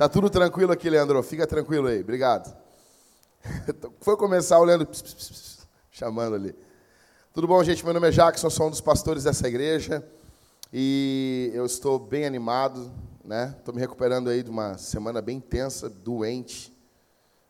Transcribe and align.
Tá 0.00 0.08
tudo 0.08 0.30
tranquilo 0.30 0.72
aqui, 0.72 0.88
Leandro? 0.88 1.22
Fica 1.22 1.46
tranquilo 1.46 1.86
aí, 1.86 2.00
obrigado. 2.00 2.56
Foi 4.00 4.16
começar 4.16 4.58
o 4.58 4.64
Leandro 4.64 4.86
pss, 4.86 5.02
pss, 5.02 5.28
pss, 5.28 5.58
chamando 5.90 6.36
ali. 6.36 6.54
Tudo 7.34 7.46
bom, 7.46 7.62
gente? 7.62 7.84
Meu 7.84 7.92
nome 7.92 8.08
é 8.08 8.10
Jackson, 8.10 8.48
sou 8.48 8.68
um 8.68 8.70
dos 8.70 8.80
pastores 8.80 9.24
dessa 9.24 9.46
igreja 9.46 10.02
e 10.72 11.50
eu 11.52 11.66
estou 11.66 11.98
bem 11.98 12.24
animado, 12.24 12.90
né? 13.22 13.54
Estou 13.58 13.74
me 13.74 13.80
recuperando 13.82 14.30
aí 14.30 14.42
de 14.42 14.48
uma 14.48 14.78
semana 14.78 15.20
bem 15.20 15.36
intensa, 15.36 15.90
doente, 15.90 16.74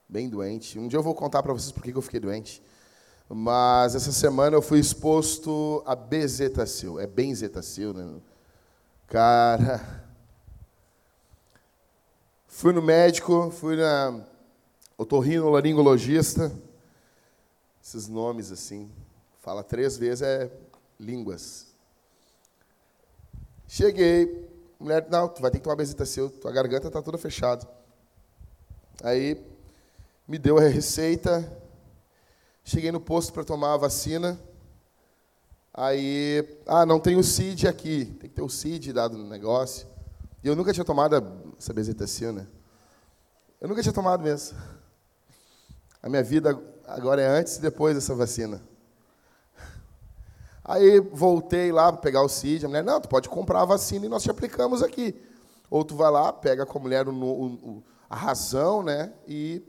bem 0.08 0.28
doente. 0.28 0.76
Um 0.76 0.88
dia 0.88 0.98
eu 0.98 1.04
vou 1.04 1.14
contar 1.14 1.44
para 1.44 1.52
vocês 1.52 1.70
por 1.70 1.84
que 1.84 1.92
eu 1.94 2.02
fiquei 2.02 2.18
doente. 2.18 2.60
Mas 3.28 3.94
essa 3.94 4.10
semana 4.10 4.56
eu 4.56 4.60
fui 4.60 4.80
exposto 4.80 5.84
a 5.86 5.94
bezetacil. 5.94 6.98
É 6.98 7.06
benzetacil, 7.06 7.94
né? 7.94 8.20
Cara, 9.06 10.09
fui 12.60 12.74
no 12.74 12.82
médico, 12.82 13.50
fui 13.50 13.74
na 13.74 14.20
otorrinolaringologista. 14.98 16.52
Esses 17.82 18.06
nomes 18.06 18.52
assim, 18.52 18.90
fala 19.38 19.64
três 19.64 19.96
vezes 19.96 20.20
é 20.20 20.52
línguas. 20.98 21.68
Cheguei, 23.66 24.46
mulher, 24.78 25.06
não, 25.08 25.26
tu 25.26 25.40
vai 25.40 25.50
ter 25.50 25.56
que 25.56 25.64
tomar 25.64 25.76
bezetacil, 25.76 26.28
tua 26.28 26.52
garganta 26.52 26.88
está 26.88 27.00
toda 27.00 27.16
fechada. 27.16 27.66
Aí 29.02 29.42
me 30.28 30.36
deu 30.36 30.58
a 30.58 30.60
receita, 30.60 31.50
cheguei 32.62 32.92
no 32.92 33.00
posto 33.00 33.32
para 33.32 33.42
tomar 33.42 33.72
a 33.72 33.78
vacina. 33.78 34.38
Aí, 35.72 36.46
ah, 36.66 36.84
não 36.84 37.00
tem 37.00 37.16
o 37.16 37.24
CID 37.24 37.66
aqui, 37.66 38.04
tem 38.04 38.28
que 38.28 38.36
ter 38.36 38.42
o 38.42 38.50
CID 38.50 38.92
dado 38.92 39.16
no 39.16 39.26
negócio. 39.26 39.89
E 40.42 40.48
eu 40.48 40.56
nunca 40.56 40.72
tinha 40.72 40.84
tomado 40.84 41.16
essa 41.58 41.72
bezetacil, 41.72 42.32
né? 42.32 42.46
Eu 43.60 43.68
nunca 43.68 43.82
tinha 43.82 43.92
tomado 43.92 44.22
mesmo. 44.22 44.56
A 46.02 46.08
minha 46.08 46.22
vida 46.22 46.58
agora 46.86 47.20
é 47.20 47.26
antes 47.26 47.56
e 47.56 47.60
depois 47.60 47.94
dessa 47.94 48.14
vacina. 48.14 48.62
Aí 50.64 51.00
voltei 51.00 51.70
lá 51.70 51.92
para 51.92 52.00
pegar 52.00 52.22
o 52.22 52.28
CID. 52.28 52.64
A 52.64 52.68
mulher, 52.68 52.84
não, 52.84 53.00
tu 53.00 53.08
pode 53.08 53.28
comprar 53.28 53.62
a 53.62 53.64
vacina 53.66 54.06
e 54.06 54.08
nós 54.08 54.22
te 54.22 54.30
aplicamos 54.30 54.82
aqui. 54.82 55.14
Ou 55.68 55.84
tu 55.84 55.94
vai 55.94 56.10
lá, 56.10 56.32
pega 56.32 56.64
com 56.64 56.78
a 56.78 56.82
mulher 56.82 57.06
o, 57.06 57.12
o, 57.12 57.82
a 58.08 58.16
razão, 58.16 58.82
né? 58.82 59.12
E 59.28 59.62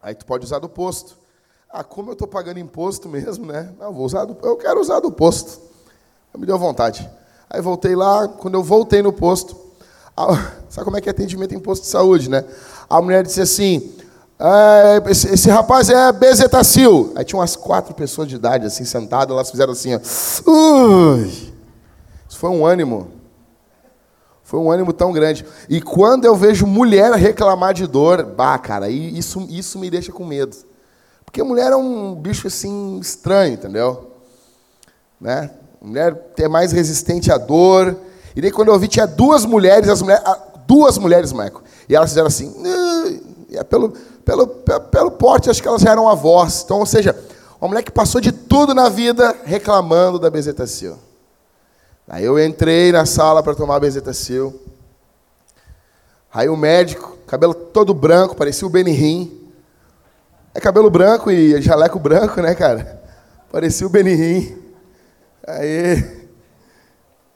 aí 0.00 0.14
tu 0.14 0.24
pode 0.24 0.44
usar 0.44 0.58
do 0.58 0.68
posto. 0.68 1.18
Ah, 1.68 1.84
como 1.84 2.10
eu 2.10 2.14
estou 2.14 2.26
pagando 2.26 2.58
imposto 2.58 3.08
mesmo, 3.08 3.46
né? 3.46 3.74
Não, 3.78 3.92
vou 3.92 4.04
usar 4.04 4.24
do, 4.24 4.36
eu 4.46 4.56
quero 4.56 4.80
usar 4.80 5.00
do 5.00 5.12
posto. 5.12 5.60
Me 6.36 6.46
deu 6.46 6.58
vontade. 6.58 7.08
Aí 7.48 7.60
voltei 7.60 7.94
lá, 7.94 8.26
quando 8.28 8.54
eu 8.54 8.62
voltei 8.62 9.02
no 9.02 9.12
posto, 9.12 9.69
sabe 10.68 10.84
como 10.84 10.96
é 10.96 11.00
que 11.00 11.08
é 11.08 11.12
atendimento 11.12 11.54
em 11.54 11.58
posto 11.58 11.82
de 11.82 11.88
saúde, 11.88 12.28
né? 12.28 12.44
A 12.88 13.00
mulher 13.00 13.22
disse 13.22 13.40
assim: 13.40 13.92
é, 14.38 15.10
esse, 15.10 15.28
esse, 15.34 15.50
rapaz 15.50 15.90
é 15.90 16.10
bezetacil. 16.12 17.12
Aí 17.14 17.24
tinha 17.24 17.38
umas 17.38 17.56
quatro 17.56 17.94
pessoas 17.94 18.26
de 18.26 18.36
idade 18.36 18.66
assim 18.66 18.84
sentadas, 18.84 19.30
elas 19.30 19.50
fizeram 19.50 19.72
assim, 19.72 19.94
ó. 19.94 20.50
Ui. 20.50 21.26
Isso 22.28 22.38
foi 22.38 22.48
um 22.48 22.64
ânimo. 22.64 23.08
Foi 24.42 24.58
um 24.58 24.70
ânimo 24.70 24.92
tão 24.92 25.12
grande. 25.12 25.44
E 25.68 25.80
quando 25.80 26.24
eu 26.24 26.34
vejo 26.34 26.66
mulher 26.66 27.12
reclamar 27.12 27.74
de 27.74 27.86
dor, 27.86 28.24
bah, 28.24 28.58
cara, 28.58 28.88
isso, 28.88 29.46
isso 29.48 29.78
me 29.78 29.90
deixa 29.90 30.10
com 30.10 30.24
medo. 30.24 30.56
Porque 31.24 31.42
mulher 31.42 31.70
é 31.70 31.76
um 31.76 32.14
bicho 32.14 32.48
assim 32.48 32.98
estranho, 32.98 33.54
entendeu? 33.54 34.10
Né? 35.20 35.50
Mulher 35.80 36.32
é 36.36 36.48
mais 36.48 36.72
resistente 36.72 37.30
à 37.30 37.38
dor. 37.38 37.96
E 38.34 38.40
daí 38.40 38.50
quando 38.50 38.68
eu 38.68 38.78
vi 38.78 38.88
tinha 38.88 39.06
duas 39.06 39.44
mulheres, 39.44 39.88
as 39.88 40.02
mulheres, 40.02 40.24
duas 40.66 40.98
mulheres, 40.98 41.32
Michael. 41.32 41.62
E 41.88 41.96
elas 41.96 42.10
fizeram 42.10 42.28
assim, 42.28 42.54
é 43.52 43.64
pelo, 43.64 43.90
pelo, 44.24 44.46
pelo 44.46 45.10
porte, 45.10 45.50
acho 45.50 45.60
que 45.60 45.68
elas 45.68 45.82
já 45.82 45.90
eram 45.90 46.08
avós. 46.08 46.62
Então, 46.64 46.78
ou 46.78 46.86
seja, 46.86 47.16
uma 47.60 47.68
mulher 47.68 47.82
que 47.82 47.90
passou 47.90 48.20
de 48.20 48.32
tudo 48.32 48.72
na 48.72 48.88
vida 48.88 49.36
reclamando 49.44 50.18
da 50.18 50.30
bezetacil. 50.30 50.96
Aí 52.08 52.24
eu 52.24 52.38
entrei 52.38 52.90
na 52.90 53.04
sala 53.06 53.42
para 53.42 53.54
tomar 53.54 53.76
a 53.76 53.80
bezetacil. 53.80 54.60
Aí 56.32 56.48
o 56.48 56.56
médico, 56.56 57.18
cabelo 57.26 57.54
todo 57.54 57.92
branco, 57.92 58.36
parecia 58.36 58.66
o 58.66 58.70
Benihim. 58.70 59.50
É 60.54 60.60
cabelo 60.60 60.90
branco 60.90 61.30
e 61.30 61.60
jaleco 61.60 61.98
branco, 61.98 62.40
né, 62.40 62.54
cara? 62.54 63.00
Parecia 63.50 63.86
o 63.86 63.90
Benihim. 63.90 64.56
Aí, 65.46 66.19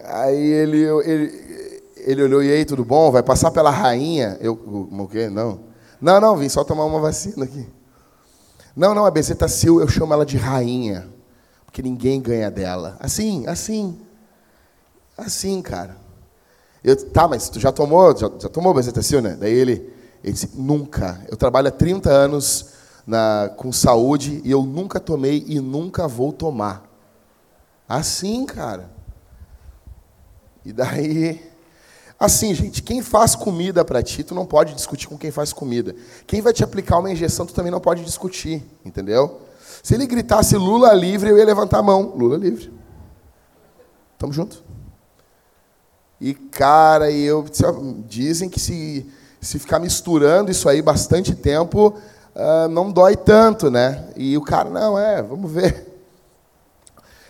aí 0.07 0.43
ele, 0.43 0.83
ele, 1.05 1.83
ele 1.97 2.23
olhou, 2.23 2.43
e 2.43 2.51
aí, 2.51 2.65
tudo 2.65 2.85
bom? 2.85 3.11
Vai 3.11 3.23
passar 3.23 3.51
pela 3.51 3.71
rainha? 3.71 4.37
Eu, 4.41 4.53
o 4.53 5.09
quê? 5.09 5.29
Não. 5.29 5.61
Não, 6.01 6.21
não, 6.21 6.37
vim 6.37 6.49
só 6.49 6.63
tomar 6.65 6.85
uma 6.85 7.01
vacina 7.01 7.45
aqui. 7.45 7.67
Não, 8.77 8.95
não, 8.95 9.07
a 9.07 9.11
bezetacil, 9.11 9.81
eu 9.81 9.89
chamo 9.89 10.13
ela 10.13 10.27
de 10.27 10.37
rainha. 10.37 11.09
Porque 11.65 11.83
ninguém 11.83 12.21
ganha 12.21 12.51
dela. 12.51 12.97
Assim, 13.01 13.47
assim. 13.47 13.99
Assim, 15.17 15.63
cara. 15.63 15.97
Eu, 16.83 16.97
tá, 17.11 17.27
mas 17.27 17.49
tu 17.49 17.59
já 17.59 17.73
tomou, 17.73 18.17
já, 18.17 18.31
já 18.39 18.49
tomou 18.49 18.75
bezetacil, 18.75 19.23
né? 19.23 19.37
Daí 19.41 19.53
ele, 19.53 19.93
ele 20.23 20.33
disse, 20.33 20.51
nunca. 20.55 21.21
Eu 21.29 21.37
trabalho 21.37 21.69
há 21.69 21.71
30 21.71 22.11
anos 22.11 22.75
na, 23.07 23.51
com 23.57 23.73
saúde 23.73 24.43
e 24.45 24.51
eu 24.51 24.63
nunca 24.63 25.01
tomei 25.01 25.45
e 25.47 25.61
nunca 25.61 26.07
vou 26.07 26.33
tomar. 26.33 26.85
Assim, 27.89 28.45
cara. 28.45 28.94
E 30.65 30.73
daí, 30.73 31.41
assim, 32.19 32.55
gente, 32.55 32.83
quem 32.83 33.03
faz 33.03 33.35
comida 33.35 33.85
para 33.85 34.03
ti, 34.03 34.25
tu 34.25 34.35
não 34.35 34.47
pode 34.47 34.75
discutir 34.75 35.09
com 35.09 35.19
quem 35.19 35.31
faz 35.31 35.53
comida. 35.53 35.95
Quem 36.27 36.41
vai 36.41 36.53
te 36.53 36.65
aplicar 36.65 36.99
uma 36.99 37.11
injeção, 37.11 37.45
tu 37.45 37.53
também 37.53 37.71
não 37.71 37.81
pode 37.81 38.05
discutir, 38.05 38.63
entendeu? 38.85 39.41
Se 39.83 39.95
ele 39.95 40.07
gritasse 40.07 40.57
Lula 40.57 40.95
livre, 40.95 41.29
eu 41.29 41.37
ia 41.37 41.45
levantar 41.45 41.81
a 41.81 41.83
mão. 41.83 42.15
Lula 42.17 42.39
livre. 42.39 42.73
Tamo 44.19 44.33
junto. 44.33 44.63
E, 46.21 46.33
cara, 46.33 47.11
eu 47.11 47.45
dizem 48.07 48.49
que 48.49 48.59
se, 48.59 49.07
se 49.41 49.59
ficar 49.59 49.79
misturando 49.79 50.51
isso 50.51 50.69
aí 50.69 50.81
bastante 50.81 51.35
tempo, 51.35 51.95
uh, 52.35 52.69
não 52.71 52.91
dói 52.91 53.17
tanto, 53.17 53.71
né? 53.71 54.09
E 54.17 54.37
o 54.39 54.41
cara, 54.41 54.71
não, 54.71 54.99
é, 54.99 55.23
vamos 55.23 55.51
ver. 55.51 55.93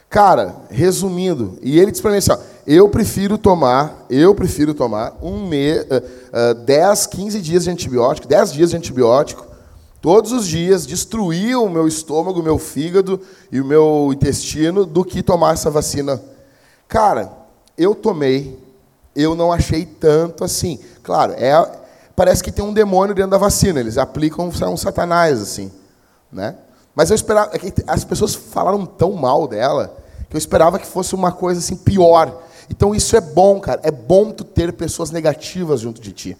Cara, 0.08 0.54
resumindo, 0.70 1.58
e 1.60 1.76
ele 1.80 1.90
disse 1.90 2.00
para 2.00 2.12
mim 2.12 2.18
assim, 2.18 2.30
ó, 2.30 2.38
eu 2.66 2.88
prefiro 2.88 3.36
tomar, 3.36 4.06
eu 4.08 4.34
prefiro 4.34 4.74
tomar 4.74 5.16
um 5.22 5.46
mês, 5.46 5.82
uh, 5.82 6.52
uh, 6.52 6.54
10, 6.54 7.06
15 7.06 7.40
dias 7.40 7.64
de 7.64 7.70
antibiótico, 7.70 8.26
10 8.26 8.52
dias 8.52 8.70
de 8.70 8.76
antibiótico, 8.76 9.46
todos 10.00 10.32
os 10.32 10.46
dias, 10.46 10.86
destruir 10.86 11.56
o 11.56 11.68
meu 11.68 11.88
estômago, 11.88 12.40
o 12.40 12.42
meu 12.42 12.58
fígado 12.58 13.20
e 13.50 13.60
o 13.60 13.64
meu 13.64 14.10
intestino, 14.12 14.84
do 14.84 15.04
que 15.04 15.22
tomar 15.22 15.54
essa 15.54 15.70
vacina. 15.70 16.20
Cara, 16.88 17.32
eu 17.76 17.94
tomei, 17.94 18.58
eu 19.16 19.34
não 19.34 19.52
achei 19.52 19.84
tanto 19.84 20.44
assim. 20.44 20.78
Claro, 21.02 21.32
é, 21.32 21.52
parece 22.14 22.42
que 22.42 22.52
tem 22.52 22.64
um 22.64 22.72
demônio 22.72 23.14
dentro 23.14 23.30
da 23.30 23.38
vacina. 23.38 23.80
Eles 23.80 23.98
aplicam 23.98 24.48
um 24.48 24.76
satanás, 24.76 25.40
assim. 25.40 25.70
Né? 26.30 26.54
Mas 26.94 27.10
eu 27.10 27.14
esperava. 27.14 27.56
É 27.56 27.60
as 27.86 28.04
pessoas 28.04 28.34
falaram 28.34 28.84
tão 28.86 29.12
mal 29.12 29.48
dela 29.48 29.96
que 30.28 30.36
eu 30.36 30.38
esperava 30.38 30.78
que 30.78 30.86
fosse 30.86 31.14
uma 31.14 31.32
coisa 31.32 31.60
assim 31.60 31.76
pior. 31.76 32.42
Então 32.70 32.94
isso 32.94 33.16
é 33.16 33.20
bom, 33.20 33.60
cara. 33.60 33.80
É 33.82 33.90
bom 33.90 34.32
tu 34.32 34.44
ter 34.44 34.72
pessoas 34.72 35.10
negativas 35.10 35.80
junto 35.80 36.00
de 36.00 36.12
ti. 36.12 36.36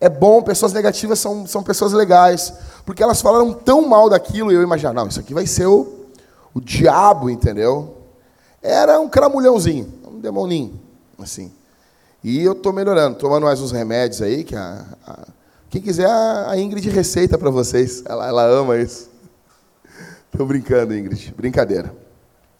É 0.00 0.08
bom, 0.08 0.42
pessoas 0.42 0.72
negativas 0.72 1.18
são, 1.18 1.46
são 1.46 1.62
pessoas 1.62 1.92
legais. 1.92 2.52
Porque 2.84 3.02
elas 3.02 3.20
falaram 3.20 3.52
tão 3.52 3.86
mal 3.86 4.08
daquilo 4.08 4.52
e 4.52 4.54
eu 4.54 4.62
imaginava, 4.62 4.94
não, 4.94 5.08
isso 5.08 5.20
aqui 5.20 5.34
vai 5.34 5.46
ser 5.46 5.66
o, 5.66 6.06
o 6.54 6.60
diabo, 6.60 7.28
entendeu? 7.28 7.96
Era 8.62 9.00
um 9.00 9.08
cramulhãozinho, 9.08 9.92
um 10.06 10.20
demoninho, 10.20 10.80
assim. 11.18 11.52
E 12.22 12.42
eu 12.42 12.52
estou 12.52 12.72
melhorando, 12.72 13.16
tomando 13.16 13.44
mais 13.44 13.60
uns 13.60 13.70
remédios 13.70 14.20
aí, 14.20 14.42
que 14.42 14.56
a, 14.56 14.84
a 15.06 15.26
quem 15.70 15.82
quiser, 15.82 16.08
a 16.08 16.56
Ingrid 16.56 16.88
receita 16.88 17.36
para 17.36 17.50
vocês. 17.50 18.02
Ela, 18.06 18.26
ela 18.26 18.44
ama 18.46 18.78
isso. 18.78 19.10
Estou 20.32 20.46
brincando, 20.46 20.94
Ingrid. 20.94 21.34
Brincadeira. 21.36 21.94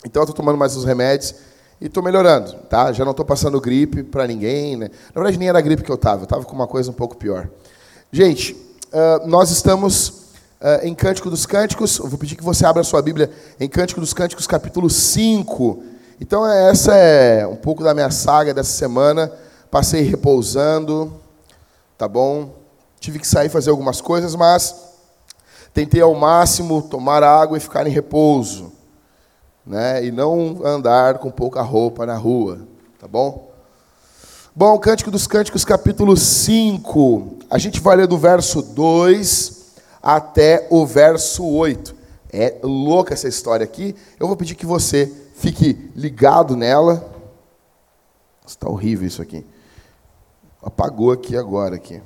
Então, 0.05 0.21
eu 0.21 0.25
estou 0.25 0.37
tomando 0.37 0.59
mais 0.59 0.77
uns 0.77 0.85
remédios 0.85 1.35
e 1.81 1.87
estou 1.87 2.03
melhorando, 2.03 2.53
tá? 2.69 2.93
Já 2.93 3.05
não 3.05 3.13
estou 3.13 3.25
passando 3.25 3.61
gripe 3.61 4.03
para 4.03 4.27
ninguém, 4.27 4.77
né? 4.77 4.91
Na 5.15 5.21
verdade, 5.21 5.39
nem 5.39 5.49
era 5.49 5.61
gripe 5.61 5.83
que 5.83 5.91
eu 5.91 5.97
estava. 5.97 6.23
Eu 6.23 6.25
estava 6.25 6.45
com 6.45 6.55
uma 6.55 6.67
coisa 6.67 6.91
um 6.91 6.95
pouco 6.95 7.17
pior. 7.17 7.49
Gente, 8.11 8.53
uh, 8.53 9.27
nós 9.27 9.51
estamos 9.51 10.09
uh, 10.61 10.85
em 10.85 10.95
Cântico 10.95 11.31
dos 11.31 11.47
Cânticos. 11.47 11.99
Vou 11.99 12.19
pedir 12.19 12.37
que 12.37 12.45
você 12.45 12.67
abra 12.67 12.83
sua 12.83 13.01
Bíblia 13.03 13.31
em 13.61 13.69
Cântico 13.69 14.01
dos 14.01 14.13
Cânticos, 14.13 14.47
capítulo 14.47 14.91
5. 14.91 15.83
Então, 16.21 16.47
essa 16.47 16.95
é 16.95 17.47
um 17.47 17.57
pouco 17.57 17.85
da 17.85 17.95
minha 17.95 18.11
saga 18.11 18.53
dessa 18.53 18.73
semana 18.73 19.31
passei 19.71 20.03
repousando, 20.03 21.13
tá 21.97 22.09
bom? 22.09 22.55
Tive 23.01 23.19
que 23.19 23.27
sair 23.27 23.49
fazer 23.49 23.71
algumas 23.71 24.01
coisas, 24.01 24.35
mas 24.35 24.75
tentei 25.75 26.01
ao 26.01 26.15
máximo 26.15 26.83
tomar 26.83 27.23
água 27.23 27.57
e 27.57 27.61
ficar 27.61 27.87
em 27.87 27.91
repouso, 27.91 28.73
né? 29.69 30.05
E 30.05 30.11
não 30.11 30.65
andar 30.65 31.19
com 31.19 31.31
pouca 31.31 31.61
roupa 31.61 32.07
na 32.07 32.17
rua, 32.17 32.67
tá 32.99 33.07
bom? 33.07 33.53
Bom, 34.57 34.77
Cântico 34.79 35.11
dos 35.11 35.27
Cânticos, 35.27 35.65
capítulo 35.65 36.17
5. 36.17 37.37
A 37.51 37.59
gente 37.59 37.79
vai 37.79 37.97
ler 37.97 38.09
do 38.09 38.19
verso 38.19 38.63
2 38.63 39.75
até 40.03 40.67
o 40.71 40.87
verso 40.87 41.45
8. 41.45 41.95
É 42.33 42.59
louca 42.63 43.15
essa 43.15 43.29
história 43.29 43.63
aqui. 43.63 43.95
Eu 44.19 44.27
vou 44.27 44.37
pedir 44.37 44.55
que 44.55 44.67
você 44.67 45.13
fique 45.37 45.91
ligado 45.95 46.57
nela. 46.57 47.15
Está 48.47 48.69
horrível 48.69 49.07
isso 49.07 49.23
aqui. 49.23 49.47
Apagou 50.63 51.13
aqui 51.13 51.37
agora 51.37 51.77
aqui. 51.77 52.03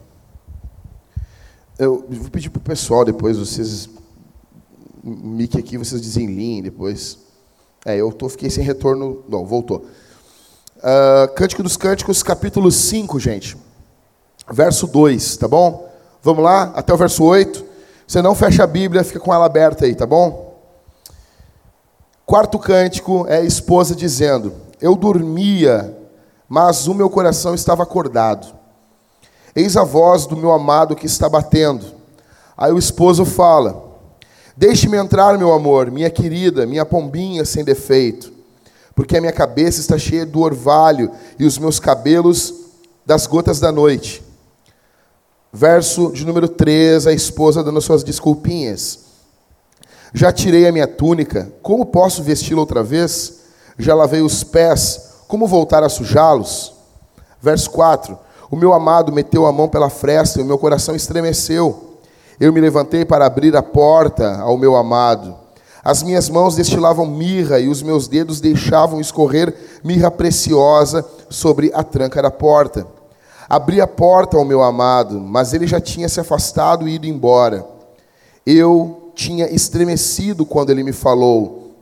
Eu 1.79 2.05
vou 2.09 2.29
pedir 2.29 2.51
para 2.51 2.61
o 2.61 2.63
pessoal 2.63 3.05
depois, 3.05 3.39
vocês. 3.39 3.89
Mic 5.03 5.59
aqui, 5.59 5.79
vocês 5.79 6.01
desenliem 6.01 6.63
depois. 6.63 7.22
É, 7.85 7.97
eu 7.97 8.13
tô, 8.13 8.29
fiquei 8.29 8.49
sem 8.49 8.63
retorno. 8.63 9.25
Não, 9.29 9.45
voltou. 9.45 9.85
Uh, 10.77 11.33
Cântico 11.35 11.63
dos 11.63 11.77
Cânticos, 11.77 12.23
capítulo 12.23 12.71
5, 12.71 13.19
gente. 13.19 13.57
Verso 14.51 14.87
2, 14.87 15.37
tá 15.37 15.49
bom? 15.49 15.89
Vamos 16.23 16.45
lá, 16.45 16.73
até 16.75 16.95
o 16.95 16.97
verso 16.97 17.25
8. 17.25 17.65
Você 18.07 18.23
não 18.23 18.35
fecha 18.35 18.63
a 18.63 18.67
Bíblia, 18.67 19.03
fica 19.03 19.19
com 19.19 19.33
ela 19.35 19.47
aberta 19.47 19.85
aí, 19.85 19.95
tá 19.95 20.07
bom? 20.07 20.53
Quarto 22.25 22.59
cântico 22.59 23.27
é 23.29 23.39
a 23.39 23.45
esposa 23.45 23.95
dizendo: 23.95 24.55
Eu 24.81 24.95
dormia, 24.95 25.97
mas 26.49 26.87
o 26.87 26.95
meu 26.95 27.11
coração 27.11 27.55
estava 27.55 27.83
acordado. 27.83 28.55
Eis 29.55 29.77
a 29.77 29.85
voz 29.85 30.27
do 30.27 30.37
meu 30.37 30.53
amado 30.53 30.95
que 30.95 31.07
está 31.07 31.29
batendo. 31.29 31.85
Aí 32.57 32.73
o 32.73 32.79
esposo 32.79 33.25
fala: 33.25 33.92
Deixe-me 34.57 34.97
entrar, 34.97 35.39
meu 35.39 35.53
amor, 35.53 35.91
minha 35.91 36.11
querida, 36.11 36.67
minha 36.67 36.85
pombinha 36.85 37.45
sem 37.45 37.65
defeito 37.65 38.33
porque 38.95 39.17
a 39.17 39.21
minha 39.21 39.33
cabeça 39.33 39.81
está 39.81 39.99
cheia 39.99 40.27
do 40.27 40.41
orvalho 40.41 41.11
e 41.39 41.45
os 41.45 41.59
meus 41.59 41.79
cabelos 41.81 42.55
das 43.05 43.27
gotas 43.27 43.59
da 43.59 43.73
noite. 43.73 44.23
Verso 45.53 46.13
de 46.13 46.25
número 46.25 46.49
3, 46.49 47.07
a 47.07 47.13
esposa 47.13 47.63
dando 47.63 47.81
suas 47.81 48.03
desculpinhas. 48.03 49.01
Já 50.15 50.33
tirei 50.33 50.67
a 50.67 50.73
minha 50.73 50.87
túnica, 50.87 51.51
como 51.63 51.87
posso 51.87 52.23
vesti-la 52.23 52.61
outra 52.61 52.83
vez? 52.83 53.41
Já 53.79 53.95
lavei 53.95 54.21
os 54.21 54.45
pés, 54.45 55.11
como 55.27 55.47
voltar 55.47 55.83
a 55.83 55.89
sujá-los? 55.89 56.75
Verso 57.41 57.71
4: 57.71 58.19
O 58.51 58.57
meu 58.57 58.73
amado 58.75 59.11
meteu 59.11 59.47
a 59.47 59.53
mão 59.53 59.69
pela 59.69 59.89
fresta 59.89 60.39
e 60.39 60.43
o 60.43 60.47
meu 60.47 60.59
coração 60.59 60.95
estremeceu. 60.95 61.92
Eu 62.39 62.53
me 62.53 62.61
levantei 62.61 63.05
para 63.05 63.27
abrir 63.27 63.57
a 63.57 63.63
porta 63.63 64.41
ao 64.41 64.57
meu 64.57 64.77
amado. 64.77 65.37
As 65.85 66.03
minhas 66.03 66.29
mãos 66.29 66.55
destilavam 66.55 67.07
mirra 67.07 67.59
e 67.59 67.69
os 67.69 67.83
meus 67.83 68.07
dedos 68.07 68.41
deixavam 68.41 69.01
escorrer 69.01 69.55
mirra 69.83 70.11
preciosa 70.11 71.05
sobre 71.29 71.73
a 71.75 71.83
tranca 71.83 72.23
da 72.23 72.31
porta. 72.31 72.87
Abri 73.49 73.81
a 73.81 73.87
porta 73.87 74.37
ao 74.37 74.45
meu 74.45 74.63
amado, 74.63 75.21
mas 75.21 75.53
ele 75.53 75.67
já 75.67 75.81
tinha 75.81 76.09
se 76.09 76.21
afastado 76.21 76.89
e 76.89 76.95
ido 76.95 77.07
embora. 77.07 77.67
Eu 78.47 79.13
tinha 79.15 79.47
estremecido 79.53 80.47
quando 80.47 80.71
ele 80.71 80.83
me 80.83 80.93
falou. 80.93 81.73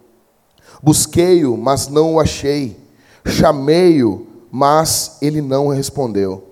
Busquei-o, 0.83 1.57
mas 1.57 1.89
não 1.89 2.15
o 2.15 2.21
achei. 2.21 2.77
Chamei-o, 3.25 4.27
mas 4.51 5.19
ele 5.21 5.41
não 5.41 5.69
respondeu. 5.69 6.43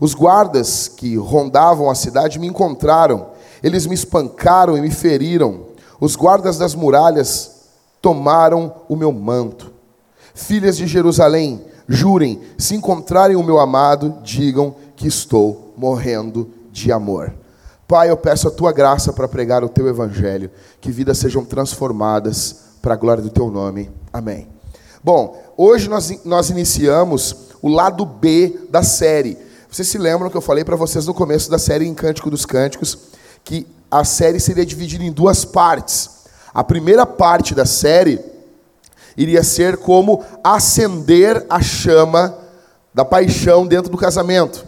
Os 0.00 0.14
guardas 0.14 0.88
que 0.88 1.16
rondavam 1.16 1.88
a 1.88 1.94
cidade 1.94 2.38
me 2.38 2.46
encontraram. 2.46 3.29
Eles 3.62 3.86
me 3.86 3.94
espancaram 3.94 4.76
e 4.76 4.80
me 4.80 4.90
feriram. 4.90 5.66
Os 6.00 6.16
guardas 6.16 6.56
das 6.56 6.74
muralhas 6.74 7.60
tomaram 8.00 8.74
o 8.88 8.96
meu 8.96 9.12
manto. 9.12 9.72
Filhas 10.34 10.76
de 10.76 10.86
Jerusalém, 10.86 11.64
jurem, 11.86 12.40
se 12.56 12.74
encontrarem 12.74 13.36
o 13.36 13.42
meu 13.42 13.58
amado, 13.58 14.18
digam 14.22 14.74
que 14.96 15.06
estou 15.06 15.74
morrendo 15.76 16.50
de 16.72 16.90
amor. 16.90 17.34
Pai, 17.86 18.08
eu 18.08 18.16
peço 18.16 18.46
a 18.48 18.50
tua 18.50 18.72
graça 18.72 19.12
para 19.12 19.28
pregar 19.28 19.64
o 19.64 19.68
teu 19.68 19.88
evangelho, 19.88 20.50
que 20.80 20.92
vidas 20.92 21.18
sejam 21.18 21.44
transformadas 21.44 22.56
para 22.80 22.94
a 22.94 22.96
glória 22.96 23.22
do 23.22 23.30
teu 23.30 23.50
nome. 23.50 23.90
Amém. 24.12 24.48
Bom, 25.02 25.36
hoje 25.56 25.88
nós, 25.88 26.24
nós 26.24 26.50
iniciamos 26.50 27.50
o 27.60 27.68
lado 27.68 28.06
B 28.06 28.60
da 28.70 28.82
série. 28.82 29.36
Vocês 29.68 29.88
se 29.88 29.98
lembram 29.98 30.30
que 30.30 30.36
eu 30.36 30.40
falei 30.40 30.64
para 30.64 30.76
vocês 30.76 31.06
no 31.06 31.14
começo 31.14 31.50
da 31.50 31.58
série 31.58 31.86
em 31.86 31.94
Cântico 31.94 32.30
dos 32.30 32.46
Cânticos 32.46 33.09
que 33.44 33.66
a 33.90 34.04
série 34.04 34.38
seria 34.38 34.64
dividida 34.64 35.02
em 35.02 35.12
duas 35.12 35.44
partes. 35.44 36.20
A 36.52 36.62
primeira 36.62 37.04
parte 37.04 37.54
da 37.54 37.64
série 37.64 38.20
iria 39.16 39.42
ser 39.42 39.76
como 39.76 40.24
acender 40.42 41.44
a 41.48 41.60
chama 41.60 42.36
da 42.94 43.04
paixão 43.04 43.66
dentro 43.66 43.90
do 43.90 43.96
casamento. 43.96 44.64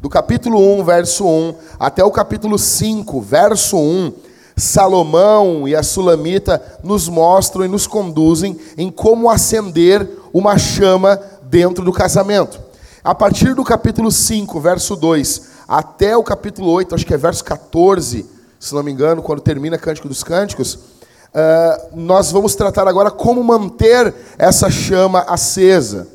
Do 0.00 0.08
capítulo 0.08 0.58
1, 0.78 0.84
verso 0.84 1.26
1, 1.26 1.54
até 1.78 2.04
o 2.04 2.10
capítulo 2.10 2.58
5, 2.58 3.20
verso 3.20 3.76
1, 3.76 4.12
Salomão 4.56 5.66
e 5.66 5.74
a 5.74 5.82
Sulamita 5.82 6.62
nos 6.82 7.08
mostram 7.08 7.64
e 7.64 7.68
nos 7.68 7.86
conduzem 7.86 8.58
em 8.76 8.90
como 8.90 9.30
acender 9.30 10.08
uma 10.32 10.58
chama 10.58 11.20
dentro 11.42 11.84
do 11.84 11.92
casamento. 11.92 12.60
A 13.02 13.14
partir 13.14 13.54
do 13.54 13.64
capítulo 13.64 14.10
5, 14.10 14.60
verso 14.60 14.94
2, 14.96 15.42
até 15.68 16.16
o 16.16 16.24
capítulo 16.24 16.70
8, 16.70 16.94
acho 16.94 17.04
que 17.04 17.12
é 17.12 17.18
verso 17.18 17.44
14, 17.44 18.24
se 18.58 18.74
não 18.74 18.82
me 18.82 18.90
engano, 18.90 19.22
quando 19.22 19.42
termina 19.42 19.76
Cântico 19.76 20.08
dos 20.08 20.24
Cânticos, 20.24 20.74
uh, 20.74 21.94
nós 21.94 22.32
vamos 22.32 22.54
tratar 22.54 22.88
agora 22.88 23.10
como 23.10 23.44
manter 23.44 24.14
essa 24.38 24.70
chama 24.70 25.20
acesa. 25.28 26.08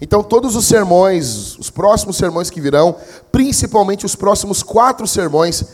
Então, 0.00 0.22
todos 0.22 0.56
os 0.56 0.66
sermões, 0.66 1.58
os 1.58 1.70
próximos 1.70 2.16
sermões 2.16 2.48
que 2.48 2.60
virão, 2.60 2.96
principalmente 3.30 4.06
os 4.06 4.16
próximos 4.16 4.62
quatro 4.62 5.06
sermões, 5.06 5.64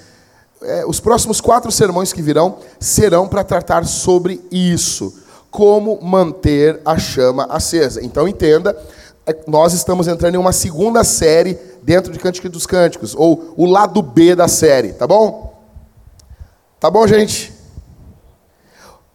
é, 0.63 0.85
os 0.85 1.01
próximos 1.01 1.41
quatro 1.41 1.73
sermões 1.73 2.13
que 2.13 2.21
virão, 2.21 2.59
serão 2.79 3.27
para 3.27 3.43
tratar 3.43 3.87
sobre 3.87 4.41
isso. 4.51 5.15
Como 5.51 6.01
manter 6.03 6.81
a 6.85 6.99
chama 6.99 7.45
acesa. 7.45 8.05
Então, 8.05 8.29
entenda, 8.29 8.77
nós 9.47 9.73
estamos 9.73 10.09
entrando 10.09 10.35
em 10.35 10.39
uma 10.39 10.53
segunda 10.53 11.05
série 11.05 11.59
dentro 11.83 12.13
de 12.13 12.19
Cântico 12.19 12.49
dos 12.49 12.67
Cânticos, 12.67 13.15
ou 13.15 13.55
o 13.57 13.67
lado 13.67 14.03
B 14.03 14.35
da 14.35 14.49
série, 14.49 14.93
tá 14.93 15.07
bom? 15.07 15.59
Tá 16.79 16.91
bom, 16.91 17.07
gente? 17.07 17.53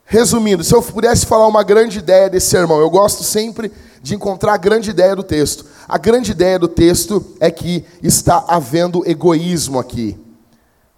Resumindo, 0.05 0.63
se 0.63 0.73
eu 0.73 0.81
pudesse 0.81 1.25
falar 1.25 1.47
uma 1.47 1.63
grande 1.63 1.97
ideia 1.97 2.29
desse 2.29 2.47
sermão, 2.47 2.79
eu 2.79 2.89
gosto 2.89 3.23
sempre 3.23 3.71
de 4.03 4.13
encontrar 4.13 4.53
a 4.53 4.57
grande 4.57 4.91
ideia 4.91 5.15
do 5.15 5.23
texto. 5.23 5.65
A 5.87 5.97
grande 5.97 6.31
ideia 6.31 6.59
do 6.59 6.67
texto 6.67 7.25
é 7.39 7.49
que 7.49 7.83
está 8.03 8.45
havendo 8.47 9.07
egoísmo 9.09 9.79
aqui. 9.79 10.15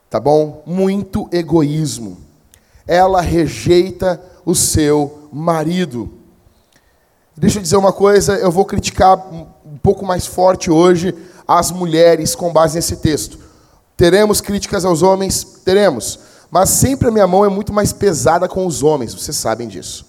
Tá 0.09 0.19
bom? 0.19 0.61
Muito 0.65 1.29
egoísmo. 1.31 2.17
Ela 2.85 3.21
rejeita 3.21 4.21
o 4.45 4.53
seu 4.53 5.29
marido. 5.31 6.16
Deixa 7.39 7.59
eu 7.59 7.61
dizer 7.61 7.77
uma 7.77 7.93
coisa, 7.93 8.33
eu 8.33 8.51
vou 8.51 8.65
criticar 8.65 9.15
um 9.31 9.77
pouco 9.83 10.03
mais 10.03 10.25
forte 10.25 10.71
hoje 10.71 11.13
as 11.47 11.69
mulheres 11.69 12.33
com 12.33 12.51
base 12.51 12.73
nesse 12.73 12.97
texto. 12.97 13.37
Teremos 13.95 14.41
críticas 14.41 14.83
aos 14.83 15.03
homens? 15.03 15.43
Teremos. 15.63 16.19
Mas 16.49 16.71
sempre 16.71 17.09
a 17.09 17.11
minha 17.11 17.27
mão 17.27 17.45
é 17.45 17.47
muito 17.47 17.71
mais 17.71 17.93
pesada 17.93 18.47
com 18.47 18.65
os 18.65 18.81
homens, 18.81 19.13
vocês 19.13 19.37
sabem 19.37 19.67
disso. 19.67 20.07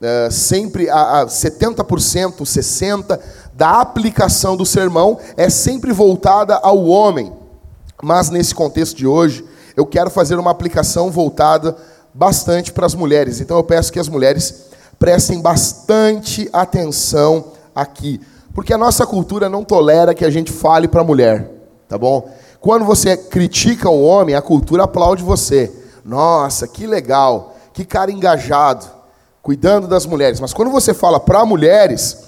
É, 0.00 0.28
sempre 0.30 0.88
a, 0.88 1.22
a 1.22 1.26
70%, 1.26 2.36
60% 2.42 3.18
da 3.52 3.80
aplicação 3.80 4.56
do 4.56 4.64
sermão 4.64 5.18
é 5.36 5.50
sempre 5.50 5.92
voltada 5.92 6.54
ao 6.54 6.84
homem. 6.84 7.32
Mas 8.00 8.30
nesse 8.30 8.54
contexto 8.54 8.96
de 8.96 9.08
hoje, 9.08 9.44
eu 9.76 9.84
quero 9.84 10.08
fazer 10.08 10.38
uma 10.38 10.52
aplicação 10.52 11.10
voltada 11.10 11.76
bastante 12.12 12.72
para 12.72 12.86
as 12.86 12.94
mulheres. 12.94 13.40
Então 13.40 13.56
eu 13.56 13.64
peço 13.64 13.92
que 13.92 13.98
as 13.98 14.08
mulheres 14.08 14.72
prestem 14.98 15.40
bastante 15.40 16.48
atenção 16.52 17.52
aqui, 17.74 18.20
porque 18.54 18.72
a 18.72 18.78
nossa 18.78 19.06
cultura 19.06 19.48
não 19.48 19.64
tolera 19.64 20.14
que 20.14 20.24
a 20.24 20.30
gente 20.30 20.52
fale 20.52 20.86
para 20.86 21.00
a 21.00 21.04
mulher, 21.04 21.50
tá 21.88 21.98
bom? 21.98 22.30
Quando 22.60 22.84
você 22.84 23.16
critica 23.16 23.90
o 23.90 24.02
homem, 24.02 24.34
a 24.34 24.40
cultura 24.40 24.84
aplaude 24.84 25.22
você. 25.22 25.70
Nossa, 26.04 26.66
que 26.66 26.86
legal, 26.86 27.56
que 27.72 27.84
cara 27.84 28.10
engajado, 28.10 28.86
cuidando 29.42 29.86
das 29.86 30.06
mulheres. 30.06 30.40
Mas 30.40 30.54
quando 30.54 30.70
você 30.70 30.94
fala 30.94 31.20
para 31.20 31.44
mulheres, 31.44 32.18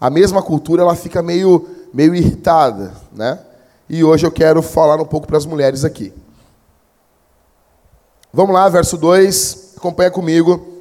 a 0.00 0.10
mesma 0.10 0.42
cultura 0.42 0.82
ela 0.82 0.96
fica 0.96 1.22
meio, 1.22 1.68
meio 1.92 2.14
irritada, 2.14 2.92
né? 3.12 3.38
E 3.88 4.02
hoje 4.02 4.26
eu 4.26 4.32
quero 4.32 4.62
falar 4.62 5.00
um 5.00 5.04
pouco 5.04 5.26
para 5.26 5.36
as 5.36 5.46
mulheres 5.46 5.84
aqui. 5.84 6.12
Vamos 8.32 8.52
lá, 8.52 8.68
verso 8.68 8.96
2, 8.96 9.74
acompanha 9.76 10.10
comigo. 10.10 10.73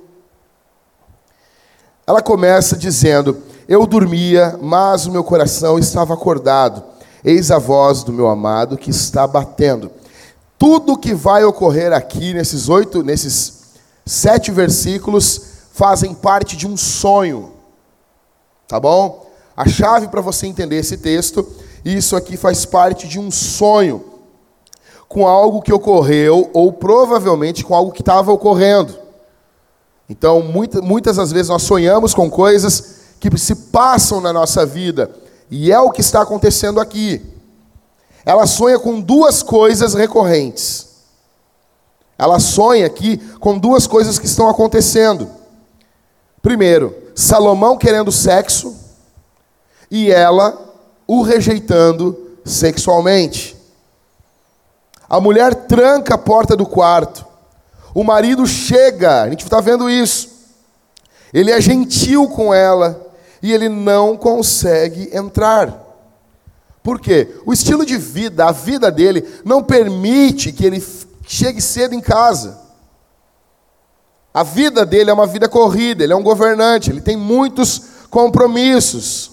Ela 2.06 2.22
começa 2.22 2.78
dizendo: 2.78 3.38
Eu 3.68 3.86
dormia, 3.86 4.58
mas 4.62 5.06
o 5.06 5.12
meu 5.12 5.24
coração 5.24 5.78
estava 5.80 6.14
acordado 6.14 6.94
Eis 7.24 7.52
a 7.52 7.58
voz 7.58 8.04
do 8.04 8.12
meu 8.12 8.28
amado 8.28 8.78
que 8.78 8.90
está 8.90 9.26
batendo. 9.26 9.90
Tudo 10.60 10.98
que 10.98 11.14
vai 11.14 11.46
ocorrer 11.46 11.94
aqui 11.94 12.34
nesses 12.34 12.68
oito, 12.68 13.02
nesses 13.02 13.64
sete 14.06 14.52
versículos, 14.52 15.42
fazem 15.72 16.14
parte 16.14 16.58
de 16.58 16.68
um 16.68 16.76
sonho. 16.76 17.54
Tá 18.68 18.78
bom? 18.78 19.26
A 19.56 19.68
chave 19.68 20.10
para 20.10 20.20
você 20.20 20.48
entender 20.48 20.78
esse 20.78 20.98
texto, 20.98 21.48
isso 21.86 22.16
aqui 22.16 22.36
faz 22.36 22.66
parte 22.66 23.08
de 23.08 23.20
um 23.20 23.32
sonho 23.32 24.04
com 25.08 25.26
algo 25.26 25.62
que 25.62 25.72
ocorreu 25.72 26.50
ou 26.54 26.74
provavelmente 26.74 27.64
com 27.64 27.74
algo 27.74 27.92
que 27.92 28.02
estava 28.02 28.34
ocorrendo. 28.34 28.98
Então, 30.14 30.44
muitas, 30.44 30.80
muitas 30.80 31.16
das 31.18 31.32
vezes 31.32 31.50
nós 31.50 31.64
sonhamos 31.64 32.14
com 32.14 32.30
coisas 32.30 32.98
que 33.20 33.36
se 33.36 33.56
passam 33.56 34.22
na 34.22 34.32
nossa 34.32 34.64
vida, 34.64 35.10
e 35.50 35.72
é 35.72 35.80
o 35.80 35.90
que 35.90 36.02
está 36.02 36.22
acontecendo 36.22 36.80
aqui. 36.80 37.20
Ela 38.24 38.46
sonha 38.46 38.78
com 38.78 39.02
duas 39.02 39.42
coisas 39.42 39.96
recorrentes. 39.96 40.88
Ela 42.16 42.40
sonha 42.40 42.86
aqui 42.86 43.18
com 43.40 43.58
duas 43.58 43.88
coisas 43.88 44.20
que 44.20 44.28
estão 44.28 44.48
acontecendo. 44.48 45.28
Primeiro, 46.44 46.96
Salomão 47.16 47.76
querendo 47.76 48.12
sexo 48.12 48.76
e 49.90 50.12
ela 50.12 50.56
o 51.08 51.24
rejeitando 51.24 52.38
sexualmente. 52.46 53.58
A 55.10 55.20
mulher 55.20 55.56
tranca 55.66 56.14
a 56.14 56.20
porta 56.20 56.56
do 56.56 56.68
quarto. 56.68 57.33
O 57.94 58.04
marido 58.04 58.46
chega, 58.48 59.22
a 59.22 59.30
gente 59.30 59.44
está 59.44 59.62
vendo 59.62 59.90
isso. 59.90 60.30
Ele 61.34 61.52
é 61.52 61.62
gentil 61.62 62.28
com 62.28 62.54
ela 62.54 63.12
e 63.42 63.52
ele 63.52 63.70
não 63.70 64.18
consegue 64.18 65.10
entrar. 65.16 65.82
Por 66.82 67.00
quê? 67.00 67.36
O 67.46 67.54
estilo 67.54 67.86
de 67.86 67.98
vida, 67.98 68.46
a 68.46 68.52
vida 68.52 68.92
dele, 68.92 69.28
não 69.46 69.64
permite 69.64 70.52
que 70.52 70.66
ele 70.66 70.84
chegue 71.26 71.62
cedo 71.62 71.96
em 71.96 72.02
casa. 72.02 72.60
A 74.34 74.44
vida 74.44 74.86
dele 74.86 75.12
é 75.12 75.14
uma 75.14 75.28
vida 75.28 75.48
corrida, 75.48 76.04
ele 76.04 76.12
é 76.12 76.16
um 76.16 76.24
governante, 76.24 76.90
ele 76.90 77.02
tem 77.02 77.16
muitos 77.16 77.82
compromissos. 78.10 79.32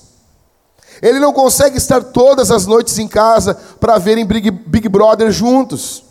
Ele 1.00 1.18
não 1.18 1.32
consegue 1.32 1.78
estar 1.78 2.02
todas 2.04 2.50
as 2.50 2.66
noites 2.66 2.98
em 2.98 3.08
casa 3.08 3.54
para 3.80 3.98
verem 3.98 4.26
Big, 4.26 4.50
Big 4.50 4.88
Brother 4.88 5.30
juntos, 5.30 6.04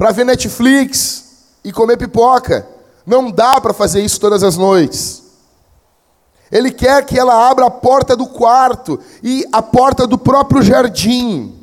para 0.00 0.12
ver 0.12 0.24
Netflix 0.24 1.24
e 1.62 1.70
comer 1.70 1.98
pipoca. 1.98 2.66
Não 3.04 3.30
dá 3.30 3.60
para 3.60 3.74
fazer 3.74 4.00
isso 4.00 4.18
todas 4.18 4.42
as 4.42 4.56
noites. 4.56 5.22
Ele 6.50 6.70
quer 6.70 7.04
que 7.04 7.18
ela 7.18 7.50
abra 7.50 7.66
a 7.66 7.70
porta 7.70 8.16
do 8.16 8.26
quarto 8.26 8.98
e 9.22 9.46
a 9.52 9.60
porta 9.60 10.06
do 10.06 10.16
próprio 10.16 10.62
jardim. 10.62 11.54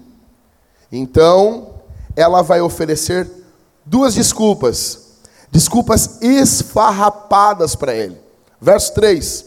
Então, 0.92 1.82
ela 2.16 2.44
vai 2.44 2.62
oferecer 2.62 3.28
duas 3.84 4.14
desculpas. 4.14 5.16
Desculpas 5.50 6.22
esfarrapadas 6.22 7.76
para 7.76 7.96
ele. 7.96 8.22
Verso 8.62 8.94
3. 8.94 9.46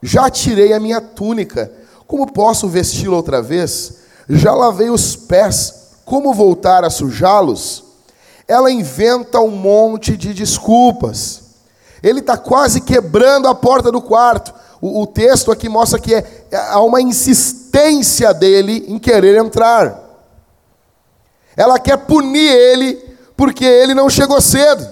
Já 0.00 0.30
tirei 0.30 0.72
a 0.72 0.80
minha 0.80 1.02
túnica, 1.02 1.70
como 2.06 2.32
posso 2.32 2.68
vesti-la 2.68 3.16
outra 3.16 3.42
vez? 3.42 4.03
Já 4.28 4.52
lavei 4.54 4.90
os 4.90 5.16
pés, 5.16 5.92
como 6.04 6.32
voltar 6.32 6.84
a 6.84 6.90
sujá-los? 6.90 7.84
Ela 8.46 8.70
inventa 8.70 9.40
um 9.40 9.50
monte 9.50 10.16
de 10.16 10.34
desculpas. 10.34 11.42
Ele 12.02 12.20
está 12.20 12.36
quase 12.36 12.80
quebrando 12.80 13.48
a 13.48 13.54
porta 13.54 13.90
do 13.90 14.00
quarto. 14.00 14.52
O, 14.80 15.02
o 15.02 15.06
texto 15.06 15.50
aqui 15.50 15.68
mostra 15.68 15.98
que 15.98 16.14
é, 16.14 16.46
é, 16.50 16.56
há 16.56 16.80
uma 16.80 17.00
insistência 17.00 18.34
dele 18.34 18.84
em 18.86 18.98
querer 18.98 19.38
entrar. 19.38 19.98
Ela 21.56 21.78
quer 21.78 21.96
punir 21.96 22.50
ele 22.50 22.94
porque 23.36 23.64
ele 23.64 23.94
não 23.94 24.10
chegou 24.10 24.40
cedo. 24.40 24.86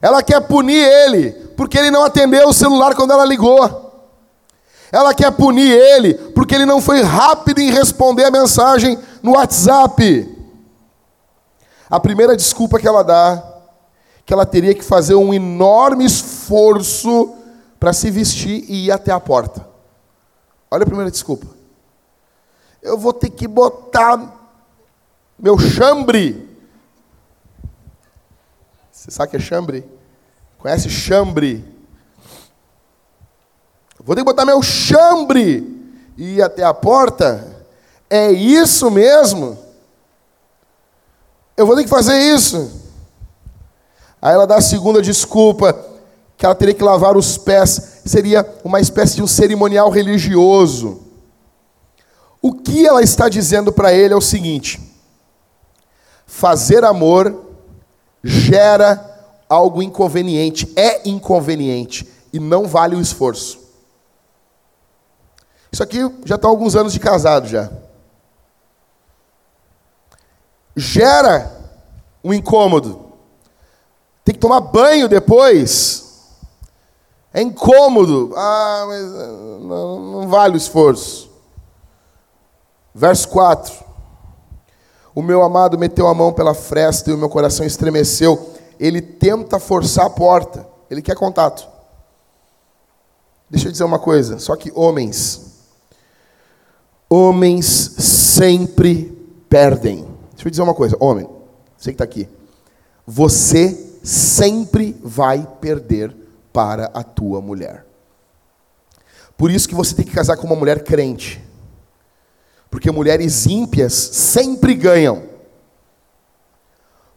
Ela 0.00 0.22
quer 0.22 0.40
punir 0.40 0.82
ele 0.82 1.32
porque 1.56 1.76
ele 1.78 1.90
não 1.90 2.04
atendeu 2.04 2.48
o 2.48 2.54
celular 2.54 2.94
quando 2.94 3.12
ela 3.12 3.24
ligou. 3.24 3.89
Ela 4.92 5.14
quer 5.14 5.30
punir 5.32 5.70
ele 5.70 6.14
porque 6.14 6.54
ele 6.54 6.66
não 6.66 6.80
foi 6.80 7.02
rápido 7.02 7.60
em 7.60 7.70
responder 7.70 8.24
a 8.24 8.30
mensagem 8.30 8.98
no 9.22 9.32
WhatsApp. 9.32 10.36
A 11.88 12.00
primeira 12.00 12.36
desculpa 12.36 12.78
que 12.78 12.88
ela 12.88 13.02
dá, 13.02 13.42
que 14.24 14.32
ela 14.32 14.46
teria 14.46 14.74
que 14.74 14.84
fazer 14.84 15.14
um 15.14 15.32
enorme 15.32 16.04
esforço 16.04 17.34
para 17.78 17.92
se 17.92 18.10
vestir 18.10 18.64
e 18.68 18.86
ir 18.86 18.90
até 18.92 19.12
a 19.12 19.20
porta. 19.20 19.66
Olha 20.70 20.82
a 20.82 20.86
primeira 20.86 21.10
desculpa. 21.10 21.46
Eu 22.82 22.96
vou 22.96 23.12
ter 23.12 23.30
que 23.30 23.46
botar 23.48 24.38
meu 25.38 25.58
chambre. 25.58 26.48
Você 28.90 29.10
sabe 29.10 29.28
o 29.28 29.30
que 29.30 29.36
é 29.36 29.40
chambre? 29.40 29.84
Conhece 30.58 30.90
chambre? 30.90 31.64
Vou 34.10 34.16
ter 34.16 34.22
que 34.22 34.26
botar 34.26 34.44
meu 34.44 34.60
chambre 34.60 35.64
e 36.18 36.34
ir 36.34 36.42
até 36.42 36.64
a 36.64 36.74
porta? 36.74 37.64
É 38.10 38.32
isso 38.32 38.90
mesmo? 38.90 39.56
Eu 41.56 41.64
vou 41.64 41.76
ter 41.76 41.84
que 41.84 41.88
fazer 41.88 42.18
isso. 42.18 42.72
Aí 44.20 44.34
ela 44.34 44.48
dá 44.48 44.56
a 44.56 44.60
segunda 44.60 45.00
desculpa, 45.00 45.78
que 46.36 46.44
ela 46.44 46.56
teria 46.56 46.74
que 46.74 46.82
lavar 46.82 47.16
os 47.16 47.38
pés, 47.38 48.00
seria 48.04 48.44
uma 48.64 48.80
espécie 48.80 49.14
de 49.14 49.22
um 49.22 49.28
cerimonial 49.28 49.88
religioso. 49.90 51.02
O 52.42 52.52
que 52.52 52.84
ela 52.84 53.04
está 53.04 53.28
dizendo 53.28 53.72
para 53.72 53.92
ele 53.92 54.12
é 54.12 54.16
o 54.16 54.20
seguinte: 54.20 54.80
fazer 56.26 56.82
amor 56.82 57.44
gera 58.24 59.38
algo 59.48 59.80
inconveniente, 59.80 60.68
é 60.74 61.08
inconveniente 61.08 62.08
e 62.32 62.40
não 62.40 62.66
vale 62.66 62.96
o 62.96 63.00
esforço. 63.00 63.59
Isso 65.72 65.82
aqui 65.82 65.98
já 66.24 66.34
está 66.34 66.48
alguns 66.48 66.74
anos 66.76 66.92
de 66.92 67.00
casado 67.00 67.46
já. 67.46 67.70
Gera 70.76 71.50
um 72.22 72.32
incômodo. 72.32 73.12
Tem 74.24 74.34
que 74.34 74.40
tomar 74.40 74.60
banho 74.60 75.08
depois. 75.08 76.36
É 77.32 77.40
incômodo. 77.42 78.32
Ah, 78.36 78.84
mas 78.88 79.02
eh, 79.02 79.26
não, 79.62 80.00
não 80.00 80.28
vale 80.28 80.54
o 80.54 80.56
esforço. 80.56 81.30
Verso 82.94 83.28
4. 83.28 83.72
O 85.14 85.22
meu 85.22 85.42
amado 85.42 85.78
meteu 85.78 86.06
a 86.08 86.14
mão 86.14 86.32
pela 86.32 86.54
fresta 86.54 87.10
e 87.10 87.12
o 87.12 87.18
meu 87.18 87.28
coração 87.28 87.64
estremeceu 87.66 88.58
ele 88.80 89.02
tenta 89.02 89.60
forçar 89.60 90.06
a 90.06 90.10
porta, 90.10 90.66
ele 90.90 91.02
quer 91.02 91.14
contato. 91.14 91.68
Deixa 93.50 93.68
eu 93.68 93.72
dizer 93.72 93.84
uma 93.84 93.98
coisa, 93.98 94.38
só 94.38 94.56
que 94.56 94.72
homens, 94.74 95.49
homens 97.10 97.66
sempre 97.66 99.12
perdem. 99.48 100.06
Deixa 100.30 100.46
eu 100.46 100.50
dizer 100.50 100.62
uma 100.62 100.74
coisa, 100.74 100.96
homem, 101.00 101.28
você 101.76 101.90
que 101.90 101.94
está 101.94 102.04
aqui, 102.04 102.28
você 103.04 103.98
sempre 104.02 104.96
vai 105.02 105.46
perder 105.60 106.16
para 106.52 106.86
a 106.94 107.02
tua 107.02 107.40
mulher. 107.40 107.84
Por 109.36 109.50
isso 109.50 109.68
que 109.68 109.74
você 109.74 109.94
tem 109.94 110.04
que 110.04 110.12
casar 110.12 110.36
com 110.36 110.46
uma 110.46 110.56
mulher 110.56 110.84
crente. 110.84 111.42
Porque 112.70 112.90
mulheres 112.90 113.46
ímpias 113.46 113.92
sempre 113.92 114.74
ganham. 114.74 115.24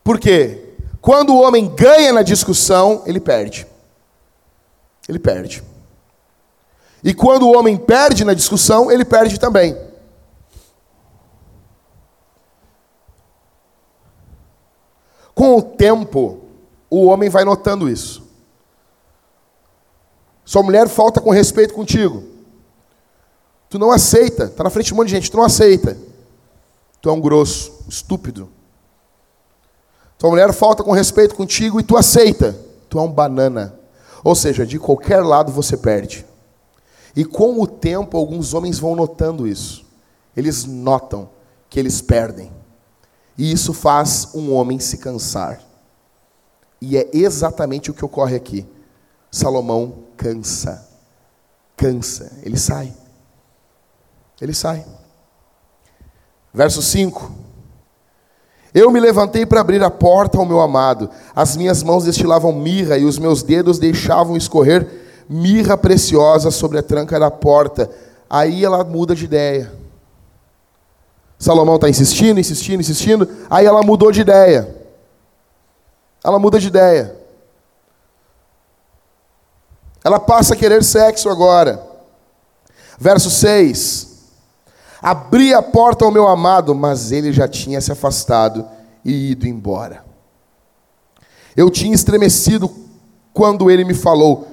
Por 0.03 0.19
quê? 0.19 0.73
Quando 0.99 1.33
o 1.33 1.41
homem 1.41 1.67
ganha 1.75 2.11
na 2.11 2.23
discussão, 2.23 3.03
ele 3.05 3.19
perde. 3.19 3.67
Ele 5.07 5.19
perde. 5.19 5.61
E 7.03 7.13
quando 7.13 7.43
o 7.45 7.57
homem 7.57 7.77
perde 7.77 8.23
na 8.23 8.33
discussão, 8.33 8.89
ele 8.89 9.03
perde 9.03 9.37
também. 9.37 9.77
Com 15.43 15.57
o 15.57 15.61
tempo, 15.61 16.39
o 16.89 17.03
homem 17.03 17.27
vai 17.27 17.43
notando 17.43 17.89
isso. 17.89 18.23
Sua 20.45 20.63
mulher 20.63 20.87
falta 20.87 21.19
com 21.19 21.31
respeito 21.31 21.73
contigo. 21.73 22.23
Tu 23.69 23.77
não 23.77 23.91
aceita. 23.91 24.45
Está 24.45 24.63
na 24.63 24.69
frente 24.69 24.85
de 24.85 24.93
um 24.93 24.95
monte 24.95 25.09
de 25.09 25.15
gente. 25.15 25.29
Tu 25.29 25.35
não 25.35 25.43
aceita. 25.43 25.97
Tu 27.01 27.09
é 27.09 27.11
um 27.11 27.19
grosso, 27.19 27.83
estúpido. 27.89 28.47
Tua 30.17 30.29
mulher 30.29 30.53
falta 30.53 30.81
com 30.81 30.93
respeito 30.93 31.35
contigo 31.35 31.77
e 31.77 31.83
tu 31.83 31.97
aceita. 31.97 32.57
Tu 32.87 32.97
é 32.97 33.01
um 33.01 33.11
banana. 33.11 33.77
Ou 34.23 34.35
seja, 34.35 34.65
de 34.65 34.79
qualquer 34.79 35.25
lado 35.25 35.51
você 35.51 35.75
perde. 35.75 36.25
E 37.13 37.25
com 37.25 37.59
o 37.59 37.67
tempo, 37.67 38.15
alguns 38.15 38.53
homens 38.53 38.79
vão 38.79 38.95
notando 38.95 39.45
isso. 39.45 39.85
Eles 40.37 40.63
notam 40.63 41.29
que 41.69 41.77
eles 41.77 42.01
perdem. 42.01 42.49
E 43.37 43.51
isso 43.51 43.73
faz 43.73 44.29
um 44.33 44.53
homem 44.53 44.79
se 44.79 44.97
cansar. 44.97 45.61
E 46.81 46.97
é 46.97 47.09
exatamente 47.13 47.89
o 47.89 47.93
que 47.93 48.05
ocorre 48.05 48.35
aqui. 48.35 48.65
Salomão 49.31 50.03
cansa. 50.17 50.87
Cansa. 51.75 52.31
Ele 52.43 52.57
sai. 52.57 52.93
Ele 54.39 54.53
sai. 54.53 54.85
Verso 56.53 56.81
5. 56.81 57.31
Eu 58.73 58.91
me 58.91 58.99
levantei 58.99 59.45
para 59.45 59.61
abrir 59.61 59.83
a 59.83 59.89
porta 59.89 60.37
ao 60.37 60.45
meu 60.45 60.59
amado. 60.59 61.09
As 61.35 61.55
minhas 61.55 61.83
mãos 61.83 62.03
destilavam 62.03 62.51
mirra 62.51 62.97
e 62.97 63.05
os 63.05 63.17
meus 63.17 63.43
dedos 63.43 63.79
deixavam 63.79 64.35
escorrer 64.35 65.01
mirra 65.29 65.77
preciosa 65.77 66.51
sobre 66.51 66.77
a 66.77 66.83
tranca 66.83 67.19
da 67.19 67.31
porta. 67.31 67.89
Aí 68.29 68.63
ela 68.63 68.83
muda 68.83 69.15
de 69.15 69.25
ideia. 69.25 69.71
Salomão 71.43 71.75
está 71.75 71.89
insistindo, 71.89 72.39
insistindo, 72.39 72.79
insistindo. 72.79 73.27
Aí 73.49 73.65
ela 73.65 73.83
mudou 73.83 74.13
de 74.13 74.21
ideia. 74.21 74.73
Ela 76.23 76.39
muda 76.39 76.57
de 76.57 76.67
ideia. 76.67 77.17
Ela 80.05 80.21
passa 80.21 80.53
a 80.53 80.57
querer 80.57 80.85
sexo 80.85 81.29
agora. 81.29 81.85
Verso 82.97 83.29
6. 83.29 84.07
Abri 85.01 85.53
a 85.53 85.61
porta 85.61 86.05
ao 86.05 86.11
meu 86.11 86.29
amado, 86.29 86.73
mas 86.73 87.11
ele 87.11 87.33
já 87.33 87.45
tinha 87.45 87.81
se 87.81 87.91
afastado 87.91 88.65
e 89.03 89.31
ido 89.31 89.45
embora. 89.45 90.05
Eu 91.57 91.69
tinha 91.69 91.93
estremecido 91.93 92.73
quando 93.33 93.69
ele 93.69 93.83
me 93.83 93.93
falou. 93.93 94.47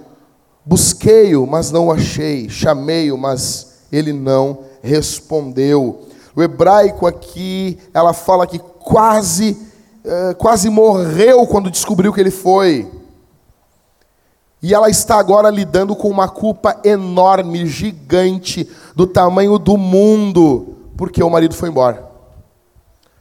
Busquei-o, 0.66 1.47
mas 1.47 1.70
não 1.70 1.87
o 1.87 1.92
achei. 1.92 2.49
Chamei-o, 2.49 3.16
mas 3.16 3.75
ele 3.92 4.12
não 4.12 4.64
respondeu. 4.82 6.10
O 6.40 6.42
hebraico 6.42 7.06
aqui, 7.06 7.78
ela 7.92 8.14
fala 8.14 8.47
que 8.47 8.59
quase, 8.59 9.59
uh, 10.02 10.35
quase 10.37 10.70
morreu 10.70 11.47
quando 11.47 11.70
descobriu 11.70 12.14
que 12.14 12.20
ele 12.20 12.30
foi. 12.30 12.90
E 14.62 14.73
ela 14.73 14.88
está 14.88 15.18
agora 15.18 15.50
lidando 15.50 15.94
com 15.94 16.09
uma 16.09 16.30
culpa 16.30 16.80
enorme, 16.82 17.66
gigante, 17.66 18.66
do 18.97 19.06
tamanho 19.06 19.59
do 19.59 19.76
mundo, 19.76 20.78
porque 20.97 21.23
o 21.23 21.28
marido 21.28 21.54
foi 21.54 21.68
embora. 21.68 22.11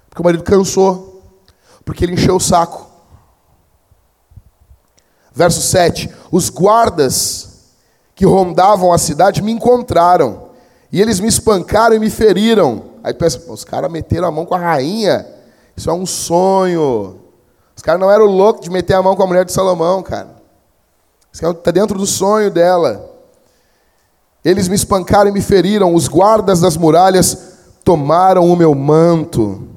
Porque 0.09 0.21
o 0.21 0.25
marido 0.25 0.43
cansou, 0.45 1.21
porque 1.83 2.05
ele 2.05 2.13
encheu 2.13 2.37
o 2.37 2.39
saco. 2.39 2.87
Verso 5.33 5.59
7: 5.59 6.09
Os 6.31 6.49
guardas 6.49 7.73
que 8.15 8.25
rondavam 8.25 8.93
a 8.93 8.97
cidade 8.97 9.41
me 9.41 9.51
encontraram, 9.51 10.51
e 10.89 11.01
eles 11.01 11.19
me 11.19 11.27
espancaram 11.27 11.97
e 11.97 11.99
me 11.99 12.09
feriram. 12.09 12.88
Aí 13.03 13.13
pensa, 13.13 13.51
os 13.51 13.63
caras 13.63 13.91
meteram 13.91 14.27
a 14.27 14.31
mão 14.31 14.45
com 14.45 14.55
a 14.55 14.59
rainha, 14.59 15.25
isso 15.75 15.89
é 15.89 15.93
um 15.93 16.05
sonho. 16.05 17.19
Os 17.75 17.81
caras 17.81 18.01
não 18.01 18.11
eram 18.11 18.25
loucos 18.25 18.63
de 18.63 18.69
meter 18.69 18.93
a 18.93 19.01
mão 19.01 19.15
com 19.15 19.23
a 19.23 19.27
mulher 19.27 19.45
de 19.45 19.53
Salomão, 19.53 20.03
cara. 20.03 20.35
Está 21.31 21.71
dentro 21.71 21.97
do 21.97 22.05
sonho 22.05 22.51
dela. 22.51 23.09
Eles 24.43 24.67
me 24.67 24.75
espancaram 24.75 25.29
e 25.29 25.33
me 25.33 25.41
feriram, 25.41 25.93
os 25.93 26.07
guardas 26.07 26.59
das 26.59 26.75
muralhas 26.75 27.37
tomaram 27.83 28.51
o 28.51 28.55
meu 28.55 28.73
manto. 28.73 29.67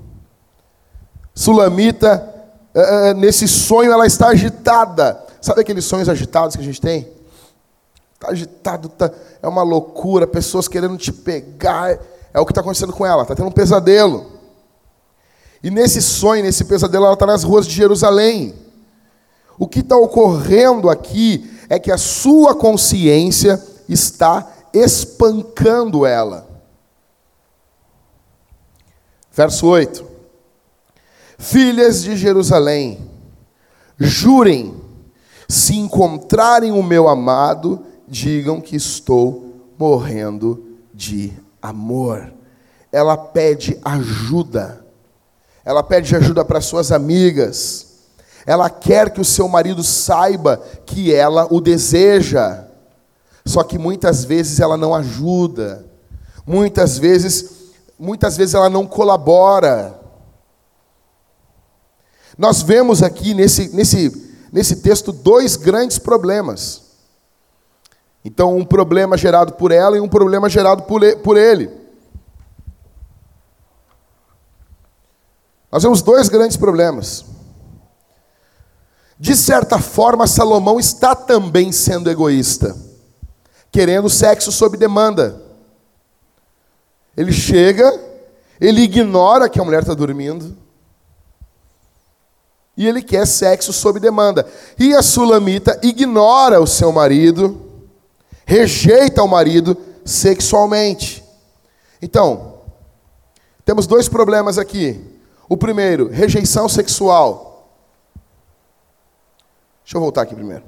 Sulamita, 1.35 2.29
eh, 2.75 3.11
eh, 3.11 3.14
nesse 3.14 3.49
sonho, 3.49 3.93
ela 3.93 4.07
está 4.07 4.29
agitada. 4.29 5.25
Sabe 5.41 5.61
aqueles 5.61 5.85
sonhos 5.85 6.09
agitados 6.09 6.55
que 6.57 6.62
a 6.62 6.64
gente 6.64 6.81
tem? 6.81 7.09
Está 8.14 8.31
agitado, 8.31 8.88
tá, 8.88 9.11
é 9.43 9.49
uma 9.49 9.62
loucura, 9.62 10.26
pessoas 10.26 10.69
querendo 10.69 10.97
te 10.97 11.12
pegar. 11.12 11.99
É 12.34 12.40
o 12.40 12.46
que 12.46 12.52
está 12.52 12.60
acontecendo 12.60 12.92
com 12.92 13.04
ela, 13.04 13.22
está 13.22 13.34
tendo 13.34 13.48
um 13.48 13.52
pesadelo. 13.52 14.32
E 15.62 15.70
nesse 15.70 16.00
sonho, 16.02 16.42
nesse 16.42 16.64
pesadelo, 16.64 17.04
ela 17.04 17.14
está 17.14 17.26
nas 17.26 17.44
ruas 17.44 17.66
de 17.66 17.74
Jerusalém. 17.74 18.54
O 19.58 19.68
que 19.68 19.80
está 19.80 19.96
ocorrendo 19.96 20.88
aqui 20.88 21.50
é 21.68 21.78
que 21.78 21.92
a 21.92 21.98
sua 21.98 22.54
consciência 22.54 23.62
está 23.88 24.50
espancando 24.73 26.06
ela. 26.06 26.49
Verso 29.30 29.66
8: 29.66 30.04
Filhas 31.38 32.02
de 32.02 32.16
Jerusalém, 32.16 32.99
jurem, 33.99 34.75
se 35.49 35.76
encontrarem 35.76 36.73
o 36.73 36.82
meu 36.82 37.08
amado, 37.08 37.84
digam 38.08 38.60
que 38.60 38.75
estou 38.75 39.73
morrendo 39.78 40.78
de 40.95 41.32
amor. 41.62 42.32
Ela 42.90 43.16
pede 43.16 43.78
ajuda, 43.84 44.84
ela 45.64 45.82
pede 45.82 46.14
ajuda 46.14 46.44
para 46.44 46.60
suas 46.60 46.92
amigas 46.92 47.92
ela 48.46 48.68
quer 48.68 49.10
que 49.10 49.20
o 49.20 49.25
seu 49.25 49.48
marido 49.48 49.82
saiba 49.82 50.56
que 50.84 51.14
ela 51.14 51.46
o 51.50 51.60
deseja. 51.60 52.64
Só 53.44 53.62
que 53.62 53.78
muitas 53.78 54.25
vezes 54.25 54.60
ela 54.60 54.76
não 54.76 54.94
ajuda. 54.94 55.84
Muitas 56.46 56.98
vezes, 56.98 57.72
muitas 57.98 58.36
vezes 58.36 58.54
ela 58.54 58.68
não 58.68 58.86
colabora. 58.86 60.00
Nós 62.36 62.62
vemos 62.62 63.02
aqui 63.02 63.34
nesse, 63.34 63.75
nesse, 63.75 64.30
nesse 64.52 64.76
texto 64.76 65.12
dois 65.12 65.56
grandes 65.56 65.98
problemas. 65.98 66.92
Então, 68.25 68.56
um 68.56 68.65
problema 68.65 69.17
gerado 69.17 69.54
por 69.54 69.73
ela 69.73 69.97
e 69.97 70.00
um 70.00 70.08
problema 70.08 70.49
gerado 70.49 70.85
por 70.85 71.37
ele. 71.37 71.71
Nós 75.71 75.82
vemos 75.82 76.02
dois 76.02 76.28
grandes 76.28 76.56
problemas. 76.56 77.25
De 79.19 79.35
certa 79.37 79.78
forma, 79.78 80.26
Salomão 80.26 80.78
está 80.78 81.15
também 81.15 81.73
sendo 81.73 82.11
egoísta, 82.11 82.76
querendo 83.71 84.11
sexo 84.11 84.52
sob 84.52 84.76
demanda. 84.76 85.41
Ele 87.17 87.32
chega, 87.32 87.99
ele 88.61 88.82
ignora 88.82 89.49
que 89.49 89.61
a 89.61 89.65
mulher 89.65 89.82
está 89.82 89.95
dormindo, 89.95 90.56
e 92.76 92.87
ele 92.87 93.02
quer 93.02 93.26
sexo 93.26 93.73
sob 93.73 94.00
demanda. 94.00 94.47
E 94.78 94.95
a 94.95 95.02
sulamita 95.02 95.78
ignora 95.82 96.61
o 96.61 96.67
seu 96.67 96.91
marido, 96.91 97.61
rejeita 98.45 99.23
o 99.23 99.28
marido 99.28 99.76
sexualmente. 100.05 101.25
Então, 102.00 102.59
temos 103.65 103.87
dois 103.87 104.09
problemas 104.09 104.59
aqui. 104.59 105.00
O 105.49 105.57
primeiro, 105.57 106.09
rejeição 106.09 106.69
sexual. 106.69 107.69
Deixa 109.85 109.97
eu 109.97 110.00
voltar 110.00 110.23
aqui 110.23 110.35
primeiro. 110.35 110.65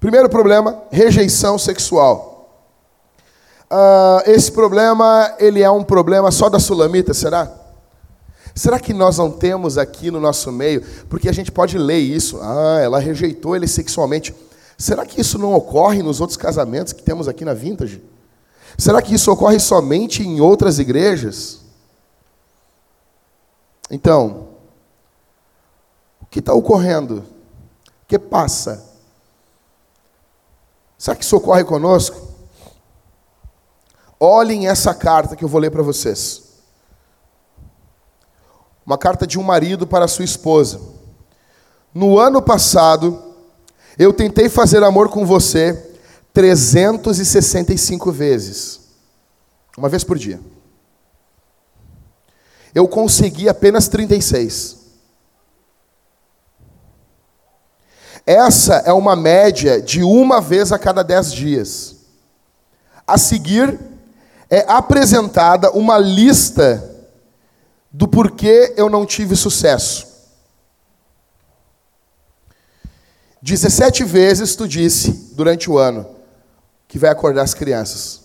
Primeiro 0.00 0.28
problema, 0.28 0.82
rejeição 0.90 1.58
sexual. 1.58 2.38
Uh, 3.70 4.30
esse 4.30 4.50
problema, 4.50 5.34
ele 5.38 5.62
é 5.62 5.70
um 5.70 5.84
problema 5.84 6.30
só 6.30 6.48
da 6.48 6.58
sulamita, 6.58 7.12
será? 7.12 7.50
Será 8.54 8.80
que 8.80 8.92
nós 8.92 9.18
não 9.18 9.30
temos 9.30 9.78
aqui 9.78 10.10
no 10.10 10.18
nosso 10.18 10.50
meio, 10.50 10.82
porque 11.08 11.28
a 11.28 11.32
gente 11.32 11.52
pode 11.52 11.78
ler 11.78 11.98
isso, 11.98 12.38
ah, 12.40 12.80
ela 12.82 12.98
rejeitou 12.98 13.54
ele 13.54 13.68
sexualmente. 13.68 14.34
Será 14.78 15.04
que 15.04 15.20
isso 15.20 15.38
não 15.38 15.52
ocorre 15.52 16.02
nos 16.02 16.20
outros 16.20 16.38
casamentos 16.38 16.94
que 16.94 17.02
temos 17.02 17.28
aqui 17.28 17.44
na 17.44 17.52
Vintage? 17.52 18.02
Será 18.78 19.02
que 19.02 19.14
isso 19.14 19.30
ocorre 19.30 19.58
somente 19.58 20.22
em 20.22 20.40
outras 20.40 20.78
igrejas? 20.78 21.60
Então, 23.90 24.48
o 26.22 26.26
que 26.26 26.38
está 26.38 26.54
ocorrendo? 26.54 27.36
que 28.08 28.18
passa. 28.18 28.82
Será 30.96 31.14
que 31.14 31.22
isso 31.22 31.36
ocorre 31.36 31.62
conosco? 31.62 32.26
Olhem 34.18 34.66
essa 34.66 34.94
carta 34.94 35.36
que 35.36 35.44
eu 35.44 35.48
vou 35.48 35.60
ler 35.60 35.70
para 35.70 35.82
vocês. 35.82 36.42
Uma 38.84 38.96
carta 38.96 39.26
de 39.26 39.38
um 39.38 39.42
marido 39.42 39.86
para 39.86 40.08
sua 40.08 40.24
esposa. 40.24 40.80
No 41.92 42.18
ano 42.18 42.40
passado, 42.40 43.27
eu 43.98 44.12
tentei 44.12 44.48
fazer 44.48 44.82
amor 44.82 45.08
com 45.08 45.26
você 45.26 45.96
365 46.32 48.12
vezes. 48.12 48.80
Uma 49.76 49.88
vez 49.88 50.04
por 50.04 50.16
dia. 50.16 50.40
Eu 52.74 52.86
consegui 52.86 53.48
apenas 53.48 53.88
36. 53.88 54.76
Essa 58.24 58.74
é 58.84 58.92
uma 58.92 59.16
média 59.16 59.80
de 59.80 60.02
uma 60.02 60.40
vez 60.40 60.70
a 60.70 60.78
cada 60.78 61.02
dez 61.02 61.32
dias. 61.32 61.96
A 63.06 63.16
seguir, 63.16 63.78
é 64.50 64.64
apresentada 64.68 65.70
uma 65.72 65.98
lista 65.98 66.94
do 67.90 68.06
porquê 68.06 68.74
eu 68.76 68.88
não 68.88 69.06
tive 69.06 69.34
sucesso. 69.34 70.06
17 73.42 74.04
vezes 74.04 74.56
tu 74.56 74.66
disse 74.66 75.32
durante 75.34 75.70
o 75.70 75.78
ano 75.78 76.06
que 76.86 76.98
vai 76.98 77.10
acordar 77.10 77.42
as 77.42 77.54
crianças. 77.54 78.22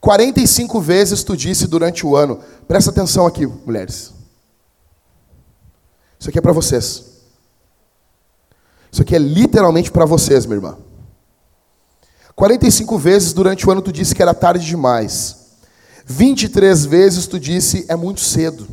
45 0.00 0.80
vezes 0.80 1.22
tu 1.22 1.36
disse 1.36 1.66
durante 1.66 2.04
o 2.04 2.16
ano. 2.16 2.40
Presta 2.66 2.90
atenção 2.90 3.24
aqui, 3.24 3.46
mulheres. 3.46 4.12
Isso 6.18 6.28
aqui 6.28 6.38
é 6.38 6.42
para 6.42 6.52
vocês. 6.52 7.04
Isso 8.90 9.00
aqui 9.00 9.14
é 9.14 9.18
literalmente 9.18 9.90
para 9.90 10.04
vocês, 10.04 10.44
minha 10.44 10.56
irmã. 10.56 10.76
45 12.34 12.98
vezes 12.98 13.32
durante 13.32 13.66
o 13.66 13.70
ano 13.70 13.80
tu 13.80 13.92
disse 13.92 14.14
que 14.14 14.22
era 14.22 14.34
tarde 14.34 14.66
demais. 14.66 15.36
23 16.04 16.84
vezes 16.84 17.26
tu 17.26 17.38
disse 17.38 17.86
é 17.88 17.94
muito 17.94 18.20
cedo. 18.20 18.66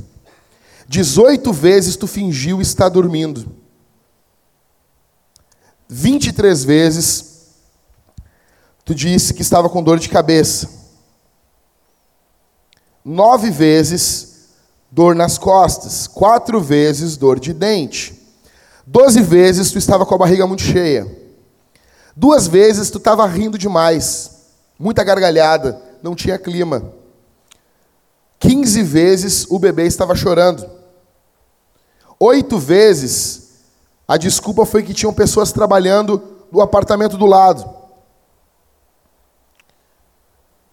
18 0.88 1.54
vezes 1.54 1.95
tu 1.95 2.08
fingiu 2.08 2.60
estar 2.60 2.89
dormindo. 2.89 3.59
23 5.89 6.63
vezes 6.63 7.25
tu 8.86 8.93
disse 8.93 9.34
que 9.34 9.41
estava 9.41 9.67
com 9.67 9.82
dor 9.82 9.97
de 9.97 10.08
cabeça. 10.08 10.69
Nove 13.04 13.49
vezes 13.49 14.49
dor 14.91 15.15
nas 15.15 15.38
costas. 15.39 16.06
Quatro 16.06 16.62
vezes 16.62 17.17
dor 17.17 17.39
de 17.39 17.54
dente. 17.54 18.19
Doze 18.86 19.21
vezes 19.21 19.71
tu 19.71 19.80
estava 19.80 20.06
com 20.06 20.13
a 20.13 20.19
barriga 20.19 20.45
muito 20.45 20.62
cheia. 20.62 21.08
Duas 22.15 22.47
vezes 22.47 22.91
tu 22.91 22.99
estava 22.99 23.25
rindo 23.25 23.58
demais. 23.58 24.32
Muita 24.78 25.04
gargalhada. 25.04 25.82
Não 26.04 26.15
tinha 26.15 26.38
clima. 26.38 26.93
Quinze 28.39 28.84
vezes 28.84 29.45
o 29.49 29.58
bebê 29.58 29.86
estava 29.86 30.15
chorando. 30.15 30.69
Oito 32.19 32.58
vezes, 32.58 33.48
a 34.10 34.17
desculpa 34.17 34.65
foi 34.65 34.82
que 34.82 34.91
tinham 34.91 35.13
pessoas 35.13 35.52
trabalhando 35.52 36.19
no 36.52 36.62
apartamento 36.62 37.15
do 37.15 37.28
lado. 37.28 37.63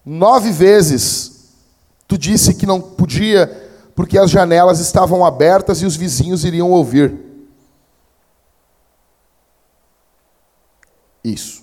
Nove 0.03 0.51
vezes, 0.51 1.53
tu 2.09 2.17
disse 2.17 2.55
que 2.55 2.65
não 2.65 2.81
podia 2.81 3.47
porque 3.95 4.19
as 4.19 4.31
janelas 4.31 4.81
estavam 4.81 5.23
abertas 5.23 5.83
e 5.83 5.85
os 5.85 5.97
vizinhos 5.97 6.47
iriam 6.47 6.71
ouvir. 6.71 7.15
Isso. 11.23 11.63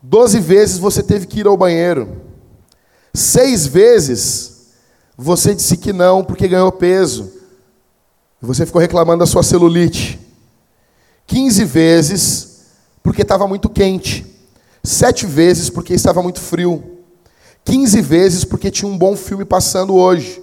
Doze 0.00 0.38
vezes 0.38 0.78
você 0.78 1.02
teve 1.02 1.26
que 1.26 1.40
ir 1.40 1.46
ao 1.48 1.56
banheiro. 1.56 2.22
Seis 3.12 3.66
vezes 3.66 4.57
você 5.20 5.52
disse 5.52 5.76
que 5.76 5.92
não 5.92 6.22
porque 6.22 6.46
ganhou 6.46 6.70
peso. 6.70 7.32
Você 8.40 8.64
ficou 8.64 8.80
reclamando 8.80 9.18
da 9.18 9.26
sua 9.26 9.42
celulite. 9.42 10.16
Quinze 11.26 11.64
vezes 11.64 12.66
porque 13.02 13.22
estava 13.22 13.48
muito 13.48 13.68
quente. 13.68 14.24
Sete 14.80 15.26
vezes 15.26 15.68
porque 15.68 15.92
estava 15.92 16.22
muito 16.22 16.40
frio. 16.40 16.98
Quinze 17.64 18.00
vezes 18.00 18.44
porque 18.44 18.70
tinha 18.70 18.88
um 18.88 18.96
bom 18.96 19.16
filme 19.16 19.44
passando 19.44 19.96
hoje. 19.96 20.40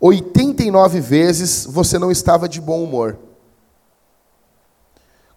89 0.00 1.00
vezes 1.00 1.66
você 1.68 1.98
não 1.98 2.12
estava 2.12 2.48
de 2.48 2.60
bom 2.60 2.84
humor. 2.84 3.18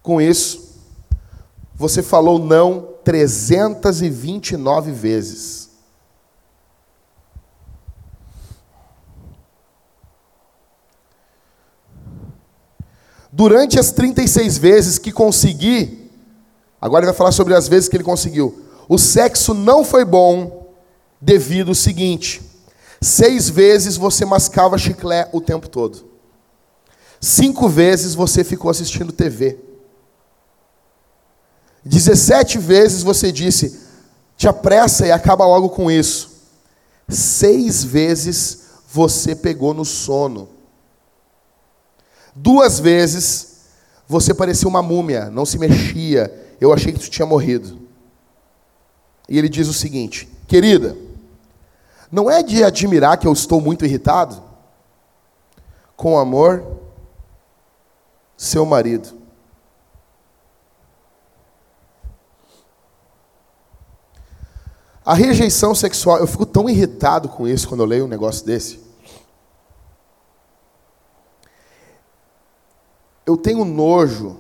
Com 0.04 0.22
isso, 0.22 0.78
você 1.74 2.04
falou 2.04 2.38
não 2.38 2.90
329 3.04 4.92
vezes. 4.92 5.69
Durante 13.40 13.80
as 13.80 13.94
36 13.94 14.58
vezes 14.58 14.98
que 14.98 15.14
consegui, 15.14 16.12
agora 16.82 17.06
ele 17.06 17.12
vai 17.14 17.18
falar 17.18 17.32
sobre 17.32 17.56
as 17.56 17.70
vezes 17.70 17.88
que 17.88 17.96
ele 17.96 18.04
conseguiu. 18.04 18.66
O 18.86 18.98
sexo 18.98 19.54
não 19.54 19.86
foi 19.86 20.04
bom 20.04 20.68
devido 21.22 21.70
ao 21.70 21.74
seguinte: 21.74 22.42
seis 23.02 23.50
vezes 23.50 23.96
você 23.96 24.26
mascava 24.26 24.78
chiclé 24.78 25.30
o 25.32 25.40
tempo 25.40 25.70
todo. 25.70 26.04
Cinco 27.22 27.70
vezes 27.70 28.14
você 28.14 28.44
ficou 28.44 28.70
assistindo 28.70 29.14
TV. 29.14 29.58
17 31.86 32.58
vezes 32.58 33.04
você 33.04 33.32
disse: 33.32 33.80
te 34.36 34.50
apressa 34.50 35.08
e 35.08 35.14
acaba 35.14 35.48
logo 35.48 35.70
com 35.70 35.90
isso. 35.90 36.30
Seis 37.08 37.86
vezes 37.86 38.64
você 38.92 39.34
pegou 39.34 39.74
no 39.74 39.86
sono. 39.86 40.59
Duas 42.42 42.80
vezes 42.80 43.66
você 44.08 44.34
parecia 44.34 44.68
uma 44.68 44.82
múmia, 44.82 45.30
não 45.30 45.46
se 45.46 45.58
mexia. 45.58 46.56
Eu 46.60 46.72
achei 46.72 46.94
que 46.94 47.00
tu 47.00 47.10
tinha 47.10 47.26
morrido. 47.26 47.78
E 49.28 49.38
ele 49.38 49.50
diz 49.50 49.68
o 49.68 49.74
seguinte: 49.74 50.26
Querida, 50.48 50.96
não 52.10 52.32
é 52.32 52.42
de 52.42 52.64
admirar 52.64 53.18
que 53.18 53.28
eu 53.28 53.34
estou 53.34 53.60
muito 53.60 53.84
irritado? 53.84 54.42
Com 55.98 56.18
amor, 56.18 56.66
seu 58.38 58.66
marido. 58.66 59.10
A 65.06 65.14
rejeição 65.14 65.76
sexual, 65.76 66.20
eu 66.20 66.28
fico 66.28 66.46
tão 66.46 66.70
irritado 66.70 67.28
com 67.28 67.46
isso 67.46 67.68
quando 67.68 67.82
eu 67.82 67.86
leio 67.86 68.06
um 68.06 68.08
negócio 68.08 68.46
desse. 68.46 68.89
Eu 73.30 73.38
tenho 73.38 73.64
nojo. 73.64 74.38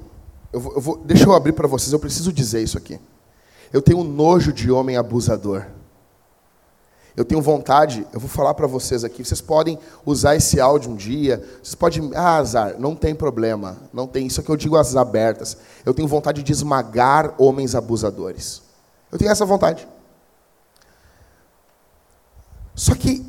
Eu 0.51 0.59
vou, 0.59 0.73
eu 0.73 0.81
vou, 0.81 0.97
deixa 0.97 1.25
eu 1.25 1.33
abrir 1.33 1.53
para 1.53 1.67
vocês, 1.67 1.93
eu 1.93 1.99
preciso 1.99 2.33
dizer 2.33 2.63
isso 2.63 2.75
aqui. 2.75 2.99
Eu 3.71 3.83
tenho 3.83 4.03
nojo 4.03 4.51
de 4.51 4.71
homem 4.71 4.97
abusador. 4.97 5.67
Eu 7.15 7.23
tenho 7.23 7.41
vontade, 7.41 8.07
eu 8.11 8.19
vou 8.19 8.29
falar 8.29 8.53
para 8.53 8.65
vocês 8.65 9.03
aqui, 9.03 9.23
vocês 9.23 9.41
podem 9.41 9.77
usar 10.05 10.35
esse 10.35 10.59
áudio 10.59 10.91
um 10.91 10.95
dia, 10.95 11.43
vocês 11.61 11.75
podem, 11.75 12.11
ah, 12.15 12.37
azar, 12.37 12.79
não 12.79 12.95
tem 12.95 13.13
problema, 13.13 13.77
não 13.91 14.07
tem, 14.07 14.25
isso 14.25 14.41
que 14.41 14.49
eu 14.49 14.55
digo 14.55 14.77
às 14.77 14.95
abertas. 14.95 15.57
Eu 15.85 15.93
tenho 15.93 16.07
vontade 16.07 16.41
de 16.41 16.51
esmagar 16.51 17.35
homens 17.37 17.75
abusadores. 17.75 18.63
Eu 19.11 19.19
tenho 19.19 19.29
essa 19.29 19.45
vontade. 19.45 19.87
Só 22.73 22.95
que 22.95 23.23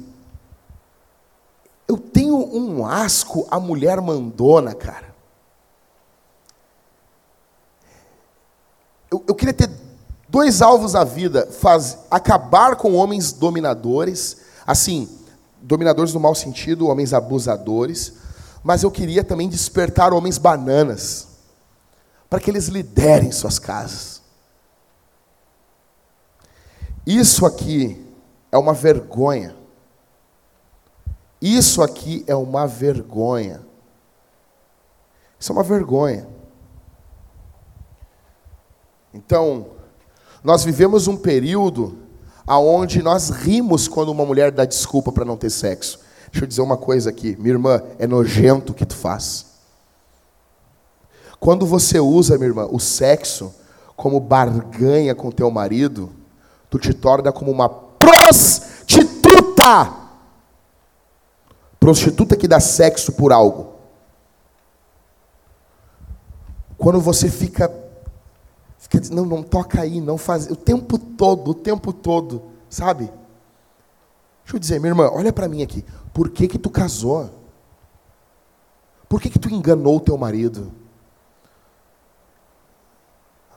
eu 1.86 1.98
tenho 1.98 2.36
um 2.36 2.86
asco 2.86 3.46
a 3.50 3.60
mulher 3.60 4.00
mandona, 4.00 4.74
cara. 4.74 5.09
Eu, 9.10 9.24
eu 9.26 9.34
queria 9.34 9.52
ter 9.52 9.70
dois 10.28 10.62
alvos 10.62 10.94
à 10.94 11.04
vida: 11.04 11.46
faz, 11.50 11.98
acabar 12.10 12.76
com 12.76 12.94
homens 12.94 13.32
dominadores, 13.32 14.38
assim, 14.66 15.08
dominadores 15.60 16.14
no 16.14 16.20
mau 16.20 16.34
sentido, 16.34 16.88
homens 16.88 17.12
abusadores, 17.12 18.14
mas 18.62 18.82
eu 18.82 18.90
queria 18.90 19.24
também 19.24 19.48
despertar 19.48 20.12
homens 20.12 20.38
bananas, 20.38 21.28
para 22.28 22.40
que 22.40 22.50
eles 22.50 22.68
liderem 22.68 23.32
suas 23.32 23.58
casas. 23.58 24.20
Isso 27.06 27.44
aqui 27.44 28.06
é 28.52 28.58
uma 28.58 28.72
vergonha. 28.74 29.56
Isso 31.40 31.82
aqui 31.82 32.22
é 32.26 32.34
uma 32.34 32.66
vergonha. 32.66 33.62
Isso 35.38 35.50
é 35.50 35.54
uma 35.54 35.64
vergonha. 35.64 36.28
Então, 39.12 39.66
nós 40.42 40.64
vivemos 40.64 41.08
um 41.08 41.16
período 41.16 41.98
aonde 42.46 43.02
nós 43.02 43.30
rimos 43.30 43.86
quando 43.88 44.10
uma 44.10 44.24
mulher 44.24 44.50
dá 44.50 44.64
desculpa 44.64 45.12
para 45.12 45.24
não 45.24 45.36
ter 45.36 45.50
sexo. 45.50 46.00
Deixa 46.30 46.44
eu 46.44 46.48
dizer 46.48 46.62
uma 46.62 46.76
coisa 46.76 47.10
aqui, 47.10 47.36
minha 47.38 47.54
irmã, 47.54 47.82
é 47.98 48.06
nojento 48.06 48.72
o 48.72 48.74
que 48.74 48.86
tu 48.86 48.96
faz. 48.96 49.46
Quando 51.38 51.66
você 51.66 51.98
usa, 51.98 52.36
minha 52.36 52.48
irmã, 52.48 52.68
o 52.70 52.78
sexo 52.78 53.54
como 53.96 54.20
barganha 54.20 55.14
com 55.14 55.30
teu 55.30 55.50
marido, 55.50 56.10
tu 56.68 56.78
te 56.78 56.94
torna 56.94 57.32
como 57.32 57.50
uma 57.50 57.68
prostituta. 57.68 58.40
Prostituta 61.78 62.36
que 62.36 62.46
dá 62.46 62.60
sexo 62.60 63.12
por 63.12 63.32
algo. 63.32 63.74
Quando 66.76 67.00
você 67.00 67.28
fica 67.28 67.68
Quer 68.90 69.00
dizer, 69.00 69.14
não, 69.14 69.24
não 69.24 69.42
toca 69.42 69.80
aí, 69.80 70.00
não 70.00 70.18
faz. 70.18 70.50
O 70.50 70.56
tempo 70.56 70.98
todo, 70.98 71.52
o 71.52 71.54
tempo 71.54 71.92
todo, 71.92 72.42
sabe? 72.68 73.04
Deixa 74.42 74.56
eu 74.56 74.58
dizer, 74.58 74.80
minha 74.80 74.90
irmã, 74.90 75.08
olha 75.12 75.32
para 75.32 75.48
mim 75.48 75.62
aqui. 75.62 75.84
Por 76.12 76.28
que 76.28 76.48
que 76.48 76.58
tu 76.58 76.68
casou? 76.68 77.30
Por 79.08 79.20
que 79.20 79.30
que 79.30 79.38
tu 79.38 79.48
enganou 79.48 80.00
teu 80.00 80.18
marido? 80.18 80.72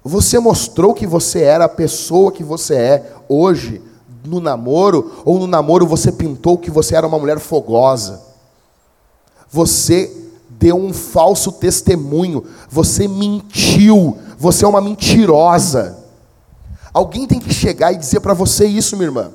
Você 0.04 0.38
mostrou 0.38 0.93
que 0.93 1.08
você 1.08 1.41
era 1.41 1.65
a 1.65 1.69
pessoa 1.69 2.32
que 2.32 2.43
você 2.43 2.76
é 2.76 3.13
hoje 3.28 3.82
no 4.24 4.39
namoro, 4.39 5.13
ou 5.26 5.39
no 5.39 5.48
namoro 5.48 5.88
você 5.88 6.12
pintou 6.12 6.60
que 6.60 6.69
você 6.69 6.96
era 6.96 7.08
uma 7.08 7.17
mulher 7.17 7.39
fogosa. 7.39 8.22
Você 9.50 10.15
deu 10.48 10.76
um 10.76 10.93
falso 10.93 11.52
testemunho, 11.54 12.46
você 12.69 13.08
mentiu, 13.08 14.17
você 14.43 14.65
é 14.65 14.67
uma 14.67 14.82
mentirosa. 14.82 15.97
Alguém 16.93 17.25
tem 17.25 17.39
que 17.39 17.53
chegar 17.53 17.93
e 17.93 17.97
dizer 17.97 18.19
para 18.19 18.34
você 18.34 18.65
isso, 18.65 18.97
minha 18.97 19.08
irmã. 19.08 19.32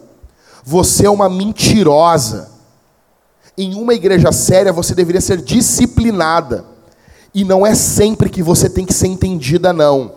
Você 0.62 1.06
é 1.06 1.10
uma 1.10 1.30
mentirosa. 1.30 2.50
Em 3.56 3.74
uma 3.74 3.94
igreja 3.94 4.30
séria, 4.32 4.70
você 4.70 4.94
deveria 4.94 5.22
ser 5.22 5.40
disciplinada. 5.40 6.62
E 7.34 7.42
não 7.42 7.66
é 7.66 7.74
sempre 7.74 8.28
que 8.28 8.42
você 8.42 8.68
tem 8.68 8.84
que 8.84 8.92
ser 8.92 9.06
entendida, 9.06 9.72
não. 9.72 10.12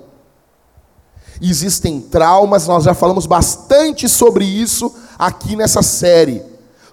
Existem 1.42 2.02
traumas, 2.02 2.68
nós 2.68 2.84
já 2.84 2.94
falamos 2.94 3.26
bastante 3.26 4.10
sobre 4.10 4.44
isso 4.44 4.94
aqui 5.18 5.56
nessa 5.56 5.82
série. 5.82 6.44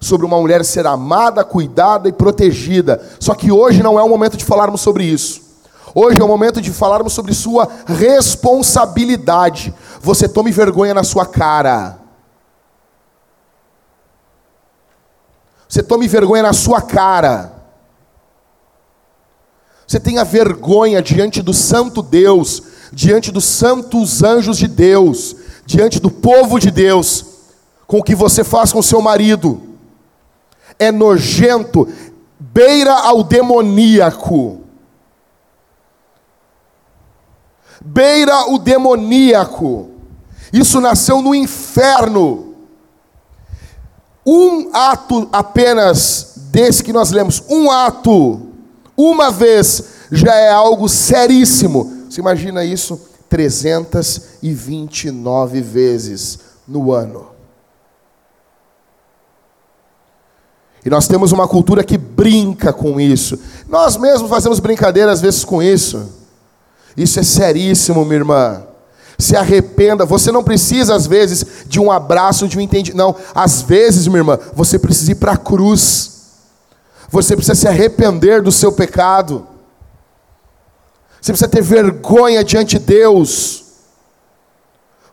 Sobre 0.00 0.24
uma 0.24 0.38
mulher 0.38 0.64
ser 0.64 0.87
amada, 0.87 1.42
cuidada 1.42 2.08
e 2.08 2.12
protegida. 2.12 3.02
Só 3.18 3.34
que 3.34 3.50
hoje 3.50 3.82
não 3.82 3.98
é 3.98 4.02
o 4.04 4.08
momento 4.08 4.37
de 4.37 4.44
falarmos 4.44 4.82
sobre 4.82 5.02
isso. 5.02 5.47
Hoje 5.94 6.20
é 6.20 6.24
o 6.24 6.29
momento 6.29 6.61
de 6.61 6.72
falarmos 6.72 7.12
sobre 7.12 7.35
sua 7.35 7.68
responsabilidade. 7.87 9.74
Você 10.01 10.29
tome 10.29 10.51
vergonha 10.51 10.94
na 10.94 11.05
sua 11.05 11.27
cara. 11.27 11.98
Você 15.68 15.83
tome 15.83 16.09
vergonha 16.09 16.42
na 16.42 16.53
sua 16.53 16.81
cara. 16.81 17.53
Você 19.87 19.98
tenha 19.98 20.24
vergonha 20.24 21.01
diante 21.01 21.40
do 21.40 21.55
Santo 21.55 22.03
Deus, 22.03 22.62
diante 22.92 23.31
dos 23.31 23.44
santos 23.44 24.22
anjos 24.22 24.59
de 24.59 24.68
Deus, 24.68 25.35
diante 25.64 25.98
do 25.98 26.11
povo 26.11 26.59
de 26.59 26.70
Deus, 26.70 27.24
com 27.87 27.98
o 27.98 28.03
que 28.03 28.14
você 28.14 28.44
faz 28.44 28.70
com 28.70 28.83
seu 28.83 29.01
marido. 29.01 29.62
É 30.79 30.92
nojento, 30.92 31.88
beira 32.38 32.92
ao 32.92 33.22
demoníaco. 33.22 34.67
Beira 37.84 38.50
o 38.50 38.58
demoníaco. 38.58 39.90
Isso 40.52 40.80
nasceu 40.80 41.22
no 41.22 41.32
inferno. 41.34 42.54
Um 44.26 44.74
ato 44.74 45.28
apenas 45.32 46.34
desse 46.50 46.82
que 46.82 46.92
nós 46.92 47.10
lemos, 47.10 47.42
um 47.48 47.70
ato 47.70 48.42
uma 48.96 49.30
vez 49.30 49.84
já 50.10 50.34
é 50.34 50.50
algo 50.50 50.88
seríssimo. 50.88 52.06
Você 52.08 52.20
imagina 52.20 52.64
isso 52.64 53.00
329 53.28 55.60
vezes 55.60 56.40
no 56.66 56.90
ano. 56.92 57.28
E 60.84 60.90
nós 60.90 61.06
temos 61.06 61.30
uma 61.32 61.46
cultura 61.46 61.84
que 61.84 61.98
brinca 61.98 62.72
com 62.72 62.98
isso. 63.00 63.38
Nós 63.68 63.96
mesmos 63.96 64.28
fazemos 64.30 64.58
brincadeira 64.58 65.12
às 65.12 65.20
vezes 65.20 65.44
com 65.44 65.62
isso. 65.62 66.17
Isso 66.98 67.20
é 67.20 67.22
seríssimo, 67.22 68.04
minha 68.04 68.16
irmã. 68.16 68.62
Se 69.16 69.37
arrependa. 69.37 70.04
Você 70.04 70.32
não 70.32 70.42
precisa, 70.42 70.96
às 70.96 71.06
vezes, 71.06 71.46
de 71.66 71.78
um 71.78 71.92
abraço, 71.92 72.48
de 72.48 72.58
um 72.58 72.61
entendimento. 72.61 72.96
Não. 72.96 73.14
Às 73.32 73.62
vezes, 73.62 74.08
minha 74.08 74.18
irmã, 74.18 74.37
você 74.52 74.80
precisa 74.80 75.12
ir 75.12 75.14
para 75.14 75.32
a 75.32 75.37
cruz. 75.37 76.18
Você 77.08 77.37
precisa 77.37 77.54
se 77.54 77.68
arrepender 77.68 78.42
do 78.42 78.50
seu 78.50 78.72
pecado. 78.72 79.46
Você 81.20 81.32
precisa 81.32 81.48
ter 81.48 81.62
vergonha 81.62 82.42
diante 82.42 82.78
de 82.78 82.84
Deus 82.84 83.64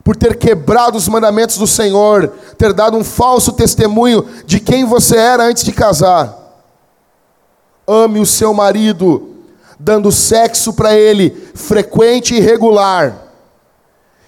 por 0.02 0.16
ter 0.16 0.36
quebrado 0.36 0.98
os 0.98 1.08
mandamentos 1.08 1.56
do 1.56 1.66
Senhor, 1.66 2.32
ter 2.58 2.72
dado 2.72 2.96
um 2.96 3.04
falso 3.04 3.52
testemunho 3.52 4.24
de 4.44 4.58
quem 4.58 4.84
você 4.84 5.16
era 5.16 5.44
antes 5.44 5.64
de 5.64 5.72
casar. 5.72 6.36
Ame 7.86 8.20
o 8.20 8.26
seu 8.26 8.52
marido, 8.52 9.35
dando 9.78 10.10
sexo 10.10 10.72
para 10.72 10.94
ele 10.94 11.30
frequente 11.54 12.34
e 12.34 12.40
regular. 12.40 13.26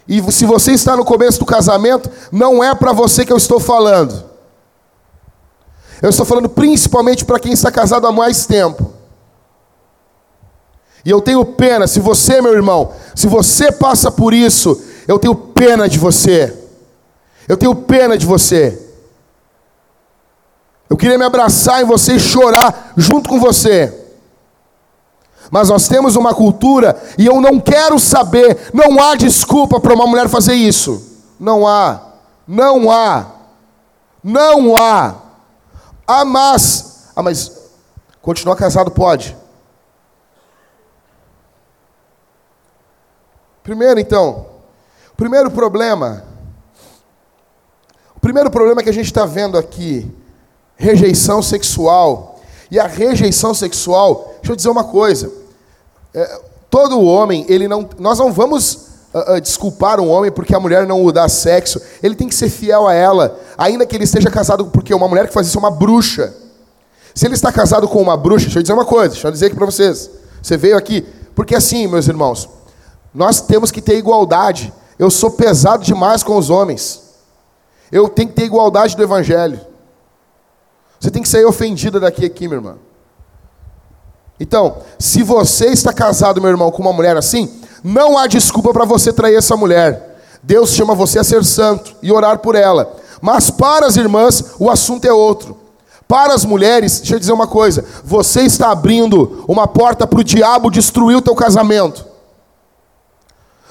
E 0.07 0.21
se 0.33 0.47
você 0.47 0.73
está 0.73 0.97
no 0.97 1.05
começo 1.05 1.39
do 1.39 1.47
casamento, 1.47 2.11
não 2.33 2.65
é 2.65 2.75
para 2.75 2.93
você 2.93 3.25
que 3.25 3.33
eu 3.33 3.37
estou 3.37 3.61
falando. 3.61 4.25
Eu 6.01 6.11
estou 6.11 6.25
falando 6.25 6.49
principalmente 6.49 7.25
para 7.25 7.39
quem 7.39 7.53
está 7.53 7.71
casado 7.71 8.07
há 8.07 8.13
mais 8.13 8.47
tempo. 8.47 8.93
E 11.05 11.11
eu 11.11 11.21
tenho 11.21 11.45
pena, 11.45 11.87
se 11.87 12.01
você, 12.01 12.41
meu 12.41 12.55
irmão, 12.55 12.93
se 13.15 13.27
você 13.27 13.73
passa 13.73 14.11
por 14.11 14.33
isso, 14.33 14.81
eu 15.07 15.19
tenho 15.19 15.35
pena 15.35 15.89
de 15.89 15.99
você. 15.99 16.57
Eu 17.49 17.57
tenho 17.57 17.75
pena 17.75 18.17
de 18.17 18.27
você. 18.27 18.87
Eu 20.89 20.97
queria 20.97 21.19
me 21.19 21.25
abraçar 21.25 21.83
em 21.83 21.87
você 21.87 22.15
e 22.15 22.21
chorar 22.21 22.93
junto 22.97 23.29
com 23.29 23.39
você. 23.39 23.98
Mas 25.51 25.69
nós 25.69 25.89
temos 25.89 26.17
uma 26.17 26.35
cultura 26.35 27.01
e 27.17 27.27
eu 27.27 27.41
não 27.41 27.59
quero 27.59 27.99
saber, 27.99 28.71
não 28.73 29.03
há 29.03 29.15
desculpa 29.15 29.81
para 29.81 29.95
uma 29.95 30.07
mulher 30.07 30.29
fazer 30.29 30.55
isso. 30.55 31.23
Não 31.39 31.67
há. 31.67 32.03
Não 32.47 32.91
há. 32.91 33.27
Não 34.23 34.77
há. 34.77 35.15
Ah, 36.07 36.25
mas. 36.25 37.11
Ah, 37.15 37.23
mas. 37.23 37.53
Continuar 38.21 38.57
casado 38.57 38.91
pode. 38.91 39.37
Primeiro, 43.63 44.01
então. 44.01 44.47
O 45.13 45.17
primeiro 45.17 45.51
problema. 45.51 46.25
O 48.17 48.21
primeiro 48.21 48.51
problema 48.51 48.83
que 48.83 48.89
a 48.89 48.93
gente 48.93 49.07
está 49.07 49.25
vendo 49.25 49.57
aqui. 49.57 50.11
Rejeição 50.77 51.43
sexual. 51.43 52.38
E 52.71 52.79
a 52.79 52.87
rejeição 52.87 53.55
sexual. 53.55 54.35
Deixa 54.41 54.53
eu 54.53 54.57
dizer 54.57 54.69
uma 54.69 54.85
coisa. 54.85 55.33
É, 56.15 56.41
todo 56.71 57.01
homem, 57.01 57.45
ele 57.49 57.67
não. 57.67 57.89
Nós 57.99 58.19
não 58.19 58.33
vamos 58.33 58.89
uh, 59.15 59.37
uh, 59.37 59.41
desculpar 59.41 60.01
um 60.01 60.09
homem 60.09 60.31
porque 60.31 60.55
a 60.55 60.61
mulher 60.61 60.87
não 60.87 61.05
o 61.05 61.13
dá 61.13 61.29
sexo. 61.29 61.81
Ele 62.03 62.15
tem 62.15 62.29
que 62.29 62.35
ser 62.35 62.49
fiel 62.49 62.87
a 62.87 62.95
ela, 62.95 63.39
ainda 63.57 63.87
que 63.87 63.97
ele 63.97 64.05
esteja 64.05 64.31
casado, 64.31 64.67
porque 64.67 64.95
uma 64.95 65.09
mulher 65.09 65.27
que 65.27 65.33
faz 65.33 65.47
isso 65.47 65.59
é 65.59 65.61
uma 65.61 65.71
bruxa. 65.71 66.35
Se 67.15 67.27
ele 67.27 67.35
está 67.35 67.51
casado 67.51 67.89
com 67.89 68.01
uma 68.01 68.17
bruxa, 68.17 68.45
deixa 68.47 68.59
eu 68.59 68.63
dizer 68.63 68.75
uma 68.75 68.85
coisa, 68.85 69.11
deixa 69.11 69.27
eu 69.27 69.33
dizer 69.33 69.47
aqui 69.47 69.57
para 69.57 69.67
vocês. 69.67 70.11
Você 70.43 70.57
veio 70.57 70.77
aqui, 70.77 71.05
porque 71.35 71.55
assim, 71.55 71.87
meus 71.87 72.07
irmãos, 72.07 72.49
nós 73.13 73.41
temos 73.41 73.71
que 73.71 73.83
ter 73.83 73.97
igualdade. 73.97 74.73
Eu 74.99 75.11
sou 75.11 75.33
pesado 75.33 75.85
demais 75.85 76.23
com 76.23 76.37
os 76.37 76.51
homens. 76.51 77.03
Eu 77.91 78.09
tenho 78.09 78.29
que 78.29 78.35
ter 78.35 78.45
igualdade 78.45 78.97
do 78.97 79.03
evangelho. 79.03 79.61
Você 80.99 81.11
tem 81.11 81.23
que 81.23 81.29
sair 81.29 81.45
ofendida 81.45 82.01
daqui 82.01 82.25
aqui, 82.25 82.49
minha 82.49 82.59
irmã. 82.59 82.77
Então, 84.41 84.79
se 84.99 85.23
você 85.23 85.67
está 85.67 85.93
casado, 85.93 86.41
meu 86.41 86.51
irmão, 86.51 86.71
com 86.71 86.83
uma 86.83 86.93
mulher 86.93 87.17
assim, 87.17 87.61
não 87.83 88.17
há 88.17 88.27
desculpa 88.27 88.73
para 88.73 88.85
você 88.85 89.13
trair 89.13 89.37
essa 89.37 89.57
mulher. 89.57 90.21
Deus 90.43 90.71
chama 90.71 90.95
você 90.95 91.19
a 91.19 91.25
ser 91.25 91.45
santo 91.45 91.95
e 92.03 92.13
orar 92.13 92.39
por 92.39 92.55
ela. 92.55 92.97
Mas 93.21 93.51
para 93.51 93.87
as 93.87 93.97
irmãs, 93.97 94.55
o 94.59 94.71
assunto 94.71 95.05
é 95.05 95.13
outro. 95.13 95.57
Para 96.07 96.33
as 96.33 96.45
mulheres, 96.45 96.99
deixa 96.99 97.17
eu 97.17 97.19
dizer 97.19 97.33
uma 97.33 97.47
coisa: 97.47 97.85
você 98.05 98.43
está 98.43 98.71
abrindo 98.71 99.45
uma 99.47 99.67
porta 99.67 100.07
para 100.07 100.21
o 100.21 100.25
diabo 100.25 100.71
destruir 100.71 101.17
o 101.17 101.23
teu 101.23 101.35
casamento. 101.35 102.07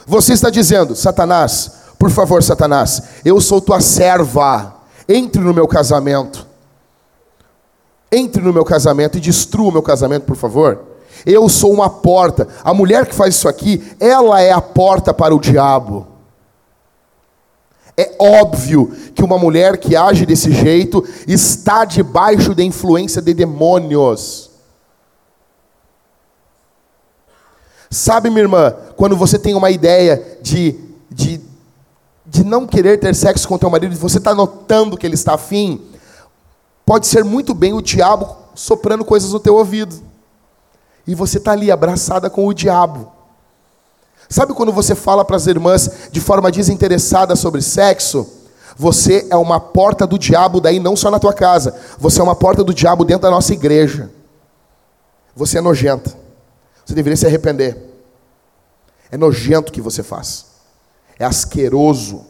Você 0.06 0.34
está 0.34 0.50
dizendo, 0.50 0.96
Satanás, 0.96 1.72
por 2.00 2.10
favor, 2.10 2.42
Satanás, 2.42 3.02
eu 3.26 3.42
sou 3.42 3.60
tua 3.60 3.82
serva, 3.82 4.76
entre 5.10 5.42
no 5.42 5.54
meu 5.54 5.68
casamento. 5.68 6.47
Entre 8.12 8.41
no 8.41 8.54
meu 8.54 8.63
casamento 8.63 9.17
e 9.17 9.22
destrua 9.22 9.70
o 9.70 9.72
meu 9.72 9.82
casamento, 9.82 10.26
por 10.26 10.36
favor. 10.36 10.80
Eu 11.26 11.50
sou 11.50 11.74
uma 11.74 11.89
porta. 11.89 12.48
A 12.63 12.74
mulher 12.74 13.06
que 13.06 13.15
faz 13.15 13.36
isso 13.36 13.48
aqui, 13.48 13.84
ela 14.00 14.41
é 14.41 14.52
a 14.52 14.62
porta 14.62 15.13
para 15.13 15.36
o 15.36 15.39
diabo. 15.39 16.08
É 17.98 18.15
óbvio 18.20 18.91
que 19.15 19.24
uma 19.24 19.39
mulher 19.39 19.78
que 19.78 19.96
age 19.96 20.26
desse 20.26 20.52
jeito 20.52 21.04
está 21.28 21.84
debaixo 21.84 22.54
da 22.54 22.63
influência 22.63 23.22
de 23.22 23.34
demônios. 23.34 24.52
Sabe, 27.89 28.30
minha 28.30 28.43
irmã, 28.43 28.76
quando 28.96 29.17
você 29.17 29.39
tem 29.39 29.56
uma 29.56 29.72
ideia 29.72 30.38
de, 30.41 30.76
de, 31.10 31.41
de 32.26 32.43
não 32.43 32.67
querer 32.67 33.00
ter 33.00 33.15
sexo 33.15 33.48
com 33.48 33.58
teu 33.58 33.70
marido, 33.70 33.96
você 33.96 34.20
está 34.20 34.36
notando 34.36 34.98
que 34.98 35.08
ele 35.08 35.15
está 35.15 35.34
afim, 35.34 35.82
pode 36.88 37.06
ser 37.06 37.26
muito 37.26 37.54
bem 37.54 37.73
o 37.73 37.82
diabo 37.82 38.34
soprando 38.56 39.04
coisas 39.04 39.34
no 39.34 39.41
teu 39.41 39.56
ouvido 39.56 39.93
e 41.06 41.13
você 41.13 41.38
está 41.38 41.52
ali 41.52 41.69
abraçada 41.69 42.30
com 42.30 42.47
o 42.47 42.54
diabo. 42.54 43.12
Sabe 44.30 44.54
quando 44.54 44.71
você 44.71 44.95
fala 44.95 45.26
para 45.26 45.36
as 45.36 45.47
irmãs 45.47 46.10
de 46.10 46.21
forma 46.21 46.50
desinteressada 46.50 47.36
sobre 47.36 47.62
sexo? 47.62 48.26
Você 48.78 49.28
é 49.30 49.36
uma 49.36 49.60
porta 49.60 50.08
do 50.08 50.17
diabo, 50.17 50.62
daí 50.62 50.80
não 50.80 50.95
só 50.95 51.12
na 51.12 51.19
tua 51.19 51.34
casa, 51.34 51.78
você 52.00 52.21
é 52.21 52.23
uma 52.23 52.36
porta 52.36 52.63
do 52.63 52.73
diabo 52.73 53.04
dentro 53.04 53.23
da 53.23 53.32
nossa 53.32 53.52
igreja. 53.52 54.10
Você 55.36 55.58
é 55.58 55.62
nojenta. 55.62 56.15
Você 56.86 56.93
deveria 56.93 57.17
se 57.17 57.28
arrepender. 57.28 57.78
É 59.12 59.17
nojento 59.17 59.71
o 59.71 59.73
que 59.73 59.82
você 59.82 60.02
faz. 60.02 60.45
É 61.19 61.26
asqueroso. 61.26 62.26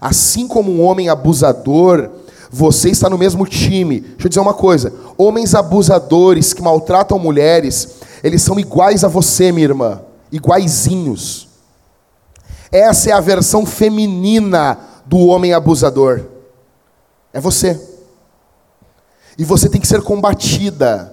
Assim 0.00 0.48
como 0.48 0.72
um 0.72 0.82
homem 0.82 1.10
abusador, 1.10 2.10
você 2.54 2.90
está 2.90 3.10
no 3.10 3.18
mesmo 3.18 3.44
time. 3.46 3.98
Deixa 3.98 4.26
eu 4.26 4.28
dizer 4.28 4.40
uma 4.40 4.54
coisa: 4.54 4.92
homens 5.18 5.56
abusadores 5.56 6.52
que 6.52 6.62
maltratam 6.62 7.18
mulheres, 7.18 7.96
eles 8.22 8.42
são 8.42 8.60
iguais 8.60 9.02
a 9.02 9.08
você, 9.08 9.50
minha 9.50 9.64
irmã, 9.64 10.00
iguaizinhos. 10.30 11.48
Essa 12.70 13.10
é 13.10 13.12
a 13.12 13.20
versão 13.20 13.66
feminina 13.66 14.78
do 15.04 15.18
homem 15.18 15.52
abusador. 15.52 16.22
É 17.32 17.40
você. 17.40 17.80
E 19.36 19.44
você 19.44 19.68
tem 19.68 19.80
que 19.80 19.88
ser 19.88 20.00
combatida. 20.02 21.12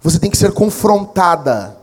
Você 0.00 0.20
tem 0.20 0.30
que 0.30 0.38
ser 0.38 0.52
confrontada. 0.52 1.76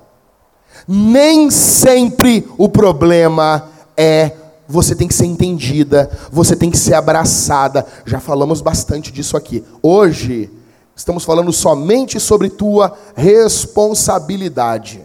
Nem 0.88 1.52
sempre 1.52 2.47
o 2.58 2.69
problema 2.69 3.69
é 3.97 4.32
você 4.67 4.95
tem 4.95 5.08
que 5.08 5.13
ser 5.13 5.26
entendida, 5.26 6.10
você 6.32 6.56
tem 6.56 6.71
que 6.71 6.78
ser 6.78 6.93
abraçada. 6.93 7.86
Já 8.06 8.19
falamos 8.19 8.62
bastante 8.62 9.12
disso 9.12 9.36
aqui. 9.36 9.63
Hoje, 9.82 10.49
estamos 10.95 11.23
falando 11.23 11.52
somente 11.52 12.19
sobre 12.19 12.49
tua 12.49 12.93
responsabilidade. 13.15 15.04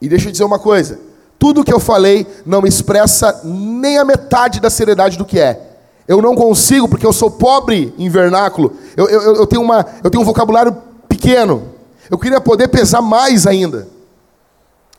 E 0.00 0.08
deixa 0.08 0.28
eu 0.28 0.32
dizer 0.32 0.44
uma 0.44 0.58
coisa: 0.58 0.98
tudo 1.38 1.64
que 1.64 1.72
eu 1.72 1.80
falei 1.80 2.26
não 2.44 2.66
expressa 2.66 3.40
nem 3.44 3.98
a 3.98 4.04
metade 4.04 4.60
da 4.60 4.70
seriedade 4.70 5.16
do 5.16 5.24
que 5.24 5.38
é. 5.38 5.66
Eu 6.06 6.22
não 6.22 6.34
consigo, 6.34 6.88
porque 6.88 7.06
eu 7.06 7.12
sou 7.12 7.30
pobre 7.30 7.92
em 7.98 8.08
vernáculo. 8.08 8.74
Eu, 8.96 9.08
eu, 9.08 9.36
eu, 9.36 9.46
tenho, 9.46 9.60
uma, 9.60 9.84
eu 10.02 10.10
tenho 10.10 10.22
um 10.22 10.26
vocabulário 10.26 10.74
pequeno. 11.06 11.68
Eu 12.10 12.18
queria 12.18 12.40
poder 12.40 12.68
pesar 12.68 13.02
mais 13.02 13.46
ainda. 13.46 13.86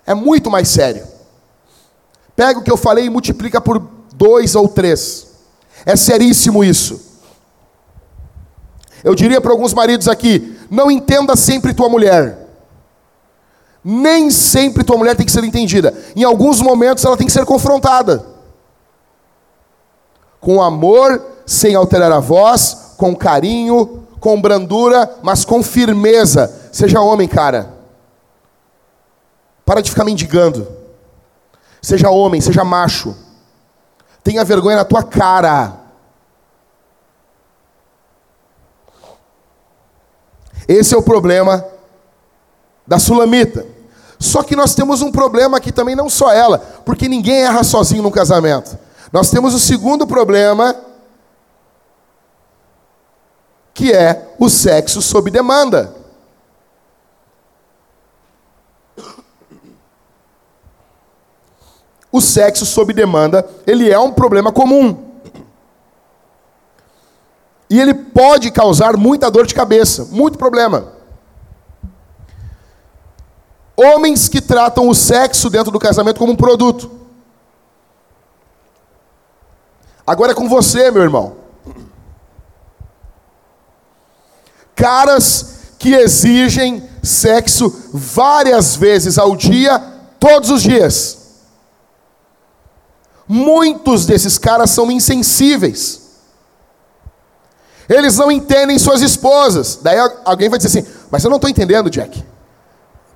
É 0.06 0.14
muito 0.14 0.52
mais 0.52 0.68
sério. 0.68 1.04
Pega 2.40 2.58
o 2.58 2.64
que 2.64 2.72
eu 2.72 2.78
falei 2.78 3.04
e 3.04 3.10
multiplica 3.10 3.60
por 3.60 3.86
dois 4.16 4.56
ou 4.56 4.66
três. 4.66 5.28
É 5.86 5.98
seríssimo 5.98 6.64
isso. 6.64 7.20
Eu 9.04 9.14
diria 9.14 9.42
para 9.42 9.52
alguns 9.52 9.74
maridos 9.74 10.08
aqui: 10.08 10.58
não 10.72 10.90
entenda 10.90 11.36
sempre 11.36 11.74
tua 11.74 11.90
mulher. 11.90 12.48
Nem 13.84 14.32
sempre 14.32 14.86
tua 14.86 14.96
mulher 14.96 15.18
tem 15.18 15.26
que 15.26 15.34
ser 15.34 15.44
entendida. 15.44 15.94
Em 16.16 16.24
alguns 16.24 16.62
momentos 16.62 17.04
ela 17.04 17.18
tem 17.18 17.28
que 17.28 17.34
ser 17.34 17.44
confrontada. 17.44 18.26
Com 20.40 20.62
amor, 20.62 21.22
sem 21.46 21.76
alterar 21.76 22.14
a 22.14 22.22
voz, 22.22 22.94
com 22.96 23.14
carinho, 23.14 24.08
com 24.22 24.40
brandura, 24.40 25.14
mas 25.22 25.44
com 25.44 25.62
firmeza. 25.62 26.70
Seja 26.72 27.02
homem, 27.02 27.28
cara. 27.28 27.74
Para 29.66 29.82
de 29.82 29.90
ficar 29.90 30.06
mendigando. 30.06 30.79
Seja 31.82 32.10
homem, 32.10 32.42
seja 32.42 32.64
macho. 32.64 33.16
Tenha 34.24 34.44
vergonha 34.44 34.78
na 34.78 34.86
tua 34.86 35.04
cara. 35.04 35.80
Esse 40.68 40.94
é 40.94 40.98
o 40.98 41.02
problema 41.02 41.66
da 42.86 43.00
sulamita. 43.00 43.66
Só 44.20 44.44
que 44.44 44.56
nós 44.56 44.76
temos 44.76 45.02
um 45.02 45.12
problema 45.12 45.58
aqui 45.58 45.72
também, 45.72 45.96
não 45.96 46.10
só 46.10 46.32
ela, 46.32 46.60
porque 46.86 47.08
ninguém 47.08 47.44
erra 47.44 47.64
sozinho 47.64 48.04
no 48.04 48.12
casamento. 48.12 48.78
Nós 49.12 49.32
temos 49.32 49.54
o 49.54 49.60
segundo 49.60 50.06
problema, 50.06 50.76
que 53.74 53.94
é 53.94 54.34
o 54.38 54.50
sexo 54.50 55.02
sob 55.02 55.32
demanda. 55.32 55.96
O 62.12 62.22
sexo 62.22 62.66
sob 62.66 62.92
demanda, 62.94 63.48
ele 63.68 63.90
é 63.90 64.00
um 64.00 64.12
problema 64.12 64.52
comum. 64.52 65.10
E 67.70 67.80
ele 67.80 67.94
pode 67.94 68.50
causar 68.50 68.98
muita 68.98 69.30
dor 69.30 69.46
de 69.46 69.54
cabeça, 69.54 70.06
muito 70.06 70.38
problema. 70.38 70.94
Homens 73.78 74.28
que 74.28 74.42
tratam 74.42 74.90
o 74.90 74.96
sexo 74.96 75.50
dentro 75.50 75.72
do 75.72 75.80
casamento 75.80 76.18
como 76.18 76.34
um 76.34 76.36
produto. 76.36 76.92
Agora 80.06 80.32
é 80.32 80.36
com 80.36 80.50
você, 80.50 80.90
meu 80.90 81.04
irmão. 81.04 81.38
Caras 84.76 85.60
que 85.78 85.94
exigem 85.94 86.90
sexo 87.04 87.92
várias 87.94 88.76
vezes 88.76 89.20
ao 89.20 89.36
dia, 89.36 89.80
todos 90.20 90.50
os 90.50 90.64
dias. 90.64 91.19
Muitos 93.32 94.08
desses 94.08 94.40
caras 94.40 94.72
são 94.72 94.90
insensíveis. 94.90 96.02
Eles 97.88 98.18
não 98.18 98.32
entendem 98.32 98.80
suas 98.80 99.04
esposas. 99.04 99.78
Daí 99.84 100.00
alguém 100.26 100.50
vai 100.50 100.58
dizer 100.58 100.80
assim: 100.80 100.92
Mas 101.12 101.24
eu 101.24 101.30
não 101.30 101.38
estou 101.38 101.48
entendendo, 101.48 101.92
Jack. 101.92 102.26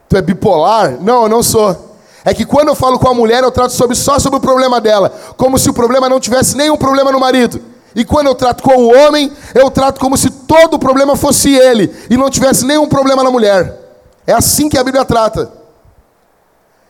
Tu 0.08 0.16
é 0.16 0.22
bipolar? 0.22 1.02
Não, 1.02 1.24
eu 1.24 1.30
não 1.30 1.42
sou. 1.42 1.96
É 2.24 2.32
que 2.32 2.46
quando 2.46 2.68
eu 2.68 2.76
falo 2.76 3.00
com 3.00 3.08
a 3.10 3.14
mulher, 3.14 3.44
eu 3.44 3.50
trato 3.50 3.74
sobre, 3.74 3.96
só 3.96 4.20
sobre 4.20 4.38
o 4.38 4.42
problema 4.42 4.80
dela, 4.80 5.12
como 5.36 5.58
se 5.58 5.68
o 5.68 5.74
problema 5.74 6.08
não 6.08 6.20
tivesse 6.20 6.56
nenhum 6.56 6.78
problema 6.78 7.12
no 7.12 7.20
marido. 7.20 7.60
E 7.96 8.06
quando 8.06 8.28
eu 8.28 8.36
trato 8.36 8.62
com 8.62 8.76
o 8.76 8.94
homem, 8.96 9.32
eu 9.56 9.70
trato 9.72 10.00
como 10.00 10.16
se 10.16 10.30
todo 10.30 10.76
o 10.76 10.80
problema 10.80 11.16
fosse 11.16 11.54
ele 11.54 11.94
e 12.08 12.16
não 12.16 12.30
tivesse 12.30 12.66
nenhum 12.66 12.88
problema 12.88 13.24
na 13.24 13.32
mulher. 13.32 13.80
É 14.28 14.34
assim 14.34 14.70
que 14.70 14.78
a 14.78 14.84
Bíblia 14.84 15.04
trata. 15.04 15.63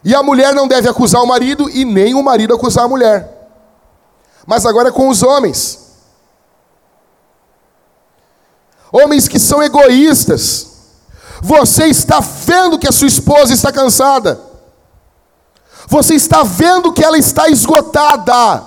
E 0.04 0.14
a 0.14 0.22
mulher 0.22 0.54
não 0.54 0.68
deve 0.68 0.90
acusar 0.90 1.22
o 1.22 1.28
marido 1.28 1.70
e 1.70 1.86
nem 1.86 2.14
o 2.14 2.24
marido 2.24 2.54
acusar 2.54 2.86
a 2.86 2.90
mulher. 2.90 3.50
Mas 4.46 4.66
agora 4.66 4.90
é 4.90 4.92
com 4.92 5.08
os 5.08 5.24
homens. 5.24 5.80
Homens 8.92 9.28
que 9.28 9.40
são 9.40 9.64
egoístas 9.64 10.74
você 11.44 11.88
está 11.88 12.22
vendo 12.22 12.80
que 12.80 12.88
a 12.88 12.92
sua 12.94 13.10
esposa 13.10 13.54
está 13.54 13.70
cansada. 13.70 14.40
Você 15.90 16.16
está 16.16 16.42
vendo 16.42 16.94
que 16.94 17.04
ela 17.04 17.18
está 17.18 17.50
esgotada. 17.50 18.64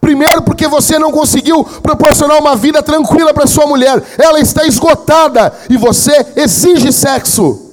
Primeiro, 0.00 0.40
porque 0.40 0.66
você 0.66 0.98
não 0.98 1.12
conseguiu 1.12 1.62
proporcionar 1.62 2.38
uma 2.38 2.56
vida 2.56 2.82
tranquila 2.82 3.34
para 3.34 3.46
sua 3.46 3.66
mulher. 3.66 4.02
Ela 4.16 4.40
está 4.40 4.64
esgotada 4.66 5.52
e 5.68 5.76
você 5.76 6.32
exige 6.36 6.90
sexo. 6.90 7.65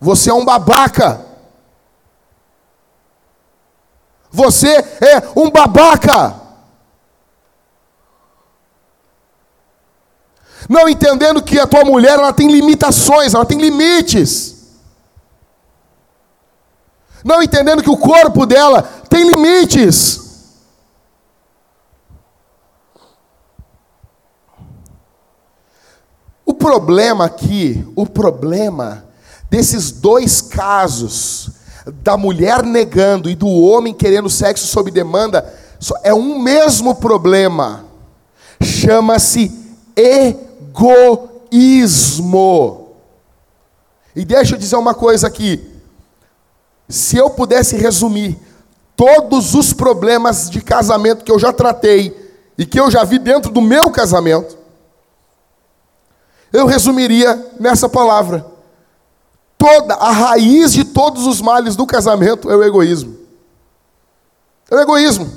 Você 0.00 0.30
é 0.30 0.34
um 0.34 0.44
babaca. 0.44 1.26
Você 4.30 4.68
é 4.68 5.32
um 5.34 5.50
babaca. 5.50 6.38
Não 10.68 10.88
entendendo 10.88 11.42
que 11.42 11.58
a 11.58 11.66
tua 11.66 11.84
mulher 11.84 12.18
ela 12.18 12.32
tem 12.32 12.50
limitações, 12.50 13.32
ela 13.32 13.46
tem 13.46 13.58
limites. 13.58 14.58
Não 17.24 17.42
entendendo 17.42 17.82
que 17.82 17.90
o 17.90 17.96
corpo 17.96 18.46
dela 18.46 18.82
tem 19.08 19.28
limites. 19.28 20.28
O 26.44 26.54
problema 26.54 27.24
aqui, 27.24 27.90
o 27.96 28.06
problema 28.06 29.07
desses 29.50 29.90
dois 29.90 30.40
casos, 30.40 31.50
da 32.02 32.16
mulher 32.16 32.62
negando 32.62 33.30
e 33.30 33.34
do 33.34 33.48
homem 33.48 33.94
querendo 33.94 34.28
sexo 34.28 34.66
sob 34.66 34.90
demanda, 34.90 35.52
é 36.02 36.12
um 36.12 36.38
mesmo 36.38 36.94
problema. 36.94 37.84
Chama-se 38.60 39.50
egoísmo. 39.96 41.28
E 44.14 44.24
deixa 44.24 44.54
eu 44.54 44.58
dizer 44.58 44.76
uma 44.76 44.94
coisa 44.94 45.26
aqui. 45.26 45.66
Se 46.88 47.16
eu 47.16 47.30
pudesse 47.30 47.76
resumir 47.76 48.38
todos 48.96 49.54
os 49.54 49.72
problemas 49.72 50.50
de 50.50 50.60
casamento 50.60 51.24
que 51.24 51.30
eu 51.30 51.38
já 51.38 51.52
tratei 51.52 52.16
e 52.56 52.66
que 52.66 52.80
eu 52.80 52.90
já 52.90 53.04
vi 53.04 53.18
dentro 53.18 53.52
do 53.52 53.60
meu 53.60 53.90
casamento, 53.90 54.58
eu 56.52 56.66
resumiria 56.66 57.52
nessa 57.60 57.88
palavra. 57.88 58.57
Toda 59.58 59.94
a 59.94 60.12
raiz 60.12 60.72
de 60.72 60.84
todos 60.84 61.26
os 61.26 61.40
males 61.40 61.74
do 61.74 61.84
casamento 61.84 62.48
é 62.48 62.56
o 62.56 62.62
egoísmo. 62.62 63.18
É 64.70 64.76
o 64.76 64.80
egoísmo. 64.80 65.30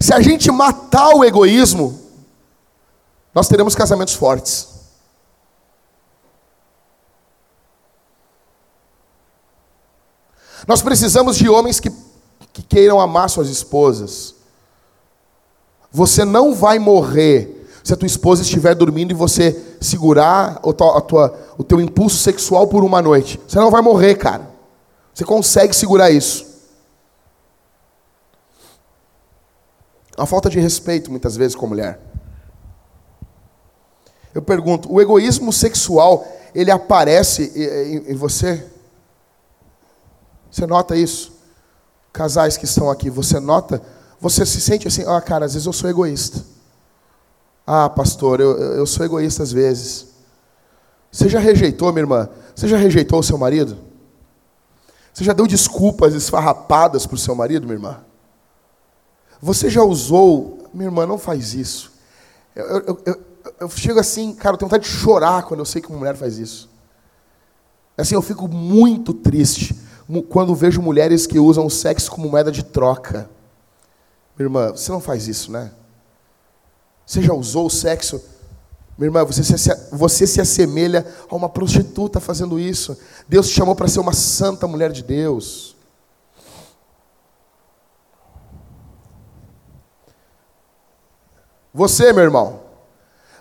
Se 0.00 0.12
a 0.12 0.20
gente 0.20 0.50
matar 0.50 1.14
o 1.14 1.24
egoísmo, 1.24 1.98
nós 3.32 3.48
teremos 3.48 3.76
casamentos 3.76 4.14
fortes. 4.14 4.76
Nós 10.66 10.82
precisamos 10.82 11.36
de 11.36 11.48
homens 11.48 11.78
que, 11.78 11.90
que 12.52 12.62
queiram 12.62 13.00
amar 13.00 13.30
suas 13.30 13.48
esposas. 13.48 14.34
Você 15.92 16.24
não 16.24 16.52
vai 16.52 16.80
morrer 16.80 17.55
se 17.86 17.92
a 17.92 17.96
tua 17.96 18.06
esposa 18.06 18.42
estiver 18.42 18.74
dormindo 18.74 19.12
e 19.12 19.14
você 19.14 19.76
segurar 19.80 20.58
o, 20.64 20.70
a 20.70 21.00
tua, 21.00 21.38
o 21.56 21.62
teu 21.62 21.80
impulso 21.80 22.16
sexual 22.16 22.66
por 22.66 22.82
uma 22.82 23.00
noite. 23.00 23.40
Você 23.46 23.60
não 23.60 23.70
vai 23.70 23.80
morrer, 23.80 24.16
cara. 24.16 24.50
Você 25.14 25.24
consegue 25.24 25.72
segurar 25.72 26.10
isso. 26.10 26.44
Uma 30.18 30.26
falta 30.26 30.50
de 30.50 30.58
respeito, 30.58 31.12
muitas 31.12 31.36
vezes, 31.36 31.54
com 31.54 31.64
a 31.64 31.68
mulher. 31.68 32.00
Eu 34.34 34.42
pergunto, 34.42 34.92
o 34.92 35.00
egoísmo 35.00 35.52
sexual, 35.52 36.26
ele 36.52 36.72
aparece 36.72 37.52
em, 38.08 38.16
você? 38.16 38.66
Você 40.50 40.66
nota 40.66 40.96
isso? 40.96 41.38
Casais 42.12 42.56
que 42.56 42.64
estão 42.64 42.90
aqui, 42.90 43.08
você 43.08 43.38
nota? 43.38 43.80
Você 44.20 44.44
se 44.44 44.60
sente 44.60 44.88
assim, 44.88 45.04
ah, 45.06 45.20
cara, 45.20 45.44
às 45.44 45.52
vezes 45.52 45.66
eu 45.66 45.72
sou 45.72 45.88
egoísta. 45.88 46.55
Ah, 47.66 47.88
pastor, 47.88 48.40
eu, 48.40 48.56
eu 48.56 48.86
sou 48.86 49.04
egoísta 49.04 49.42
às 49.42 49.50
vezes. 49.50 50.06
Você 51.10 51.28
já 51.28 51.40
rejeitou, 51.40 51.92
minha 51.92 52.02
irmã? 52.02 52.28
Você 52.54 52.68
já 52.68 52.76
rejeitou 52.76 53.18
o 53.18 53.22
seu 53.22 53.36
marido? 53.36 53.76
Você 55.12 55.24
já 55.24 55.32
deu 55.32 55.46
desculpas 55.46 56.14
esfarrapadas 56.14 57.06
para 57.06 57.14
o 57.14 57.18
seu 57.18 57.34
marido, 57.34 57.64
minha 57.64 57.76
irmã? 57.76 58.04
Você 59.40 59.68
já 59.68 59.82
usou. 59.82 60.68
Minha 60.72 60.88
irmã, 60.88 61.06
não 61.06 61.18
faz 61.18 61.54
isso. 61.54 61.92
Eu, 62.54 62.64
eu, 62.64 63.00
eu, 63.04 63.24
eu 63.60 63.70
chego 63.70 63.98
assim, 63.98 64.34
cara, 64.34 64.54
eu 64.54 64.58
tenho 64.58 64.68
vontade 64.68 64.84
de 64.84 64.90
chorar 64.90 65.42
quando 65.44 65.60
eu 65.60 65.64
sei 65.64 65.80
que 65.80 65.88
uma 65.88 65.98
mulher 65.98 66.16
faz 66.16 66.38
isso. 66.38 66.68
Assim, 67.96 68.14
eu 68.14 68.22
fico 68.22 68.46
muito 68.46 69.14
triste 69.14 69.74
quando 70.28 70.54
vejo 70.54 70.82
mulheres 70.82 71.26
que 71.26 71.38
usam 71.38 71.66
o 71.66 71.70
sexo 71.70 72.10
como 72.10 72.28
moeda 72.28 72.52
de 72.52 72.62
troca. 72.62 73.28
Minha 74.36 74.46
irmã, 74.46 74.70
você 74.70 74.92
não 74.92 75.00
faz 75.00 75.26
isso, 75.26 75.50
né? 75.50 75.72
Você 77.06 77.22
já 77.22 77.32
usou 77.32 77.66
o 77.66 77.70
sexo? 77.70 78.20
Minha 78.98 79.08
irmã, 79.08 79.24
você 79.24 79.44
se, 79.44 79.74
você 79.92 80.26
se 80.26 80.40
assemelha 80.40 81.06
a 81.30 81.36
uma 81.36 81.48
prostituta 81.48 82.18
fazendo 82.18 82.58
isso. 82.58 82.98
Deus 83.28 83.48
te 83.48 83.54
chamou 83.54 83.76
para 83.76 83.86
ser 83.86 84.00
uma 84.00 84.12
santa 84.12 84.66
mulher 84.66 84.90
de 84.90 85.04
Deus. 85.04 85.76
Você, 91.72 92.12
meu 92.12 92.24
irmão, 92.24 92.60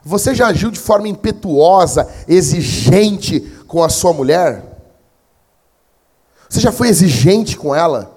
você 0.04 0.36
já 0.36 0.48
agiu 0.48 0.70
de 0.70 0.80
forma 0.80 1.08
impetuosa, 1.08 2.08
exigente 2.28 3.40
com 3.66 3.82
a 3.82 3.90
sua 3.90 4.12
mulher? 4.12 4.62
Você 6.50 6.60
já 6.60 6.72
foi 6.72 6.90
exigente 6.90 7.58
com 7.58 7.74
ela? 7.74 8.14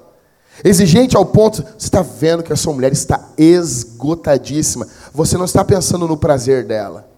Exigente 0.65 1.17
ao 1.17 1.25
ponto, 1.25 1.63
você 1.63 1.87
está 1.87 2.03
vendo 2.03 2.43
que 2.43 2.53
a 2.53 2.57
sua 2.57 2.73
mulher 2.73 2.93
está 2.93 3.29
esgotadíssima. 3.39 4.89
Você 5.13 5.37
não 5.37 5.45
está 5.45 5.65
pensando 5.65 6.07
no 6.07 6.17
prazer 6.17 6.67
dela. 6.67 7.09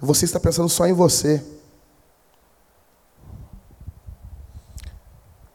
Você 0.00 0.24
está 0.24 0.40
pensando 0.40 0.68
só 0.68 0.86
em 0.86 0.92
você. 0.92 1.42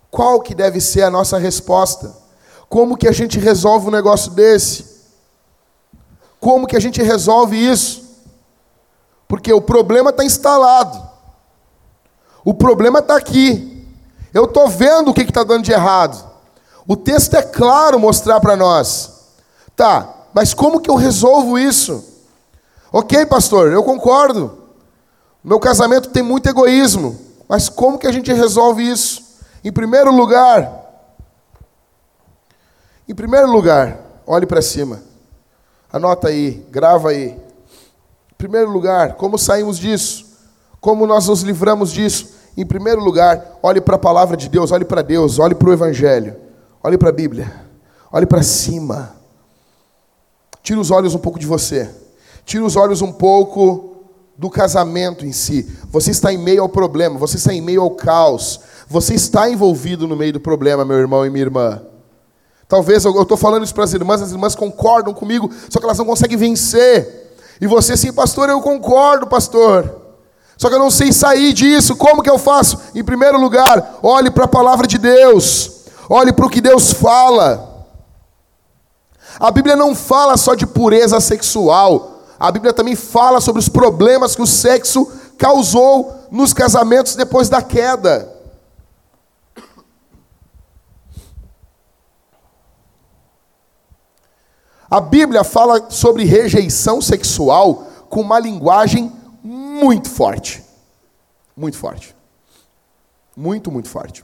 Qual 0.09 0.41
que 0.41 0.55
deve 0.55 0.79
ser 0.79 1.03
a 1.03 1.11
nossa 1.11 1.37
resposta? 1.37 2.15
Como 2.69 2.97
que 2.97 3.07
a 3.07 3.11
gente 3.11 3.39
resolve 3.39 3.87
um 3.87 3.91
negócio 3.91 4.31
desse? 4.31 4.97
Como 6.39 6.67
que 6.67 6.75
a 6.75 6.79
gente 6.79 7.01
resolve 7.01 7.55
isso? 7.55 8.07
Porque 9.27 9.51
o 9.51 9.61
problema 9.61 10.09
está 10.09 10.23
instalado. 10.23 11.07
O 12.43 12.53
problema 12.53 12.99
está 12.99 13.17
aqui. 13.17 13.85
Eu 14.33 14.45
estou 14.45 14.67
vendo 14.67 15.11
o 15.11 15.13
que 15.13 15.21
está 15.21 15.43
dando 15.43 15.63
de 15.63 15.71
errado. 15.71 16.25
O 16.87 16.95
texto 16.95 17.35
é 17.35 17.41
claro 17.41 17.99
mostrar 17.99 18.39
para 18.39 18.55
nós. 18.55 19.11
Tá, 19.75 20.15
mas 20.37 20.53
como 20.53 20.79
que 20.79 20.87
eu 20.87 20.93
resolvo 20.93 21.57
isso? 21.57 22.05
Ok, 22.91 23.25
pastor, 23.25 23.71
eu 23.71 23.83
concordo. 23.83 24.55
Meu 25.43 25.59
casamento 25.59 26.11
tem 26.11 26.21
muito 26.21 26.47
egoísmo. 26.47 27.19
Mas 27.49 27.69
como 27.69 27.97
que 27.97 28.05
a 28.05 28.11
gente 28.11 28.31
resolve 28.31 28.87
isso? 28.87 29.39
Em 29.63 29.71
primeiro 29.71 30.11
lugar, 30.11 30.71
em 33.09 33.15
primeiro 33.15 33.51
lugar, 33.51 33.97
olhe 34.27 34.45
para 34.45 34.61
cima. 34.61 35.01
Anota 35.91 36.27
aí, 36.27 36.63
grava 36.69 37.09
aí. 37.09 37.29
Em 37.29 38.35
primeiro 38.37 38.69
lugar, 38.69 39.15
como 39.15 39.39
saímos 39.39 39.79
disso? 39.79 40.23
Como 40.79 41.07
nós 41.07 41.27
nos 41.27 41.41
livramos 41.41 41.91
disso? 41.91 42.35
Em 42.55 42.63
primeiro 42.63 43.01
lugar, 43.01 43.57
olhe 43.63 43.81
para 43.81 43.95
a 43.95 43.99
palavra 43.99 44.37
de 44.37 44.47
Deus, 44.47 44.71
olhe 44.71 44.85
para 44.85 45.01
Deus, 45.01 45.39
olhe 45.39 45.55
para 45.55 45.67
o 45.67 45.73
Evangelho, 45.73 46.35
olhe 46.83 46.95
para 46.95 47.09
a 47.09 47.11
Bíblia, 47.11 47.51
olhe 48.11 48.27
para 48.27 48.43
cima. 48.43 49.16
Tira 50.67 50.81
os 50.81 50.91
olhos 50.91 51.15
um 51.15 51.17
pouco 51.17 51.39
de 51.39 51.47
você, 51.47 51.89
tira 52.45 52.65
os 52.65 52.75
olhos 52.75 53.01
um 53.01 53.09
pouco 53.09 54.03
do 54.37 54.49
casamento 54.49 55.25
em 55.25 55.31
si. 55.31 55.65
Você 55.89 56.11
está 56.11 56.33
em 56.33 56.37
meio 56.37 56.61
ao 56.61 56.67
problema, 56.67 57.17
você 57.17 57.37
está 57.37 57.53
em 57.53 57.61
meio 57.61 57.81
ao 57.81 57.91
caos, 57.91 58.59
você 58.85 59.13
está 59.13 59.49
envolvido 59.49 60.05
no 60.09 60.17
meio 60.17 60.33
do 60.33 60.41
problema, 60.41 60.83
meu 60.83 60.97
irmão 60.97 61.25
e 61.25 61.29
minha 61.29 61.45
irmã. 61.45 61.81
Talvez 62.67 63.05
eu 63.05 63.21
estou 63.21 63.37
falando 63.37 63.63
isso 63.63 63.73
para 63.73 63.85
as 63.85 63.93
irmãs, 63.93 64.21
as 64.21 64.33
irmãs 64.33 64.55
concordam 64.55 65.13
comigo, 65.13 65.49
só 65.69 65.79
que 65.79 65.85
elas 65.85 65.99
não 65.99 66.05
conseguem 66.05 66.37
vencer. 66.37 67.37
E 67.61 67.65
você, 67.65 67.95
sim, 67.95 68.11
pastor, 68.11 68.49
eu 68.49 68.59
concordo, 68.59 69.25
pastor. 69.25 70.01
Só 70.57 70.67
que 70.67 70.75
eu 70.75 70.79
não 70.79 70.91
sei 70.91 71.13
sair 71.13 71.53
disso. 71.53 71.95
Como 71.95 72.21
que 72.21 72.29
eu 72.29 72.37
faço? 72.37 72.77
Em 72.93 73.05
primeiro 73.05 73.39
lugar, 73.39 73.99
olhe 74.03 74.29
para 74.29 74.43
a 74.43 74.49
palavra 74.49 74.85
de 74.85 74.97
Deus. 74.97 75.85
Olhe 76.09 76.33
para 76.33 76.45
o 76.45 76.49
que 76.49 76.59
Deus 76.59 76.91
fala. 76.91 77.76
A 79.39 79.51
Bíblia 79.51 79.75
não 79.75 79.93
fala 79.93 80.35
só 80.37 80.55
de 80.55 80.65
pureza 80.65 81.19
sexual. 81.19 82.23
A 82.39 82.51
Bíblia 82.51 82.73
também 82.73 82.95
fala 82.95 83.39
sobre 83.39 83.59
os 83.59 83.69
problemas 83.69 84.35
que 84.35 84.41
o 84.41 84.47
sexo 84.47 85.11
causou 85.37 86.25
nos 86.31 86.53
casamentos 86.53 87.15
depois 87.15 87.49
da 87.49 87.61
queda. 87.61 88.35
A 94.89 95.01
Bíblia 95.01 95.43
fala 95.43 95.89
sobre 95.89 96.23
rejeição 96.23 97.01
sexual 97.01 97.87
com 98.09 98.21
uma 98.21 98.39
linguagem 98.39 99.11
muito 99.43 100.09
forte. 100.09 100.63
Muito 101.55 101.77
forte. 101.77 102.15
Muito, 103.35 103.69
muito 103.69 103.89
forte. 103.89 104.23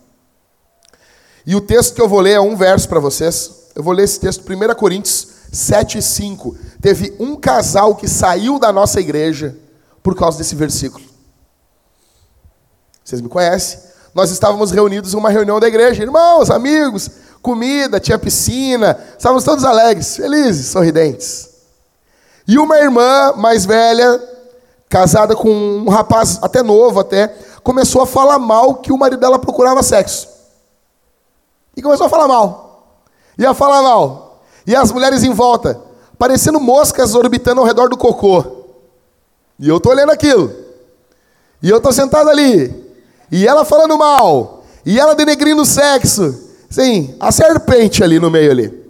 E 1.45 1.55
o 1.55 1.61
texto 1.61 1.93
que 1.93 2.01
eu 2.01 2.07
vou 2.07 2.21
ler 2.21 2.33
é 2.33 2.39
um 2.39 2.55
verso 2.55 2.87
para 2.87 2.99
vocês. 2.99 3.62
Eu 3.75 3.81
vou 3.81 3.93
ler 3.93 4.03
esse 4.03 4.19
texto, 4.19 4.43
1 4.47 4.75
Coríntios 4.75 5.27
7, 5.51 6.01
5. 6.01 6.55
Teve 6.81 7.15
um 7.19 7.35
casal 7.35 7.95
que 7.95 8.07
saiu 8.07 8.59
da 8.59 8.71
nossa 8.71 8.99
igreja 8.99 9.57
por 10.01 10.15
causa 10.15 10.37
desse 10.37 10.55
versículo. 10.55 11.03
Vocês 13.03 13.21
me 13.21 13.29
conhecem? 13.29 13.79
Nós 14.13 14.29
estávamos 14.29 14.71
reunidos 14.71 15.13
em 15.13 15.17
uma 15.17 15.29
reunião 15.29 15.59
da 15.59 15.67
igreja, 15.67 16.03
irmãos, 16.03 16.49
amigos, 16.49 17.09
comida, 17.41 17.99
tinha 17.99 18.17
piscina, 18.17 18.97
estávamos 19.17 19.43
todos 19.43 19.65
alegres, 19.65 20.15
felizes, 20.15 20.67
sorridentes. 20.67 21.49
E 22.47 22.57
uma 22.59 22.77
irmã 22.77 23.33
mais 23.35 23.65
velha, 23.65 24.21
casada 24.87 25.35
com 25.35 25.49
um 25.49 25.89
rapaz 25.89 26.39
até 26.41 26.61
novo 26.61 26.99
até, 26.99 27.27
começou 27.63 28.01
a 28.01 28.05
falar 28.05 28.37
mal 28.37 28.75
que 28.75 28.91
o 28.91 28.97
marido 28.97 29.19
dela 29.19 29.39
procurava 29.39 29.81
sexo. 29.81 30.27
E 31.75 31.81
começou 31.81 32.05
a 32.05 32.09
falar 32.09 32.27
mal. 32.27 32.72
Ia 33.37 33.53
falar 33.53 33.81
mal. 33.81 34.43
E 34.65 34.75
as 34.75 34.91
mulheres 34.91 35.23
em 35.23 35.31
volta, 35.31 35.79
parecendo 36.17 36.59
moscas 36.59 37.15
orbitando 37.15 37.61
ao 37.61 37.67
redor 37.67 37.89
do 37.89 37.97
cocô. 37.97 38.63
E 39.59 39.67
eu 39.67 39.79
tô 39.79 39.89
olhando 39.89 40.11
aquilo. 40.11 40.53
E 41.61 41.69
eu 41.69 41.79
tô 41.79 41.91
sentado 41.91 42.29
ali. 42.29 42.73
E 43.31 43.47
ela 43.47 43.65
falando 43.65 43.97
mal. 43.97 44.63
E 44.85 44.99
ela 44.99 45.15
denegrindo 45.15 45.61
o 45.61 45.65
sexo. 45.65 46.51
Sim, 46.69 47.15
a 47.19 47.31
serpente 47.31 48.03
ali 48.03 48.19
no 48.19 48.31
meio 48.31 48.51
ali. 48.51 48.83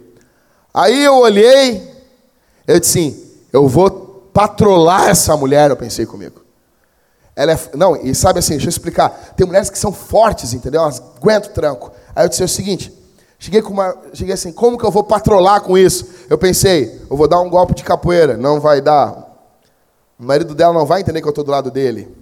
Aí 0.72 1.04
eu 1.04 1.18
olhei, 1.18 1.88
eu 2.66 2.80
disse 2.80 2.98
assim, 2.98 3.30
eu 3.52 3.68
vou 3.68 4.28
patrolar 4.32 5.10
essa 5.10 5.36
mulher, 5.36 5.70
eu 5.70 5.76
pensei 5.76 6.04
comigo. 6.04 6.42
Ela 7.36 7.52
é, 7.52 7.58
não, 7.74 7.94
e 7.96 8.14
sabe 8.14 8.38
assim, 8.38 8.54
deixa 8.54 8.66
eu 8.66 8.70
explicar. 8.70 9.34
Tem 9.36 9.46
mulheres 9.46 9.70
que 9.70 9.78
são 9.78 9.92
fortes, 9.92 10.52
entendeu? 10.52 10.82
Elas 10.82 11.02
aguentam 11.16 11.50
o 11.50 11.54
tranco. 11.54 11.92
Aí 12.14 12.24
eu 12.24 12.28
disse 12.28 12.42
o 12.42 12.48
seguinte, 12.48 12.92
cheguei 13.44 13.62
com 13.62 13.72
uma, 13.72 13.96
cheguei 14.12 14.34
assim, 14.34 14.52
como 14.52 14.78
que 14.78 14.84
eu 14.84 14.90
vou 14.90 15.04
patrolar 15.04 15.60
com 15.60 15.76
isso? 15.76 16.06
Eu 16.30 16.38
pensei, 16.38 17.00
eu 17.10 17.16
vou 17.16 17.28
dar 17.28 17.40
um 17.40 17.50
golpe 17.50 17.74
de 17.74 17.84
capoeira, 17.84 18.36
não 18.36 18.58
vai 18.60 18.80
dar. 18.80 19.32
O 20.18 20.24
marido 20.24 20.54
dela 20.54 20.72
não 20.72 20.86
vai 20.86 21.00
entender 21.00 21.20
que 21.20 21.26
eu 21.26 21.30
estou 21.30 21.44
do 21.44 21.50
lado 21.50 21.70
dele. 21.70 22.14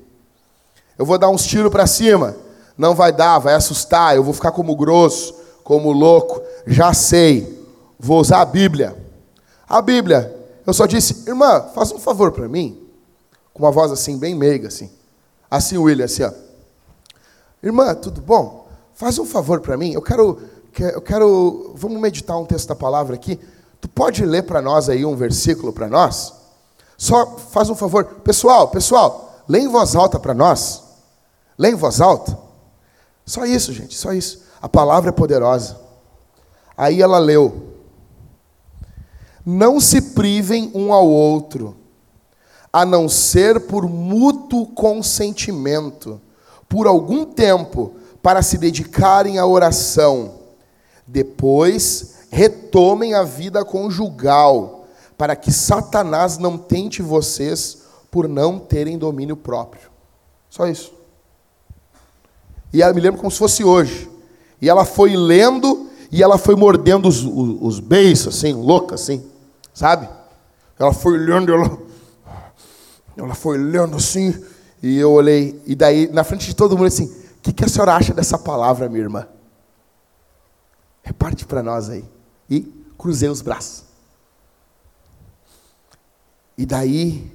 Eu 0.99 1.07
vou 1.07 1.19
dar 1.19 1.29
uns 1.29 1.45
tiros 1.45 1.71
para 1.71 1.87
cima, 1.87 2.37
não 2.77 2.95
vai 2.95 3.13
dar, 3.13 3.39
vai 3.39 3.55
assustar, 3.55 4.17
eu 4.17 4.25
vou 4.25 4.35
ficar 4.35 4.51
como 4.51 4.75
grosso 4.75 5.43
como 5.63 5.93
louco, 5.93 6.43
já 6.67 6.93
sei, 6.93 7.67
vou 7.99 8.21
usar 8.21 8.41
a 8.41 8.45
Bíblia. 8.45 8.97
A 9.69 9.81
Bíblia, 9.81 10.35
eu 10.67 10.73
só 10.73 10.87
disse, 10.87 11.29
irmã, 11.29 11.69
faz 11.75 11.93
um 11.93 11.99
favor 11.99 12.33
para 12.33 12.49
mim, 12.49 12.87
com 13.53 13.63
uma 13.63 13.71
voz 13.71 13.91
assim, 13.93 14.19
bem 14.19 14.35
meiga, 14.35 14.69
assim. 14.69 14.91
Assim, 15.51 15.79
William, 15.79 16.05
assim, 16.05 16.25
ó. 16.25 16.33
Irmã, 17.63 17.95
tudo 17.95 18.21
bom? 18.21 18.67
Faz 18.95 19.19
um 19.19 19.25
favor 19.25 19.61
para 19.61 19.77
mim, 19.77 19.93
eu 19.93 20.03
quero, 20.03 20.41
eu 20.79 21.03
quero, 21.03 21.73
vamos 21.75 22.01
meditar 22.01 22.39
um 22.39 22.47
texto 22.47 22.69
da 22.69 22.75
palavra 22.75 23.15
aqui. 23.15 23.39
Tu 23.81 23.89
pode 23.89 24.25
ler 24.25 24.45
para 24.45 24.63
nós 24.63 24.89
aí 24.89 25.05
um 25.05 25.17
versículo 25.17 25.73
para 25.73 25.89
nós? 25.89 26.33
Só 26.97 27.37
faz 27.37 27.69
um 27.69 27.75
favor. 27.75 28.05
Pessoal, 28.05 28.69
pessoal, 28.69 29.43
lê 29.49 29.59
em 29.59 29.69
voz 29.69 29.97
alta 29.97 30.19
para 30.19 30.33
nós. 30.33 30.83
Lê 31.59 31.71
em 31.71 31.75
voz 31.75 32.01
alta. 32.01 32.39
Só 33.27 33.45
isso, 33.45 33.73
gente, 33.73 33.97
só 33.97 34.13
isso. 34.13 34.43
A 34.61 34.69
palavra 34.69 35.11
é 35.11 35.13
poderosa. 35.13 35.77
Aí 36.77 37.03
ela 37.03 37.19
leu: 37.19 37.75
Não 39.45 39.81
se 39.81 40.01
privem 40.01 40.71
um 40.75 40.93
ao 40.93 41.07
outro, 41.07 41.77
a 42.73 42.87
não 42.87 43.09
ser 43.09 43.61
por 43.67 43.89
mútuo 43.89 44.67
consentimento, 44.67 46.21
por 46.69 46.87
algum 46.87 47.25
tempo, 47.25 47.95
para 48.23 48.43
se 48.43 48.57
dedicarem 48.57 49.39
à 49.39 49.47
oração. 49.47 50.42
Depois, 51.13 52.15
retomem 52.31 53.13
a 53.13 53.23
vida 53.23 53.63
conjugal, 53.67 54.87
para 55.19 55.37
que 55.37 55.53
Satanás 55.53 56.39
não 56.39 56.57
tente 56.57 57.03
vocês 57.03 57.83
por 58.11 58.27
não 58.27 58.59
terem 58.59 58.97
domínio 58.97 59.37
próprio. 59.37 59.91
Só 60.49 60.67
isso. 60.67 60.91
E 62.73 62.81
eu 62.81 62.95
me 62.95 63.01
lembro 63.03 63.21
como 63.21 63.31
se 63.31 63.37
fosse 63.37 63.63
hoje. 63.63 64.11
E 64.59 64.71
ela 64.71 64.87
foi 64.87 65.15
lendo 65.15 65.91
e 66.11 66.23
ela 66.23 66.39
foi 66.39 66.57
mordendo 66.57 67.07
os, 67.07 67.23
os, 67.23 67.59
os 67.61 67.81
beiços, 67.81 68.35
assim, 68.35 68.55
louca, 68.55 68.95
assim, 68.95 69.23
sabe? 69.75 70.09
Ela 70.79 70.95
foi 70.95 71.19
lendo, 71.19 71.53
ela, 71.53 71.79
ela 73.19 73.35
foi 73.35 73.59
lendo 73.59 73.97
assim, 73.97 74.35
e 74.83 74.99
eu 74.99 75.13
olhei, 75.13 75.61
e 75.67 75.75
daí, 75.75 76.11
na 76.11 76.25
frente 76.25 76.47
de 76.47 76.57
todo 76.57 76.77
mundo, 76.77 76.87
assim, 76.87 77.05
o 77.05 77.41
que, 77.43 77.53
que 77.53 77.65
a 77.65 77.69
senhora 77.69 77.95
acha 77.95 78.15
dessa 78.15 78.39
palavra, 78.39 78.89
minha 78.89 79.05
irmã? 79.05 79.27
Reparte 81.03 81.45
para 81.45 81.63
nós 81.63 81.91
aí. 81.91 82.05
E 82.49 82.61
cruzei 82.97 83.29
os 83.29 83.43
braços. 83.43 83.85
E 86.57 86.65
daí, 86.65 87.31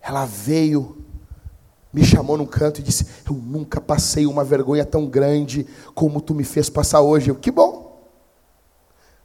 ela 0.00 0.24
veio, 0.24 0.96
me 1.92 2.04
chamou 2.04 2.36
num 2.36 2.46
canto 2.46 2.80
e 2.80 2.82
disse: 2.82 3.06
Eu 3.26 3.34
nunca 3.34 3.80
passei 3.80 4.26
uma 4.26 4.44
vergonha 4.44 4.84
tão 4.84 5.06
grande 5.06 5.66
como 5.94 6.20
tu 6.20 6.34
me 6.34 6.44
fez 6.44 6.70
passar 6.70 7.00
hoje. 7.00 7.30
Eu, 7.30 7.34
que 7.34 7.50
bom. 7.50 7.92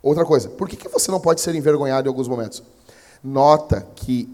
Outra 0.02 0.26
coisa, 0.26 0.50
por 0.50 0.68
que, 0.68 0.76
que 0.76 0.88
você 0.88 1.12
não 1.12 1.20
pode 1.20 1.42
ser 1.42 1.56
envergonhado 1.56 2.08
em 2.08 2.10
alguns 2.10 2.28
momentos? 2.28 2.64
Nota 3.24 3.86
que 3.96 4.30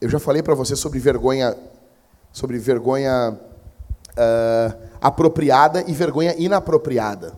eu 0.00 0.08
já 0.08 0.18
falei 0.18 0.42
para 0.42 0.54
você 0.54 0.74
sobre 0.74 0.98
vergonha, 0.98 1.56
sobre 2.32 2.58
vergonha 2.58 3.38
uh, 4.12 4.88
apropriada 5.00 5.84
e 5.86 5.92
vergonha 5.92 6.34
inapropriada. 6.36 7.34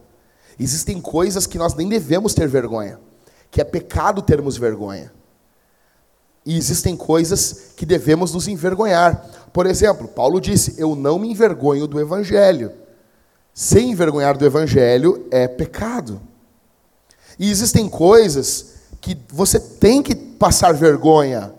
Existem 0.58 1.00
coisas 1.00 1.46
que 1.46 1.58
nós 1.58 1.74
nem 1.74 1.88
devemos 1.88 2.34
ter 2.34 2.48
vergonha, 2.48 2.98
que 3.50 3.60
é 3.60 3.64
pecado 3.64 4.22
termos 4.22 4.56
vergonha. 4.56 5.12
E 6.46 6.56
existem 6.56 6.96
coisas 6.96 7.72
que 7.76 7.86
devemos 7.86 8.32
nos 8.32 8.46
envergonhar. 8.46 9.48
Por 9.52 9.66
exemplo, 9.66 10.06
Paulo 10.06 10.40
disse: 10.40 10.74
Eu 10.76 10.94
não 10.94 11.18
me 11.18 11.30
envergonho 11.30 11.86
do 11.86 11.98
Evangelho. 11.98 12.70
Sem 13.52 13.92
envergonhar 13.92 14.36
do 14.36 14.44
Evangelho 14.44 15.26
é 15.30 15.48
pecado. 15.48 16.20
E 17.38 17.50
existem 17.50 17.88
coisas 17.88 18.74
que 19.00 19.16
você 19.28 19.58
tem 19.58 20.02
que 20.02 20.14
passar 20.14 20.72
vergonha, 20.72 21.52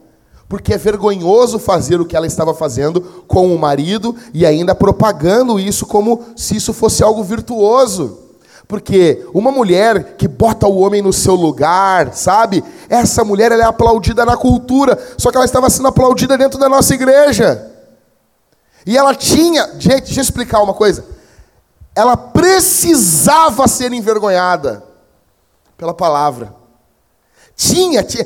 porque 0.48 0.74
é 0.74 0.78
vergonhoso 0.78 1.58
fazer 1.58 2.00
o 2.00 2.06
que 2.06 2.16
ela 2.16 2.28
estava 2.28 2.54
fazendo 2.54 3.02
com 3.28 3.54
o 3.54 3.60
marido 3.60 4.16
e 4.34 4.46
ainda 4.46 4.76
propagando 4.76 5.60
isso 5.60 5.86
como 5.86 6.24
se 6.36 6.56
isso 6.56 6.74
fosse 6.74 7.04
algo 7.04 7.24
virtuoso. 7.24 8.25
Porque 8.68 9.26
uma 9.34 9.52
mulher 9.52 10.16
que 10.18 10.28
bota 10.28 10.68
o 10.68 10.78
homem 10.80 11.02
no 11.02 11.14
seu 11.14 11.36
lugar, 11.36 12.14
sabe? 12.14 12.64
Essa 12.90 13.24
mulher 13.24 13.52
ela 13.52 13.64
é 13.64 13.66
aplaudida 13.66 14.26
na 14.26 14.36
cultura, 14.36 14.98
só 15.18 15.30
que 15.30 15.38
ela 15.38 15.46
estava 15.46 15.70
sendo 15.70 15.88
aplaudida 15.88 16.38
dentro 16.38 16.60
da 16.60 16.68
nossa 16.68 16.94
igreja. 16.94 17.72
E 18.86 18.98
ela 18.98 19.14
tinha, 19.14 19.68
gente, 19.80 20.06
deixa 20.06 20.20
eu 20.20 20.24
explicar 20.24 20.62
uma 20.62 20.74
coisa. 20.74 21.06
Ela 21.96 22.18
precisava 22.18 23.68
ser 23.68 23.92
envergonhada 23.94 24.84
pela 25.78 25.94
palavra. 25.94 26.54
Tinha, 27.56 28.04
tinha, 28.04 28.26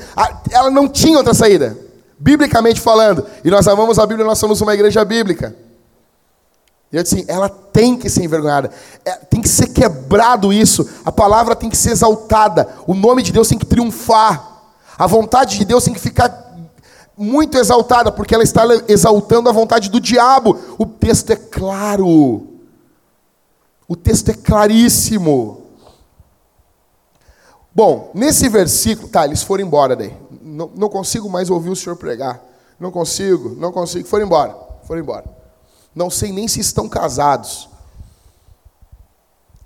ela 0.52 0.72
não 0.72 0.88
tinha 0.88 1.18
outra 1.18 1.34
saída, 1.34 1.78
biblicamente 2.18 2.82
falando. 2.82 3.26
E 3.44 3.52
nós 3.52 3.68
amamos 3.68 4.00
a 4.00 4.06
Bíblia, 4.06 4.26
nós 4.26 4.40
somos 4.40 4.60
uma 4.62 4.74
igreja 4.74 5.04
bíblica. 5.04 5.56
E 6.92 6.98
eu 6.98 7.04
disse 7.04 7.16
assim, 7.16 7.26
ela 7.28 7.48
tem 7.48 7.96
que 7.96 8.10
ser 8.10 8.24
envergonhada, 8.24 8.72
é, 9.06 9.12
tem 9.12 9.42
que 9.42 9.50
ser 9.50 9.68
quebrado 9.68 10.52
isso, 10.52 10.90
a 11.06 11.12
palavra 11.12 11.56
tem 11.56 11.70
que 11.70 11.78
ser 11.78 11.92
exaltada, 11.92 12.68
o 12.88 12.96
nome 12.96 13.22
de 13.22 13.32
Deus 13.32 13.48
tem 13.48 13.60
que 13.60 13.66
triunfar, 13.66 14.62
a 14.98 15.06
vontade 15.06 15.58
de 15.58 15.66
Deus 15.66 15.84
tem 15.84 15.94
que 15.94 16.00
ficar 16.00 16.50
muito 17.16 17.58
exaltada, 17.58 18.12
porque 18.12 18.34
ela 18.34 18.44
está 18.44 18.64
exaltando 18.88 19.50
a 19.50 19.52
vontade 19.52 19.90
do 19.90 20.00
diabo. 20.00 20.58
O 20.78 20.86
texto 20.86 21.32
é 21.32 21.36
claro, 21.36 22.48
o 23.88 23.96
texto 23.96 24.30
é 24.30 24.34
claríssimo. 24.34 25.66
Bom, 27.76 28.12
nesse 28.14 28.50
versículo, 28.50 29.10
tá, 29.10 29.26
eles 29.26 29.44
foram 29.44 29.66
embora 29.66 29.96
daí. 29.96 30.14
Não, 30.42 30.72
não 30.76 30.90
consigo 30.90 31.30
mais 31.30 31.50
ouvir 31.50 31.70
o 31.70 31.76
senhor 31.76 31.96
pregar. 31.96 32.42
Não 32.80 32.92
consigo, 32.92 33.56
não 33.58 33.72
consigo. 33.72 34.08
Foram 34.08 34.26
embora, 34.26 34.56
foram 34.84 35.02
embora. 35.02 35.39
Não 36.00 36.10
sei 36.10 36.32
nem 36.32 36.48
se 36.48 36.62
estão 36.62 36.88
casados. 36.88 37.68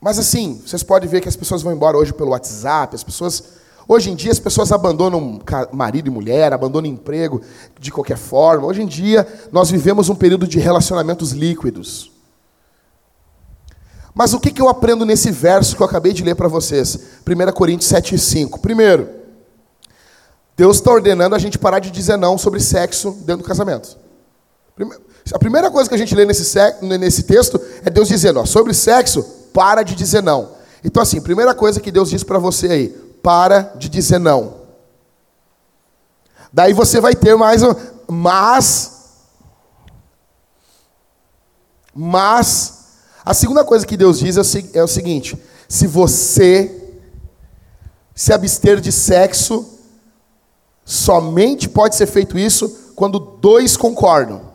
Mas 0.02 0.18
assim, 0.18 0.60
vocês 0.66 0.82
podem 0.82 1.08
ver 1.08 1.22
que 1.22 1.30
as 1.30 1.36
pessoas 1.36 1.62
vão 1.62 1.72
embora 1.72 1.96
hoje 1.96 2.12
pelo 2.12 2.32
WhatsApp, 2.32 2.96
as 2.96 3.04
pessoas. 3.04 3.44
Hoje 3.88 4.10
em 4.10 4.16
dia 4.16 4.32
as 4.32 4.40
pessoas 4.40 4.72
abandonam 4.72 5.40
marido 5.72 6.08
e 6.08 6.10
mulher, 6.10 6.52
abandonam 6.52 6.90
emprego 6.90 7.40
de 7.80 7.92
qualquer 7.92 8.18
forma. 8.18 8.66
Hoje 8.66 8.82
em 8.82 8.88
dia 8.88 9.28
nós 9.52 9.70
vivemos 9.70 10.10
um 10.10 10.16
período 10.16 10.48
de 10.48 10.58
relacionamentos 10.58 11.34
líquidos. 11.34 12.12
Mas 14.12 14.34
o 14.34 14.40
que, 14.40 14.50
que 14.50 14.62
eu 14.62 14.70
aprendo 14.70 15.06
nesse 15.06 15.30
verso 15.30 15.76
que 15.76 15.84
eu 15.84 15.86
acabei 15.86 16.14
de 16.14 16.24
ler 16.24 16.36
para 16.36 16.48
vocês? 16.48 16.98
1 17.28 17.52
Coríntios 17.52 17.90
7, 17.90 18.18
5. 18.18 18.60
Primeiro, 18.60 19.08
Deus 20.58 20.78
está 20.78 20.92
ordenando 20.92 21.36
a 21.36 21.40
gente 21.40 21.60
parar 21.60 21.78
de 21.78 21.92
dizer 21.92 22.18
não 22.18 22.40
sobre 22.40 22.60
sexo 22.60 23.12
dentro 23.12 23.44
do 23.44 23.48
casamento. 23.48 24.02
A 25.32 25.40
primeira 25.40 25.72
coisa 25.72 25.88
que 25.88 25.96
a 25.96 25.98
gente 25.98 26.14
lê 26.14 26.26
nesse, 26.26 26.58
nesse 26.82 27.24
texto 27.24 27.60
é 27.86 27.90
Deus 27.90 28.08
dizendo, 28.08 28.40
ó, 28.40 28.46
sobre 28.46 28.74
sexo, 28.74 29.24
para 29.54 29.84
de 29.84 29.96
dizer 29.96 30.22
não. 30.22 30.52
Então, 30.84 31.02
assim, 31.02 31.22
primeira 31.22 31.56
coisa 31.56 31.80
que 31.80 31.92
Deus 31.92 32.10
diz 32.10 32.24
para 32.24 32.38
você 32.38 32.68
aí, 32.68 32.90
para 33.22 33.74
de 33.78 33.88
dizer 33.88 34.20
não. 34.20 34.64
Daí 36.52 36.74
você 36.74 37.00
vai 37.00 37.16
ter 37.16 37.36
mais 37.36 37.64
um, 37.64 37.74
mas, 38.08 38.92
mas, 41.96 42.84
a 43.26 43.34
segunda 43.34 43.64
coisa 43.64 43.86
que 43.86 43.96
Deus 43.96 44.20
diz 44.20 44.38
é, 44.38 44.80
é 44.80 44.84
o 44.84 44.88
seguinte: 44.88 45.42
se 45.68 45.88
você 45.88 47.00
se 48.14 48.34
abster 48.34 48.80
de 48.80 48.92
sexo, 48.92 49.80
somente 50.86 51.70
pode 51.70 51.96
ser 51.96 52.08
feito 52.08 52.38
isso 52.38 52.92
quando 52.96 53.18
dois 53.18 53.78
concordam. 53.78 54.53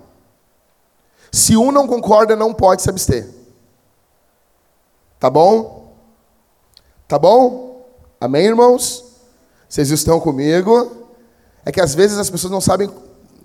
Se 1.30 1.56
um 1.56 1.70
não 1.70 1.86
concorda, 1.86 2.34
não 2.34 2.54
pode 2.54 2.82
se 2.82 2.90
abster. 2.90 3.28
Tá 5.18 5.28
bom? 5.28 5.92
Tá 7.06 7.18
bom? 7.18 7.86
Amém, 8.20 8.46
irmãos? 8.46 9.04
Vocês 9.68 9.90
estão 9.90 10.20
comigo? 10.20 11.08
É 11.64 11.72
que 11.72 11.80
às 11.80 11.94
vezes 11.94 12.18
as 12.18 12.30
pessoas 12.30 12.50
não 12.50 12.60
sabem, 12.60 12.90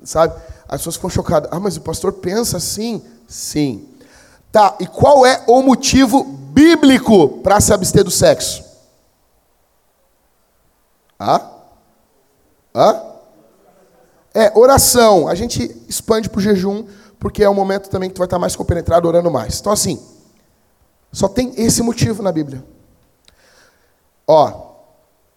sabe? 0.03 0.33
As 0.67 0.79
pessoas 0.79 0.95
ficam 0.95 1.09
chocadas. 1.09 1.49
Ah, 1.51 1.59
mas 1.59 1.77
o 1.77 1.81
pastor 1.81 2.13
pensa 2.13 2.57
assim? 2.57 3.03
Sim. 3.27 3.89
Tá, 4.51 4.75
e 4.79 4.85
qual 4.85 5.25
é 5.25 5.43
o 5.47 5.61
motivo 5.61 6.23
bíblico 6.23 7.39
para 7.39 7.59
se 7.59 7.73
abster 7.73 8.03
do 8.03 8.11
sexo? 8.11 8.63
Hã? 11.19 11.41
Hã? 12.75 13.01
É, 14.33 14.51
oração. 14.57 15.27
A 15.27 15.35
gente 15.35 15.83
expande 15.87 16.29
para 16.29 16.39
o 16.39 16.41
jejum 16.41 16.85
porque 17.23 17.41
é 17.41 17.47
o 17.47 17.55
momento 17.55 17.89
também 17.89 18.09
que 18.09 18.15
tu 18.15 18.19
vai 18.19 18.25
estar 18.25 18.37
mais 18.37 18.53
compenetrado 18.53 19.07
orando 19.07 19.31
mais. 19.31 19.61
Então, 19.61 19.71
assim, 19.71 19.97
só 21.09 21.29
tem 21.29 21.53
esse 21.55 21.81
motivo 21.81 22.21
na 22.21 22.33
Bíblia. 22.33 22.61
Ó, 24.27 24.73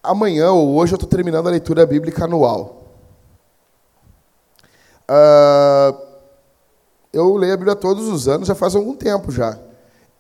amanhã 0.03 0.51
ou 0.51 0.75
hoje 0.75 0.95
eu 0.95 0.97
estou 0.97 1.09
terminando 1.09 1.47
a 1.47 1.51
leitura 1.51 1.87
bíblica 1.87 2.25
anual. 2.25 2.83
Uh, 5.09 5.97
eu 7.13 7.37
leio 7.37 7.55
a 7.55 7.57
Bíblia 7.57 7.77
todos 7.77 8.09
os 8.09 8.27
anos, 8.27 8.49
já 8.49 8.55
faz 8.57 8.75
algum 8.75 8.97
tempo 8.97 9.31
já. 9.31 9.57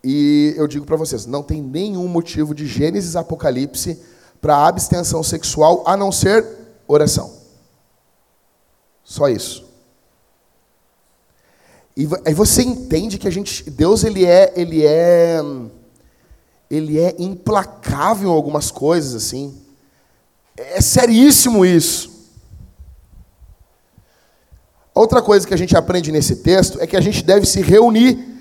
E 0.05 0.55
eu 0.57 0.69
digo 0.69 0.87
para 0.87 0.95
vocês, 0.95 1.27
não 1.27 1.43
tem 1.43 1.61
nenhum 1.61 2.07
motivo 2.07 2.55
de 2.55 2.64
Gênesis 2.64 3.17
Apocalipse 3.17 4.01
para 4.41 4.69
abstenção 4.69 5.21
sexual 5.21 5.83
a 5.85 5.97
não 5.97 6.12
ser 6.12 6.47
oração. 6.87 7.29
Só 9.03 9.29
isso. 9.29 9.66
E 11.97 12.07
aí 12.26 12.34
você 12.34 12.62
entende 12.62 13.16
que 13.16 13.26
a 13.26 13.30
gente, 13.30 13.70
Deus 13.70 14.05
ele 14.05 14.26
é, 14.26 14.53
ele 14.55 14.84
é, 14.84 15.40
ele 16.70 17.01
é 17.01 17.14
implacável 17.18 18.28
em 18.28 18.32
algumas 18.32 18.70
coisas 18.70 19.14
assim. 19.14 19.57
É 20.57 20.80
seríssimo 20.80 21.64
isso. 21.64 22.14
Outra 24.94 25.22
coisa 25.22 25.47
que 25.47 25.55
a 25.55 25.59
gente 25.59 25.76
aprende 25.76 26.12
nesse 26.12 26.36
texto 26.36 26.80
é 26.80 26.86
que 26.86 26.97
a 26.97 27.01
gente 27.01 27.22
deve 27.22 27.47
se 27.47 27.62
reunir 27.62 28.36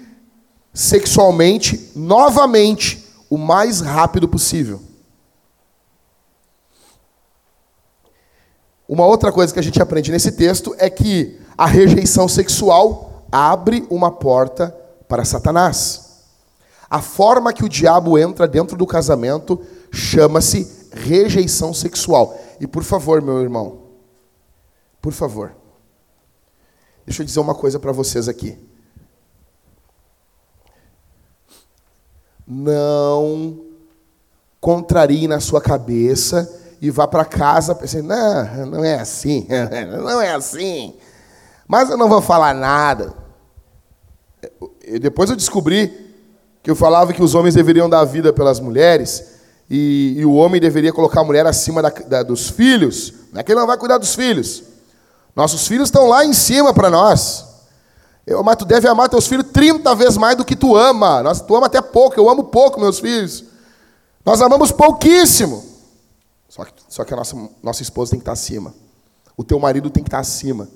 sexualmente 0.74 1.92
novamente 1.96 3.06
o 3.30 3.38
mais 3.38 3.80
rápido 3.80 4.28
possível. 4.28 4.82
Uma 8.88 9.06
outra 9.06 9.32
coisa 9.32 9.54
que 9.54 9.60
a 9.60 9.64
gente 9.64 9.82
aprende 9.82 10.12
nesse 10.12 10.34
texto 10.34 10.76
é 10.78 10.90
que 10.90 11.40
a 11.58 11.66
rejeição 11.66 12.28
sexual 12.28 13.15
abre 13.32 13.86
uma 13.90 14.12
porta 14.12 14.76
para 15.08 15.26
Satanás. 15.26 16.24
A 16.90 17.02
forma 17.02 17.54
que 17.54 17.64
o 17.64 17.70
diabo 17.70 18.18
entra 18.18 18.48
dentro 18.48 18.78
do 18.78 18.86
casamento 18.86 19.62
chama-se 19.92 20.90
rejeição 20.92 21.74
sexual. 21.74 22.38
E 22.60 22.68
por 22.68 22.84
favor, 22.84 23.22
meu 23.22 23.42
irmão, 23.42 23.82
por 25.02 25.14
favor, 25.14 25.54
deixa 27.06 27.22
eu 27.22 27.26
dizer 27.26 27.40
uma 27.40 27.56
coisa 27.56 27.80
para 27.80 27.92
vocês 27.92 28.28
aqui. 28.30 28.58
não 32.48 33.60
contrarie 34.60 35.28
na 35.28 35.40
sua 35.40 35.62
cabeça 35.62 36.62
e 36.82 36.90
vá 36.90 37.08
para 37.08 37.26
casa 37.26 37.74
pensando, 37.74 38.08
não, 38.08 38.66
não 38.68 38.84
é 38.84 38.96
assim, 38.96 39.48
não 40.04 40.22
é 40.22 40.34
assim. 40.34 40.96
Mas 41.68 41.90
eu 41.90 41.98
não 41.98 42.08
vou 42.08 42.22
falar 42.22 42.54
nada. 42.54 43.14
Depois 45.00 45.30
eu 45.30 45.36
descobri 45.36 46.14
que 46.62 46.70
eu 46.70 46.76
falava 46.76 47.14
que 47.14 47.24
os 47.24 47.36
homens 47.36 47.56
deveriam 47.56 47.90
dar 47.90 48.04
vida 48.06 48.32
pelas 48.34 48.60
mulheres 48.60 49.36
e, 49.70 50.16
e 50.18 50.26
o 50.26 50.34
homem 50.34 50.62
deveria 50.62 50.94
colocar 50.94 51.22
a 51.22 51.24
mulher 51.24 51.46
acima 51.46 51.82
da, 51.82 51.90
da, 51.90 52.24
dos 52.24 52.50
filhos. 52.50 53.14
Não 53.32 53.40
é 53.40 53.44
que 53.44 53.52
ele 53.52 53.60
não 53.60 53.68
vai 53.68 53.78
cuidar 53.78 53.98
dos 53.98 54.16
filhos. 54.16 54.64
Nossos 55.36 55.68
filhos 55.68 55.90
estão 55.90 56.08
lá 56.08 56.24
em 56.24 56.34
cima 56.34 56.74
para 56.74 56.90
nós. 56.90 57.46
Eu, 58.26 58.44
mas 58.44 58.56
tu 58.56 58.66
deve 58.66 58.88
amar 58.88 59.10
teus 59.10 59.28
filhos 59.28 59.46
30 59.52 59.94
vezes 59.96 60.18
mais 60.18 60.36
do 60.36 60.46
que 60.46 60.56
tu 60.56 60.76
ama. 60.76 61.22
Nós, 61.22 61.42
tu 61.42 61.56
ama 61.56 61.68
até 61.68 61.82
pouco, 61.82 62.20
eu 62.20 62.30
amo 62.30 62.46
pouco 62.46 62.80
meus 62.80 63.00
filhos. 63.00 63.44
Nós 64.26 64.42
amamos 64.42 64.72
pouquíssimo. 64.72 65.64
Só 66.50 66.64
que, 66.64 66.74
só 66.88 67.04
que 67.04 67.14
a 67.14 67.18
nossa, 67.18 67.36
nossa 67.62 67.82
esposa 67.82 68.12
tem 68.12 68.20
que 68.20 68.24
estar 68.24 68.32
acima. 68.32 68.74
O 69.36 69.44
teu 69.44 69.60
marido 69.60 69.90
tem 69.90 70.04
que 70.04 70.08
estar 70.08 70.20
acima. 70.20 70.68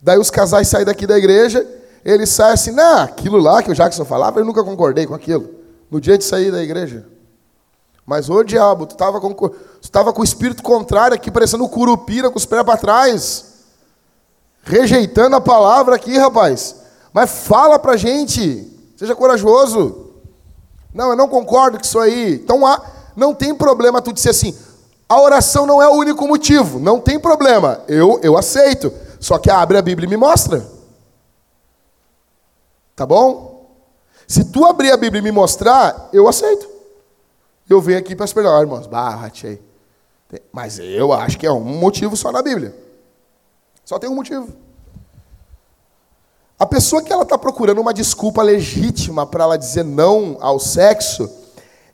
Daí 0.00 0.18
os 0.18 0.30
casais 0.30 0.68
saem 0.68 0.84
daqui 0.84 1.06
da 1.06 1.18
igreja, 1.18 1.66
eles 2.04 2.28
saem 2.28 2.54
assim, 2.54 2.70
não, 2.70 2.98
aquilo 3.00 3.38
lá 3.38 3.62
que 3.62 3.70
o 3.70 3.74
Jackson 3.74 4.04
falava, 4.04 4.40
eu 4.40 4.44
nunca 4.44 4.62
concordei 4.62 5.06
com 5.06 5.14
aquilo. 5.14 5.48
No 5.90 6.00
dia 6.00 6.16
de 6.16 6.24
sair 6.24 6.50
da 6.50 6.62
igreja. 6.62 7.06
Mas, 8.08 8.30
ô 8.30 8.42
diabo, 8.42 8.86
tu 8.86 8.92
estava 8.92 9.20
com, 9.20 9.34
com 9.34 10.20
o 10.20 10.24
espírito 10.24 10.62
contrário 10.62 11.14
aqui, 11.14 11.30
parecendo 11.30 11.64
um 11.64 11.68
curupira 11.68 12.30
com 12.30 12.38
os 12.38 12.46
pés 12.46 12.62
para 12.62 12.78
trás. 12.78 13.44
Rejeitando 14.62 15.36
a 15.36 15.40
palavra 15.42 15.96
aqui, 15.96 16.16
rapaz. 16.16 16.76
Mas 17.12 17.30
fala 17.30 17.78
pra 17.78 17.98
gente. 17.98 18.66
Seja 18.96 19.14
corajoso. 19.14 20.10
Não, 20.94 21.10
eu 21.10 21.16
não 21.16 21.28
concordo 21.28 21.76
com 21.76 21.84
isso 21.84 21.98
aí. 21.98 22.34
Então, 22.34 22.66
há, 22.66 22.80
não 23.14 23.34
tem 23.34 23.54
problema 23.54 24.00
tu 24.00 24.10
dizer 24.10 24.30
assim, 24.30 24.56
a 25.06 25.20
oração 25.20 25.66
não 25.66 25.82
é 25.82 25.88
o 25.88 25.92
único 25.92 26.26
motivo. 26.26 26.78
Não 26.78 26.98
tem 26.98 27.18
problema. 27.18 27.82
Eu, 27.86 28.20
eu 28.22 28.38
aceito. 28.38 28.90
Só 29.20 29.38
que 29.38 29.50
abre 29.50 29.78
a 29.78 29.82
Bíblia 29.82 30.06
e 30.06 30.10
me 30.10 30.16
mostra. 30.16 30.66
Tá 32.94 33.06
bom? 33.06 33.66
Se 34.26 34.44
tu 34.44 34.64
abrir 34.64 34.90
a 34.90 34.96
Bíblia 34.96 35.20
e 35.20 35.22
me 35.22 35.32
mostrar, 35.32 36.08
eu 36.12 36.28
aceito. 36.28 36.68
Eu 37.68 37.80
venho 37.80 37.98
aqui 37.98 38.14
para 38.16 38.24
esperar, 38.24 38.60
irmãos. 38.60 38.86
Bah, 38.86 39.30
aí. 39.44 39.62
Mas 40.52 40.78
eu 40.78 41.12
acho 41.12 41.38
que 41.38 41.46
é 41.46 41.52
um 41.52 41.60
motivo 41.60 42.16
só 42.16 42.30
na 42.30 42.42
Bíblia. 42.42 42.74
Só 43.84 43.98
tem 43.98 44.10
um 44.10 44.14
motivo. 44.14 44.48
A 46.58 46.66
pessoa 46.66 47.02
que 47.02 47.12
ela 47.12 47.22
está 47.22 47.38
procurando 47.38 47.80
uma 47.80 47.94
desculpa 47.94 48.42
legítima 48.42 49.24
para 49.24 49.44
ela 49.44 49.56
dizer 49.56 49.84
não 49.84 50.36
ao 50.40 50.58
sexo, 50.58 51.30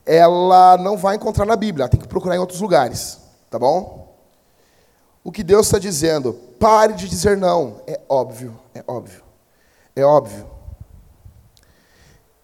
ela 0.07 0.79
não 0.79 0.97
vai 0.97 1.16
encontrar 1.16 1.45
na 1.45 1.55
Bíblia, 1.55 1.85
ela 1.85 1.91
tem 1.91 2.01
que 2.01 2.09
procurar 2.09 2.35
em 2.35 2.39
outros 2.39 2.61
lugares, 2.61 3.18
tá 3.51 3.59
bom? 3.59 4.16
O 5.22 5.31
que 5.31 5.43
Deus 5.43 5.66
está 5.66 5.79
dizendo, 5.79 6.39
pare 6.65 6.95
de 6.95 7.07
dizer 7.07 7.37
não, 7.37 7.83
é 7.87 8.01
óbvio, 8.09 8.59
é 8.73 8.83
óbvio, 8.87 9.23
é 9.95 10.03
óbvio 10.03 10.49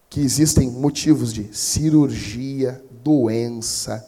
que 0.07 0.19
existem 0.19 0.69
motivos 0.69 1.33
de 1.33 1.51
cirurgia, 1.51 2.85
doença. 2.91 4.07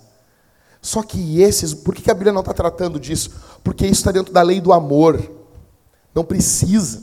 Só 0.80 1.02
que 1.02 1.42
esses, 1.42 1.74
por 1.74 1.96
que 1.96 2.12
a 2.12 2.14
Bíblia 2.14 2.32
não 2.32 2.42
está 2.42 2.54
tratando 2.54 3.00
disso? 3.00 3.32
Porque 3.64 3.86
isso 3.86 4.02
está 4.02 4.12
dentro 4.12 4.32
da 4.32 4.44
lei 4.44 4.62
do 4.62 4.72
amor. 4.72 5.32
Não 6.14 6.24
precisa. 6.24 7.02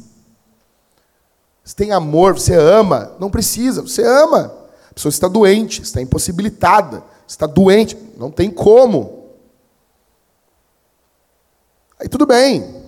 Você 1.64 1.74
tem 1.74 1.90
amor, 1.90 2.34
você 2.34 2.54
ama, 2.54 3.16
não 3.18 3.28
precisa, 3.28 3.82
você 3.82 4.04
ama. 4.06 4.54
A 4.88 4.94
pessoa 4.94 5.10
está 5.10 5.26
doente, 5.26 5.82
está 5.82 6.00
impossibilitada, 6.00 7.02
está 7.26 7.46
doente, 7.46 7.98
não 8.16 8.30
tem 8.30 8.52
como. 8.52 9.30
Aí 11.98 12.08
tudo 12.08 12.24
bem. 12.24 12.79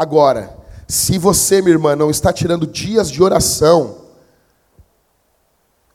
Agora, 0.00 0.56
se 0.88 1.18
você, 1.18 1.60
minha 1.60 1.74
irmã, 1.74 1.94
não 1.94 2.08
está 2.08 2.32
tirando 2.32 2.66
dias 2.66 3.10
de 3.10 3.22
oração, 3.22 3.98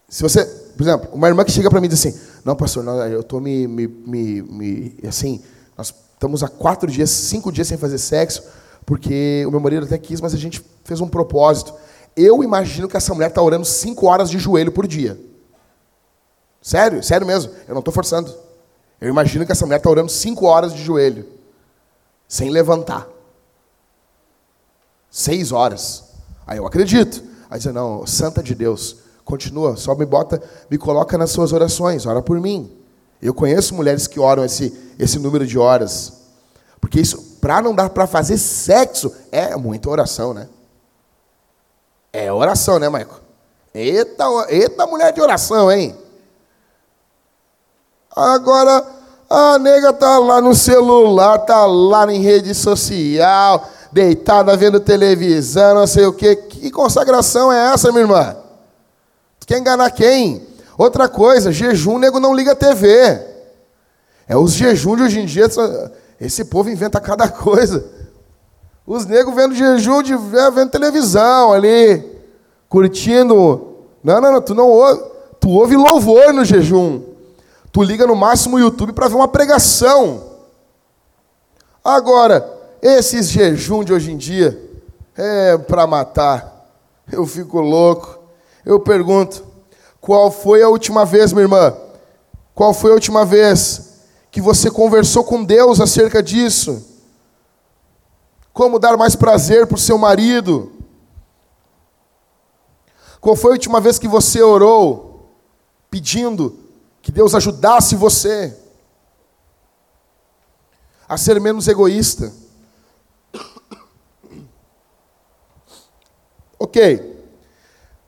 se 0.08 0.22
você, 0.22 0.46
por 0.46 0.84
exemplo, 0.84 1.10
uma 1.12 1.28
irmã 1.28 1.44
que 1.44 1.52
chega 1.52 1.72
para 1.72 1.82
mim 1.82 1.88
e 1.88 1.90
diz 1.90 2.06
assim, 2.06 2.16
não, 2.46 2.56
pastor, 2.56 2.84
não, 2.84 3.04
eu 3.08 3.22
estou 3.22 3.42
me, 3.42 3.68
me, 3.68 3.88
me, 3.88 4.42
me, 4.44 4.98
assim, 5.08 5.42
nós 5.76 5.88
estamos 6.14 6.44
há 6.44 6.48
quatro 6.48 6.88
dias, 6.92 7.10
cinco 7.10 7.52
dias 7.52 7.68
sem 7.68 7.80
fazer 7.80 7.98
sexo, 7.98 8.44
porque 8.86 9.44
o 9.48 9.50
meu 9.50 9.60
marido 9.60 9.88
até 9.88 9.98
quis, 9.98 10.22
mas 10.22 10.36
a 10.36 10.38
gente 10.38 10.64
fez 10.84 11.02
um 11.02 11.08
propósito. 11.08 11.74
Eu 12.16 12.44
imagino 12.44 12.88
que 12.88 12.96
essa 12.96 13.12
mulher 13.12 13.30
está 13.30 13.42
orando 13.42 13.66
cinco 13.66 14.06
horas 14.06 14.30
de 14.30 14.38
joelho 14.38 14.72
por 14.72 14.86
dia. 14.86 15.20
Sério, 16.62 17.02
sério 17.02 17.26
mesmo. 17.26 17.52
Eu 17.68 17.74
não 17.74 17.80
estou 17.80 17.92
forçando. 17.92 18.32
Eu 19.02 19.10
imagino 19.10 19.48
que 19.48 19.52
essa 19.52 19.66
mulher 19.66 19.78
está 19.78 19.90
orando 19.90 20.12
cinco 20.12 20.46
horas 20.46 20.76
de 20.76 20.84
joelho, 20.84 21.28
sem 22.28 22.52
levantar. 22.52 23.15
Seis 25.18 25.54
horas. 25.54 26.04
Aí 26.46 26.58
eu 26.58 26.68
acredito. 26.68 27.24
Aí 27.50 27.58
diz, 27.58 27.74
não, 27.74 28.06
santa 28.06 28.44
de 28.44 28.54
Deus, 28.54 28.98
continua, 29.24 29.78
só 29.78 29.96
me 29.96 30.06
bota, 30.06 30.44
me 30.70 30.78
coloca 30.78 31.18
nas 31.18 31.32
suas 31.32 31.54
orações, 31.54 32.06
ora 32.06 32.22
por 32.22 32.38
mim. 32.42 32.70
Eu 33.22 33.34
conheço 33.34 33.74
mulheres 33.74 34.08
que 34.08 34.20
oram 34.20 34.44
esse, 34.44 34.78
esse 35.00 35.18
número 35.18 35.48
de 35.48 35.58
horas. 35.58 36.12
Porque 36.82 37.00
isso, 37.00 37.38
para 37.40 37.62
não 37.62 37.74
dar 37.74 37.92
para 37.92 38.06
fazer 38.06 38.38
sexo, 38.38 39.10
é 39.32 39.56
muita 39.56 39.90
oração, 39.90 40.34
né? 40.34 40.50
É 42.12 42.30
oração, 42.34 42.78
né, 42.78 42.90
Maico? 42.90 43.22
Eita, 43.74 44.26
eita 44.50 44.86
mulher 44.86 45.14
de 45.14 45.22
oração, 45.22 45.72
hein? 45.72 45.96
Agora, 48.14 48.86
a 49.30 49.58
nega 49.60 49.94
tá 49.94 50.20
lá 50.20 50.42
no 50.42 50.54
celular, 50.54 51.40
tá 51.40 51.66
lá 51.66 52.12
em 52.12 52.20
rede 52.20 52.54
social, 52.54 53.70
deitada 53.96 54.58
vendo 54.58 54.78
televisão, 54.78 55.74
não 55.74 55.88
sei 55.88 56.06
o 56.06 56.12
quê. 56.12 56.36
Que 56.36 56.70
consagração 56.70 57.50
é 57.50 57.72
essa, 57.72 57.94
minha 57.94 58.02
irmã? 58.02 58.36
Tu 59.40 59.48
quer 59.48 59.58
enganar 59.58 59.90
quem? 59.92 60.46
Outra 60.78 61.08
coisa, 61.08 61.50
jejum, 61.50 61.98
nego 61.98 62.20
não 62.20 62.36
liga 62.36 62.52
a 62.52 62.56
TV. 62.56 63.22
É 64.28 64.36
os 64.36 64.52
jejuns 64.52 64.98
de 64.98 65.04
hoje 65.04 65.20
em 65.22 65.26
dia, 65.26 65.48
esse 66.20 66.44
povo 66.44 66.70
inventa 66.70 67.00
cada 67.00 67.30
coisa. 67.30 67.86
Os 68.86 69.06
negros 69.06 69.34
vendo 69.34 69.56
jejum, 69.56 70.04
de, 70.04 70.14
vendo 70.54 70.70
televisão 70.70 71.54
ali, 71.54 72.04
curtindo. 72.68 73.78
Não, 74.04 74.20
não, 74.20 74.34
não, 74.34 74.42
tu 74.42 74.54
não 74.54 74.68
ouve, 74.68 75.04
tu 75.40 75.50
ouve 75.52 75.78
louvor 75.78 76.34
no 76.34 76.44
jejum. 76.44 77.02
Tu 77.72 77.82
liga 77.82 78.06
no 78.06 78.16
máximo 78.16 78.58
o 78.58 78.60
YouTube 78.60 78.92
para 78.92 79.08
ver 79.08 79.16
uma 79.16 79.28
pregação. 79.30 80.22
Agora, 81.82 82.55
esses 82.86 83.30
jejum 83.30 83.84
de 83.84 83.92
hoje 83.92 84.12
em 84.12 84.18
dia 84.18 84.62
é 85.18 85.58
para 85.58 85.88
matar. 85.88 86.70
Eu 87.12 87.26
fico 87.26 87.60
louco. 87.60 88.20
Eu 88.64 88.80
pergunto: 88.80 89.44
qual 90.00 90.30
foi 90.30 90.62
a 90.62 90.70
última 90.70 91.04
vez, 91.04 91.34
minha 91.34 91.46
irmã? 91.46 91.76
Qual 92.54 92.76
foi 92.76 92.92
a 92.92 92.94
última 92.94 93.26
vez 93.26 94.04
que 94.30 94.40
você 94.40 94.70
conversou 94.70 95.24
com 95.24 95.44
Deus 95.44 95.82
acerca 95.82 96.22
disso? 96.22 96.86
Como 98.54 98.78
dar 98.78 98.96
mais 98.96 99.16
prazer 99.16 99.66
para 99.66 99.76
o 99.76 99.80
seu 99.80 99.98
marido? 99.98 100.72
Qual 103.20 103.36
foi 103.36 103.50
a 103.50 103.54
última 103.54 103.82
vez 103.82 103.98
que 103.98 104.08
você 104.08 104.44
orou 104.44 105.28
pedindo 105.90 106.60
que 107.02 107.12
Deus 107.12 107.34
ajudasse 107.34 107.96
você 107.96 108.56
a 111.10 111.18
ser 111.18 111.42
menos 111.42 111.68
egoísta? 111.68 112.45
Ok. 116.66 117.16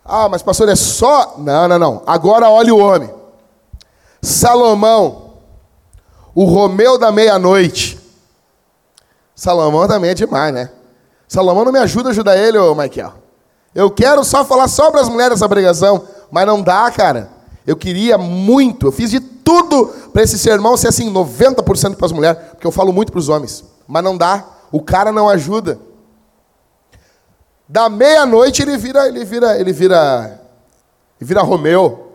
Ah, 0.04 0.28
mas 0.28 0.42
pastor, 0.42 0.68
é 0.68 0.76
só. 0.76 1.36
Não, 1.38 1.68
não, 1.68 1.78
não. 1.78 2.04
Agora 2.08 2.50
olhe 2.50 2.72
o 2.72 2.80
homem. 2.80 3.14
Salomão, 4.20 5.34
o 6.34 6.44
Romeu 6.46 6.98
da 6.98 7.12
meia-noite. 7.12 8.00
Salomão 9.36 9.88
também 9.88 10.10
é 10.10 10.14
demais, 10.16 10.52
né? 10.52 10.72
Salomão 11.28 11.66
não 11.66 11.72
me 11.72 11.78
ajuda 11.78 12.10
a 12.10 12.12
ajudar 12.12 12.36
ele, 12.36 12.58
ô 12.58 12.74
Michael. 12.74 13.14
Eu 13.76 13.92
quero 13.92 14.24
só 14.24 14.44
falar 14.44 14.68
sobre 14.68 15.00
as 15.00 15.08
mulheres 15.08 15.38
dessa 15.38 15.48
pregação, 15.48 16.08
mas 16.32 16.48
não 16.48 16.64
dá, 16.64 16.90
cara. 16.90 17.30
Eu 17.66 17.76
queria 17.76 18.18
muito, 18.18 18.88
eu 18.88 18.92
fiz 18.92 19.12
de 19.12 19.20
tudo 19.20 19.88
para 20.12 20.24
esse 20.24 20.40
sermão 20.40 20.76
ser 20.76 20.88
assim, 20.88 21.14
90% 21.14 21.96
para 21.96 22.06
as 22.08 22.12
mulheres, 22.12 22.42
porque 22.52 22.66
eu 22.66 22.72
falo 22.72 22.92
muito 22.92 23.12
para 23.12 23.20
os 23.20 23.30
homens. 23.30 23.64
Mas 23.88 24.04
não 24.04 24.18
dá, 24.18 24.44
o 24.72 24.82
cara 24.82 25.12
não 25.12 25.30
ajuda. 25.30 25.80
Da 27.68 27.90
meia-noite 27.90 28.62
ele 28.62 28.78
vira, 28.78 29.08
ele 29.08 29.26
vira, 29.26 29.60
ele 29.60 29.74
vira, 29.74 30.42
ele 31.20 31.28
vira 31.28 31.42
Romeu, 31.42 32.14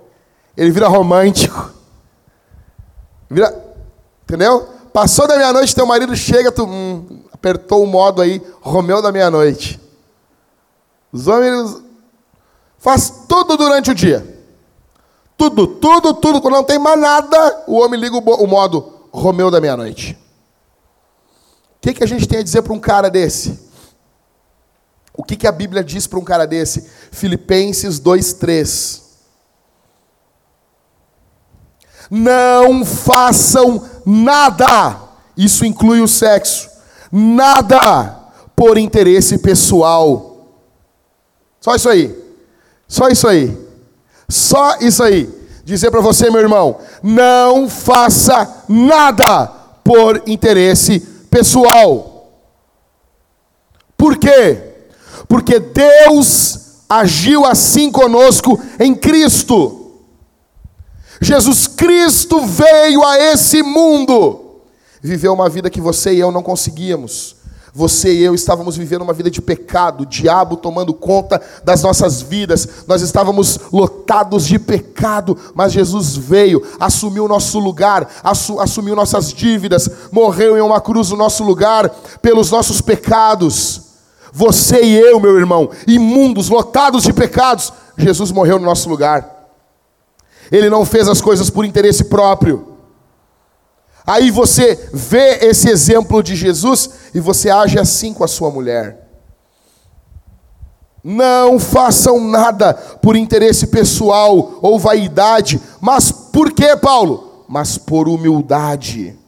ele 0.57 0.71
vira 0.71 0.89
romântico. 0.89 1.73
Vira, 3.29 3.55
entendeu? 4.25 4.69
Passou 4.93 5.27
da 5.27 5.37
meia-noite, 5.37 5.75
teu 5.75 5.87
marido 5.87 6.15
chega, 6.17 6.53
tu 6.53 6.65
hum, 6.65 7.25
apertou 7.33 7.83
o 7.83 7.87
modo 7.87 8.23
aí, 8.23 8.43
Romeu 8.61 9.03
da 9.03 9.13
meia-noite. 9.13 9.81
Os 11.13 11.27
homens 11.27 11.83
Faz 12.83 13.27
tudo 13.29 13.57
durante 13.57 13.93
o 13.93 13.95
dia. 13.95 14.27
Tudo, 15.37 15.69
tudo, 15.69 16.15
tudo. 16.15 16.41
Quando 16.41 16.55
não 16.55 16.65
tem 16.65 16.81
mais 16.81 17.01
nada, 17.01 17.63
o 17.69 17.79
homem 17.79 17.99
liga 17.99 18.17
o, 18.17 18.47
modo 18.49 18.93
Romeu 19.13 19.53
da 19.53 19.61
meia-noite. 19.61 20.19
O 21.77 21.81
que, 21.81 21.95
que 21.95 22.03
a 22.03 22.09
gente 22.09 22.27
tem 22.27 22.41
a 22.41 22.43
dizer 22.43 22.61
para 22.63 22.73
um 22.73 22.81
cara 22.81 23.09
desse? 23.09 23.71
O 25.15 25.23
que, 25.23 25.37
que 25.37 25.47
a 25.47 25.53
Bíblia 25.53 25.85
diz 25.85 26.07
para 26.07 26.19
um 26.19 26.25
cara 26.25 26.47
desse? 26.47 26.89
Filipenses 27.11 28.01
2,3. 28.01 29.03
Não 32.11 32.85
façam 32.85 33.89
nada, 34.05 34.99
isso 35.37 35.65
inclui 35.65 36.01
o 36.01 36.09
sexo, 36.09 36.69
nada 37.11 38.19
por 38.55 38.77
interesse 38.77 39.39
pessoal. 39.39 40.59
Só 41.61 41.75
isso 41.75 41.89
aí. 41.89 42.23
Só 42.89 43.09
isso 43.09 43.29
aí. 43.29 43.59
Só 44.29 44.77
isso 44.81 45.03
aí. 45.03 45.43
Dizer 45.65 45.91
para 45.91 46.01
você, 46.01 46.29
meu 46.29 46.41
irmão, 46.41 46.79
não 47.03 47.69
faça 47.69 48.65
nada 48.69 49.47
por 49.85 50.23
interesse 50.27 51.01
pessoal. 51.31 52.31
Por 53.97 54.17
quê? 54.17 54.72
Porque 55.33 55.59
Deus 55.59 56.83
agiu 56.87 57.47
assim 57.47 57.91
conosco 57.91 58.61
em 58.79 58.95
Cristo. 58.95 59.93
Jesus 61.23 61.67
Cristo 61.67 62.45
veio 62.45 63.03
a 63.03 63.19
esse 63.19 63.63
mundo, 63.63 64.61
viveu 65.01 65.33
uma 65.33 65.49
vida 65.49 65.71
que 65.71 65.81
você 65.81 66.13
e 66.13 66.21
eu 66.21 66.31
não 66.31 66.43
conseguíamos 66.43 67.37
você 67.73 68.13
e 68.13 68.23
eu 68.23 68.35
estávamos 68.35 68.77
vivendo 68.77 69.01
uma 69.01 69.15
vida 69.15 69.31
de 69.31 69.41
pecado, 69.41 70.03
o 70.03 70.07
diabo 70.07 70.59
tomando 70.59 70.93
conta 70.93 71.41
das 71.65 71.83
nossas 71.83 72.21
vidas, 72.21 72.69
nós 72.87 73.01
estávamos 73.01 73.59
lotados 73.73 74.47
de 74.47 74.59
pecado, 74.59 75.35
mas 75.55 75.73
Jesus 75.73 76.15
veio, 76.15 76.63
assumiu 76.79 77.25
o 77.25 77.29
nosso 77.29 77.59
lugar, 77.59 78.07
assumiu 78.61 78.95
nossas 78.95 79.33
dívidas, 79.33 79.89
morreu 80.11 80.59
em 80.59 80.61
uma 80.61 80.83
cruz 80.83 81.09
no 81.09 81.17
nosso 81.17 81.43
lugar, 81.43 81.89
pelos 82.21 82.51
nossos 82.51 82.83
pecados. 82.83 83.92
Você 84.33 84.83
e 84.83 84.97
eu, 84.97 85.21
meu 85.21 85.39
irmão, 85.39 85.71
imundos, 85.87 86.49
lotados 86.49 87.03
de 87.03 87.13
pecados, 87.13 87.71
Jesus 87.99 88.33
morreu 88.33 88.59
no 88.59 88.65
nosso 88.65 88.89
lugar. 88.89 89.51
Ele 90.51 90.71
não 90.71 90.87
fez 90.87 91.07
as 91.07 91.21
coisas 91.21 91.51
por 91.51 91.67
interesse 91.67 92.05
próprio. 92.05 92.79
Aí 94.07 94.31
você 94.31 94.89
vê 94.93 95.39
esse 95.43 95.69
exemplo 95.69 96.23
de 96.23 96.35
Jesus 96.35 96.91
e 97.15 97.21
você 97.21 97.51
age 97.51 97.79
assim 97.79 98.15
com 98.15 98.25
a 98.25 98.29
sua 98.29 98.51
mulher. 98.51 99.03
Não 101.05 101.59
façam 101.59 102.21
nada 102.21 102.73
por 102.75 103.17
interesse 103.17 103.67
pessoal 103.67 104.59
ou 104.63 104.79
vaidade, 104.79 105.61
mas 105.81 106.11
por 106.11 106.53
que, 106.53 106.77
Paulo? 106.77 107.45
Mas 107.49 107.77
por 107.77 108.09
humildade. 108.09 109.19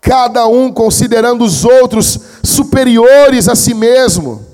Cada 0.00 0.46
um 0.46 0.72
considerando 0.72 1.44
os 1.44 1.64
outros 1.64 2.18
superiores 2.42 3.48
a 3.48 3.54
si 3.54 3.74
mesmo, 3.74 4.44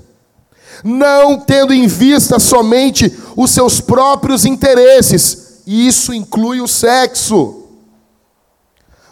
não 0.83 1.39
tendo 1.39 1.73
em 1.73 1.87
vista 1.87 2.39
somente 2.39 3.17
os 3.35 3.51
seus 3.51 3.79
próprios 3.79 4.45
interesses, 4.45 5.61
e 5.65 5.87
isso 5.87 6.13
inclui 6.13 6.61
o 6.61 6.67
sexo 6.67 7.67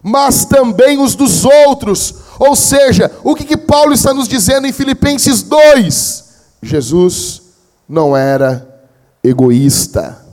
mas 0.08 0.46
também 0.46 1.00
os 1.00 1.16
dos 1.16 1.46
outros. 1.46 2.14
Ou 2.38 2.56
seja, 2.56 3.12
o 3.24 3.34
que, 3.34 3.44
que 3.44 3.58
Paulo 3.58 3.92
está 3.92 4.14
nos 4.14 4.28
dizendo 4.28 4.68
em 4.68 4.72
Filipenses 4.72 5.42
2? 5.42 6.26
Jesus 6.62 7.42
não 7.90 8.16
era 8.16 8.86
egoísta. 9.24 10.24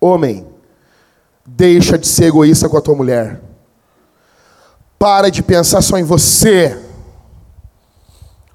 Homem, 0.00 0.44
deixa 1.46 1.96
de 1.96 2.08
ser 2.08 2.24
egoísta 2.24 2.68
com 2.68 2.76
a 2.76 2.80
tua 2.80 2.96
mulher. 2.96 3.40
Para 5.00 5.30
de 5.30 5.42
pensar 5.42 5.80
só 5.80 5.96
em 5.96 6.04
você. 6.04 6.78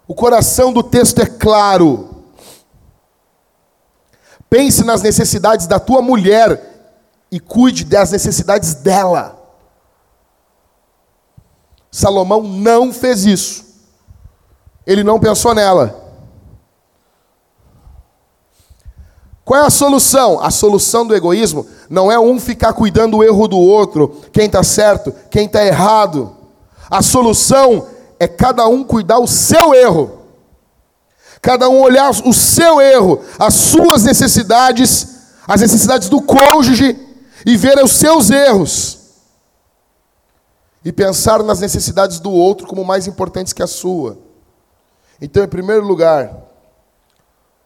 O 0.07 0.13
coração 0.13 0.71
do 0.71 0.83
texto 0.83 1.19
é 1.19 1.25
claro. 1.25 2.23
Pense 4.47 4.83
nas 4.83 5.01
necessidades 5.01 5.65
da 5.65 5.79
tua 5.79 6.03
mulher 6.03 6.93
e 7.31 7.39
cuide 7.39 7.83
das 7.83 8.11
necessidades 8.11 8.75
dela. 8.75 9.41
Salomão 11.89 12.43
não 12.43 12.93
fez 12.93 13.25
isso. 13.25 13.65
Ele 14.85 15.03
não 15.03 15.19
pensou 15.19 15.55
nela. 15.55 16.04
Qual 19.45 19.61
é 19.61 19.67
a 19.67 19.69
solução? 19.69 20.39
A 20.41 20.49
solução 20.49 21.05
do 21.05 21.15
egoísmo 21.15 21.67
não 21.87 22.11
é 22.11 22.19
um 22.19 22.39
ficar 22.39 22.73
cuidando 22.73 23.17
do 23.17 23.23
erro 23.23 23.47
do 23.47 23.59
outro, 23.59 24.19
quem 24.33 24.47
está 24.47 24.63
certo, 24.63 25.13
quem 25.29 25.45
está 25.45 25.63
errado. 25.63 26.35
A 26.89 27.03
solução 27.03 27.87
é 28.19 28.27
cada 28.27 28.67
um 28.67 28.83
cuidar 28.83 29.19
o 29.19 29.27
seu 29.27 29.75
erro. 29.75 30.19
Cada 31.43 31.69
um 31.69 31.79
olhar 31.79 32.09
o 32.09 32.33
seu 32.33 32.81
erro, 32.81 33.21
as 33.37 33.53
suas 33.53 34.03
necessidades, 34.03 35.07
as 35.47 35.61
necessidades 35.61 36.09
do 36.09 36.19
cônjuge 36.23 36.99
e 37.45 37.55
ver 37.55 37.77
os 37.83 37.91
seus 37.91 38.31
erros 38.31 38.97
e 40.83 40.91
pensar 40.91 41.43
nas 41.43 41.59
necessidades 41.59 42.19
do 42.19 42.31
outro 42.31 42.65
como 42.65 42.83
mais 42.83 43.05
importantes 43.05 43.53
que 43.53 43.61
a 43.61 43.67
sua. 43.67 44.17
Então, 45.21 45.43
em 45.43 45.47
primeiro 45.47 45.85
lugar, 45.85 46.35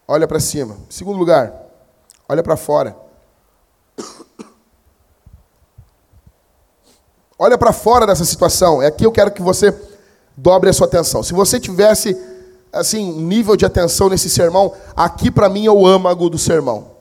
olha 0.05 0.27
para 0.27 0.41
cima. 0.41 0.75
Em 0.89 0.91
segundo 0.91 1.17
lugar, 1.17 1.68
olha 2.29 2.43
para 2.43 2.55
fora. 2.55 2.95
Olha 7.37 7.57
para 7.57 7.73
fora 7.73 8.05
dessa 8.05 8.23
situação. 8.23 8.81
É 8.81 8.87
aqui 8.87 9.05
eu 9.05 9.11
quero 9.11 9.31
que 9.31 9.41
você 9.41 9.73
dobre 10.37 10.69
a 10.69 10.73
sua 10.73 10.87
atenção. 10.87 11.23
Se 11.23 11.33
você 11.33 11.59
tivesse 11.59 12.15
assim, 12.71 13.11
nível 13.13 13.55
de 13.55 13.65
atenção 13.65 14.09
nesse 14.09 14.29
sermão, 14.29 14.73
aqui 14.95 15.31
para 15.31 15.49
mim 15.49 15.65
é 15.65 15.71
o 15.71 15.87
âmago 15.87 16.29
do 16.29 16.37
sermão. 16.37 16.91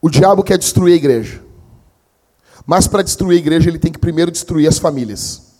O 0.00 0.10
diabo 0.10 0.42
quer 0.42 0.58
destruir 0.58 0.94
a 0.94 0.96
igreja. 0.96 1.42
Mas 2.66 2.86
para 2.86 3.02
destruir 3.02 3.36
a 3.36 3.40
igreja, 3.40 3.68
ele 3.68 3.78
tem 3.78 3.90
que 3.90 3.98
primeiro 3.98 4.30
destruir 4.30 4.68
as 4.68 4.78
famílias. 4.78 5.51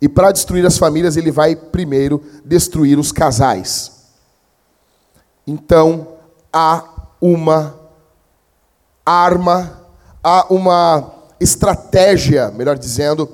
E 0.00 0.08
para 0.08 0.32
destruir 0.32 0.64
as 0.64 0.78
famílias, 0.78 1.16
ele 1.16 1.30
vai 1.30 1.54
primeiro 1.54 2.22
destruir 2.44 2.98
os 2.98 3.12
casais. 3.12 4.00
Então, 5.46 6.08
há 6.52 6.84
uma 7.20 7.74
arma, 9.04 9.78
há 10.22 10.46
uma 10.48 11.12
estratégia, 11.38 12.50
melhor 12.50 12.78
dizendo, 12.78 13.28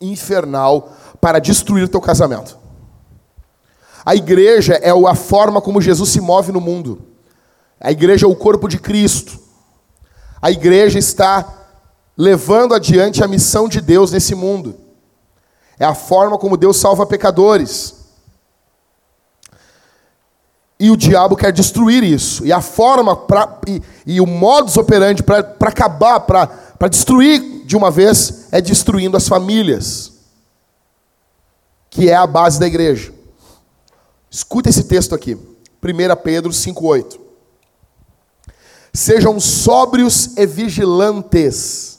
infernal 0.00 0.92
para 1.20 1.38
destruir 1.38 1.84
o 1.84 1.88
teu 1.88 2.00
casamento. 2.00 2.58
A 4.04 4.14
igreja 4.14 4.74
é 4.74 4.90
a 4.90 5.14
forma 5.14 5.60
como 5.60 5.82
Jesus 5.82 6.10
se 6.10 6.20
move 6.20 6.50
no 6.50 6.60
mundo. 6.60 7.02
A 7.80 7.92
igreja 7.92 8.26
é 8.26 8.28
o 8.28 8.34
corpo 8.34 8.66
de 8.66 8.78
Cristo. 8.78 9.38
A 10.40 10.50
igreja 10.50 10.98
está 10.98 11.66
levando 12.16 12.74
adiante 12.74 13.22
a 13.22 13.28
missão 13.28 13.68
de 13.68 13.80
Deus 13.80 14.10
nesse 14.10 14.34
mundo. 14.34 14.87
É 15.78 15.84
a 15.84 15.94
forma 15.94 16.38
como 16.38 16.56
Deus 16.56 16.76
salva 16.76 17.06
pecadores. 17.06 17.94
E 20.80 20.90
o 20.90 20.96
diabo 20.96 21.36
quer 21.36 21.52
destruir 21.52 22.04
isso. 22.04 22.46
E 22.46 22.52
a 22.52 22.60
forma 22.60 23.16
pra, 23.16 23.58
e, 23.66 23.82
e 24.06 24.20
o 24.20 24.26
modus 24.26 24.76
operandi 24.76 25.22
para 25.22 25.40
acabar, 25.60 26.20
para 26.20 26.88
destruir 26.88 27.64
de 27.64 27.76
uma 27.76 27.90
vez, 27.90 28.46
é 28.52 28.60
destruindo 28.60 29.16
as 29.16 29.28
famílias, 29.28 30.12
que 31.90 32.08
é 32.08 32.14
a 32.14 32.26
base 32.26 32.60
da 32.60 32.66
igreja. 32.66 33.12
Escuta 34.30 34.68
esse 34.68 34.84
texto 34.84 35.14
aqui, 35.14 35.34
1 35.34 36.22
Pedro 36.22 36.50
5,8. 36.50 37.18
Sejam 38.92 39.38
sóbrios 39.40 40.36
e 40.36 40.46
vigilantes. 40.46 41.98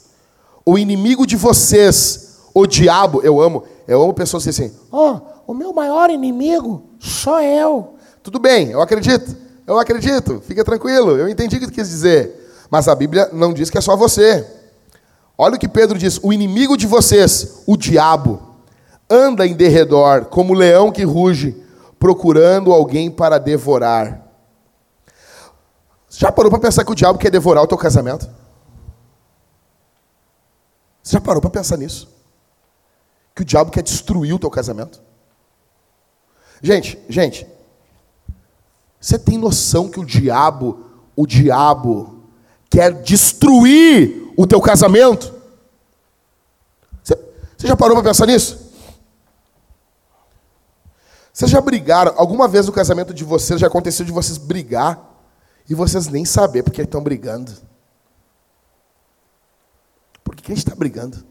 O 0.64 0.78
inimigo 0.78 1.26
de 1.26 1.36
vocês, 1.36 2.29
o 2.54 2.66
diabo, 2.66 3.20
eu 3.22 3.40
amo, 3.40 3.64
eu 3.86 4.02
amo 4.02 4.12
pessoas 4.14 4.44
que 4.44 4.50
assim, 4.50 4.72
ó, 4.90 5.14
oh, 5.46 5.52
o 5.52 5.54
meu 5.54 5.72
maior 5.72 6.10
inimigo 6.10 6.82
sou 6.98 7.40
eu. 7.40 7.94
Tudo 8.22 8.38
bem, 8.38 8.70
eu 8.70 8.80
acredito, 8.80 9.36
eu 9.66 9.78
acredito, 9.78 10.40
fica 10.46 10.64
tranquilo, 10.64 11.16
eu 11.16 11.28
entendi 11.28 11.56
o 11.56 11.60
que 11.60 11.70
quis 11.70 11.88
dizer. 11.88 12.36
Mas 12.70 12.86
a 12.86 12.94
Bíblia 12.94 13.28
não 13.32 13.52
diz 13.52 13.68
que 13.70 13.78
é 13.78 13.80
só 13.80 13.96
você. 13.96 14.46
Olha 15.36 15.56
o 15.56 15.58
que 15.58 15.68
Pedro 15.68 15.98
diz: 15.98 16.20
o 16.22 16.32
inimigo 16.32 16.76
de 16.76 16.86
vocês, 16.86 17.62
o 17.66 17.76
diabo, 17.76 18.40
anda 19.08 19.46
em 19.46 19.54
derredor 19.54 20.26
como 20.26 20.54
leão 20.54 20.92
que 20.92 21.02
ruge, 21.02 21.64
procurando 21.98 22.72
alguém 22.72 23.10
para 23.10 23.38
devorar. 23.38 24.26
Já 26.08 26.30
parou 26.30 26.50
para 26.50 26.60
pensar 26.60 26.84
que 26.84 26.92
o 26.92 26.94
diabo 26.94 27.18
quer 27.18 27.30
devorar 27.30 27.64
o 27.64 27.66
teu 27.66 27.78
casamento? 27.78 28.28
Você 31.02 31.12
já 31.12 31.20
parou 31.20 31.40
para 31.40 31.50
pensar 31.50 31.76
nisso? 31.76 32.08
Que 33.40 33.42
o 33.42 33.46
diabo 33.46 33.70
quer 33.70 33.82
destruir 33.82 34.34
o 34.34 34.38
teu 34.38 34.50
casamento? 34.50 35.00
Gente, 36.62 37.02
gente, 37.08 37.46
você 39.00 39.18
tem 39.18 39.38
noção 39.38 39.88
que 39.88 39.98
o 39.98 40.04
diabo, 40.04 40.84
o 41.16 41.26
diabo 41.26 42.22
quer 42.68 42.92
destruir 43.00 44.30
o 44.36 44.46
teu 44.46 44.60
casamento? 44.60 45.34
Você, 47.02 47.16
você 47.56 47.66
já 47.66 47.74
parou 47.74 47.96
para 47.96 48.10
pensar 48.10 48.26
nisso? 48.26 48.74
Vocês 51.32 51.50
já 51.50 51.62
brigaram? 51.62 52.12
Alguma 52.18 52.46
vez 52.46 52.66
no 52.66 52.72
casamento 52.72 53.14
de 53.14 53.24
vocês 53.24 53.58
já 53.58 53.68
aconteceu 53.68 54.04
de 54.04 54.12
vocês 54.12 54.36
brigar 54.36 55.00
e 55.66 55.74
vocês 55.74 56.08
nem 56.08 56.26
saber 56.26 56.62
porque 56.62 56.82
estão 56.82 57.02
brigando? 57.02 57.52
Por 60.22 60.36
que 60.36 60.52
a 60.52 60.54
gente 60.54 60.66
está 60.66 60.76
brigando? 60.76 61.29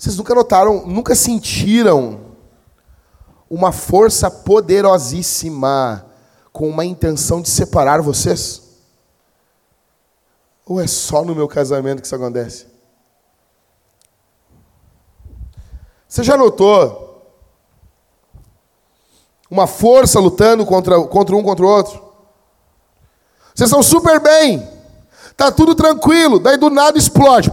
Vocês 0.00 0.16
nunca 0.16 0.34
notaram, 0.34 0.86
nunca 0.86 1.14
sentiram 1.14 2.20
uma 3.50 3.70
força 3.70 4.30
poderosíssima 4.30 6.06
com 6.50 6.66
uma 6.70 6.86
intenção 6.86 7.42
de 7.42 7.50
separar 7.50 8.00
vocês? 8.00 8.62
Ou 10.64 10.80
é 10.80 10.86
só 10.86 11.22
no 11.22 11.34
meu 11.34 11.46
casamento 11.46 12.00
que 12.00 12.06
isso 12.06 12.14
acontece? 12.14 12.66
Você 16.08 16.22
já 16.22 16.34
notou 16.34 17.22
uma 19.50 19.66
força 19.66 20.18
lutando 20.18 20.64
contra, 20.64 20.98
contra 21.08 21.36
um 21.36 21.42
contra 21.42 21.66
o 21.66 21.68
outro? 21.68 22.02
Vocês 23.54 23.68
estão 23.68 23.82
super 23.82 24.18
bem, 24.18 24.66
tá 25.36 25.52
tudo 25.52 25.74
tranquilo, 25.74 26.38
daí 26.40 26.56
do 26.56 26.70
nada 26.70 26.96
explode. 26.96 27.52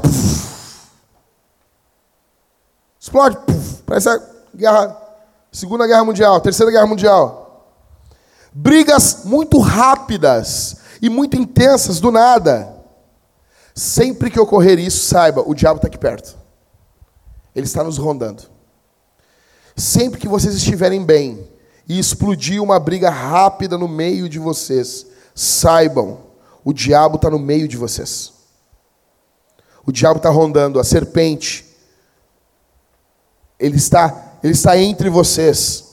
Explode. 3.08 3.38
Puf, 3.38 3.84
parece 3.86 4.10
a 4.10 4.22
guerra, 4.54 5.02
Segunda 5.50 5.88
Guerra 5.88 6.04
Mundial, 6.04 6.42
Terceira 6.42 6.70
Guerra 6.70 6.86
Mundial. 6.86 7.72
Brigas 8.52 9.24
muito 9.24 9.60
rápidas 9.60 10.76
e 11.02 11.10
muito 11.10 11.38
intensas 11.38 12.02
do 12.02 12.12
nada. 12.12 12.76
Sempre 13.74 14.30
que 14.30 14.40
ocorrer 14.40 14.78
isso, 14.78 15.06
saiba, 15.06 15.42
o 15.46 15.56
diabo 15.56 15.78
está 15.78 15.88
aqui 15.88 15.98
perto. 15.98 16.38
Ele 17.56 17.66
está 17.66 17.82
nos 17.82 17.98
rondando. 17.98 18.44
Sempre 19.74 20.20
que 20.20 20.28
vocês 20.28 20.54
estiverem 20.54 21.06
bem 21.06 21.48
e 21.88 21.98
explodir 21.98 22.62
uma 22.62 22.78
briga 22.78 23.10
rápida 23.10 23.78
no 23.78 23.88
meio 23.88 24.28
de 24.28 24.38
vocês, 24.38 25.06
saibam, 25.34 26.20
o 26.62 26.74
diabo 26.74 27.16
está 27.16 27.30
no 27.30 27.40
meio 27.40 27.70
de 27.70 27.78
vocês. 27.78 28.34
O 29.86 29.94
diabo 29.94 30.18
está 30.18 30.30
rondando, 30.30 30.78
a 30.78 30.84
serpente, 30.84 31.67
ele 33.60 33.78
está, 33.78 34.38
ele 34.44 34.54
está 34.54 34.78
entre 34.78 35.10
vocês. 35.10 35.86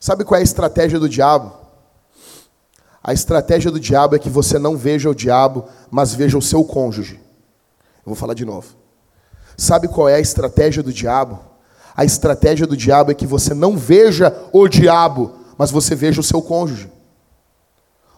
Sabe 0.00 0.24
qual 0.24 0.38
é 0.38 0.40
a 0.40 0.44
estratégia 0.44 0.98
do 0.98 1.08
diabo? 1.08 1.52
A 3.02 3.12
estratégia 3.12 3.70
do 3.70 3.78
diabo 3.78 4.16
é 4.16 4.18
que 4.18 4.28
você 4.28 4.58
não 4.58 4.76
veja 4.76 5.08
o 5.08 5.14
diabo, 5.14 5.64
mas 5.90 6.12
veja 6.12 6.36
o 6.36 6.42
seu 6.42 6.64
cônjuge. 6.64 7.20
Eu 7.98 8.06
vou 8.06 8.14
falar 8.16 8.34
de 8.34 8.44
novo. 8.44 8.74
Sabe 9.56 9.88
qual 9.88 10.08
é 10.08 10.16
a 10.16 10.20
estratégia 10.20 10.82
do 10.82 10.92
diabo? 10.92 11.38
A 11.96 12.04
estratégia 12.04 12.66
do 12.66 12.76
diabo 12.76 13.10
é 13.10 13.14
que 13.14 13.26
você 13.26 13.54
não 13.54 13.76
veja 13.76 14.36
o 14.52 14.68
diabo, 14.68 15.32
mas 15.56 15.70
você 15.70 15.94
veja 15.94 16.20
o 16.20 16.24
seu 16.24 16.42
cônjuge. 16.42 16.90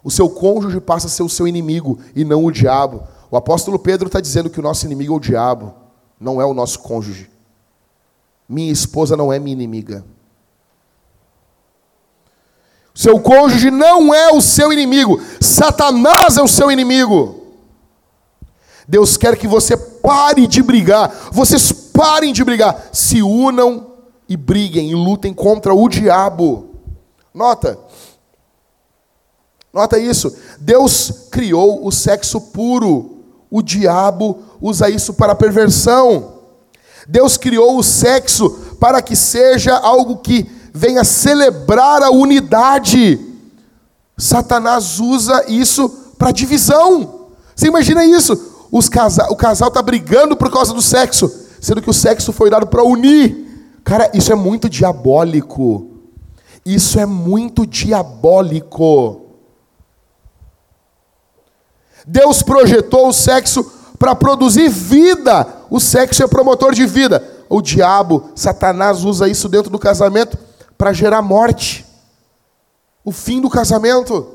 O 0.03 0.11
seu 0.11 0.29
cônjuge 0.29 0.81
passa 0.81 1.07
a 1.07 1.11
ser 1.11 1.23
o 1.23 1.29
seu 1.29 1.47
inimigo 1.47 1.99
e 2.15 2.25
não 2.25 2.45
o 2.45 2.51
diabo. 2.51 3.07
O 3.31 3.37
apóstolo 3.37 3.79
Pedro 3.79 4.07
está 4.07 4.21
dizendo 4.21 4.51
que 4.51 4.59
o 4.59 4.63
nosso 4.63 4.87
inimigo 4.87 5.13
é 5.13 5.17
o 5.17 5.21
diabo 5.21 5.88
não 6.21 6.41
é 6.41 6.45
o 6.45 6.55
nosso 6.55 6.81
cônjuge. 6.81 7.31
Minha 8.49 8.73
esposa 8.73 9.17
não 9.17 9.33
é 9.33 9.39
minha 9.39 9.53
inimiga. 9.53 10.05
Seu 12.95 13.21
cônjuge 13.21 13.71
não 13.71 14.13
é 14.13 14.33
o 14.33 14.41
seu 14.41 14.73
inimigo. 14.73 15.21
Satanás 15.41 16.37
é 16.37 16.43
o 16.43 16.49
seu 16.49 16.71
inimigo. 16.71 17.47
Deus 18.89 19.17
quer 19.17 19.37
que 19.37 19.47
você 19.47 19.77
pare 19.77 20.47
de 20.47 20.63
brigar. 20.63 21.31
Vocês 21.31 21.71
parem 21.71 22.33
de 22.33 22.43
brigar. 22.43 22.89
Se 22.93 23.23
unam 23.23 23.93
e 24.29 24.37
briguem 24.37 24.91
e 24.91 24.95
lutem 24.95 25.33
contra 25.33 25.75
o 25.75 25.89
diabo. 25.89 26.71
Nota. 27.33 27.79
Nota 29.73 29.99
isso. 29.99 30.37
Deus 30.59 31.29
criou 31.31 31.87
o 31.87 31.93
sexo 31.93 32.41
puro. 32.41 33.18
O 33.51 33.63
diabo 33.63 34.43
usa 34.61 34.91
isso 34.91 35.15
para 35.15 35.35
perversão. 35.35 36.35
Deus 37.09 37.37
criou 37.37 37.79
o 37.79 37.83
sexo 37.83 38.51
para 38.79 39.01
que 39.01 39.17
seja 39.17 39.77
algo 39.77 40.19
que 40.19 40.49
venha 40.75 41.03
celebrar 41.05 42.03
a 42.03 42.11
unidade. 42.11 43.19
Satanás 44.17 45.01
usa 45.01 45.45
isso 45.49 45.89
para 46.19 46.33
divisão. 46.33 47.29
Você 47.55 47.69
imagina 47.69 48.05
isso? 48.05 48.67
Os 48.71 48.89
casa 48.89 49.27
o 49.31 49.37
casal 49.37 49.69
está 49.69 49.81
brigando 49.81 50.37
por 50.37 50.53
causa 50.53 50.75
do 50.75 50.83
sexo, 50.83 51.31
sendo 51.61 51.81
que 51.81 51.89
o 51.89 51.95
sexo 51.95 52.33
foi 52.33 52.51
dado 52.51 52.67
para 52.67 52.85
unir. 52.85 53.47
Cara, 53.83 54.11
isso 54.13 54.31
é 54.31 54.35
muito 54.35 54.69
diabólico. 54.69 55.87
Isso 56.67 57.01
é 57.01 57.07
muito 57.07 57.67
diabólico. 57.67 59.28
Deus 62.11 62.43
projetou 62.43 63.09
o 63.09 63.13
sexo 63.13 63.71
para 63.99 64.15
produzir 64.15 64.71
vida. 64.71 65.47
O 65.69 65.79
sexo 65.79 66.23
é 66.23 66.27
promotor 66.27 66.73
de 66.73 66.87
vida. 66.87 67.23
O 67.51 67.61
diabo, 67.61 68.31
Satanás, 68.35 69.05
usa 69.05 69.29
isso 69.29 69.47
dentro 69.47 69.71
do 69.71 69.79
casamento 69.79 70.39
para 70.79 70.95
gerar 70.95 71.21
morte. 71.21 71.85
O 73.05 73.13
fim 73.13 73.43
do 73.43 73.51
casamento. 73.51 74.27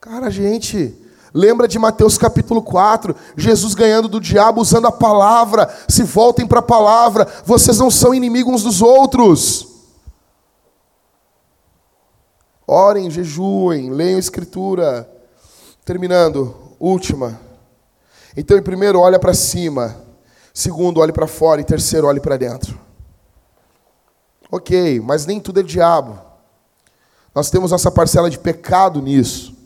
Cara, 0.00 0.30
gente, 0.30 0.96
lembra 1.34 1.68
de 1.68 1.78
Mateus 1.78 2.16
capítulo 2.16 2.62
4, 2.62 3.14
Jesus 3.36 3.74
ganhando 3.74 4.08
do 4.08 4.20
diabo 4.20 4.62
usando 4.62 4.86
a 4.86 4.92
palavra. 4.92 5.68
Se 5.86 6.02
voltem 6.02 6.46
para 6.46 6.60
a 6.60 6.62
palavra, 6.62 7.28
vocês 7.44 7.76
não 7.76 7.90
são 7.90 8.14
inimigos 8.14 8.54
uns 8.54 8.62
dos 8.62 8.80
outros. 8.80 9.68
Orem, 12.66 13.10
jejuem, 13.10 13.90
leiam 13.90 14.16
a 14.16 14.20
escritura. 14.20 15.17
Terminando, 15.88 16.54
última. 16.78 17.40
Então, 18.36 18.58
em 18.58 18.62
primeiro, 18.62 19.00
olha 19.00 19.18
para 19.18 19.32
cima. 19.32 19.96
Segundo, 20.52 21.00
olhe 21.00 21.14
para 21.14 21.26
fora. 21.26 21.62
E 21.62 21.64
terceiro, 21.64 22.06
olhe 22.06 22.20
para 22.20 22.36
dentro. 22.36 22.78
Ok, 24.52 25.00
mas 25.00 25.24
nem 25.24 25.40
tudo 25.40 25.60
é 25.60 25.62
diabo. 25.62 26.20
Nós 27.34 27.48
temos 27.48 27.70
nossa 27.70 27.90
parcela 27.90 28.28
de 28.28 28.38
pecado 28.38 29.00
nisso. 29.00 29.56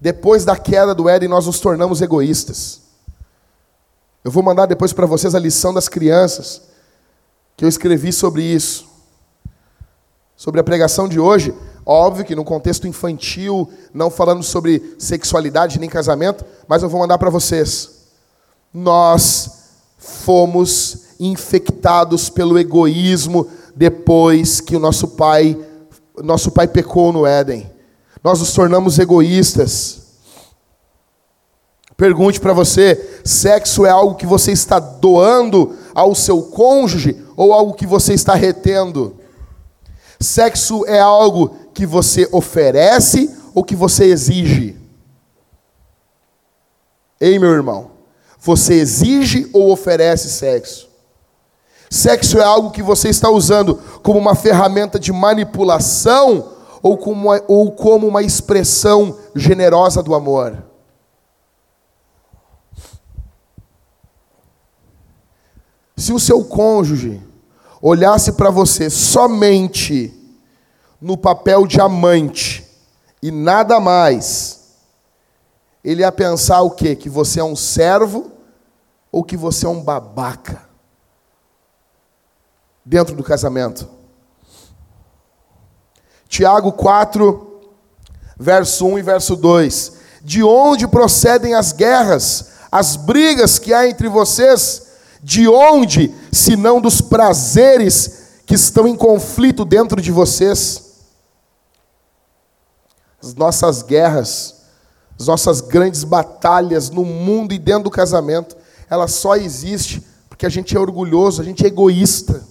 Depois 0.00 0.44
da 0.44 0.56
queda 0.56 0.94
do 0.94 1.08
Éden, 1.08 1.28
nós 1.28 1.46
nos 1.46 1.58
tornamos 1.58 2.00
egoístas. 2.00 2.82
Eu 4.22 4.30
vou 4.30 4.40
mandar 4.40 4.66
depois 4.66 4.92
para 4.92 5.04
vocês 5.04 5.34
a 5.34 5.40
lição 5.40 5.74
das 5.74 5.88
crianças, 5.88 6.62
que 7.56 7.64
eu 7.64 7.68
escrevi 7.68 8.12
sobre 8.12 8.44
isso. 8.44 8.88
Sobre 10.42 10.60
a 10.60 10.64
pregação 10.64 11.06
de 11.06 11.20
hoje, 11.20 11.54
Óbvio 11.86 12.24
que 12.24 12.34
no 12.34 12.44
contexto 12.44 12.86
infantil, 12.86 13.68
não 13.94 14.08
falando 14.10 14.42
sobre 14.42 14.94
sexualidade 14.98 15.78
nem 15.80 15.88
casamento, 15.88 16.44
mas 16.66 16.82
eu 16.82 16.88
vou 16.88 17.00
mandar 17.00 17.18
para 17.18 17.30
vocês. 17.30 18.06
Nós 18.72 19.50
fomos 19.98 21.06
infectados 21.18 22.28
pelo 22.28 22.58
egoísmo 22.58 23.48
depois 23.74 24.60
que 24.60 24.76
o 24.76 24.80
nosso 24.80 25.08
pai, 25.08 25.58
nosso 26.22 26.50
pai 26.52 26.68
pecou 26.68 27.12
no 27.12 27.26
Éden. 27.26 27.68
Nós 28.22 28.38
nos 28.38 28.52
tornamos 28.52 28.98
egoístas. 28.98 30.02
Pergunte 31.96 32.40
para 32.40 32.52
você: 32.52 33.20
sexo 33.24 33.84
é 33.84 33.90
algo 33.90 34.14
que 34.14 34.26
você 34.26 34.50
está 34.52 34.78
doando 34.78 35.76
ao 35.94 36.14
seu 36.14 36.42
cônjuge 36.42 37.24
ou 37.36 37.52
algo 37.52 37.74
que 37.74 37.86
você 37.86 38.14
está 38.14 38.34
retendo? 38.34 39.20
Sexo 40.22 40.86
é 40.86 41.00
algo 41.00 41.56
que 41.74 41.84
você 41.84 42.28
oferece 42.32 43.34
ou 43.54 43.64
que 43.64 43.74
você 43.74 44.04
exige? 44.04 44.78
Ei, 47.20 47.38
meu 47.38 47.50
irmão, 47.50 47.90
você 48.38 48.74
exige 48.74 49.48
ou 49.52 49.70
oferece 49.70 50.28
sexo? 50.28 50.88
Sexo 51.90 52.38
é 52.38 52.44
algo 52.44 52.70
que 52.70 52.82
você 52.82 53.08
está 53.08 53.28
usando 53.30 53.76
como 54.02 54.18
uma 54.18 54.34
ferramenta 54.34 54.98
de 54.98 55.12
manipulação 55.12 56.52
ou 56.82 56.96
como 56.96 57.28
uma, 57.28 57.42
ou 57.46 57.70
como 57.72 58.08
uma 58.08 58.22
expressão 58.22 59.18
generosa 59.36 60.02
do 60.02 60.14
amor? 60.14 60.64
Se 65.96 66.12
o 66.12 66.18
seu 66.18 66.42
cônjuge 66.44 67.22
olhasse 67.82 68.32
para 68.32 68.48
você 68.48 68.88
somente 68.88 70.16
no 71.00 71.16
papel 71.16 71.66
de 71.66 71.80
amante 71.80 72.64
e 73.20 73.32
nada 73.32 73.80
mais, 73.80 74.60
ele 75.82 76.02
ia 76.02 76.12
pensar 76.12 76.62
o 76.62 76.70
quê? 76.70 76.94
Que 76.94 77.08
você 77.08 77.40
é 77.40 77.44
um 77.44 77.56
servo 77.56 78.30
ou 79.10 79.24
que 79.24 79.36
você 79.36 79.66
é 79.66 79.68
um 79.68 79.82
babaca 79.82 80.62
dentro 82.84 83.16
do 83.16 83.24
casamento. 83.24 83.88
Tiago 86.28 86.72
4, 86.72 87.60
verso 88.38 88.86
1 88.86 88.98
e 89.00 89.02
verso 89.02 89.36
2. 89.36 89.92
De 90.22 90.42
onde 90.42 90.86
procedem 90.86 91.54
as 91.54 91.72
guerras, 91.72 92.52
as 92.70 92.94
brigas 92.94 93.58
que 93.58 93.74
há 93.74 93.88
entre 93.88 94.08
vocês? 94.08 94.91
De 95.22 95.48
onde, 95.48 96.12
se 96.32 96.56
não 96.56 96.80
dos 96.80 97.00
prazeres 97.00 98.40
que 98.44 98.54
estão 98.54 98.88
em 98.88 98.96
conflito 98.96 99.64
dentro 99.64 100.02
de 100.02 100.10
vocês? 100.10 100.90
As 103.22 103.32
nossas 103.34 103.82
guerras, 103.82 104.64
as 105.18 105.28
nossas 105.28 105.60
grandes 105.60 106.02
batalhas 106.02 106.90
no 106.90 107.04
mundo 107.04 107.54
e 107.54 107.58
dentro 107.58 107.84
do 107.84 107.90
casamento, 107.90 108.56
ela 108.90 109.06
só 109.06 109.36
existe 109.36 110.04
porque 110.28 110.44
a 110.44 110.48
gente 110.48 110.76
é 110.76 110.80
orgulhoso, 110.80 111.40
a 111.40 111.44
gente 111.44 111.64
é 111.64 111.68
egoísta. 111.68 112.42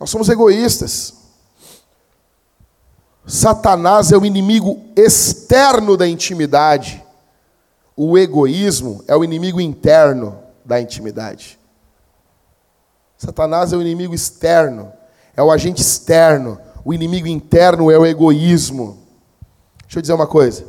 Nós 0.00 0.10
somos 0.10 0.28
egoístas. 0.28 1.14
Satanás 3.24 4.10
é 4.10 4.16
o 4.16 4.26
inimigo 4.26 4.82
externo 4.96 5.96
da 5.96 6.08
intimidade. 6.08 7.00
O 7.96 8.18
egoísmo 8.18 9.04
é 9.06 9.14
o 9.14 9.22
inimigo 9.22 9.60
interno 9.60 10.41
da 10.64 10.80
intimidade. 10.80 11.58
Satanás 13.18 13.72
é 13.72 13.76
o 13.76 13.80
inimigo 13.80 14.14
externo, 14.14 14.92
é 15.36 15.42
o 15.42 15.50
agente 15.50 15.80
externo. 15.80 16.58
O 16.84 16.92
inimigo 16.92 17.28
interno 17.28 17.90
é 17.90 17.96
o 17.96 18.04
egoísmo. 18.04 19.06
Deixa 19.82 19.98
eu 19.98 20.02
dizer 20.02 20.12
uma 20.14 20.26
coisa. 20.26 20.64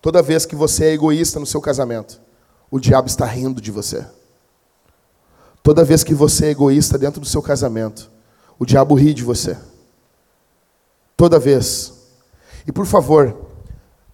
Toda 0.00 0.22
vez 0.22 0.46
que 0.46 0.54
você 0.54 0.84
é 0.84 0.92
egoísta 0.92 1.40
no 1.40 1.46
seu 1.46 1.60
casamento, 1.60 2.20
o 2.70 2.78
diabo 2.78 3.08
está 3.08 3.24
rindo 3.26 3.60
de 3.60 3.72
você. 3.72 4.06
Toda 5.62 5.84
vez 5.84 6.04
que 6.04 6.14
você 6.14 6.46
é 6.46 6.50
egoísta 6.50 6.96
dentro 6.96 7.20
do 7.20 7.26
seu 7.26 7.42
casamento, 7.42 8.10
o 8.58 8.64
diabo 8.64 8.94
ri 8.94 9.12
de 9.12 9.24
você. 9.24 9.56
Toda 11.16 11.38
vez. 11.38 11.92
E 12.66 12.70
por 12.70 12.86
favor, 12.86 13.36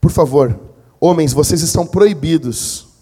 por 0.01 0.11
favor, 0.11 0.59
homens, 0.99 1.33
vocês 1.35 1.61
estão 1.61 1.87
proibidos 1.87 2.94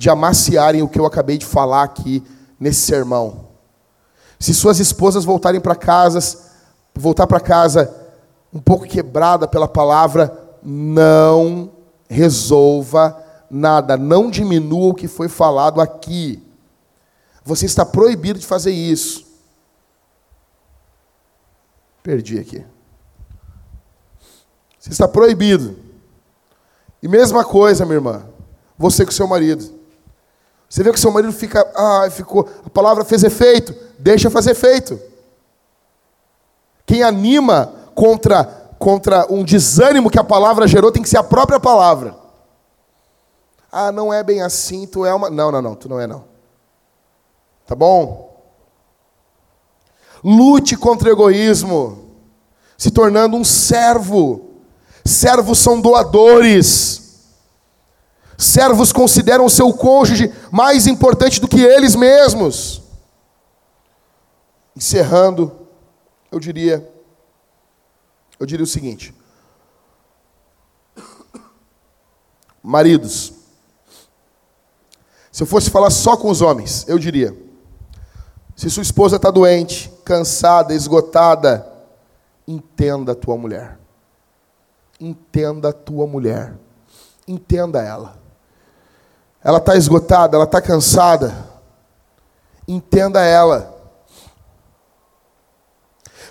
de 0.00 0.08
amaciarem 0.08 0.80
o 0.80 0.88
que 0.88 0.98
eu 0.98 1.04
acabei 1.04 1.36
de 1.36 1.44
falar 1.44 1.82
aqui 1.82 2.24
nesse 2.58 2.80
sermão. 2.80 3.48
Se 4.38 4.54
suas 4.54 4.80
esposas 4.80 5.26
voltarem 5.26 5.60
para 5.60 5.76
casa, 5.76 6.38
voltar 6.94 7.26
para 7.26 7.38
casa 7.38 7.94
um 8.50 8.58
pouco 8.58 8.86
quebrada 8.86 9.46
pela 9.46 9.68
palavra, 9.68 10.56
não 10.62 11.70
resolva 12.08 13.22
nada, 13.50 13.98
não 13.98 14.30
diminua 14.30 14.88
o 14.88 14.94
que 14.94 15.06
foi 15.06 15.28
falado 15.28 15.82
aqui. 15.82 16.42
Você 17.44 17.66
está 17.66 17.84
proibido 17.84 18.38
de 18.38 18.46
fazer 18.46 18.72
isso. 18.72 19.26
Perdi 22.02 22.38
aqui. 22.38 22.64
Você 24.78 24.88
está 24.88 25.06
proibido. 25.06 25.76
E 27.02 27.06
mesma 27.06 27.44
coisa, 27.44 27.84
minha 27.84 27.96
irmã, 27.96 28.24
você 28.78 29.04
com 29.04 29.12
seu 29.12 29.28
marido. 29.28 29.79
Você 30.70 30.82
vê 30.82 30.92
que 30.92 31.00
seu 31.00 31.10
marido 31.10 31.32
fica, 31.32 31.60
ah, 31.76 32.08
ficou, 32.10 32.48
a 32.64 32.70
palavra 32.70 33.04
fez 33.04 33.22
efeito, 33.24 33.74
deixa 33.98 34.30
fazer 34.30 34.52
efeito. 34.52 34.98
Quem 36.86 37.02
anima 37.02 37.74
contra 37.94 38.60
contra 38.80 39.26
um 39.30 39.44
desânimo 39.44 40.08
que 40.08 40.18
a 40.18 40.24
palavra 40.24 40.66
gerou 40.66 40.90
tem 40.90 41.02
que 41.02 41.08
ser 41.08 41.18
a 41.18 41.22
própria 41.22 41.60
palavra. 41.60 42.16
Ah, 43.70 43.92
não 43.92 44.12
é 44.12 44.22
bem 44.22 44.40
assim, 44.40 44.86
tu 44.86 45.04
é 45.04 45.12
uma. 45.12 45.28
Não, 45.28 45.52
não, 45.52 45.60
não, 45.60 45.74
tu 45.74 45.86
não 45.86 46.00
é 46.00 46.06
não. 46.06 46.24
Tá 47.66 47.74
bom? 47.74 48.42
Lute 50.24 50.76
contra 50.76 51.10
o 51.10 51.12
egoísmo, 51.12 52.06
se 52.76 52.90
tornando 52.90 53.36
um 53.36 53.44
servo. 53.44 54.46
Servos 55.04 55.58
são 55.58 55.78
doadores. 55.78 57.09
Servos 58.40 58.90
consideram 58.90 59.44
o 59.44 59.50
seu 59.50 59.70
cônjuge 59.70 60.32
mais 60.50 60.86
importante 60.86 61.42
do 61.42 61.46
que 61.46 61.60
eles 61.60 61.94
mesmos. 61.94 62.80
Encerrando, 64.74 65.52
eu 66.32 66.40
diria, 66.40 66.90
eu 68.38 68.46
diria 68.46 68.64
o 68.64 68.66
seguinte: 68.66 69.14
Maridos, 72.62 73.34
se 75.30 75.42
eu 75.42 75.46
fosse 75.46 75.68
falar 75.68 75.90
só 75.90 76.16
com 76.16 76.30
os 76.30 76.40
homens, 76.40 76.88
eu 76.88 76.98
diria: 76.98 77.36
se 78.56 78.70
sua 78.70 78.82
esposa 78.82 79.16
está 79.16 79.30
doente, 79.30 79.92
cansada, 80.02 80.72
esgotada, 80.72 81.70
entenda 82.48 83.12
a 83.12 83.14
tua 83.14 83.36
mulher. 83.36 83.78
Entenda 84.98 85.68
a 85.68 85.72
tua 85.74 86.06
mulher. 86.06 86.54
Entenda 87.28 87.82
ela. 87.82 88.19
Ela 89.42 89.58
está 89.58 89.74
esgotada, 89.74 90.36
ela 90.36 90.44
está 90.44 90.60
cansada. 90.60 91.34
Entenda 92.68 93.24
ela. 93.24 93.74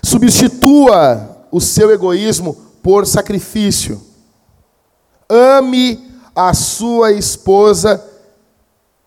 Substitua 0.02 1.46
o 1.50 1.60
seu 1.60 1.90
egoísmo 1.90 2.54
por 2.82 3.06
sacrifício. 3.06 4.00
Ame 5.28 6.10
a 6.34 6.54
sua 6.54 7.12
esposa 7.12 8.02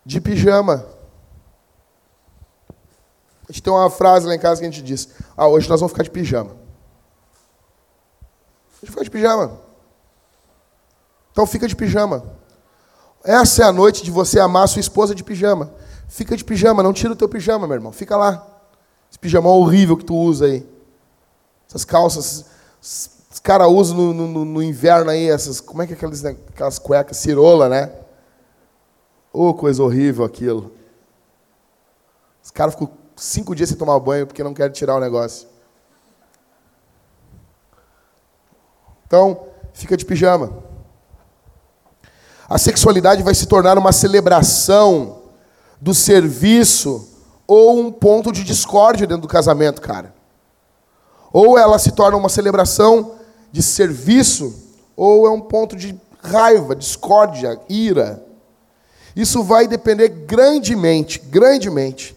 de 0.04 0.20
pijama. 0.20 0.86
A 3.48 3.52
gente 3.52 3.62
tem 3.62 3.72
uma 3.72 3.90
frase 3.90 4.26
lá 4.26 4.34
em 4.34 4.38
casa 4.38 4.60
que 4.60 4.66
a 4.66 4.70
gente 4.70 4.82
diz: 4.82 5.08
Ah, 5.36 5.46
hoje 5.46 5.68
nós 5.68 5.80
vamos 5.80 5.92
ficar 5.92 6.04
de 6.04 6.10
pijama. 6.10 6.50
A 6.50 6.54
gente 8.80 8.90
fica 8.90 9.04
de 9.04 9.10
pijama. 9.10 9.58
Então 11.32 11.46
fica 11.46 11.66
de 11.66 11.74
pijama. 11.74 12.22
Essa 13.24 13.62
é 13.62 13.66
a 13.66 13.72
noite 13.72 14.04
de 14.04 14.10
você 14.10 14.38
amar 14.38 14.68
sua 14.68 14.80
esposa 14.80 15.14
de 15.14 15.24
pijama. 15.24 15.72
Fica 16.06 16.36
de 16.36 16.44
pijama, 16.44 16.82
não 16.82 16.92
tira 16.92 17.14
o 17.14 17.16
teu 17.16 17.26
pijama, 17.26 17.66
meu 17.66 17.74
irmão. 17.74 17.90
Fica 17.90 18.18
lá. 18.18 18.46
Esse 19.10 19.18
pijama 19.18 19.48
horrível 19.48 19.96
que 19.96 20.04
tu 20.04 20.14
usa 20.14 20.44
aí. 20.44 20.68
Essas 21.66 21.86
calças. 21.86 22.44
Os 22.82 23.40
caras 23.42 23.66
usam 23.68 23.96
no, 23.96 24.28
no, 24.28 24.44
no, 24.44 24.62
inverno 24.62 25.10
aí, 25.10 25.30
essas. 25.30 25.58
Como 25.58 25.80
é 25.80 25.86
que 25.86 25.94
é 25.94 25.96
aquelas, 25.96 26.22
né, 26.22 26.36
aquelas 26.50 26.78
cuecas 26.78 27.16
cirola, 27.16 27.68
né? 27.68 27.90
Ô, 29.32 29.48
oh, 29.48 29.54
coisa 29.54 29.82
horrível 29.82 30.22
aquilo. 30.22 30.72
Os 32.42 32.50
caras 32.50 32.74
ficam 32.74 32.90
cinco 33.16 33.54
dias 33.54 33.70
sem 33.70 33.78
tomar 33.78 33.98
banho 34.00 34.26
porque 34.26 34.44
não 34.44 34.52
quer 34.52 34.70
tirar 34.70 34.96
o 34.96 35.00
negócio. 35.00 35.48
Então, 39.06 39.46
fica 39.72 39.96
de 39.96 40.04
pijama. 40.04 40.63
A 42.48 42.58
sexualidade 42.58 43.22
vai 43.22 43.34
se 43.34 43.46
tornar 43.46 43.78
uma 43.78 43.92
celebração 43.92 45.22
do 45.80 45.94
serviço 45.94 47.08
ou 47.46 47.78
um 47.78 47.92
ponto 47.92 48.32
de 48.32 48.44
discórdia 48.44 49.06
dentro 49.06 49.22
do 49.22 49.28
casamento, 49.28 49.80
cara. 49.80 50.14
Ou 51.32 51.58
ela 51.58 51.78
se 51.78 51.92
torna 51.92 52.16
uma 52.16 52.28
celebração 52.28 53.12
de 53.50 53.62
serviço, 53.62 54.54
ou 54.96 55.26
é 55.26 55.30
um 55.30 55.40
ponto 55.40 55.76
de 55.76 55.98
raiva, 56.22 56.74
discórdia, 56.74 57.60
ira. 57.68 58.22
Isso 59.14 59.42
vai 59.42 59.66
depender 59.66 60.08
grandemente, 60.08 61.18
grandemente 61.18 62.16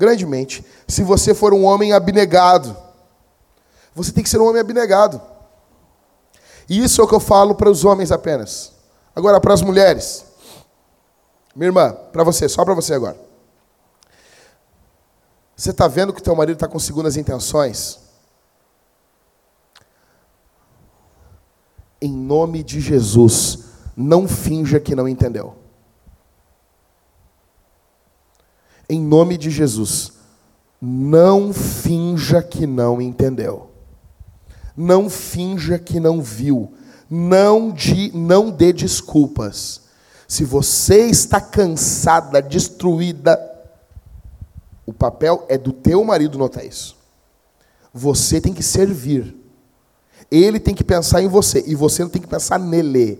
grandemente 0.00 0.64
se 0.88 1.02
você 1.02 1.34
for 1.34 1.52
um 1.52 1.64
homem 1.64 1.92
abnegado. 1.92 2.76
Você 3.94 4.12
tem 4.12 4.24
que 4.24 4.30
ser 4.30 4.40
um 4.40 4.48
homem 4.48 4.60
abnegado. 4.60 5.20
E 6.68 6.82
isso 6.82 7.00
é 7.00 7.04
o 7.04 7.08
que 7.08 7.14
eu 7.14 7.20
falo 7.20 7.54
para 7.54 7.70
os 7.70 7.84
homens 7.84 8.10
apenas. 8.10 8.72
Agora, 9.14 9.40
para 9.40 9.54
as 9.54 9.62
mulheres. 9.62 10.24
Minha 11.54 11.68
irmã, 11.68 11.92
para 12.12 12.24
você, 12.24 12.48
só 12.48 12.64
para 12.64 12.74
você 12.74 12.94
agora. 12.94 13.18
Você 15.56 15.70
está 15.70 15.88
vendo 15.88 16.12
que 16.12 16.22
teu 16.22 16.34
marido 16.34 16.56
está 16.56 16.68
com 16.68 16.78
segundas 16.78 17.16
intenções? 17.16 18.00
Em 22.00 22.12
nome 22.12 22.62
de 22.62 22.80
Jesus, 22.80 23.64
não 23.96 24.26
finja 24.26 24.80
que 24.80 24.94
não 24.94 25.06
entendeu. 25.06 25.60
em 28.90 29.00
nome 29.00 29.38
de 29.38 29.50
Jesus, 29.50 30.14
não 30.82 31.52
finja 31.52 32.42
que 32.42 32.66
não 32.66 33.00
entendeu. 33.00 33.70
Não 34.76 35.08
finja 35.08 35.78
que 35.78 36.00
não 36.00 36.20
viu. 36.20 36.74
Não, 37.10 37.72
de, 37.72 38.16
não 38.16 38.50
dê 38.50 38.72
desculpas. 38.72 39.80
Se 40.28 40.44
você 40.44 41.06
está 41.06 41.40
cansada, 41.40 42.40
destruída, 42.40 43.36
o 44.86 44.92
papel 44.92 45.44
é 45.48 45.58
do 45.58 45.72
teu 45.72 46.04
marido 46.04 46.38
notar 46.38 46.64
isso. 46.64 46.96
Você 47.92 48.40
tem 48.40 48.54
que 48.54 48.62
servir. 48.62 49.36
Ele 50.30 50.60
tem 50.60 50.72
que 50.72 50.84
pensar 50.84 51.20
em 51.20 51.26
você 51.26 51.64
e 51.66 51.74
você 51.74 52.04
não 52.04 52.10
tem 52.10 52.22
que 52.22 52.28
pensar 52.28 52.60
nele. 52.60 53.18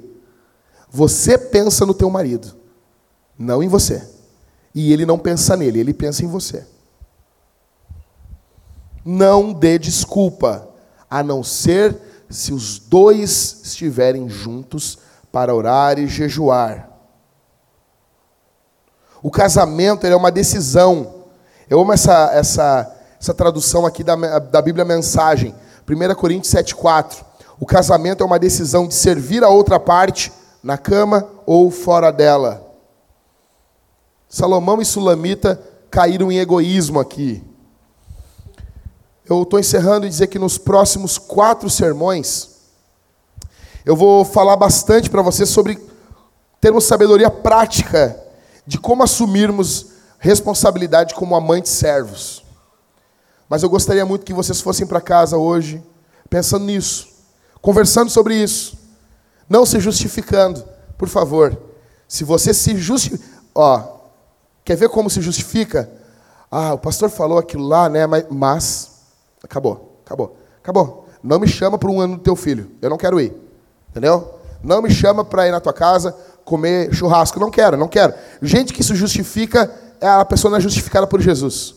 Você 0.89 1.37
pensa 1.37 1.85
no 1.85 1.95
teu 1.95 2.09
marido. 2.09 2.57
não 3.37 3.63
em 3.63 3.69
você. 3.69 4.09
E 4.73 4.93
ele 4.93 5.05
não 5.05 5.19
pensa 5.19 5.57
nele, 5.57 5.81
ele 5.81 5.95
pensa 5.95 6.25
em 6.25 6.29
você. 6.29 6.65
Não 9.05 9.53
dê 9.53 9.79
desculpa, 9.79 10.69
a 11.09 11.23
não 11.23 11.43
ser 11.43 12.10
se 12.31 12.53
os 12.53 12.79
dois 12.79 13.61
estiverem 13.65 14.29
juntos 14.29 14.99
para 15.33 15.55
orar 15.55 15.99
e 15.99 16.07
jejuar. 16.07 16.89
O 19.23 19.31
casamento 19.31 20.07
é 20.07 20.17
uma 20.17 20.31
decisão. 20.31 21.25
Eu 21.69 21.81
amo 21.81 21.93
essa, 21.93 22.31
essa, 22.33 22.97
essa 23.21 23.35
tradução 23.35 23.85
aqui 23.85 24.03
da, 24.03 24.39
da 24.39 24.63
Bíblia 24.63 24.85
Mensagem. 24.85 25.55
1 25.89 26.15
Coríntios 26.15 26.55
7,4. 26.55 27.25
O 27.59 27.67
casamento 27.67 28.23
é 28.23 28.27
uma 28.27 28.39
decisão 28.39 28.87
de 28.87 28.95
servir 28.95 29.45
a 29.45 29.49
outra 29.49 29.79
parte 29.79 30.33
na 30.63 30.79
cama 30.79 31.29
ou 31.45 31.71
fora 31.71 32.11
dela. 32.11 32.67
Salomão 34.29 34.81
e 34.81 34.85
Sulamita 34.85 35.61
caíram 35.91 36.31
em 36.31 36.39
egoísmo 36.39 37.01
aqui. 37.01 37.45
Eu 39.31 39.43
estou 39.45 39.61
encerrando 39.61 40.07
e 40.07 40.09
dizer 40.09 40.27
que 40.27 40.41
nos 40.41 40.59
próximos 40.59 41.17
quatro 41.17 41.71
sermões, 41.71 42.49
eu 43.85 43.95
vou 43.95 44.25
falar 44.25 44.57
bastante 44.57 45.09
para 45.09 45.23
vocês 45.23 45.49
sobre 45.49 45.79
termos 46.61 46.83
sabedoria 46.83 47.31
prática 47.31 48.21
de 48.67 48.77
como 48.77 49.05
assumirmos 49.05 49.87
responsabilidade 50.19 51.15
como 51.15 51.37
amantes 51.37 51.71
servos. 51.71 52.45
Mas 53.49 53.63
eu 53.63 53.71
gostaria 53.71 54.05
muito 54.05 54.27
que 54.27 54.35
vocês 54.35 54.61
fossem 54.61 54.85
para 54.85 55.01
casa 55.01 55.37
hoje 55.37 55.81
pensando 56.29 56.65
nisso, 56.65 57.07
conversando 57.63 58.11
sobre 58.11 58.35
isso, 58.35 58.77
não 59.49 59.65
se 59.65 59.79
justificando, 59.79 60.65
por 60.99 61.09
favor. 61.09 61.57
Se 62.09 62.25
você 62.25 62.53
se 62.53 62.77
justifica, 62.77 63.25
ó, 63.55 64.01
quer 64.65 64.77
ver 64.77 64.89
como 64.89 65.09
se 65.09 65.21
justifica? 65.21 65.89
Ah, 66.51 66.75
o 66.75 66.79
pastor 66.79 67.09
falou 67.09 67.39
aquilo 67.39 67.69
lá, 67.69 67.89
né? 67.89 68.09
Mas, 68.09 68.25
mas 68.29 68.90
acabou, 69.43 70.01
acabou, 70.05 70.37
acabou. 70.63 71.09
Não 71.23 71.39
me 71.39 71.49
chama 71.49 71.79
para 71.79 71.91
um 71.91 72.01
ano 72.01 72.17
do 72.17 72.23
teu 72.23 72.35
filho. 72.35 72.71
Eu 72.81 72.91
não 72.91 72.97
quero 72.97 73.21
ir, 73.21 73.35
entendeu? 73.91 74.39
Não 74.63 74.83
me 74.83 74.91
chama 74.91 75.25
para 75.25 75.47
ir 75.47 75.51
na 75.51 75.61
tua 75.61 75.73
casa 75.73 76.17
comer 76.45 76.93
churrasco. 76.95 77.39
Não 77.39 77.51
quero, 77.51 77.77
não 77.77 77.89
quero. 77.89 78.15
Gente 78.43 78.73
que 78.73 78.83
se 78.83 78.95
justifica, 78.95 79.71
é 80.01 80.09
a 80.09 80.25
pessoa 80.25 80.51
não 80.51 80.59
é 80.59 80.61
justificada 80.61 81.07
por 81.07 81.21
Jesus. 81.21 81.75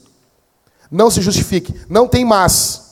Não 0.89 1.09
se 1.09 1.21
justifique. 1.21 1.73
Não 1.89 2.07
tem 2.07 2.23
mas. 2.23 2.83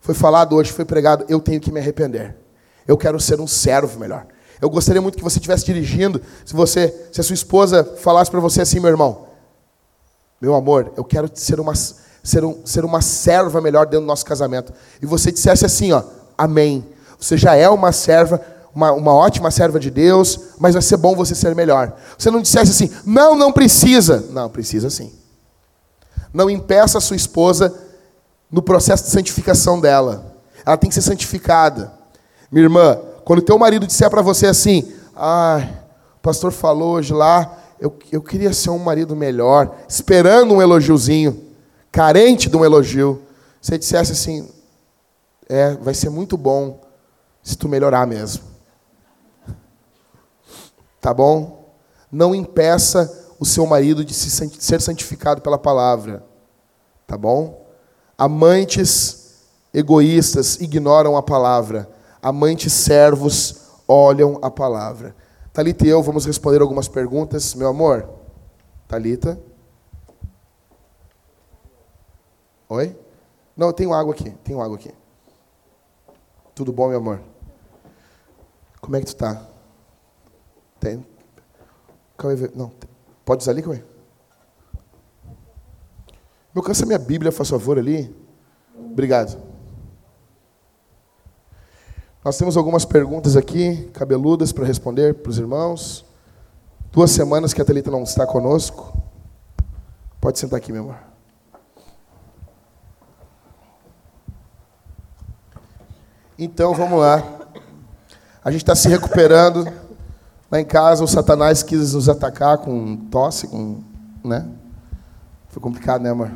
Foi 0.00 0.14
falado 0.14 0.56
hoje, 0.56 0.72
foi 0.72 0.84
pregado, 0.84 1.24
eu 1.28 1.40
tenho 1.40 1.60
que 1.60 1.70
me 1.70 1.80
arrepender. 1.80 2.34
Eu 2.86 2.96
quero 2.96 3.20
ser 3.20 3.40
um 3.40 3.46
servo 3.46 3.98
melhor. 3.98 4.26
Eu 4.60 4.70
gostaria 4.70 5.02
muito 5.02 5.18
que 5.18 5.22
você 5.22 5.38
estivesse 5.38 5.66
dirigindo, 5.66 6.20
se 6.44 6.54
você, 6.54 7.08
se 7.12 7.20
a 7.20 7.24
sua 7.24 7.34
esposa 7.34 7.84
falasse 7.98 8.30
para 8.30 8.40
você 8.40 8.62
assim, 8.62 8.80
meu 8.80 8.88
irmão, 8.88 9.28
meu 10.40 10.54
amor, 10.54 10.92
eu 10.96 11.04
quero 11.04 11.30
ser 11.34 11.60
uma, 11.60 11.74
ser, 12.22 12.44
um, 12.44 12.58
ser 12.64 12.84
uma 12.84 13.00
serva 13.00 13.60
melhor 13.60 13.86
dentro 13.86 14.00
do 14.00 14.06
nosso 14.06 14.24
casamento. 14.24 14.72
E 15.00 15.06
você 15.06 15.32
dissesse 15.32 15.64
assim, 15.64 15.92
ó, 15.92 16.02
amém. 16.36 16.84
Você 17.18 17.36
já 17.36 17.54
é 17.54 17.68
uma 17.68 17.92
serva, 17.92 18.40
uma, 18.74 18.92
uma 18.92 19.12
ótima 19.12 19.50
serva 19.50 19.80
de 19.80 19.90
Deus, 19.90 20.38
mas 20.58 20.74
vai 20.74 20.82
ser 20.82 20.96
bom 20.96 21.14
você 21.14 21.34
ser 21.34 21.54
melhor. 21.54 21.96
Você 22.16 22.30
não 22.30 22.40
dissesse 22.40 22.70
assim, 22.70 22.90
não, 23.04 23.34
não 23.34 23.52
precisa. 23.52 24.24
Não, 24.30 24.48
precisa 24.48 24.90
sim. 24.90 25.12
Não 26.32 26.48
impeça 26.48 26.98
a 26.98 27.00
sua 27.00 27.16
esposa 27.16 27.74
no 28.50 28.62
processo 28.62 29.04
de 29.04 29.10
santificação 29.10 29.80
dela. 29.80 30.36
Ela 30.64 30.76
tem 30.76 30.88
que 30.88 30.94
ser 30.94 31.02
santificada. 31.02 31.92
Minha 32.50 32.64
irmã, 32.64 32.98
quando 33.24 33.42
teu 33.42 33.58
marido 33.58 33.86
disser 33.86 34.08
para 34.10 34.22
você 34.22 34.46
assim, 34.46 34.92
ah, 35.16 35.60
o 36.16 36.20
pastor 36.20 36.52
falou 36.52 36.94
hoje 36.94 37.12
lá, 37.12 37.58
eu, 37.80 37.96
eu 38.10 38.22
queria 38.22 38.52
ser 38.52 38.70
um 38.70 38.78
marido 38.78 39.14
melhor, 39.14 39.74
esperando 39.88 40.54
um 40.54 40.62
elogiozinho, 40.62 41.47
carente 41.90 42.48
de 42.48 42.56
um 42.56 42.64
elogio, 42.64 43.22
você 43.60 43.78
dissesse 43.78 44.12
assim, 44.12 44.48
é, 45.48 45.74
vai 45.74 45.94
ser 45.94 46.10
muito 46.10 46.36
bom 46.36 46.80
se 47.42 47.56
tu 47.56 47.68
melhorar 47.68 48.06
mesmo. 48.06 48.44
Tá 51.00 51.14
bom? 51.14 51.72
Não 52.10 52.34
impeça 52.34 53.34
o 53.38 53.44
seu 53.44 53.66
marido 53.66 54.04
de 54.04 54.12
se 54.12 54.30
ser 54.30 54.80
santificado 54.80 55.40
pela 55.40 55.58
palavra. 55.58 56.24
Tá 57.06 57.16
bom? 57.16 57.66
Amantes 58.16 59.46
egoístas 59.72 60.60
ignoram 60.60 61.16
a 61.16 61.22
palavra. 61.22 61.88
Amantes 62.20 62.72
servos 62.72 63.60
olham 63.86 64.38
a 64.42 64.50
palavra. 64.50 65.14
Talita 65.52 65.86
e 65.86 65.88
eu 65.88 66.02
vamos 66.02 66.26
responder 66.26 66.60
algumas 66.60 66.88
perguntas, 66.88 67.54
meu 67.54 67.68
amor. 67.68 68.08
Talita. 68.86 69.38
Oi? 72.68 72.96
Não, 73.56 73.68
eu 73.68 73.72
tenho 73.72 73.92
água 73.92 74.12
aqui. 74.12 74.30
Tenho 74.44 74.60
água 74.60 74.76
aqui. 74.76 74.92
Tudo 76.54 76.72
bom, 76.72 76.88
meu 76.88 76.98
amor? 76.98 77.20
Como 78.80 78.96
é 78.96 79.00
que 79.00 79.06
tu 79.06 79.16
tá? 79.16 79.42
Tem? 80.80 81.04
Não, 82.54 82.72
pode 83.24 83.42
usar 83.42 83.52
ali, 83.52 83.62
Cauê? 83.62 83.82
Meu, 86.54 86.62
cansa 86.62 86.84
minha 86.84 86.98
Bíblia, 86.98 87.30
faz 87.30 87.48
favor, 87.48 87.78
ali. 87.78 88.14
Obrigado. 88.76 89.40
Nós 92.24 92.36
temos 92.36 92.56
algumas 92.56 92.84
perguntas 92.84 93.36
aqui, 93.36 93.88
cabeludas, 93.92 94.52
para 94.52 94.66
responder 94.66 95.14
para 95.14 95.30
os 95.30 95.38
irmãos. 95.38 96.04
Duas 96.90 97.10
semanas 97.10 97.54
que 97.54 97.62
a 97.62 97.64
Thalita 97.64 97.90
não 97.90 98.02
está 98.02 98.26
conosco. 98.26 98.92
Pode 100.20 100.38
sentar 100.38 100.58
aqui, 100.58 100.72
meu 100.72 100.82
amor. 100.82 101.07
Então, 106.40 106.72
vamos 106.72 107.00
lá. 107.00 107.20
A 108.44 108.52
gente 108.52 108.62
está 108.62 108.76
se 108.76 108.88
recuperando. 108.88 109.66
Lá 110.48 110.60
em 110.60 110.64
casa, 110.64 111.02
o 111.02 111.08
Satanás 111.08 111.64
quis 111.64 111.94
nos 111.94 112.08
atacar 112.08 112.58
com 112.58 112.96
tosse, 112.96 113.48
com, 113.48 113.82
né? 114.24 114.48
Foi 115.48 115.60
complicado, 115.60 116.00
né, 116.00 116.10
amor? 116.10 116.30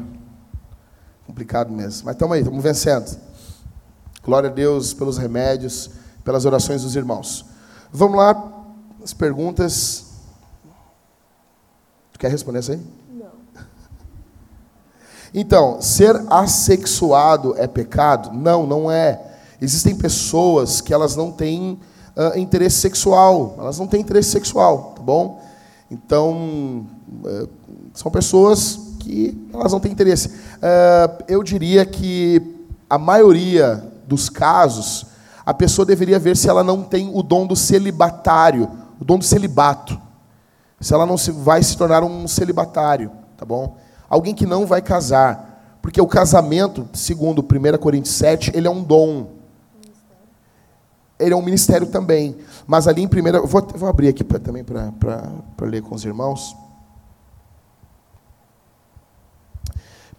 Complicado 1.24 1.70
mesmo. 1.70 2.06
Mas 2.06 2.16
estamos 2.16 2.34
aí, 2.34 2.40
estamos 2.40 2.62
vencendo. 2.62 3.16
Glória 4.24 4.50
a 4.50 4.52
Deus 4.52 4.92
pelos 4.92 5.18
remédios, 5.18 5.88
pelas 6.24 6.44
orações 6.44 6.82
dos 6.82 6.96
irmãos. 6.96 7.46
Vamos 7.92 8.18
lá, 8.18 8.52
as 9.04 9.14
perguntas. 9.14 10.06
Tu 12.12 12.18
quer 12.18 12.28
responder 12.28 12.58
isso 12.58 12.72
aí? 12.72 12.82
Não. 13.12 13.30
Então, 15.32 15.80
ser 15.80 16.20
assexuado 16.28 17.54
é 17.56 17.68
pecado? 17.68 18.32
Não, 18.32 18.66
não 18.66 18.90
é. 18.90 19.28
Existem 19.62 19.94
pessoas 19.94 20.80
que 20.80 20.92
elas 20.92 21.14
não 21.14 21.30
têm 21.30 21.78
uh, 22.16 22.36
interesse 22.36 22.80
sexual, 22.80 23.54
elas 23.58 23.78
não 23.78 23.86
têm 23.86 24.00
interesse 24.00 24.30
sexual, 24.30 24.92
tá 24.96 25.02
bom? 25.02 25.40
Então, 25.88 26.84
uh, 27.24 27.48
são 27.94 28.10
pessoas 28.10 28.78
que 28.98 29.40
elas 29.54 29.70
não 29.70 29.78
têm 29.78 29.92
interesse. 29.92 30.28
Uh, 30.28 31.24
eu 31.28 31.44
diria 31.44 31.86
que 31.86 32.42
a 32.90 32.98
maioria 32.98 33.88
dos 34.04 34.28
casos, 34.28 35.06
a 35.46 35.54
pessoa 35.54 35.86
deveria 35.86 36.18
ver 36.18 36.36
se 36.36 36.48
ela 36.48 36.64
não 36.64 36.82
tem 36.82 37.10
o 37.14 37.22
dom 37.22 37.46
do 37.46 37.54
celibatário, 37.54 38.68
o 39.00 39.04
dom 39.04 39.18
do 39.18 39.24
celibato. 39.24 39.96
Se 40.80 40.92
ela 40.92 41.06
não 41.06 41.16
se, 41.16 41.30
vai 41.30 41.62
se 41.62 41.76
tornar 41.76 42.02
um 42.02 42.26
celibatário, 42.26 43.12
tá 43.36 43.44
bom? 43.44 43.76
Alguém 44.08 44.34
que 44.34 44.44
não 44.44 44.66
vai 44.66 44.82
casar. 44.82 45.78
Porque 45.80 46.00
o 46.00 46.06
casamento, 46.06 46.88
segundo 46.92 47.42
1 47.42 47.78
Coríntios 47.78 48.14
7, 48.16 48.52
ele 48.54 48.66
é 48.66 48.70
um 48.70 48.82
dom. 48.82 49.41
Ele 51.22 51.34
é 51.34 51.36
um 51.36 51.42
ministério 51.42 51.86
também. 51.86 52.36
Mas 52.66 52.86
ali 52.88 53.02
em 53.02 53.08
primeira. 53.08 53.40
Vou, 53.40 53.66
vou 53.74 53.88
abrir 53.88 54.08
aqui 54.08 54.24
pra, 54.24 54.38
também 54.38 54.64
para 54.64 54.92
ler 55.62 55.82
com 55.82 55.94
os 55.94 56.04
irmãos. 56.04 56.56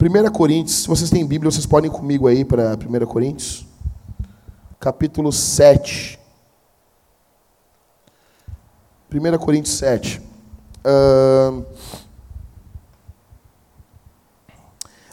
1 0.01 0.31
Coríntios, 0.31 0.83
se 0.83 0.87
vocês 0.87 1.09
têm 1.09 1.25
Bíblia, 1.25 1.49
vocês 1.49 1.65
podem 1.65 1.89
ir 1.89 1.93
comigo 1.93 2.27
aí 2.27 2.43
para 2.43 2.73
1 2.73 3.05
Coríntios 3.05 3.65
capítulo 4.83 5.31
7. 5.31 6.19
1 9.09 9.37
Coríntios 9.37 9.77
7. 9.77 10.21
Uh, 10.85 11.63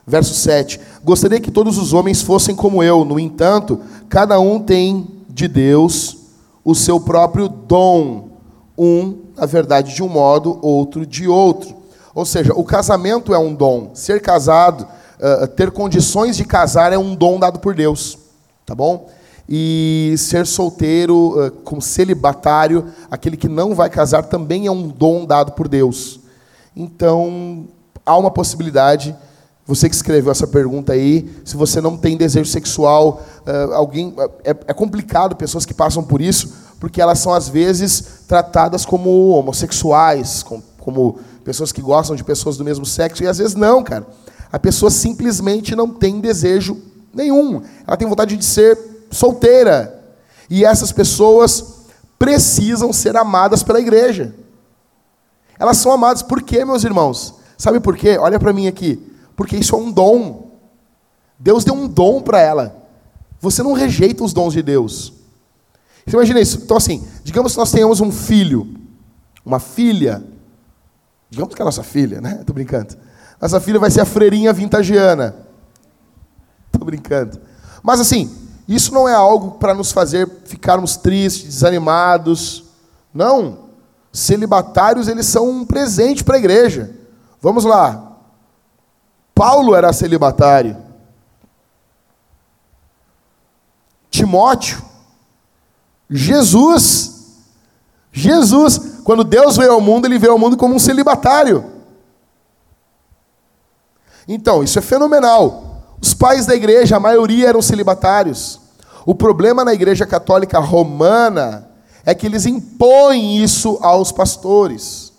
verso 0.05 0.35
7. 0.35 0.81
Gostaria 1.05 1.41
que 1.41 1.53
todos 1.53 1.79
os 1.79 1.93
homens 1.93 2.21
fossem 2.21 2.57
como 2.57 2.83
eu, 2.83 3.05
no 3.05 3.21
entanto, 3.21 3.81
cada 4.09 4.41
um 4.41 4.59
tem 4.59 5.20
de 5.33 5.49
Deus 5.49 6.17
o 6.65 6.75
seu 6.75 7.01
próprio 7.01 7.49
dom. 7.49 8.31
Um, 8.77 9.19
na 9.37 9.47
verdade, 9.47 9.95
de 9.95 10.03
um 10.03 10.09
modo, 10.09 10.59
outro 10.63 11.05
de 11.07 11.29
outro. 11.29 11.75
Ou 12.15 12.25
seja, 12.25 12.53
o 12.55 12.65
casamento 12.65 13.35
é 13.35 13.39
um 13.39 13.55
dom. 13.55 13.91
Ser 13.95 14.21
casado, 14.21 14.87
uh, 15.19 15.47
ter 15.49 15.71
condições 15.71 16.37
de 16.37 16.45
casar 16.45 16.93
é 16.93 16.99
um 16.99 17.15
dom 17.15 17.39
dado 17.39 17.59
por 17.59 17.75
Deus. 17.75 18.19
Tá 18.65 18.75
bom? 18.75 19.09
E 19.49 20.15
ser 20.17 20.47
solteiro, 20.47 21.37
uh, 21.39 21.81
celibatário, 21.81 22.87
aquele 23.11 23.37
que 23.37 23.49
não 23.49 23.75
vai 23.75 23.91
casar, 23.91 24.25
também 24.25 24.67
é 24.67 24.71
um 24.71 24.89
dom 24.89 25.25
dado 25.25 25.53
por 25.53 25.69
Deus. 25.69 26.21
Então, 26.75 27.67
há 28.05 28.17
uma 28.17 28.31
possibilidade. 28.31 29.15
Você 29.71 29.89
que 29.89 29.95
escreveu 29.95 30.33
essa 30.33 30.49
pergunta 30.49 30.95
aí, 30.95 31.31
se 31.45 31.57
você 31.57 31.81
não 31.81 31.97
tem 31.97 32.17
desejo 32.17 32.51
sexual, 32.51 33.23
uh, 33.47 33.73
alguém 33.73 34.13
é, 34.43 34.51
é 34.51 34.75
complicado 34.75 35.37
pessoas 35.37 35.65
que 35.65 35.73
passam 35.73 36.03
por 36.03 36.21
isso, 36.21 36.53
porque 36.81 37.01
elas 37.01 37.21
são 37.21 37.33
às 37.33 37.49
vezes 37.49 38.25
tratadas 38.27 38.85
como 38.85 39.29
homossexuais, 39.29 40.43
como, 40.43 40.61
como 40.81 41.21
pessoas 41.45 41.71
que 41.71 41.81
gostam 41.81 42.17
de 42.17 42.25
pessoas 42.25 42.57
do 42.57 42.65
mesmo 42.65 42.85
sexo, 42.85 43.23
e 43.23 43.29
às 43.29 43.39
vezes 43.39 43.55
não, 43.55 43.81
cara. 43.85 44.09
A 44.51 44.59
pessoa 44.59 44.91
simplesmente 44.91 45.77
não 45.77 45.89
tem 45.89 46.21
desejo 46.21 46.77
nenhum. 47.15 47.63
Ela 47.87 47.97
tem 47.97 48.09
vontade 48.09 48.37
de 48.37 48.45
ser 48.45 48.77
solteira. 49.09 50.03
E 50.51 50.65
essas 50.65 50.91
pessoas 50.91 51.65
precisam 52.19 52.93
ser 52.93 53.17
amadas 53.17 53.63
pela 53.63 53.79
igreja. 53.79 54.35
Elas 55.61 55.77
são 55.77 55.93
amadas 55.93 56.25
por 56.25 56.43
quê, 56.43 56.65
meus 56.65 56.83
irmãos? 56.83 57.35
Sabe 57.57 57.79
por 57.79 57.97
quê? 57.97 58.19
Olha 58.19 58.41
para 58.41 58.53
mim 58.53 58.67
aqui. 58.67 59.10
Porque 59.41 59.57
isso 59.57 59.75
é 59.75 59.79
um 59.79 59.91
dom. 59.91 60.51
Deus 61.39 61.65
deu 61.65 61.73
um 61.73 61.89
dom 61.89 62.21
para 62.21 62.39
ela. 62.39 62.87
Você 63.41 63.63
não 63.63 63.73
rejeita 63.73 64.23
os 64.23 64.35
dons 64.35 64.53
de 64.53 64.63
Deus. 64.63 65.15
Você 66.05 66.15
imagina 66.15 66.39
isso? 66.43 66.61
Então, 66.63 66.77
assim, 66.77 67.09
digamos 67.25 67.53
que 67.53 67.59
nós 67.59 67.73
tenhamos 67.73 68.03
um 68.03 68.13
filho, 68.13 68.69
uma 69.43 69.59
filha. 69.59 70.23
Digamos 71.31 71.55
que 71.55 71.63
é 71.63 71.65
a 71.65 71.65
nossa 71.65 71.83
filha, 71.83 72.21
né? 72.21 72.37
Estou 72.41 72.53
brincando. 72.53 72.95
Nossa 73.41 73.59
filha 73.61 73.79
vai 73.79 73.91
ser 73.91 74.03
a 74.03 74.05
freirinha 74.05 74.53
vintagiana. 74.53 75.35
Estou 76.67 76.85
brincando. 76.85 77.41
Mas, 77.83 77.99
assim, 77.99 78.31
isso 78.69 78.93
não 78.93 79.09
é 79.09 79.15
algo 79.15 79.53
para 79.53 79.73
nos 79.73 79.91
fazer 79.91 80.31
ficarmos 80.45 80.99
tristes, 80.99 81.45
desanimados. 81.45 82.65
Não. 83.15 83.71
Celibatários, 84.13 85.09
eles 85.09 85.25
são 85.25 85.49
um 85.49 85.65
presente 85.65 86.23
para 86.23 86.37
a 86.37 86.39
igreja. 86.39 86.95
Vamos 87.41 87.65
lá. 87.65 88.10
Paulo 89.41 89.75
era 89.75 89.91
celibatário. 89.91 90.77
Timóteo. 94.11 94.83
Jesus. 96.11 97.39
Jesus. 98.13 99.01
Quando 99.03 99.25
Deus 99.25 99.57
veio 99.57 99.73
ao 99.73 99.81
mundo, 99.81 100.05
ele 100.05 100.19
veio 100.19 100.35
ao 100.35 100.39
mundo 100.39 100.59
como 100.59 100.75
um 100.75 100.79
celibatário. 100.79 101.73
Então, 104.29 104.63
isso 104.63 104.79
é 104.79 104.83
fenomenal. 104.83 105.87
Os 106.03 106.13
pais 106.13 106.45
da 106.45 106.55
igreja, 106.55 106.99
a 106.99 107.01
maioria 107.01 107.49
eram 107.49 107.63
celibatários. 107.63 108.61
O 109.07 109.15
problema 109.15 109.65
na 109.65 109.73
igreja 109.73 110.05
católica 110.05 110.59
romana 110.59 111.67
é 112.05 112.15
que 112.15 112.27
eles 112.27 112.45
impõem 112.45 113.43
isso 113.43 113.79
aos 113.81 114.13
pastores. 114.13 115.15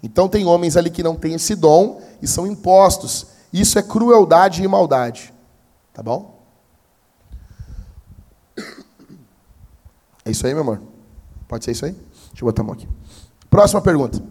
Então 0.00 0.28
tem 0.28 0.46
homens 0.46 0.76
ali 0.76 0.90
que 0.90 1.02
não 1.02 1.16
têm 1.16 1.34
esse 1.34 1.56
dom 1.56 2.00
e 2.22 2.28
são 2.28 2.46
impostos. 2.46 3.31
Isso 3.52 3.78
é 3.78 3.82
crueldade 3.82 4.62
e 4.62 4.68
maldade. 4.68 5.32
Tá 5.92 6.02
bom? 6.02 6.40
É 10.24 10.30
isso 10.30 10.46
aí, 10.46 10.54
meu 10.54 10.62
amor? 10.62 10.80
Pode 11.46 11.64
ser 11.64 11.72
isso 11.72 11.84
aí? 11.84 11.92
Deixa 11.92 12.42
eu 12.42 12.46
botar 12.46 12.62
a 12.62 12.64
mão 12.64 12.74
aqui. 12.74 12.88
Próxima 13.50 13.82
pergunta. 13.82 14.22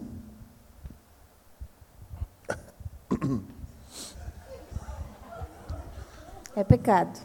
É 6.56 6.64
pecado. 6.64 7.20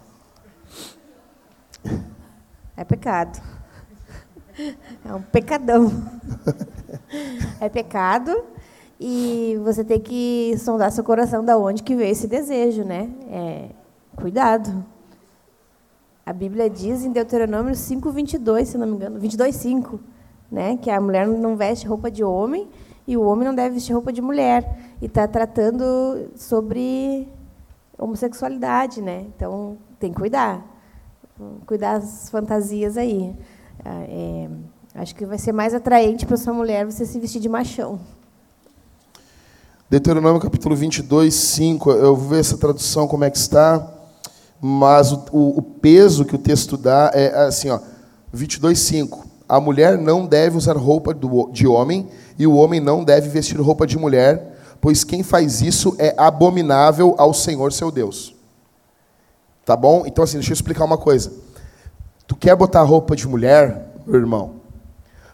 É 2.75 2.83
pecado. 2.83 3.41
É 5.03 5.13
um 5.13 5.21
pecadão. 5.21 5.91
É 7.59 7.69
pecado 7.69 8.45
e 8.99 9.59
você 9.63 9.83
tem 9.83 9.99
que 9.99 10.55
sondar 10.57 10.91
seu 10.91 11.03
coração 11.03 11.43
da 11.43 11.57
onde 11.57 11.83
que 11.83 11.95
veio 11.95 12.11
esse 12.11 12.27
desejo, 12.27 12.83
né? 12.83 13.09
É, 13.29 13.69
cuidado. 14.15 14.83
A 16.25 16.33
Bíblia 16.33 16.69
diz 16.69 17.05
em 17.05 17.11
Deuteronômio 17.11 17.75
5:22, 17.75 18.65
se 18.65 18.77
não 18.77 18.87
me 18.87 18.95
engano, 18.95 19.19
22:5, 19.19 19.99
né, 20.51 20.77
que 20.77 20.89
a 20.89 20.99
mulher 20.99 21.27
não 21.27 21.55
veste 21.55 21.87
roupa 21.87 22.09
de 22.09 22.23
homem 22.23 22.67
e 23.07 23.15
o 23.15 23.21
homem 23.21 23.45
não 23.45 23.55
deve 23.55 23.75
vestir 23.75 23.93
roupa 23.93 24.11
de 24.11 24.21
mulher. 24.21 24.95
E 25.01 25.05
está 25.05 25.27
tratando 25.27 26.29
sobre 26.35 27.27
homossexualidade, 27.97 29.01
né? 29.01 29.25
Então 29.35 29.77
tem 29.99 30.11
que 30.11 30.19
cuidar, 30.19 30.65
cuidar 31.65 31.99
das 31.99 32.29
fantasias 32.29 32.97
aí. 32.97 33.35
Ah, 33.85 34.03
é, 34.09 34.49
acho 34.95 35.15
que 35.15 35.25
vai 35.25 35.37
ser 35.37 35.51
mais 35.51 35.73
atraente 35.73 36.25
para 36.25 36.35
sua 36.35 36.53
mulher 36.53 36.85
você 36.85 37.05
se 37.05 37.19
vestir 37.19 37.39
de 37.39 37.47
machão. 37.47 37.99
Deuteronômio 39.89 40.41
capítulo 40.41 40.75
22, 40.75 41.33
5. 41.33 41.91
Eu 41.91 42.15
vou 42.15 42.29
ver 42.29 42.39
essa 42.39 42.57
tradução 42.57 43.07
como 43.07 43.23
é 43.23 43.29
que 43.29 43.37
está, 43.37 43.87
mas 44.59 45.11
o, 45.11 45.25
o, 45.31 45.57
o 45.59 45.61
peso 45.61 46.25
que 46.25 46.35
o 46.35 46.39
texto 46.39 46.77
dá 46.77 47.11
é 47.13 47.45
assim, 47.45 47.69
ó, 47.69 47.79
22, 48.31 48.77
5. 48.79 49.25
A 49.47 49.59
mulher 49.59 49.97
não 49.97 50.25
deve 50.25 50.57
usar 50.57 50.75
roupa 50.75 51.13
do, 51.13 51.49
de 51.51 51.65
homem 51.65 52.07
e 52.37 52.45
o 52.45 52.55
homem 52.55 52.79
não 52.79 53.03
deve 53.03 53.29
vestir 53.29 53.59
roupa 53.59 53.87
de 53.87 53.97
mulher 53.97 54.57
pois 54.81 55.03
quem 55.03 55.23
faz 55.23 55.61
isso 55.61 55.95
é 55.97 56.13
abominável 56.17 57.15
ao 57.17 57.33
Senhor 57.33 57.73
seu 57.73 57.91
Deus. 57.91 58.35
Tá 59.65 59.75
bom? 59.75 60.03
Então, 60.05 60.23
assim, 60.23 60.37
deixa 60.37 60.51
eu 60.51 60.55
explicar 60.55 60.85
uma 60.85 60.97
coisa. 60.97 61.31
Tu 62.25 62.35
quer 62.35 62.55
botar 62.55 62.81
roupa 62.83 63.15
de 63.15 63.27
mulher, 63.27 63.93
meu 64.05 64.19
irmão? 64.19 64.55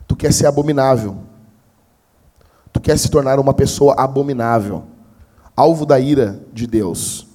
Tu 0.08 0.16
quer 0.16 0.34
ser 0.34 0.48
abominável. 0.48 1.18
Tu 2.74 2.82
quer 2.82 2.98
se 2.98 3.10
tornar 3.10 3.40
uma 3.40 3.54
pessoa 3.54 3.96
abominável, 3.98 4.84
alvo 5.56 5.86
da 5.86 6.00
ira 6.00 6.42
de 6.52 6.68
Deus. 6.68 7.28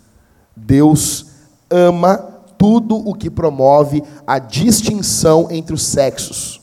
Deus 0.54 1.26
ama 1.70 2.18
tudo 2.58 2.96
o 2.96 3.14
que 3.14 3.30
promove 3.30 4.02
a 4.26 4.38
distinção 4.38 5.48
entre 5.50 5.72
os 5.72 5.86
sexos. 5.86 6.60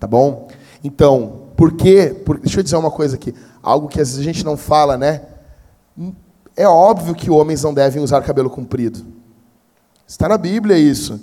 Tá 0.00 0.06
bom? 0.06 0.48
Então, 0.82 1.42
por 1.54 1.72
quê? 1.72 2.20
Por, 2.24 2.40
deixa 2.40 2.60
eu 2.60 2.64
dizer 2.64 2.76
uma 2.76 2.90
coisa 2.90 3.14
aqui 3.16 3.34
algo 3.62 3.88
que 3.88 4.00
às 4.00 4.08
vezes 4.08 4.20
a 4.20 4.24
gente 4.24 4.44
não 4.44 4.56
fala, 4.56 4.96
né? 4.96 5.22
É 6.56 6.66
óbvio 6.66 7.14
que 7.14 7.30
homens 7.30 7.62
não 7.62 7.72
devem 7.72 8.02
usar 8.02 8.22
cabelo 8.22 8.50
comprido. 8.50 9.04
Está 10.06 10.28
na 10.28 10.38
Bíblia 10.38 10.78
isso. 10.78 11.20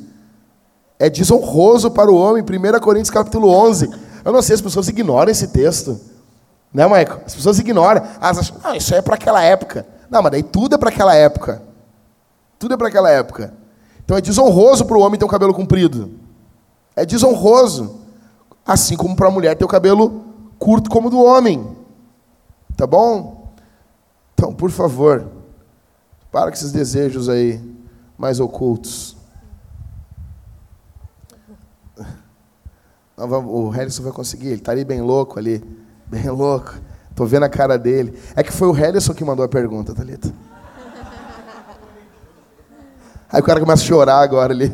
É 0.99 1.09
desonroso 1.09 1.91
para 1.91 2.11
o 2.11 2.15
homem, 2.15 2.43
1 2.43 2.79
Coríntios 2.79 3.09
capítulo 3.09 3.49
11. 3.49 3.89
Eu 4.23 4.31
não 4.31 4.41
sei, 4.41 4.55
as 4.55 4.61
pessoas 4.61 4.87
ignoram 4.87 5.31
esse 5.31 5.47
texto. 5.49 5.99
Né, 6.73 6.85
Michael? 6.85 7.21
As 7.25 7.35
pessoas 7.35 7.59
ignoram. 7.59 8.03
Elas 8.21 8.39
acham, 8.39 8.57
não, 8.63 8.75
isso 8.75 8.93
é 8.93 9.01
para 9.01 9.15
aquela 9.15 9.41
época. 9.41 9.85
Não, 10.09 10.21
mas 10.21 10.31
daí 10.31 10.43
tudo 10.43 10.75
é 10.75 10.77
para 10.77 10.89
aquela 10.89 11.15
época. 11.15 11.61
Tudo 12.59 12.73
é 12.73 12.77
para 12.77 12.87
aquela 12.87 13.09
época. 13.09 13.53
Então 14.03 14.17
é 14.17 14.21
desonroso 14.21 14.85
para 14.85 14.97
o 14.97 15.01
homem 15.01 15.19
ter 15.19 15.25
o 15.25 15.29
cabelo 15.29 15.53
comprido. 15.53 16.11
É 16.95 17.05
desonroso. 17.05 17.99
Assim 18.65 18.95
como 18.97 19.15
para 19.15 19.27
a 19.27 19.31
mulher 19.31 19.55
ter 19.55 19.65
o 19.65 19.67
cabelo 19.67 20.25
curto 20.59 20.89
como 20.89 21.09
do 21.09 21.21
homem. 21.21 21.75
Tá 22.75 22.85
bom? 22.85 23.53
Então, 24.33 24.53
por 24.53 24.69
favor, 24.69 25.27
para 26.31 26.51
com 26.51 26.57
esses 26.57 26.71
desejos 26.71 27.27
aí 27.27 27.59
mais 28.17 28.39
ocultos. 28.39 29.17
O 33.17 33.73
Helison 33.73 34.03
vai 34.03 34.11
conseguir, 34.11 34.47
ele 34.47 34.55
está 34.57 34.71
ali 34.71 34.85
bem 34.85 35.01
louco 35.01 35.39
ali. 35.39 35.63
Bem 36.09 36.29
louco. 36.29 36.73
Tô 37.15 37.25
vendo 37.25 37.43
a 37.43 37.49
cara 37.49 37.77
dele. 37.77 38.17
É 38.35 38.43
que 38.43 38.51
foi 38.51 38.67
o 38.67 38.77
Helison 38.77 39.13
que 39.13 39.25
mandou 39.25 39.43
a 39.43 39.49
pergunta, 39.49 39.93
Thalita. 39.93 40.33
Aí 43.29 43.41
o 43.41 43.43
cara 43.43 43.59
começa 43.59 43.83
a 43.83 43.85
chorar 43.85 44.19
agora 44.19 44.53
ali. 44.53 44.71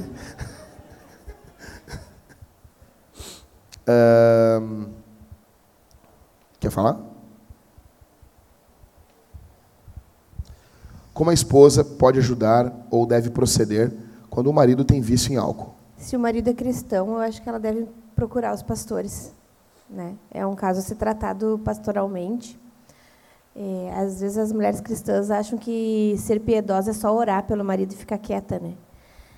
Quer 6.60 6.70
falar? 6.70 7.00
Como 11.14 11.30
a 11.30 11.34
esposa 11.34 11.84
pode 11.84 12.20
ajudar 12.20 12.72
ou 12.90 13.06
deve 13.06 13.30
proceder 13.30 13.94
quando 14.30 14.48
o 14.48 14.54
marido 14.54 14.84
tem 14.86 15.02
vício 15.02 15.32
em 15.32 15.38
álcool? 15.38 15.76
Se 15.98 16.16
o 16.16 16.20
marido 16.20 16.50
é 16.50 16.54
cristão, 16.54 17.10
eu 17.10 17.20
acho 17.20 17.42
que 17.42 17.50
ela 17.50 17.60
deve 17.60 17.88
procurar 18.16 18.54
os 18.54 18.64
pastores. 18.64 19.34
Né? 19.94 20.16
É 20.32 20.46
um 20.46 20.56
caso 20.56 20.80
a 20.80 20.82
ser 20.82 20.96
tratado 20.96 21.62
pastoralmente. 21.64 22.60
É, 23.56 23.94
às 23.96 24.20
vezes 24.20 24.40
as 24.40 24.52
mulheres 24.52 24.82
cristãs 24.82 25.30
acham 25.30 25.60
que 25.60 26.16
ser 26.18 26.40
piedosa 26.40 26.90
é 26.90 26.94
só 26.94 27.16
orar 27.16 27.46
pelo 27.46 27.64
marido 27.64 27.94
e 27.94 27.96
ficar 27.96 28.18
quieta, 28.18 28.60
né? 28.60 28.74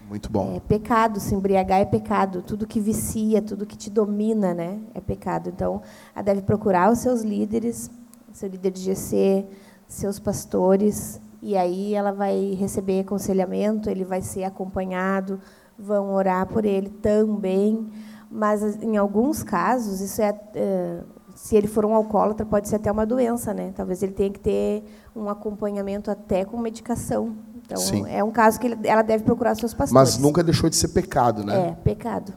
Muito 0.07 0.31
bom. 0.31 0.55
É 0.55 0.61
pecado, 0.61 1.19
se 1.19 1.35
embriagar 1.35 1.81
é 1.81 1.85
pecado. 1.85 2.41
Tudo 2.41 2.65
que 2.65 2.79
vicia, 2.79 3.41
tudo 3.41 3.65
que 3.65 3.75
te 3.75 3.89
domina, 3.89 4.53
né, 4.53 4.79
é 4.93 5.01
pecado. 5.01 5.49
Então, 5.49 5.81
ela 6.15 6.23
deve 6.23 6.43
procurar 6.43 6.89
os 6.89 6.99
seus 6.99 7.21
líderes, 7.21 7.91
seu 8.31 8.47
líder 8.47 8.71
de 8.71 8.81
GC, 8.81 9.45
seus 9.87 10.19
pastores, 10.19 11.19
e 11.41 11.57
aí 11.57 11.93
ela 11.93 12.11
vai 12.11 12.53
receber 12.53 13.01
aconselhamento, 13.01 13.89
ele 13.89 14.05
vai 14.05 14.21
ser 14.21 14.45
acompanhado 14.45 15.41
vão 15.77 16.13
orar 16.13 16.47
por 16.47 16.65
ele 16.65 16.89
também. 16.89 17.87
Mas, 18.29 18.81
em 18.81 18.97
alguns 18.97 19.43
casos, 19.43 20.01
isso 20.01 20.21
é, 20.21 20.39
é 20.55 20.99
se 21.35 21.55
ele 21.55 21.67
for 21.67 21.85
um 21.85 21.93
alcoólatra, 21.93 22.45
pode 22.45 22.69
ser 22.69 22.77
até 22.77 22.91
uma 22.91 23.05
doença, 23.05 23.53
né? 23.53 23.73
Talvez 23.75 24.01
ele 24.01 24.13
tenha 24.13 24.29
que 24.29 24.39
ter 24.39 24.83
um 25.15 25.29
acompanhamento 25.29 26.09
até 26.09 26.45
com 26.45 26.57
medicação. 26.57 27.35
Então, 27.65 27.77
Sim. 27.77 28.05
é 28.07 28.23
um 28.23 28.31
caso 28.31 28.59
que 28.59 28.77
ela 28.83 29.01
deve 29.01 29.23
procurar 29.23 29.53
seus 29.55 29.73
pastores. 29.73 30.13
Mas 30.13 30.17
nunca 30.17 30.41
deixou 30.41 30.69
de 30.69 30.75
ser 30.77 30.89
pecado, 30.89 31.43
né? 31.43 31.69
É, 31.69 31.71
pecado. 31.83 32.33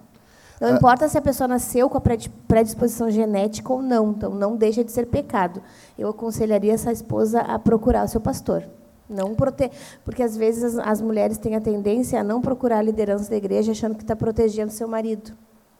Não 0.61 0.75
importa 0.75 1.09
se 1.09 1.17
a 1.17 1.23
pessoa 1.23 1.47
nasceu 1.47 1.89
com 1.89 1.99
a 1.99 2.01
predisposição 2.49 3.09
genética 3.09 3.73
ou 3.73 3.81
não, 3.81 4.11
então 4.11 4.35
não 4.35 4.57
deixa 4.57 4.83
de 4.83 4.91
ser 4.91 5.07
pecado. 5.07 5.63
Eu 5.97 6.09
aconselharia 6.09 6.73
essa 6.73 6.91
esposa 6.91 7.41
a 7.41 7.57
procurar 7.61 8.05
o 8.05 8.09
seu 8.09 8.21
pastor. 8.21 8.65
Não 9.09 9.37
prote... 9.37 9.71
Porque 10.05 10.23
às 10.23 10.37
vezes 10.37 10.65
as, 10.65 10.79
as 10.79 11.01
mulheres 11.01 11.39
têm 11.39 11.55
a 11.55 11.61
tendência 11.61 12.21
a 12.21 12.25
não 12.25 12.41
procurar 12.41 12.79
a 12.79 12.83
liderança 12.83 13.31
da 13.31 13.37
igreja 13.37 13.71
achando 13.71 13.95
que 13.95 14.03
está 14.03 14.17
protegendo 14.17 14.73
seu 14.73 14.89
marido. 14.89 15.33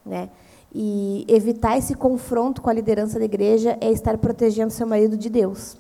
Né? 0.09 0.31
E 0.75 1.25
evitar 1.29 1.79
esse 1.79 1.95
confronto 1.95 2.61
com 2.61 2.69
a 2.69 2.73
liderança 2.73 3.19
da 3.19 3.25
igreja 3.25 3.77
é 3.81 3.91
estar 3.91 4.17
protegendo 4.19 4.73
seu 4.73 4.87
marido 4.87 5.17
de 5.17 5.29
Deus. 5.29 5.77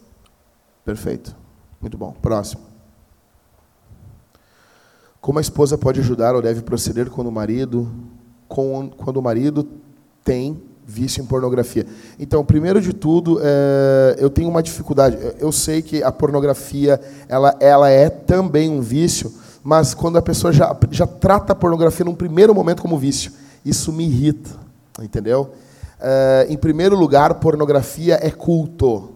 Perfeito. 0.84 1.34
Muito 1.80 1.96
bom. 1.96 2.14
Próximo. 2.20 2.62
Como 5.20 5.38
a 5.38 5.42
esposa 5.42 5.76
pode 5.76 6.00
ajudar 6.00 6.34
ou 6.34 6.42
deve 6.42 6.62
proceder 6.62 7.10
quando 7.10 7.26
o 7.26 7.32
marido, 7.32 7.90
quando 8.48 9.16
o 9.16 9.22
marido 9.22 9.68
tem 10.24 10.62
vício 10.86 11.22
em 11.22 11.26
pornografia? 11.26 11.86
Então, 12.18 12.44
primeiro 12.44 12.80
de 12.80 12.92
tudo, 12.92 13.38
é, 13.42 14.16
eu 14.18 14.30
tenho 14.30 14.48
uma 14.48 14.62
dificuldade. 14.62 15.18
Eu 15.38 15.52
sei 15.52 15.82
que 15.82 16.02
a 16.02 16.10
pornografia 16.10 17.00
ela, 17.28 17.54
ela 17.60 17.90
é 17.90 18.08
também 18.08 18.70
um 18.70 18.80
vício, 18.80 19.32
mas 19.62 19.92
quando 19.92 20.16
a 20.16 20.22
pessoa 20.22 20.52
já, 20.52 20.74
já 20.90 21.06
trata 21.06 21.52
a 21.52 21.56
pornografia 21.56 22.04
num 22.04 22.14
primeiro 22.14 22.54
momento 22.54 22.80
como 22.80 22.96
vício, 22.96 23.32
isso 23.68 23.92
me 23.92 24.04
irrita, 24.04 24.50
entendeu? 25.00 25.52
É, 26.00 26.46
em 26.48 26.56
primeiro 26.56 26.96
lugar, 26.96 27.34
pornografia 27.34 28.18
é 28.22 28.30
culto. 28.30 29.10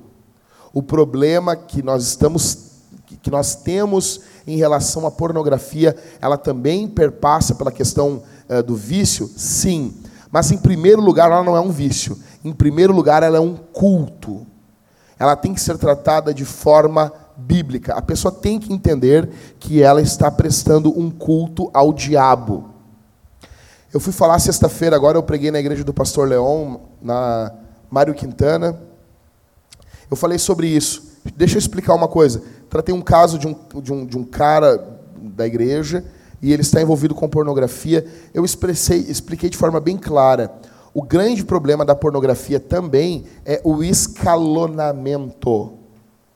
O 0.73 0.83
problema 0.83 1.55
que 1.55 1.83
nós 1.83 2.05
estamos 2.05 2.73
que 3.21 3.31
nós 3.31 3.55
temos 3.55 4.21
em 4.47 4.57
relação 4.57 5.07
à 5.07 5.11
pornografia, 5.11 5.97
ela 6.21 6.37
também 6.37 6.89
perpassa 6.89 7.55
pela 7.55 7.71
questão 7.71 8.23
uh, 8.49 8.63
do 8.63 8.75
vício? 8.75 9.31
Sim. 9.37 9.95
Mas, 10.31 10.51
em 10.51 10.57
primeiro 10.57 11.01
lugar, 11.03 11.31
ela 11.31 11.45
não 11.45 11.57
é 11.57 11.61
um 11.61 11.71
vício. 11.71 12.19
Em 12.45 12.53
primeiro 12.53 12.93
lugar, 12.93 13.23
ela 13.23 13.37
é 13.37 13.41
um 13.41 13.55
culto. 13.55 14.47
Ela 15.19 15.37
tem 15.37 15.55
que 15.55 15.61
ser 15.61 15.79
tratada 15.79 16.33
de 16.33 16.45
forma 16.45 17.13
bíblica. 17.37 17.95
A 17.95 18.03
pessoa 18.03 18.33
tem 18.33 18.59
que 18.59 18.73
entender 18.73 19.29
que 19.61 19.83
ela 19.83 20.01
está 20.01 20.31
prestando 20.31 20.99
um 20.99 21.11
culto 21.11 21.71
ao 21.73 21.93
diabo. 21.93 22.72
Eu 23.93 24.01
fui 24.01 24.13
falar 24.13 24.39
sexta-feira, 24.39 24.97
agora 24.97 25.19
eu 25.19 25.23
preguei 25.23 25.51
na 25.51 25.61
igreja 25.61 25.85
do 25.85 25.93
pastor 25.93 26.27
Leon, 26.27 26.77
na 27.03 27.53
Mário 27.91 28.15
Quintana. 28.15 28.81
Eu 30.11 30.17
falei 30.17 30.39
sobre 30.39 30.67
isso. 30.67 31.19
Deixa 31.37 31.57
eu 31.57 31.59
explicar 31.59 31.95
uma 31.95 32.09
coisa. 32.09 32.43
Tratei 32.71 32.95
um 32.95 33.03
caso 33.03 33.39
de 33.39 33.47
um, 33.47 33.55
de 33.83 33.93
um, 33.93 34.07
de 34.07 34.17
um 34.17 34.25
cara 34.25 34.99
da 35.15 35.47
igreja 35.47 36.03
e 36.41 36.55
ele 36.55 36.63
está 36.63 36.81
envolvido 36.81 37.15
com 37.15 37.29
pornografia. 37.29 38.07
Eu 38.33 38.47
expressei, 38.47 38.97
expliquei 39.01 39.51
de 39.51 39.59
forma 39.59 39.79
bem 39.79 39.99
clara. 39.99 40.51
O 40.95 41.03
grande 41.03 41.45
problema 41.45 41.85
da 41.85 41.95
pornografia 41.95 42.59
também 42.59 43.27
é 43.45 43.61
o 43.63 43.85
escalonamento. 43.85 45.75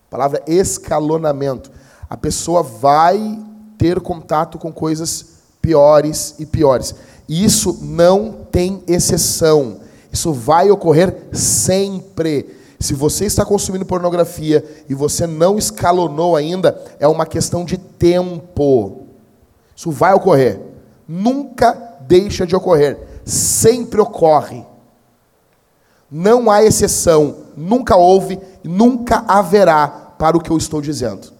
A 0.09 0.11
palavra 0.11 0.43
escalonamento. 0.47 1.71
A 2.11 2.19
pessoa 2.19 2.63
vai 2.63 3.43
ter 3.79 3.99
contato 4.01 4.59
com 4.59 4.71
coisas 4.71 5.37
piores 5.63 6.37
e 6.39 6.45
piores. 6.47 6.95
E 7.29 7.45
isso 7.45 7.79
não 7.83 8.47
tem 8.51 8.83
exceção. 8.87 9.81
Isso 10.13 10.33
vai 10.33 10.71
ocorrer 10.71 11.29
sempre. 11.33 12.55
Se 12.79 12.95
você 12.95 13.25
está 13.25 13.45
consumindo 13.45 13.85
pornografia 13.85 14.65
e 14.89 14.95
você 14.95 15.27
não 15.27 15.59
escalonou 15.59 16.37
ainda, 16.37 16.81
é 17.01 17.09
uma 17.09 17.27
questão 17.27 17.65
de 17.65 17.79
tempo. 17.79 19.07
Isso 19.75 19.91
vai 19.91 20.15
ocorrer. 20.15 20.61
Nunca 21.09 21.73
deixa 22.03 22.47
de 22.47 22.55
ocorrer. 22.55 22.99
Sempre 23.25 24.01
ocorre. 24.01 24.65
Não 26.11 26.51
há 26.51 26.63
exceção. 26.63 27.37
Nunca 27.57 27.97
houve, 27.97 28.39
nunca 28.63 29.25
haverá 29.27 29.89
para 29.89 30.37
o 30.37 30.41
que 30.41 30.51
eu 30.51 30.57
estou 30.57 30.81
dizendo. 30.81 31.33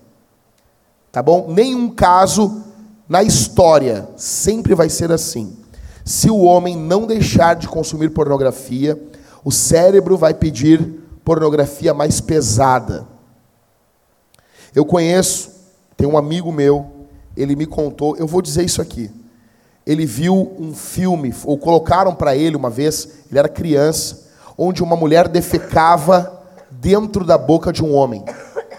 Tá 1.13 1.23
bom? 1.23 1.47
Nenhum 1.49 1.89
caso 1.91 2.63
na 3.09 3.23
história 3.23 4.09
sempre 4.17 4.75
vai 4.75 4.91
ser 4.91 5.13
assim. 5.13 5.57
Se 6.07 6.31
o 6.31 6.43
homem 6.43 6.77
não 6.77 7.05
deixar 7.05 7.57
de 7.57 7.67
consumir 7.67 8.11
pornografia, 8.11 8.97
o 9.45 9.51
cérebro 9.51 10.17
vai 10.17 10.33
pedir 10.33 10.81
pornografia 11.25 11.93
mais 11.93 12.21
pesada. 12.21 13.09
Eu 14.73 14.85
conheço, 14.85 15.51
tem 15.97 16.07
um 16.07 16.17
amigo 16.17 16.53
meu, 16.53 17.09
ele 17.37 17.57
me 17.57 17.67
contou, 17.67 18.17
eu 18.17 18.27
vou 18.29 18.41
dizer 18.41 18.65
isso 18.65 18.81
aqui. 18.81 19.11
Ele 19.85 20.07
viu 20.07 20.55
um 20.61 20.73
filme, 20.73 21.35
ou 21.45 21.59
colocaram 21.59 22.15
para 22.15 22.37
ele 22.37 22.55
uma 22.55 22.71
vez, 22.71 23.25
ele 23.29 23.41
era 23.41 23.49
criança, 23.49 24.29
onde 24.57 24.85
uma 24.85 24.95
mulher 24.95 25.27
defecava 25.27 26.41
dentro 26.71 27.25
da 27.25 27.37
boca 27.37 27.73
de 27.73 27.83
um 27.83 27.93
homem, 27.93 28.25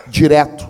direto. 0.08 0.70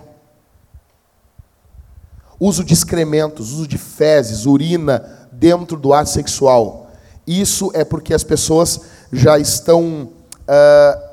Uso 2.40 2.64
de 2.64 2.74
excrementos, 2.74 3.52
uso 3.52 3.68
de 3.68 3.78
fezes, 3.78 4.44
urina 4.44 5.17
dentro 5.38 5.76
do 5.76 5.92
ato 5.92 6.10
sexual. 6.10 6.90
Isso 7.26 7.70
é 7.72 7.84
porque 7.84 8.12
as 8.12 8.24
pessoas 8.24 8.80
já 9.12 9.38
estão 9.38 10.08
uh, 10.48 11.08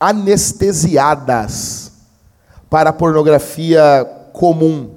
anestesiadas 0.00 1.92
para 2.70 2.90
a 2.90 2.92
pornografia 2.92 4.04
comum. 4.32 4.94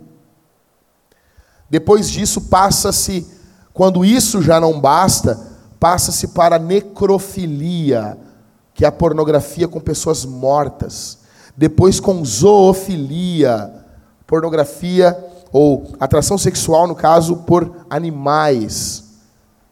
Depois 1.70 2.10
disso, 2.10 2.42
passa-se, 2.42 3.28
quando 3.74 4.06
isso 4.06 4.42
já 4.42 4.60
não 4.62 4.80
basta, 4.80 5.38
passa-se 5.80 6.30
para 6.30 6.56
a 6.56 6.60
necrofilia, 6.60 8.18
que 8.74 8.86
é 8.86 8.88
a 8.88 8.92
pornografia 8.92 9.68
com 9.68 9.82
pessoas 9.82 10.24
mortas. 10.24 11.18
Depois, 11.58 12.00
com 12.00 12.24
zoofilia, 12.24 13.74
pornografia 14.26 15.35
ou 15.56 15.95
atração 15.99 16.38
sexual, 16.38 16.86
no 16.86 16.95
caso, 16.95 17.38
por 17.38 17.86
animais. 17.90 19.03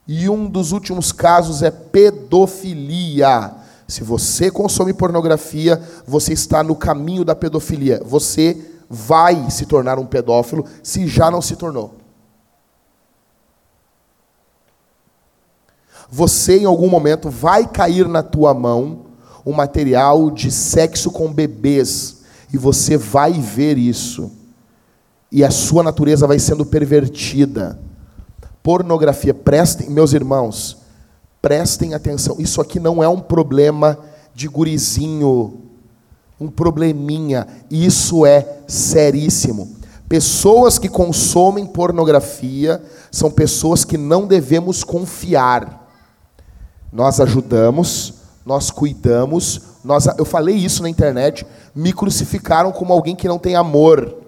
E 0.08 0.30
um 0.30 0.48
dos 0.48 0.72
últimos 0.72 1.12
casos 1.12 1.62
é 1.62 1.72
pedofilia 1.72 3.64
se 3.88 4.04
você 4.04 4.50
consome 4.50 4.94
pornografia, 4.94 5.82
você 6.08 6.34
está 6.34 6.64
no 6.64 6.76
caminho 6.76 7.24
da 7.26 7.36
pedofilia. 7.36 8.02
Você 8.04 8.66
vai 8.90 9.50
se 9.52 9.66
tornar 9.66 10.00
um 10.00 10.06
pedófilo 10.06 10.66
se 10.82 11.08
já 11.08 11.30
não 11.30 11.42
se 11.42 11.56
tornou. 11.56 11.94
Você 16.10 16.60
em 16.60 16.66
algum 16.66 16.90
momento 16.90 17.30
vai 17.30 17.68
cair 17.68 18.08
na 18.08 18.24
tua 18.24 18.54
mão 18.54 19.08
um 19.46 19.52
material 19.52 20.32
de 20.32 20.50
sexo 20.50 21.12
com 21.12 21.32
bebês 21.32 22.24
e 22.54 22.58
você 22.58 22.98
vai 22.98 23.34
ver 23.34 23.78
isso. 23.78 24.32
E 25.34 25.44
a 25.44 25.52
sua 25.52 25.84
natureza 25.84 26.26
vai 26.26 26.40
sendo 26.40 26.66
pervertida. 26.66 27.78
Pornografia, 28.62 29.34
prestem, 29.34 29.90
meus 29.90 30.14
irmãos, 30.14 30.84
Prestem 31.44 31.94
atenção, 31.94 32.38
isso 32.40 32.62
aqui 32.62 32.80
não 32.80 33.04
é 33.04 33.10
um 33.10 33.20
problema 33.20 34.00
de 34.34 34.48
gurizinho, 34.48 35.60
um 36.40 36.48
probleminha, 36.48 37.46
isso 37.70 38.26
é 38.26 38.60
seríssimo. 38.66 39.76
Pessoas 40.08 40.80
que 40.80 40.88
consomem 40.88 41.66
pornografia 41.66 42.82
são 43.12 43.30
pessoas 43.30 43.84
que 43.84 43.98
não 43.98 44.26
devemos 44.26 44.86
confiar. 44.86 45.94
Nós 46.90 47.20
ajudamos, 47.20 48.14
nós 48.46 48.72
cuidamos, 48.72 49.60
nós, 49.84 50.08
eu 50.18 50.24
falei 50.24 50.56
isso 50.56 50.82
na 50.82 50.88
internet, 50.88 51.46
me 51.76 51.92
crucificaram 51.92 52.72
como 52.72 52.94
alguém 52.94 53.18
que 53.18 53.28
não 53.28 53.38
tem 53.38 53.58
amor. 53.58 54.23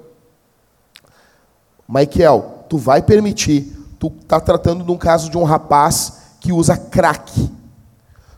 Michael, 1.88 2.66
tu 2.70 2.78
vai 2.78 3.02
permitir, 3.02 3.76
tu 4.00 4.12
está 4.22 4.40
tratando 4.40 4.84
de 4.84 4.92
um 4.92 4.98
caso 4.98 5.30
de 5.30 5.38
um 5.38 5.44
rapaz 5.44 6.14
que 6.40 6.52
usa 6.52 6.78
crack. 6.78 7.52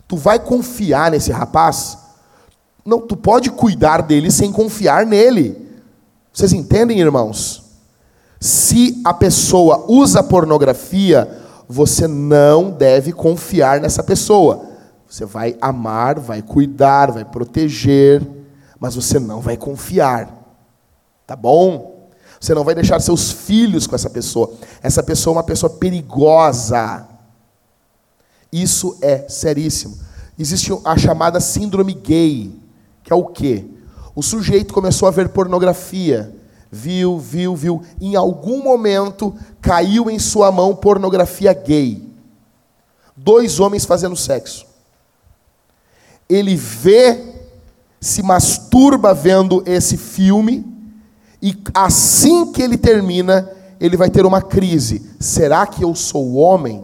Tu 0.07 0.15
vai 0.15 0.39
confiar 0.39 1.11
nesse 1.11 1.31
rapaz? 1.31 1.97
Não, 2.85 3.01
tu 3.01 3.17
pode 3.17 3.51
cuidar 3.51 4.01
dele 4.01 4.31
sem 4.31 4.51
confiar 4.51 5.05
nele. 5.05 5.67
Vocês 6.31 6.53
entendem, 6.53 6.99
irmãos? 6.99 7.63
Se 8.39 9.01
a 9.03 9.13
pessoa 9.13 9.85
usa 9.87 10.23
pornografia, 10.23 11.27
você 11.67 12.07
não 12.07 12.69
deve 12.69 13.11
confiar 13.11 13.81
nessa 13.81 14.03
pessoa. 14.03 14.65
Você 15.09 15.25
vai 15.25 15.57
amar, 15.59 16.19
vai 16.19 16.41
cuidar, 16.41 17.11
vai 17.11 17.25
proteger, 17.25 18.25
mas 18.79 18.95
você 18.95 19.19
não 19.19 19.41
vai 19.41 19.57
confiar. 19.57 20.29
Tá 21.25 21.35
bom? 21.35 21.96
Você 22.39 22.53
não 22.53 22.63
vai 22.63 22.75
deixar 22.75 22.99
seus 22.99 23.31
filhos 23.31 23.87
com 23.87 23.95
essa 23.95 24.09
pessoa. 24.09 24.53
Essa 24.81 25.01
pessoa 25.01 25.33
é 25.33 25.37
uma 25.37 25.43
pessoa 25.43 25.69
perigosa. 25.69 27.07
Isso 28.51 28.97
é 29.01 29.27
seríssimo. 29.27 29.97
Existe 30.37 30.71
a 30.85 30.97
chamada 30.97 31.39
síndrome 31.39 31.93
gay, 31.93 32.51
que 33.03 33.11
é 33.11 33.15
o 33.15 33.25
quê? 33.25 33.65
O 34.15 34.21
sujeito 34.21 34.73
começou 34.73 35.07
a 35.07 35.11
ver 35.11 35.29
pornografia, 35.29 36.33
viu, 36.71 37.17
viu, 37.17 37.55
viu. 37.55 37.83
Em 37.99 38.15
algum 38.15 38.63
momento 38.63 39.35
caiu 39.59 40.09
em 40.09 40.19
sua 40.19 40.51
mão 40.51 40.75
pornografia 40.75 41.53
gay. 41.53 42.07
Dois 43.15 43.59
homens 43.59 43.83
fazendo 43.83 44.15
sexo. 44.15 44.65
Ele 46.29 46.55
vê, 46.55 47.35
se 47.99 48.21
masturba 48.21 49.13
vendo 49.13 49.63
esse 49.65 49.97
filme, 49.97 50.65
e 51.41 51.55
assim 51.73 52.51
que 52.51 52.61
ele 52.61 52.77
termina, 52.77 53.49
ele 53.79 53.95
vai 53.95 54.09
ter 54.09 54.25
uma 54.25 54.41
crise. 54.41 55.09
Será 55.19 55.65
que 55.67 55.83
eu 55.83 55.93
sou 55.93 56.35
homem? 56.35 56.83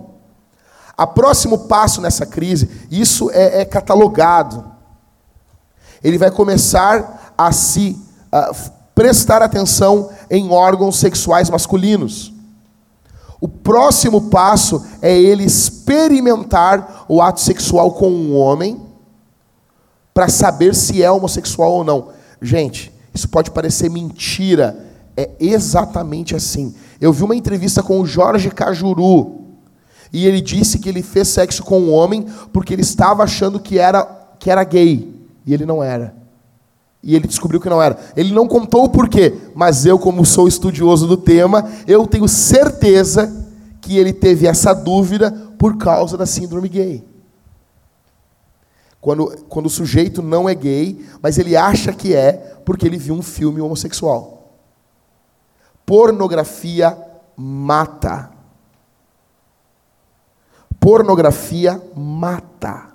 A 0.96 1.08
próximo 1.08 1.68
passo 1.68 2.02
nessa 2.02 2.26
crise, 2.26 2.70
isso 2.92 3.32
é, 3.32 3.62
é 3.62 3.66
catalogado. 3.66 4.64
Ele 6.04 6.18
vai 6.18 6.30
começar 6.30 7.34
a 7.38 7.52
se 7.52 8.00
a 8.32 8.54
prestar 8.94 9.42
atenção 9.42 10.10
em 10.30 10.52
órgãos 10.52 10.98
sexuais 10.98 11.50
masculinos. 11.50 12.32
O 13.42 13.48
próximo 13.48 14.30
passo 14.30 14.86
é 15.02 15.18
ele 15.20 15.44
experimentar 15.44 17.06
o 17.10 17.22
ato 17.22 17.42
sexual 17.42 17.92
com 17.92 18.10
um 18.10 18.38
homem 18.38 18.82
para 20.14 20.30
saber 20.30 20.76
se 20.76 21.02
é 21.02 21.12
homossexual 21.12 21.72
ou 21.72 21.84
não. 21.84 22.10
Gente, 22.42 22.94
isso 23.14 23.30
pode 23.30 23.52
parecer 23.52 23.90
mentira, 23.90 24.78
é 25.16 25.30
exatamente 25.40 26.36
assim. 26.36 26.74
Eu 27.00 27.14
vi 27.14 27.24
uma 27.24 27.36
entrevista 27.36 27.84
com 27.84 28.00
o 28.00 28.06
Jorge 28.06 28.50
Cajuru, 28.50 29.44
e 30.14 30.28
ele 30.28 30.40
disse 30.40 30.78
que 30.78 30.88
ele 30.88 31.02
fez 31.02 31.28
sexo 31.28 31.64
com 31.64 31.80
um 31.82 31.92
homem 31.92 32.26
porque 32.54 32.72
ele 32.72 32.84
estava 32.84 33.24
achando 33.24 33.60
que 33.60 33.80
era, 33.80 34.06
que 34.38 34.52
era 34.52 34.64
gay. 34.64 35.12
E 35.44 35.54
ele 35.54 35.66
não 35.66 35.84
era. 35.84 36.14
E 37.02 37.16
ele 37.16 37.28
descobriu 37.28 37.60
que 37.60 37.70
não 37.70 37.82
era. 37.82 37.98
Ele 38.16 38.32
não 38.32 38.48
contou 38.48 38.86
o 38.86 38.90
porquê, 38.90 39.34
mas 39.56 39.86
eu, 39.86 39.98
como 39.98 40.24
sou 40.24 40.48
estudioso 40.48 41.08
do 41.08 41.18
tema, 41.18 41.68
eu 41.88 42.06
tenho 42.06 42.28
certeza 42.28 43.44
que 43.82 43.98
ele 43.98 44.14
teve 44.14 44.48
essa 44.48 44.74
dúvida 44.74 45.32
por 45.58 45.78
causa 45.78 46.16
da 46.16 46.28
síndrome 46.28 46.70
gay. 46.70 47.04
Quando, 49.04 49.44
quando 49.50 49.66
o 49.66 49.70
sujeito 49.70 50.22
não 50.22 50.48
é 50.48 50.56
gay, 50.56 51.06
mas 51.22 51.38
ele 51.38 51.58
acha 51.58 51.92
que 51.92 52.16
é 52.16 52.32
porque 52.64 52.88
ele 52.88 52.96
viu 52.96 53.14
um 53.14 53.22
filme 53.22 53.60
homossexual. 53.60 54.54
Pornografia 55.86 56.98
mata. 57.36 58.32
Pornografia 60.80 61.84
mata. 61.94 62.94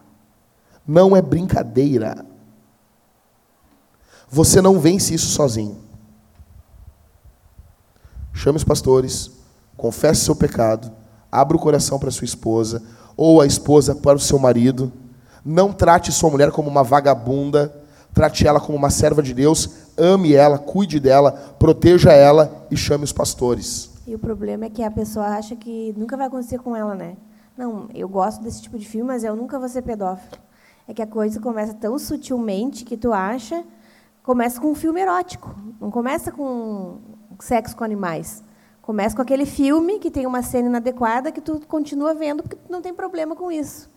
Não 0.87 1.15
é 1.15 1.21
brincadeira. 1.21 2.25
Você 4.31 4.63
não 4.63 4.81
vence 4.81 5.13
isso 5.13 5.27
sozinho. 5.27 5.77
Chame 8.33 8.57
os 8.57 8.65
pastores, 8.65 9.31
confesse 9.77 10.25
seu 10.25 10.35
pecado, 10.35 10.91
abra 11.31 11.55
o 11.55 11.61
coração 11.61 11.99
para 11.99 12.11
sua 12.11 12.25
esposa, 12.25 12.83
ou 13.15 13.43
a 13.43 13.47
esposa 13.47 13.95
para 13.95 14.17
o 14.17 14.21
seu 14.21 14.39
marido. 14.39 14.91
Não 15.45 15.73
trate 15.73 16.13
sua 16.13 16.31
mulher 16.31 16.51
como 16.51 16.69
uma 16.69 16.83
vagabunda, 16.83 17.75
trate 18.13 18.47
ela 18.47 18.61
como 18.61 18.77
uma 18.77 18.91
serva 18.91 19.23
de 19.23 19.33
Deus, 19.33 19.71
ame 19.97 20.35
ela, 20.35 20.59
cuide 20.59 20.99
dela, 20.99 21.33
proteja 21.59 22.13
ela 22.13 22.67
e 22.71 22.77
chame 22.77 23.05
os 23.05 23.13
pastores. 23.13 23.91
E 24.07 24.15
o 24.15 24.19
problema 24.19 24.65
é 24.65 24.71
que 24.71 24.83
a 24.83 24.91
pessoa 24.91 25.27
acha 25.27 25.55
que 25.55 25.95
nunca 25.97 26.17
vai 26.17 26.27
acontecer 26.27 26.59
com 26.59 26.75
ela, 26.75 26.95
né? 26.95 27.17
Não, 27.57 27.89
eu 27.95 28.09
gosto 28.09 28.43
desse 28.43 28.63
tipo 28.63 28.79
de 28.79 28.87
filme, 28.87 29.07
mas 29.09 29.25
eu 29.25 29.37
nunca 29.37 29.59
vou 29.59 29.69
ser 29.69 29.83
pedófilo. 29.83 30.41
É 30.87 30.95
que 30.95 31.03
a 31.03 31.07
coisa 31.07 31.41
começa 31.41 31.75
tão 31.75 31.99
sutilmente 31.99 32.85
que 32.85 32.97
tu 32.97 33.13
acha. 33.13 33.63
Começa 34.23 34.61
com 34.61 34.71
um 34.71 34.75
filme 34.75 35.01
erótico. 35.01 35.55
Não 35.81 35.91
começa 35.91 36.33
com 36.33 36.99
sexo 37.41 37.77
com 37.77 37.85
animais. 37.85 38.43
Começa 38.81 39.15
com 39.15 39.21
aquele 39.21 39.45
filme 39.45 39.99
que 39.99 40.11
tem 40.11 40.25
uma 40.25 40.41
cena 40.41 40.69
inadequada 40.69 41.31
que 41.31 41.43
tu 41.43 41.61
continua 41.67 42.15
vendo 42.15 42.43
porque 42.43 42.57
tu 42.57 42.73
não 42.73 42.81
tem 42.81 42.95
problema 42.95 43.37
com 43.37 43.53
isso. 43.53 43.91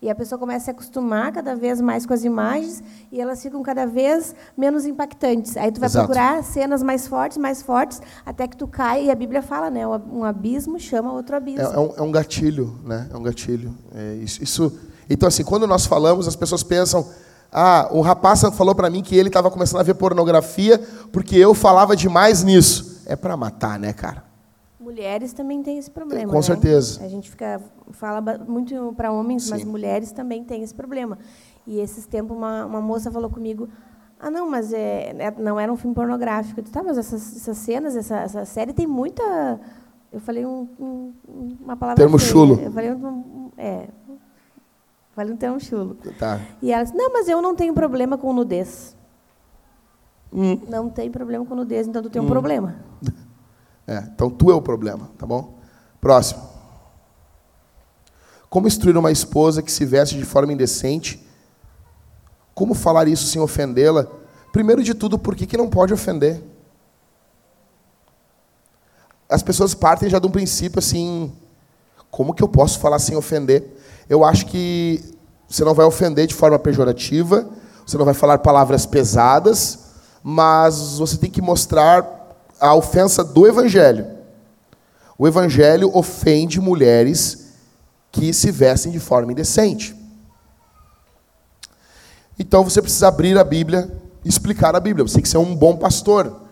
E 0.00 0.08
a 0.08 0.14
pessoa 0.14 0.38
começa 0.38 0.58
a 0.58 0.64
se 0.66 0.70
acostumar 0.70 1.32
cada 1.32 1.56
vez 1.56 1.80
mais 1.80 2.06
com 2.06 2.14
as 2.14 2.22
imagens 2.22 2.82
e 3.10 3.20
elas 3.20 3.42
ficam 3.42 3.60
cada 3.64 3.84
vez 3.84 4.32
menos 4.56 4.86
impactantes. 4.86 5.56
Aí 5.56 5.72
tu 5.72 5.80
vai 5.80 5.88
Exato. 5.88 6.06
procurar 6.06 6.44
cenas 6.44 6.84
mais 6.84 7.08
fortes, 7.08 7.36
mais 7.36 7.62
fortes, 7.62 8.00
até 8.24 8.46
que 8.46 8.56
tu 8.56 8.68
cai, 8.68 9.06
e 9.06 9.10
a 9.10 9.14
Bíblia 9.14 9.42
fala, 9.42 9.70
né? 9.70 9.84
Um 9.86 10.22
abismo 10.22 10.78
chama 10.78 11.12
outro 11.12 11.34
abismo. 11.34 11.62
É, 11.62 11.74
é, 11.74 11.78
um, 11.78 11.92
é 11.96 12.02
um, 12.02 12.12
gatilho, 12.12 12.78
né? 12.84 13.08
É 13.12 13.16
um 13.16 13.22
gatilho. 13.22 13.74
É 13.92 14.14
isso, 14.22 14.42
isso, 14.42 14.78
então, 15.10 15.26
assim, 15.26 15.42
quando 15.42 15.66
nós 15.66 15.84
falamos, 15.84 16.28
as 16.28 16.36
pessoas 16.36 16.62
pensam, 16.62 17.04
ah, 17.50 17.88
o 17.90 18.00
rapaz 18.00 18.42
falou 18.54 18.74
para 18.74 18.90
mim 18.90 19.02
que 19.02 19.16
ele 19.16 19.28
estava 19.28 19.50
começando 19.50 19.80
a 19.80 19.84
ver 19.84 19.94
pornografia 19.94 20.78
porque 21.10 21.36
eu 21.36 21.54
falava 21.54 21.96
demais 21.96 22.44
nisso. 22.44 23.02
É 23.06 23.16
para 23.16 23.36
matar, 23.36 23.78
né, 23.78 23.92
cara? 23.92 24.27
Mulheres 24.88 25.34
também 25.34 25.62
têm 25.62 25.76
esse 25.76 25.90
problema. 25.90 26.32
Com 26.32 26.38
né? 26.38 26.42
certeza. 26.42 27.04
A 27.04 27.08
gente 27.08 27.28
fica, 27.28 27.60
fala 27.90 28.22
muito 28.38 28.94
para 28.96 29.12
homens, 29.12 29.42
Sim. 29.42 29.50
mas 29.50 29.62
mulheres 29.62 30.12
também 30.12 30.42
têm 30.42 30.62
esse 30.62 30.74
problema. 30.74 31.18
E 31.66 31.78
esses 31.78 32.06
tempos 32.06 32.34
uma, 32.34 32.64
uma 32.64 32.80
moça 32.80 33.12
falou 33.12 33.28
comigo, 33.28 33.68
ah, 34.18 34.30
não, 34.30 34.48
mas 34.48 34.72
é, 34.72 35.14
é 35.18 35.30
não 35.32 35.60
era 35.60 35.70
um 35.70 35.76
filme 35.76 35.94
pornográfico. 35.94 36.58
Eu 36.58 36.62
disse, 36.62 36.72
tá, 36.72 36.82
mas 36.82 36.96
essas, 36.96 37.36
essas 37.36 37.58
cenas, 37.58 37.94
essa, 37.96 38.16
essa 38.20 38.44
série 38.46 38.72
tem 38.72 38.86
muita... 38.86 39.60
Eu 40.10 40.20
falei 40.20 40.46
um, 40.46 40.66
um, 40.80 41.12
uma 41.60 41.76
palavra... 41.76 42.02
Termo 42.02 42.18
feia. 42.18 42.30
chulo. 42.30 42.58
Eu 42.58 42.72
falei 42.72 42.90
um, 42.90 43.50
é, 43.58 43.88
falei 45.12 45.34
um 45.34 45.36
termo 45.36 45.60
chulo. 45.60 45.98
Tá. 46.18 46.40
E 46.62 46.72
ela 46.72 46.84
disse, 46.84 46.96
não, 46.96 47.12
mas 47.12 47.28
eu 47.28 47.42
não 47.42 47.54
tenho 47.54 47.74
problema 47.74 48.16
com 48.16 48.32
nudez. 48.32 48.96
Hum. 50.32 50.58
Não 50.66 50.88
tem 50.88 51.10
problema 51.10 51.44
com 51.44 51.54
nudez, 51.54 51.86
então 51.86 52.02
tu 52.02 52.08
tem 52.08 52.22
um 52.22 52.24
hum. 52.24 52.28
problema. 52.28 52.76
É, 53.88 54.04
então 54.14 54.28
tu 54.28 54.50
é 54.50 54.54
o 54.54 54.60
problema, 54.60 55.10
tá 55.16 55.24
bom? 55.24 55.54
Próximo. 55.98 56.46
Como 58.50 58.68
instruir 58.68 58.98
uma 58.98 59.10
esposa 59.10 59.62
que 59.62 59.72
se 59.72 59.86
veste 59.86 60.18
de 60.18 60.26
forma 60.26 60.52
indecente? 60.52 61.26
Como 62.54 62.74
falar 62.74 63.08
isso 63.08 63.26
sem 63.26 63.40
ofendê-la? 63.40 64.06
Primeiro 64.52 64.82
de 64.82 64.92
tudo, 64.92 65.18
por 65.18 65.34
que, 65.34 65.46
que 65.46 65.56
não 65.56 65.70
pode 65.70 65.94
ofender? 65.94 66.42
As 69.26 69.42
pessoas 69.42 69.74
partem 69.74 70.10
já 70.10 70.18
de 70.18 70.26
um 70.26 70.30
princípio 70.30 70.78
assim: 70.78 71.32
como 72.10 72.34
que 72.34 72.42
eu 72.42 72.48
posso 72.48 72.78
falar 72.78 72.98
sem 72.98 73.16
ofender? 73.16 73.74
Eu 74.06 74.22
acho 74.22 74.44
que 74.46 75.02
você 75.48 75.64
não 75.64 75.72
vai 75.72 75.86
ofender 75.86 76.26
de 76.26 76.34
forma 76.34 76.58
pejorativa, 76.58 77.48
você 77.86 77.96
não 77.96 78.04
vai 78.04 78.14
falar 78.14 78.38
palavras 78.38 78.84
pesadas, 78.84 79.78
mas 80.22 80.98
você 80.98 81.16
tem 81.16 81.30
que 81.30 81.40
mostrar 81.40 82.17
a 82.60 82.74
ofensa 82.74 83.24
do 83.24 83.46
Evangelho. 83.46 84.06
O 85.16 85.26
Evangelho 85.26 85.90
ofende 85.94 86.60
mulheres 86.60 87.54
que 88.10 88.32
se 88.32 88.50
vestem 88.50 88.92
de 88.92 89.00
forma 89.00 89.32
indecente. 89.32 89.96
Então 92.38 92.62
você 92.62 92.80
precisa 92.80 93.08
abrir 93.08 93.36
a 93.36 93.44
Bíblia 93.44 93.90
explicar 94.28 94.76
a 94.76 94.80
Bíblia. 94.80 95.06
Você 95.06 95.14
tem 95.14 95.22
que 95.22 95.28
ser 95.28 95.38
um 95.38 95.54
bom 95.54 95.76
pastor. 95.76 96.42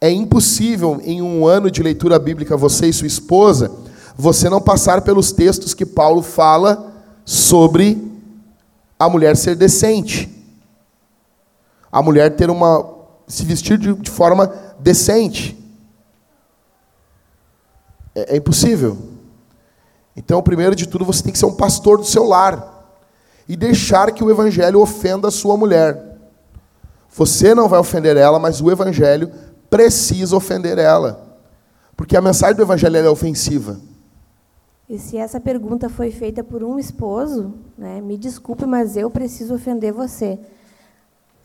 É 0.00 0.10
impossível, 0.10 1.00
em 1.02 1.22
um 1.22 1.46
ano 1.46 1.70
de 1.70 1.82
leitura 1.82 2.18
bíblica, 2.18 2.56
você 2.56 2.86
e 2.86 2.92
sua 2.92 3.06
esposa, 3.06 3.70
você 4.16 4.48
não 4.48 4.60
passar 4.60 5.02
pelos 5.02 5.32
textos 5.32 5.74
que 5.74 5.86
Paulo 5.86 6.22
fala 6.22 6.92
sobre 7.24 8.12
a 8.98 9.08
mulher 9.08 9.36
ser 9.36 9.56
decente. 9.56 10.30
A 11.90 12.02
mulher 12.02 12.36
ter 12.36 12.50
uma. 12.50 12.94
Se 13.26 13.44
vestir 13.44 13.78
de, 13.78 13.94
de 13.94 14.10
forma 14.10 14.52
decente. 14.78 15.58
É, 18.14 18.34
é 18.34 18.36
impossível. 18.36 18.98
Então, 20.16 20.42
primeiro 20.42 20.74
de 20.74 20.86
tudo, 20.86 21.04
você 21.04 21.22
tem 21.22 21.32
que 21.32 21.38
ser 21.38 21.46
um 21.46 21.54
pastor 21.54 21.98
do 21.98 22.04
seu 22.04 22.24
lar 22.24 22.72
e 23.48 23.56
deixar 23.56 24.12
que 24.12 24.22
o 24.22 24.30
evangelho 24.30 24.80
ofenda 24.80 25.28
a 25.28 25.30
sua 25.30 25.56
mulher. 25.56 26.18
Você 27.10 27.54
não 27.54 27.68
vai 27.68 27.78
ofender 27.78 28.16
ela, 28.16 28.38
mas 28.38 28.60
o 28.60 28.70
evangelho 28.70 29.30
precisa 29.68 30.36
ofender 30.36 30.78
ela. 30.78 31.38
Porque 31.96 32.16
a 32.16 32.22
mensagem 32.22 32.56
do 32.56 32.62
evangelho 32.62 32.96
é 32.96 33.08
ofensiva. 33.08 33.80
E 34.88 34.98
se 34.98 35.16
essa 35.16 35.40
pergunta 35.40 35.88
foi 35.88 36.10
feita 36.10 36.44
por 36.44 36.62
um 36.62 36.78
esposo, 36.78 37.54
né, 37.76 38.00
me 38.00 38.18
desculpe, 38.18 38.66
mas 38.66 38.96
eu 38.96 39.10
preciso 39.10 39.54
ofender 39.54 39.92
você. 39.92 40.38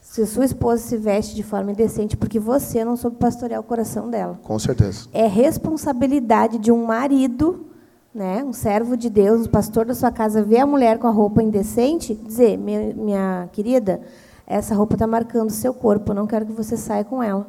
Se 0.09 0.25
sua 0.25 0.43
esposa 0.43 0.81
se 0.81 0.97
veste 0.97 1.35
de 1.35 1.43
forma 1.43 1.71
indecente 1.71 2.17
porque 2.17 2.39
você 2.39 2.83
não 2.83 2.95
soube 2.95 3.17
pastorear 3.17 3.61
o 3.61 3.63
coração 3.63 4.09
dela. 4.09 4.39
Com 4.41 4.57
certeza. 4.57 5.07
É 5.13 5.27
responsabilidade 5.27 6.57
de 6.57 6.71
um 6.71 6.83
marido, 6.83 7.67
né, 8.11 8.43
um 8.43 8.51
servo 8.51 8.97
de 8.97 9.07
Deus, 9.07 9.45
o 9.45 9.49
pastor 9.51 9.85
da 9.85 9.93
sua 9.93 10.11
casa, 10.11 10.41
ver 10.41 10.61
a 10.61 10.65
mulher 10.65 10.97
com 10.97 11.05
a 11.05 11.11
roupa 11.11 11.43
indecente, 11.43 12.15
dizer: 12.15 12.57
minha, 12.57 12.91
minha 12.95 13.49
querida, 13.53 14.01
essa 14.47 14.73
roupa 14.73 14.95
está 14.95 15.05
marcando 15.05 15.51
o 15.51 15.53
seu 15.53 15.75
corpo, 15.75 16.11
não 16.11 16.25
quero 16.25 16.47
que 16.47 16.53
você 16.53 16.75
saia 16.75 17.03
com 17.03 17.21
ela. 17.21 17.45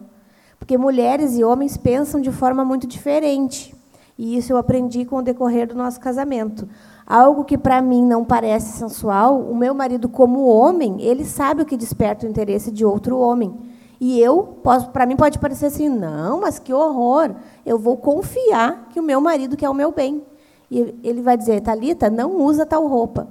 Porque 0.58 0.76
mulheres 0.76 1.38
e 1.38 1.42
homens 1.42 1.78
pensam 1.78 2.20
de 2.20 2.30
forma 2.30 2.62
muito 2.62 2.86
diferente. 2.86 3.74
E 4.18 4.36
isso 4.36 4.52
eu 4.52 4.58
aprendi 4.58 5.06
com 5.06 5.16
o 5.16 5.22
decorrer 5.22 5.66
do 5.66 5.74
nosso 5.74 5.98
casamento. 5.98 6.68
Algo 7.10 7.42
que 7.42 7.58
para 7.58 7.82
mim 7.82 8.06
não 8.06 8.24
parece 8.24 8.78
sensual, 8.78 9.40
o 9.40 9.52
meu 9.52 9.74
marido, 9.74 10.08
como 10.08 10.46
homem, 10.46 11.02
ele 11.02 11.24
sabe 11.24 11.60
o 11.60 11.66
que 11.66 11.76
desperta 11.76 12.24
o 12.24 12.30
interesse 12.30 12.70
de 12.70 12.84
outro 12.84 13.18
homem. 13.18 13.52
E 14.00 14.20
eu, 14.20 14.60
para 14.92 15.04
mim, 15.06 15.16
pode 15.16 15.36
parecer 15.40 15.66
assim, 15.66 15.88
não, 15.88 16.40
mas 16.40 16.60
que 16.60 16.72
horror. 16.72 17.34
Eu 17.66 17.80
vou 17.80 17.96
confiar 17.96 18.86
que 18.90 19.00
o 19.00 19.02
meu 19.02 19.20
marido 19.20 19.56
quer 19.56 19.68
o 19.68 19.74
meu 19.74 19.90
bem. 19.90 20.22
E 20.70 20.94
ele 21.02 21.20
vai 21.20 21.36
dizer, 21.36 21.60
Talita, 21.62 22.08
não 22.08 22.36
usa 22.36 22.64
tal 22.64 22.86
roupa. 22.86 23.26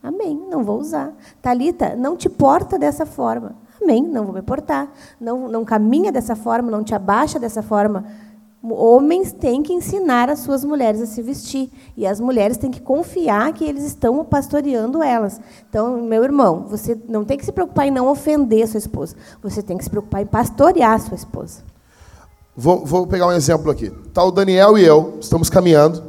Amém, 0.00 0.40
não 0.48 0.62
vou 0.62 0.78
usar. 0.78 1.12
Talita, 1.42 1.96
não 1.96 2.16
te 2.16 2.28
porta 2.28 2.78
dessa 2.78 3.04
forma. 3.04 3.56
Amém, 3.82 4.00
não 4.00 4.24
vou 4.24 4.32
me 4.32 4.42
portar. 4.42 4.92
Não, 5.20 5.48
não 5.48 5.64
caminha 5.64 6.12
dessa 6.12 6.36
forma, 6.36 6.70
não 6.70 6.84
te 6.84 6.94
abaixa 6.94 7.40
dessa 7.40 7.64
forma. 7.64 8.04
Homens 8.72 9.32
têm 9.32 9.62
que 9.62 9.72
ensinar 9.72 10.30
as 10.30 10.40
suas 10.40 10.64
mulheres 10.64 11.02
a 11.02 11.06
se 11.06 11.20
vestir. 11.20 11.70
E 11.96 12.06
as 12.06 12.18
mulheres 12.18 12.56
têm 12.56 12.70
que 12.70 12.80
confiar 12.80 13.52
que 13.52 13.64
eles 13.64 13.84
estão 13.84 14.24
pastoreando 14.24 15.02
elas. 15.02 15.40
Então, 15.68 16.00
meu 16.02 16.24
irmão, 16.24 16.66
você 16.68 16.98
não 17.08 17.24
tem 17.24 17.36
que 17.36 17.44
se 17.44 17.52
preocupar 17.52 17.86
em 17.86 17.90
não 17.90 18.08
ofender 18.08 18.66
sua 18.66 18.78
esposa. 18.78 19.16
Você 19.42 19.62
tem 19.62 19.76
que 19.76 19.84
se 19.84 19.90
preocupar 19.90 20.22
em 20.22 20.26
pastorear 20.26 20.98
sua 21.00 21.14
esposa. 21.14 21.62
Vou, 22.56 22.86
vou 22.86 23.06
pegar 23.06 23.26
um 23.26 23.32
exemplo 23.32 23.70
aqui. 23.70 23.90
Tá 24.12 24.24
o 24.24 24.30
Daniel 24.30 24.78
e 24.78 24.84
eu, 24.84 25.18
estamos 25.20 25.50
caminhando. 25.50 26.02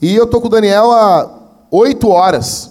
E 0.00 0.14
eu 0.14 0.26
tô 0.26 0.40
com 0.40 0.46
o 0.46 0.50
Daniel 0.50 0.92
há 0.92 1.28
oito 1.70 2.08
horas. 2.08 2.70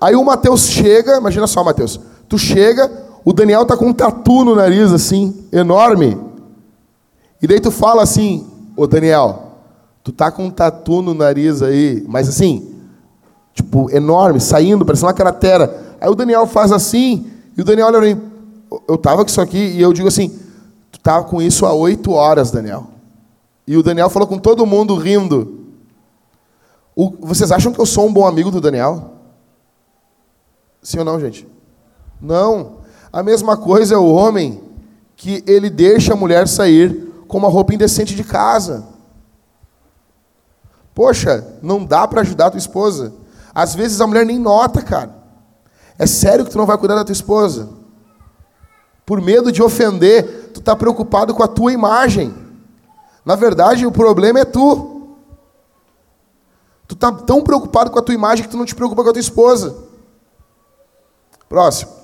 Aí 0.00 0.16
o 0.16 0.24
Mateus 0.24 0.66
chega, 0.66 1.18
imagina 1.18 1.46
só, 1.46 1.62
Mateus. 1.62 2.00
Tu 2.28 2.36
chega, 2.36 2.90
o 3.24 3.32
Daniel 3.32 3.64
tá 3.64 3.76
com 3.76 3.86
um 3.86 3.92
tatu 3.92 4.44
no 4.44 4.54
nariz, 4.56 4.92
assim, 4.92 5.46
enorme. 5.52 6.29
E 7.42 7.46
daí 7.46 7.60
tu 7.60 7.70
fala 7.70 8.02
assim, 8.02 8.46
ô 8.76 8.86
Daniel, 8.86 9.52
tu 10.04 10.12
tá 10.12 10.30
com 10.30 10.46
um 10.46 10.50
tatu 10.50 11.00
no 11.00 11.14
nariz 11.14 11.62
aí, 11.62 12.04
mas 12.06 12.28
assim, 12.28 12.74
tipo, 13.54 13.90
enorme, 13.90 14.40
saindo, 14.40 14.84
parecendo 14.84 15.08
uma 15.08 15.14
cratera. 15.14 15.96
Aí 16.00 16.08
o 16.08 16.14
Daniel 16.14 16.46
faz 16.46 16.72
assim, 16.72 17.30
e 17.56 17.60
o 17.60 17.64
Daniel 17.64 17.88
olha 17.88 17.98
pra 17.98 18.06
mim, 18.08 18.20
eu 18.88 18.98
tava 18.98 19.24
com 19.24 19.30
isso 19.30 19.40
aqui, 19.40 19.58
e 19.58 19.80
eu 19.80 19.92
digo 19.92 20.08
assim, 20.08 20.38
tu 20.92 21.00
tava 21.00 21.24
com 21.24 21.40
isso 21.40 21.64
há 21.66 21.72
oito 21.72 22.12
horas, 22.12 22.50
Daniel. 22.50 22.88
E 23.66 23.76
o 23.76 23.82
Daniel 23.82 24.10
falou 24.10 24.26
com 24.28 24.38
todo 24.38 24.66
mundo 24.66 24.94
rindo. 24.96 25.60
O, 26.94 27.10
vocês 27.20 27.52
acham 27.52 27.72
que 27.72 27.80
eu 27.80 27.86
sou 27.86 28.06
um 28.06 28.12
bom 28.12 28.26
amigo 28.26 28.50
do 28.50 28.60
Daniel? 28.60 29.12
Sim 30.82 30.98
ou 30.98 31.04
não, 31.04 31.20
gente? 31.20 31.46
Não. 32.20 32.80
A 33.12 33.22
mesma 33.22 33.56
coisa 33.56 33.94
é 33.94 33.98
o 33.98 34.12
homem 34.12 34.60
que 35.16 35.42
ele 35.46 35.70
deixa 35.70 36.12
a 36.12 36.16
mulher 36.16 36.48
sair 36.48 37.09
com 37.30 37.38
uma 37.38 37.48
roupa 37.48 37.72
indecente 37.72 38.14
de 38.14 38.24
casa. 38.24 38.84
Poxa, 40.92 41.46
não 41.62 41.84
dá 41.84 42.06
para 42.06 42.20
ajudar 42.20 42.46
a 42.46 42.50
tua 42.50 42.58
esposa. 42.58 43.14
Às 43.54 43.74
vezes 43.74 44.00
a 44.00 44.06
mulher 44.06 44.26
nem 44.26 44.38
nota, 44.38 44.82
cara. 44.82 45.14
É 45.96 46.06
sério 46.06 46.44
que 46.44 46.50
tu 46.50 46.58
não 46.58 46.66
vai 46.66 46.76
cuidar 46.76 46.96
da 46.96 47.04
tua 47.04 47.12
esposa? 47.12 47.68
Por 49.06 49.20
medo 49.20 49.52
de 49.52 49.62
ofender, 49.62 50.50
tu 50.52 50.60
está 50.60 50.74
preocupado 50.74 51.34
com 51.34 51.42
a 51.42 51.48
tua 51.48 51.72
imagem. 51.72 52.34
Na 53.24 53.36
verdade, 53.36 53.86
o 53.86 53.92
problema 53.92 54.40
é 54.40 54.44
tu. 54.44 55.16
Tu 56.88 56.94
está 56.94 57.12
tão 57.12 57.42
preocupado 57.42 57.90
com 57.90 57.98
a 57.98 58.02
tua 58.02 58.14
imagem 58.14 58.44
que 58.44 58.50
tu 58.50 58.56
não 58.56 58.64
te 58.64 58.74
preocupa 58.74 59.04
com 59.04 59.10
a 59.10 59.12
tua 59.12 59.20
esposa. 59.20 59.76
Próximo. 61.48 61.99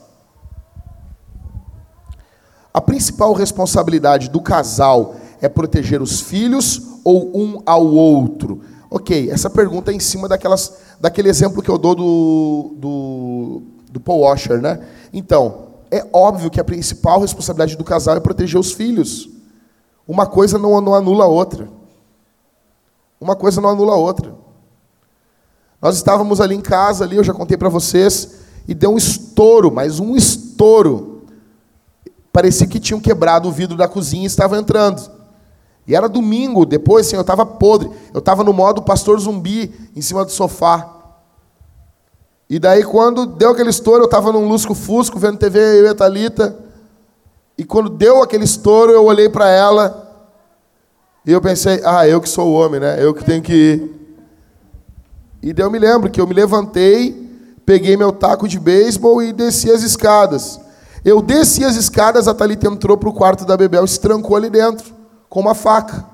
A 2.77 2.81
principal 2.83 3.33
responsabilidade 3.33 4.29
do 4.29 4.39
casal 4.39 5.17
é 5.41 5.49
proteger 5.49 6.03
os 6.03 6.21
filhos 6.21 6.83
ou 7.03 7.35
um 7.35 7.63
ao 7.65 7.87
outro? 7.87 8.61
Ok, 8.91 9.31
essa 9.31 9.49
pergunta 9.49 9.91
é 9.91 9.95
em 9.95 9.99
cima 9.99 10.29
daquelas, 10.29 10.75
daquele 11.01 11.31
exemplo 11.31 11.63
que 11.63 11.71
eu 11.71 11.79
dou 11.79 11.95
do, 11.95 12.75
do, 12.77 13.63
do 13.91 13.99
Paul 13.99 14.21
Washer, 14.21 14.61
né? 14.61 14.87
Então, 15.11 15.69
é 15.91 16.07
óbvio 16.13 16.51
que 16.51 16.61
a 16.61 16.65
principal 16.65 17.19
responsabilidade 17.19 17.79
do 17.79 17.83
casal 17.83 18.15
é 18.15 18.21
proteger 18.21 18.61
os 18.61 18.73
filhos. 18.73 19.27
Uma 20.07 20.27
coisa 20.27 20.59
não, 20.59 20.79
não 20.83 20.95
anula 20.95 21.25
a 21.25 21.29
outra. 21.29 21.71
Uma 23.19 23.35
coisa 23.35 23.59
não 23.59 23.71
anula 23.71 23.95
a 23.95 23.97
outra. 23.97 24.35
Nós 25.81 25.97
estávamos 25.97 26.43
ali 26.43 26.55
em 26.55 26.61
casa, 26.61 27.05
ali, 27.05 27.17
eu 27.17 27.25
já 27.25 27.33
contei 27.33 27.57
para 27.57 27.71
vocês, 27.71 28.41
e 28.69 28.75
deu 28.75 28.91
um 28.91 28.99
estouro, 28.99 29.73
mas 29.73 29.99
um 29.99 30.15
estouro 30.15 31.16
parecia 32.37 32.67
que 32.67 32.79
tinham 32.79 33.01
quebrado 33.01 33.49
o 33.49 33.51
vidro 33.51 33.79
da 33.79 33.89
cozinha 33.89 34.25
e 34.25 34.27
estavam 34.27 34.59
entrando. 34.59 35.11
E 35.87 35.97
era 35.97 36.07
domingo, 36.07 36.67
depois 36.67 37.07
assim, 37.07 37.17
eu 37.17 37.23
estava 37.23 37.47
podre. 37.47 37.91
Eu 38.13 38.19
estava 38.19 38.45
no 38.45 38.53
modo 38.53 38.83
pastor 38.83 39.19
zumbi 39.19 39.73
em 39.97 40.03
cima 40.03 40.23
do 40.23 40.31
sofá. 40.31 40.87
E 42.47 42.59
daí, 42.59 42.85
quando 42.85 43.25
deu 43.25 43.53
aquele 43.53 43.71
estouro, 43.71 44.03
eu 44.03 44.05
estava 44.05 44.33
num 44.33 44.47
lusco-fusco, 44.47 45.19
vendo 45.19 45.39
TV, 45.39 45.81
eu 45.81 45.87
e 45.87 45.89
a 45.89 45.95
Thalita. 45.95 46.55
E 47.57 47.65
quando 47.65 47.89
deu 47.89 48.23
aquele 48.23 48.45
estouro, 48.45 48.93
eu 48.93 49.07
olhei 49.07 49.31
para 49.31 49.49
ela. 49.49 50.29
E 51.25 51.33
eu 51.33 51.41
pensei, 51.41 51.81
ah, 51.87 52.07
eu 52.07 52.21
que 52.21 52.29
sou 52.29 52.49
o 52.49 52.53
homem, 52.53 52.81
né? 52.81 53.03
Eu 53.03 53.15
que 53.15 53.25
tenho 53.25 53.41
que 53.41 53.55
ir. 53.55 54.19
E 55.43 55.55
daí 55.55 55.65
eu 55.65 55.71
me 55.71 55.79
lembro 55.79 56.11
que 56.11 56.21
eu 56.21 56.27
me 56.27 56.35
levantei, 56.35 57.31
peguei 57.65 57.97
meu 57.97 58.13
taco 58.13 58.47
de 58.47 58.59
beisebol 58.61 59.23
e 59.23 59.33
desci 59.33 59.71
as 59.71 59.83
escadas. 59.83 60.66
Eu 61.07 61.23
desci 61.23 61.65
as 61.65 61.77
escadas, 61.77 62.27
a 62.27 62.35
Thalita 62.35 62.67
entrou 62.67 62.99
para 62.99 63.09
o 63.09 63.13
quarto 63.13 63.45
da 63.45 63.57
Bebel 63.57 63.85
e 63.85 63.89
se 63.89 64.01
trancou 64.01 64.35
ali 64.35 64.51
dentro, 64.51 64.93
com 65.29 65.39
uma 65.39 65.55
faca. 65.55 66.05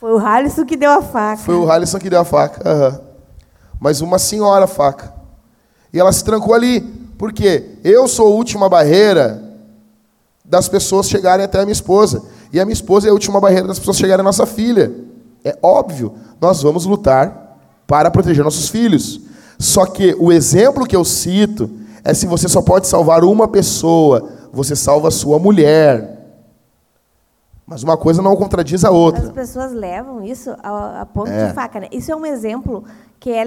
Foi 0.00 0.10
o 0.14 0.18
Halisson 0.18 0.64
que 0.64 0.74
deu 0.74 0.92
a 0.92 1.02
faca. 1.02 1.42
Foi 1.42 1.54
o 1.54 1.70
Halisson 1.70 1.98
que 1.98 2.08
deu 2.08 2.20
a 2.20 2.24
faca. 2.24 2.62
Uhum. 2.66 2.98
Mas 3.78 4.00
uma 4.00 4.18
senhora 4.18 4.66
faca. 4.66 5.12
E 5.92 6.00
ela 6.00 6.10
se 6.10 6.24
trancou 6.24 6.54
ali. 6.54 6.80
Por 7.18 7.30
quê? 7.30 7.76
Eu 7.84 8.08
sou 8.08 8.28
a 8.28 8.30
última 8.30 8.70
barreira 8.70 9.44
das 10.42 10.66
pessoas 10.66 11.10
chegarem 11.10 11.44
até 11.44 11.58
a 11.58 11.64
minha 11.64 11.72
esposa. 11.72 12.22
E 12.50 12.58
a 12.58 12.64
minha 12.64 12.72
esposa 12.72 13.06
é 13.06 13.10
a 13.10 13.12
última 13.12 13.38
barreira 13.38 13.68
das 13.68 13.78
pessoas 13.78 13.98
chegarem 13.98 14.22
à 14.22 14.24
nossa 14.24 14.46
filha. 14.46 14.90
É 15.44 15.58
óbvio, 15.62 16.14
nós 16.40 16.62
vamos 16.62 16.86
lutar 16.86 17.58
para 17.86 18.10
proteger 18.10 18.42
nossos 18.42 18.70
filhos. 18.70 19.20
Só 19.58 19.84
que 19.84 20.16
o 20.18 20.32
exemplo 20.32 20.86
que 20.86 20.96
eu 20.96 21.04
cito 21.04 21.86
é 22.08 22.14
se 22.14 22.26
você 22.26 22.48
só 22.48 22.62
pode 22.62 22.86
salvar 22.86 23.22
uma 23.22 23.46
pessoa, 23.46 24.30
você 24.50 24.74
salva 24.74 25.08
a 25.08 25.10
sua 25.10 25.38
mulher. 25.38 26.16
Mas 27.66 27.82
uma 27.82 27.98
coisa 27.98 28.22
não 28.22 28.34
contradiz 28.34 28.82
a 28.82 28.90
outra. 28.90 29.24
As 29.24 29.30
pessoas 29.30 29.72
levam 29.72 30.24
isso 30.24 30.56
a, 30.62 31.02
a 31.02 31.06
ponto 31.06 31.30
é. 31.30 31.48
de 31.48 31.52
faca. 31.52 31.80
Né? 31.80 31.88
Isso 31.92 32.10
é 32.10 32.16
um 32.16 32.24
exemplo 32.24 32.82
que 33.20 33.30
é 33.30 33.42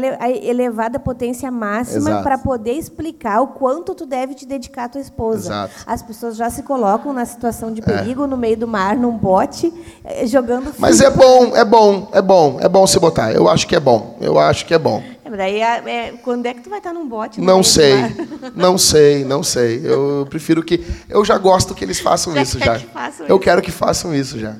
elevada 0.45 0.97
à 0.97 0.99
potência 0.99 1.49
máxima 1.49 2.21
para 2.21 2.37
poder 2.37 2.73
explicar 2.73 3.41
o 3.41 3.47
quanto 3.47 3.95
tu 3.95 4.05
deve 4.05 4.33
te 4.33 4.45
dedicar 4.45 4.85
à 4.85 4.89
tua 4.89 5.01
esposa. 5.01 5.47
Exato. 5.47 5.73
As 5.85 6.01
pessoas 6.01 6.35
já 6.35 6.49
se 6.49 6.63
colocam 6.63 7.13
na 7.13 7.25
situação 7.25 7.71
de 7.71 7.81
perigo 7.81 8.25
é. 8.25 8.27
no 8.27 8.35
meio 8.35 8.57
do 8.57 8.67
mar, 8.67 8.97
num 8.97 9.17
bote, 9.17 9.73
eh, 10.03 10.27
jogando. 10.27 10.73
Mas 10.77 10.99
é 10.99 11.09
bom, 11.09 11.55
é 11.55 11.63
bom, 11.63 12.09
é 12.11 12.21
bom, 12.21 12.57
é 12.59 12.67
bom 12.67 12.85
se 12.85 12.99
botar. 12.99 13.31
Eu 13.31 13.47
acho 13.47 13.65
que 13.65 13.75
é 13.75 13.79
bom. 13.79 14.17
Eu 14.19 14.37
acho 14.37 14.65
que 14.65 14.73
é 14.73 14.79
bom. 14.79 15.01
Daí, 15.37 15.61
é, 15.61 16.13
quando 16.21 16.45
é 16.45 16.53
que 16.53 16.59
tu 16.59 16.69
vai 16.69 16.79
estar 16.79 16.91
num 16.91 17.07
bote? 17.07 17.39
Não 17.39 17.63
sei, 17.63 17.93
não 18.53 18.77
sei, 18.77 19.23
não 19.23 19.41
sei. 19.41 19.81
Eu 19.81 20.27
prefiro 20.29 20.61
que. 20.61 20.85
Eu 21.07 21.23
já 21.23 21.37
gosto 21.37 21.73
que 21.73 21.85
eles 21.85 22.01
façam 22.01 22.33
já 22.33 22.41
isso 22.41 22.59
já. 22.59 22.77
Que 22.77 22.85
eu 23.21 23.37
isso. 23.37 23.39
quero 23.39 23.61
que 23.61 23.71
façam 23.71 24.13
isso 24.13 24.37
já. 24.37 24.55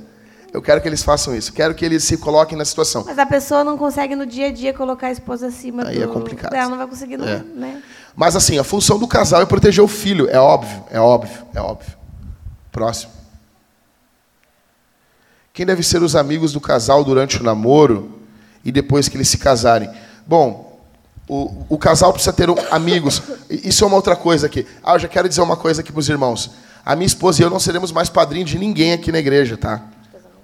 Eu 0.53 0.61
quero 0.61 0.82
que 0.82 0.88
eles 0.88 1.02
façam 1.02 1.34
isso. 1.34 1.53
Quero 1.53 1.73
que 1.73 1.86
eles 1.86 2.03
se 2.03 2.18
coloquem 2.18 2.57
na 2.57 2.65
situação. 2.65 3.03
Mas 3.06 3.18
a 3.18 3.26
pessoa 3.26 3.64
não 3.64 3.78
consegue 3.78 4.15
no 4.15 4.26
dia 4.26 4.48
a 4.48 4.52
dia 4.52 4.73
colocar 4.73 5.07
a 5.07 5.11
esposa 5.11 5.48
acima 5.48 5.88
Aí 5.88 5.98
do... 5.98 6.03
é 6.03 6.07
complicado. 6.07 6.53
Ela 6.53 6.69
não 6.69 6.78
vai 6.78 6.88
conseguir, 6.88 7.18
não, 7.18 7.28
é. 7.28 7.41
né? 7.56 7.82
Mas 8.15 8.36
assim, 8.36 8.60
a 8.60 8.64
função 8.64 8.99
do 8.99 9.07
casal 9.07 9.41
é 9.41 9.45
proteger 9.45 9.84
o 9.84 9.88
filho. 9.88 10.30
É 10.30 10.38
óbvio, 10.38 10.84
é 10.91 10.99
óbvio, 10.99 11.45
é 11.53 11.61
óbvio. 11.61 11.98
Próximo. 12.72 13.11
Quem 15.53 15.65
deve 15.65 15.84
ser 15.84 16.02
os 16.02 16.15
amigos 16.15 16.52
do 16.52 16.60
casal 16.60 17.03
durante 17.03 17.40
o 17.40 17.44
namoro 17.44 18.19
e 18.64 18.72
depois 18.72 19.07
que 19.07 19.15
eles 19.15 19.30
se 19.30 19.38
casarem? 19.38 19.90
Bom, 20.28 20.80
o, 21.30 21.65
o 21.69 21.78
casal 21.78 22.11
precisa 22.11 22.34
ter 22.34 22.49
amigos. 22.72 23.22
Isso 23.49 23.84
é 23.84 23.88
uma 23.88 23.95
outra 23.95 24.18
coisa 24.18 24.48
aqui. 24.48 24.65
Ah, 24.84 24.95
eu 24.95 24.99
já 24.99 25.07
quero 25.07 25.30
dizer 25.30 25.41
uma 25.41 25.56
coisa 25.56 25.82
aqui 25.82 25.91
para 25.91 25.99
os 25.99 26.10
irmãos. 26.10 26.52
A 26.86 26.95
minha 26.95 27.07
esposa 27.07 27.41
e 27.41 27.45
eu 27.45 27.49
não 27.49 27.60
seremos 27.60 27.91
mais 27.91 28.10
padrinhos 28.10 28.49
de 28.49 28.57
ninguém 28.57 28.91
aqui 28.91 29.11
na 29.11 29.19
igreja, 29.19 29.56
tá? 29.56 29.82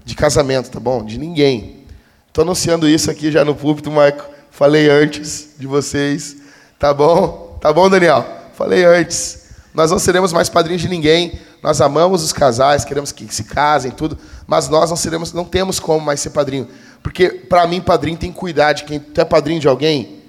De 0.07 0.15
casamento, 0.15 0.71
tá 0.71 0.79
bom? 0.79 1.03
De 1.03 1.17
ninguém. 1.17 1.83
Estou 2.29 2.41
anunciando 2.41 2.87
isso 2.87 3.11
aqui 3.11 3.29
já 3.29 3.43
no 3.43 3.53
púlpito, 3.53 3.91
Marco. 3.91 4.23
Falei 4.49 4.89
antes 4.89 5.49
de 5.59 5.67
vocês. 5.67 6.37
Tá 6.79 6.93
bom? 6.93 7.57
Tá 7.59 7.73
bom, 7.73 7.89
Daniel? 7.89 8.25
Falei 8.53 8.85
antes. 8.85 9.47
Nós 9.73 9.91
não 9.91 9.99
seremos 9.99 10.31
mais 10.31 10.47
padrinhos 10.47 10.81
de 10.81 10.87
ninguém. 10.87 11.37
Nós 11.61 11.81
amamos 11.81 12.23
os 12.23 12.31
casais, 12.31 12.85
queremos 12.85 13.11
que 13.11 13.27
se 13.35 13.43
casem, 13.43 13.91
tudo. 13.91 14.17
Mas 14.47 14.69
nós 14.69 14.89
não 14.89 14.95
seremos, 14.95 15.33
não 15.33 15.43
temos 15.43 15.77
como 15.77 15.99
mais 15.99 16.21
ser 16.21 16.29
padrinho. 16.29 16.69
Porque, 17.03 17.27
para 17.27 17.67
mim, 17.67 17.81
padrinho 17.81 18.17
tem 18.17 18.31
que 18.31 18.37
cuidar 18.37 18.71
de 18.71 18.85
quem. 18.85 19.01
Tu 19.01 19.19
é 19.19 19.25
padrinho 19.25 19.59
de 19.59 19.67
alguém? 19.67 20.21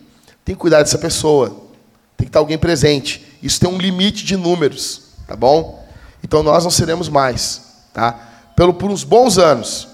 Tem 0.44 0.56
que 0.56 0.60
cuidar 0.60 0.82
dessa 0.82 0.98
pessoa. 0.98 1.50
Tem 2.16 2.24
que 2.24 2.30
estar 2.30 2.40
alguém 2.40 2.58
presente. 2.58 3.24
Isso 3.40 3.60
tem 3.60 3.70
um 3.70 3.78
limite 3.78 4.24
de 4.24 4.36
números, 4.36 5.02
tá 5.24 5.36
bom? 5.36 5.86
Então 6.20 6.42
nós 6.42 6.64
não 6.64 6.70
seremos 6.70 7.08
mais, 7.08 7.62
tá? 7.94 8.28
Pelo, 8.58 8.74
por 8.74 8.90
uns 8.90 9.04
bons 9.04 9.38
anos. 9.38 9.84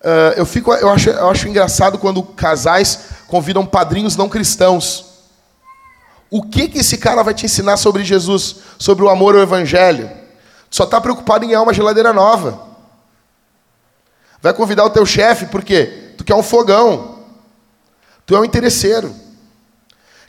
Uh, 0.00 0.34
eu, 0.36 0.44
fico, 0.44 0.74
eu, 0.74 0.90
acho, 0.90 1.10
eu 1.10 1.30
acho 1.30 1.46
engraçado 1.46 1.96
quando 1.96 2.24
casais 2.24 3.02
convidam 3.28 3.64
padrinhos 3.64 4.16
não 4.16 4.28
cristãos. 4.28 5.04
O 6.28 6.42
que, 6.42 6.66
que 6.66 6.78
esse 6.78 6.98
cara 6.98 7.22
vai 7.22 7.32
te 7.32 7.46
ensinar 7.46 7.76
sobre 7.76 8.02
Jesus, 8.02 8.56
sobre 8.80 9.04
o 9.04 9.08
amor 9.08 9.36
ao 9.36 9.42
Evangelho? 9.42 10.10
Só 10.68 10.82
está 10.82 11.00
preocupado 11.00 11.44
em 11.44 11.48
ganhar 11.50 11.62
uma 11.62 11.72
geladeira 11.72 12.12
nova. 12.12 12.66
Vai 14.42 14.52
convidar 14.52 14.84
o 14.84 14.90
teu 14.90 15.06
chefe, 15.06 15.46
por 15.46 15.62
quê? 15.62 16.14
Tu 16.18 16.24
quer 16.24 16.34
um 16.34 16.42
fogão. 16.42 17.20
Tu 18.26 18.34
é 18.34 18.40
um 18.40 18.44
interesseiro. 18.44 19.14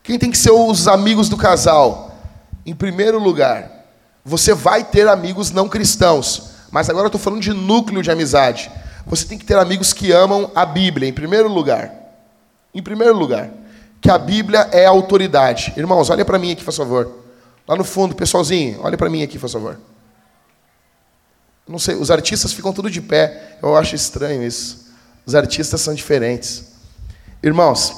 Quem 0.03 0.19
tem 0.19 0.29
que 0.29 0.37
ser 0.37 0.51
os 0.51 0.87
amigos 0.87 1.29
do 1.29 1.35
casal? 1.35 2.15
Em 2.63 2.75
primeiro 2.75 3.17
lugar, 3.17 3.87
você 4.23 4.53
vai 4.53 4.83
ter 4.83 5.07
amigos 5.07 5.49
não 5.49 5.67
cristãos. 5.67 6.50
Mas 6.71 6.89
agora 6.89 7.05
eu 7.05 7.09
estou 7.09 7.19
falando 7.19 7.41
de 7.41 7.53
núcleo 7.53 8.01
de 8.01 8.09
amizade. 8.09 8.71
Você 9.05 9.25
tem 9.25 9.37
que 9.37 9.45
ter 9.45 9.57
amigos 9.57 9.91
que 9.91 10.11
amam 10.11 10.49
a 10.55 10.65
Bíblia, 10.65 11.07
em 11.07 11.13
primeiro 11.13 11.49
lugar. 11.49 11.91
Em 12.73 12.81
primeiro 12.81 13.15
lugar. 13.17 13.49
Que 13.99 14.09
a 14.09 14.17
Bíblia 14.17 14.69
é 14.71 14.85
a 14.85 14.89
autoridade. 14.89 15.73
Irmãos, 15.75 16.09
olha 16.09 16.23
para 16.23 16.39
mim 16.39 16.53
aqui, 16.53 16.63
por 16.63 16.73
favor. 16.73 17.11
Lá 17.67 17.75
no 17.75 17.83
fundo, 17.83 18.15
pessoalzinho, 18.15 18.79
olha 18.81 18.97
para 18.97 19.09
mim 19.09 19.21
aqui, 19.21 19.37
por 19.37 19.49
favor. 19.49 19.77
Não 21.67 21.77
sei, 21.77 21.95
os 21.95 22.09
artistas 22.09 22.53
ficam 22.53 22.73
tudo 22.73 22.89
de 22.89 23.01
pé. 23.01 23.57
Eu 23.61 23.75
acho 23.75 23.93
estranho 23.93 24.41
isso. 24.41 24.87
Os 25.25 25.35
artistas 25.35 25.81
são 25.81 25.93
diferentes. 25.93 26.71
Irmãos, 27.43 27.95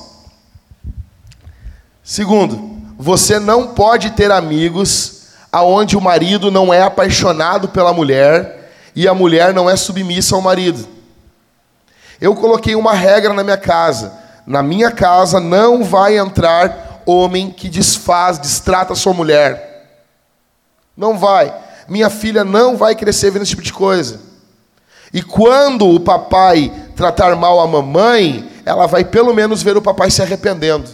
segundo, 2.03 2.81
você 2.97 3.39
não 3.39 3.73
pode 3.73 4.11
ter 4.11 4.31
amigos 4.31 5.23
aonde 5.51 5.95
o 5.95 6.01
marido 6.01 6.49
não 6.49 6.73
é 6.73 6.81
apaixonado 6.81 7.69
pela 7.69 7.93
mulher 7.93 8.62
e 8.95 9.07
a 9.07 9.13
mulher 9.13 9.53
não 9.53 9.69
é 9.69 9.75
submissa 9.75 10.35
ao 10.35 10.41
marido. 10.41 10.87
Eu 12.19 12.35
coloquei 12.35 12.75
uma 12.75 12.93
regra 12.93 13.33
na 13.33 13.43
minha 13.43 13.57
casa. 13.57 14.13
Na 14.45 14.61
minha 14.61 14.91
casa 14.91 15.39
não 15.39 15.83
vai 15.83 16.17
entrar 16.17 17.01
homem 17.05 17.51
que 17.51 17.69
desfaz, 17.69 18.37
destrata 18.37 18.95
sua 18.95 19.13
mulher. 19.13 19.99
Não 20.95 21.17
vai. 21.17 21.53
Minha 21.87 22.09
filha 22.09 22.43
não 22.43 22.77
vai 22.77 22.95
crescer 22.95 23.31
vendo 23.31 23.41
esse 23.41 23.51
tipo 23.51 23.61
de 23.61 23.73
coisa. 23.73 24.19
E 25.13 25.21
quando 25.21 25.87
o 25.87 25.99
papai 25.99 26.71
tratar 26.95 27.35
mal 27.35 27.59
a 27.59 27.67
mamãe, 27.67 28.49
ela 28.65 28.87
vai 28.87 29.03
pelo 29.03 29.33
menos 29.33 29.61
ver 29.61 29.77
o 29.77 29.81
papai 29.81 30.09
se 30.09 30.21
arrependendo. 30.21 30.89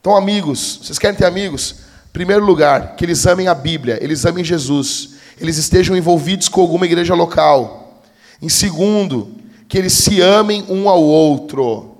Então, 0.00 0.16
amigos, 0.16 0.80
vocês 0.82 0.98
querem 0.98 1.16
ter 1.16 1.26
amigos? 1.26 1.76
Primeiro 2.12 2.44
lugar, 2.44 2.96
que 2.96 3.04
eles 3.04 3.26
amem 3.26 3.48
a 3.48 3.54
Bíblia, 3.54 3.98
eles 4.02 4.24
amem 4.24 4.42
Jesus, 4.42 5.19
eles 5.40 5.56
estejam 5.56 5.96
envolvidos 5.96 6.48
com 6.48 6.60
alguma 6.60 6.84
igreja 6.84 7.14
local. 7.14 8.02
Em 8.42 8.48
segundo, 8.48 9.34
que 9.66 9.78
eles 9.78 9.94
se 9.94 10.20
amem 10.20 10.64
um 10.68 10.88
ao 10.88 11.02
outro. 11.02 11.96